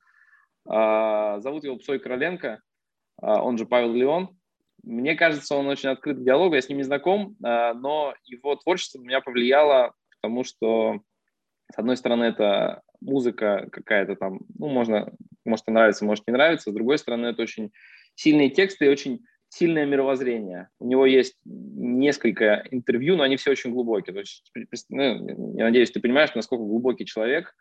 Зовут 0.65 1.65
его 1.65 1.77
Псой 1.77 1.99
Короленко, 1.99 2.61
он 3.21 3.59
же 3.59 3.67
Павел 3.67 3.93
Леон. 3.93 4.37
Мне 4.83 5.15
кажется, 5.15 5.57
он 5.57 5.67
очень 5.69 5.89
открыт 5.89 6.19
к 6.19 6.23
диалогу. 6.23 6.55
Я 6.55 6.63
с 6.63 6.69
ним 6.69 6.79
не 6.79 6.85
знаком, 6.85 7.37
но 7.41 8.15
его 8.25 8.57
творчество 8.57 8.99
на 8.99 9.05
меня 9.05 9.21
повлияло, 9.21 9.93
потому 10.21 10.45
что, 10.45 11.01
с 11.73 11.79
одной 11.79 11.97
стороны, 11.97 12.25
это 12.25 12.83
музыка 13.01 13.69
какая-то 13.73 14.15
там, 14.15 14.41
ну, 14.57 14.69
можно, 14.69 15.13
может, 15.45 15.67
нравится, 15.67 16.05
может, 16.05 16.27
не 16.29 16.33
нравится. 16.33 16.71
С 16.71 16.75
другой 16.75 16.99
стороны, 16.99 17.27
это 17.27 17.43
очень 17.43 17.73
сильные 18.15 18.51
тексты 18.51 18.87
и 18.87 18.91
очень 18.91 19.25
сильное 19.53 19.85
мировоззрение. 19.85 20.69
У 20.79 20.87
него 20.87 21.05
есть 21.05 21.37
несколько 21.45 22.65
интервью, 22.71 23.17
но 23.17 23.23
они 23.23 23.37
все 23.37 23.51
очень 23.51 23.71
глубокие. 23.71 24.15
То 24.15 24.21
есть, 24.21 24.87
ну, 24.89 25.55
я 25.59 25.65
надеюсь, 25.65 25.91
ты 25.91 26.01
понимаешь, 26.01 26.35
насколько 26.35 26.65
глубокий 26.65 27.05
человек. 27.05 27.55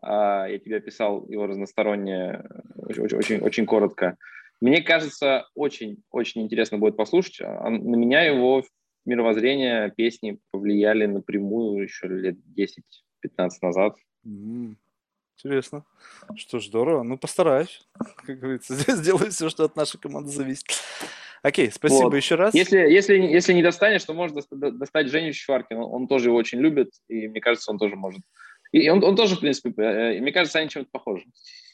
А, 0.00 0.46
я 0.46 0.58
тебе 0.58 0.78
описал 0.78 1.28
его 1.28 1.46
разносторонне, 1.46 2.44
очень, 2.76 3.16
очень, 3.16 3.40
очень 3.40 3.66
коротко. 3.66 4.16
Мне 4.62 4.80
кажется, 4.80 5.46
очень-очень 5.54 6.42
интересно 6.42 6.78
будет 6.78 6.96
послушать. 6.96 7.42
А, 7.42 7.68
на 7.68 7.96
меня 7.96 8.22
его 8.22 8.64
мировоззрение, 9.04 9.92
песни 9.94 10.38
повлияли 10.50 11.04
напрямую 11.04 11.82
еще 11.82 12.08
лет 12.08 12.36
10-15 12.56 13.50
назад. 13.60 13.96
Интересно. 15.38 15.84
Что 16.36 16.58
ж, 16.58 16.66
здорово. 16.66 17.04
Ну, 17.04 17.16
постараюсь. 17.16 17.86
Как 18.26 18.40
говорится, 18.40 18.74
сделаю 18.96 19.30
все, 19.30 19.48
что 19.48 19.64
от 19.64 19.76
нашей 19.76 19.98
команды 19.98 20.30
зависит. 20.30 20.66
Окей, 21.42 21.70
спасибо 21.70 22.06
вот. 22.06 22.14
еще 22.16 22.34
раз. 22.34 22.52
Если, 22.54 22.78
если, 22.78 23.14
если 23.14 23.52
не 23.52 23.62
достанешь, 23.62 24.04
то 24.04 24.12
можно 24.12 24.42
достать 24.50 25.08
Женю 25.08 25.32
Шваркина. 25.32 25.84
Он 25.84 26.08
тоже 26.08 26.28
его 26.28 26.36
очень 26.36 26.58
любит, 26.58 26.90
и 27.06 27.28
мне 27.28 27.40
кажется, 27.40 27.70
он 27.70 27.78
тоже 27.78 27.94
может. 27.94 28.20
И 28.72 28.88
он, 28.90 29.02
он 29.04 29.14
тоже, 29.14 29.36
в 29.36 29.40
принципе, 29.40 29.72
э, 29.80 30.20
мне 30.20 30.32
кажется, 30.32 30.58
они 30.58 30.68
чем-то 30.68 30.90
похожи. 30.90 31.24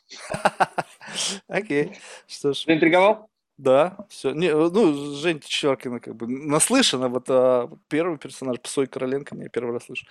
Окей. 1.49 1.97
Что 2.27 2.53
ж. 2.53 2.65
Заинтриговал? 2.67 3.31
Да, 3.57 3.97
все. 4.11 4.33
Не, 4.33 4.53
ну, 4.53 5.15
Жень 5.15 5.41
Чичваркина 5.41 6.01
как 6.01 6.17
бы 6.17 6.27
наслышана, 6.27 7.09
вот 7.09 7.27
а, 7.29 7.71
первый 7.89 8.19
персонаж, 8.19 8.61
Псой 8.61 8.87
Короленко, 8.87 9.37
я 9.37 9.49
первый 9.49 9.73
раз 9.73 9.85
слышу. 9.85 10.07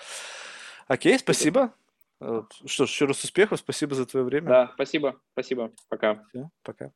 Окей, 0.87 1.19
спасибо. 1.19 1.73
Что 2.65 2.85
ж, 2.85 2.89
еще 2.89 3.05
раз 3.05 3.23
успехов, 3.23 3.59
спасибо 3.59 3.95
за 3.95 4.05
твое 4.05 4.25
время. 4.25 4.47
Да, 4.47 4.71
спасибо, 4.75 5.19
спасибо. 5.33 5.71
Пока. 5.89 6.23
Все, 6.29 6.49
пока. 6.63 6.93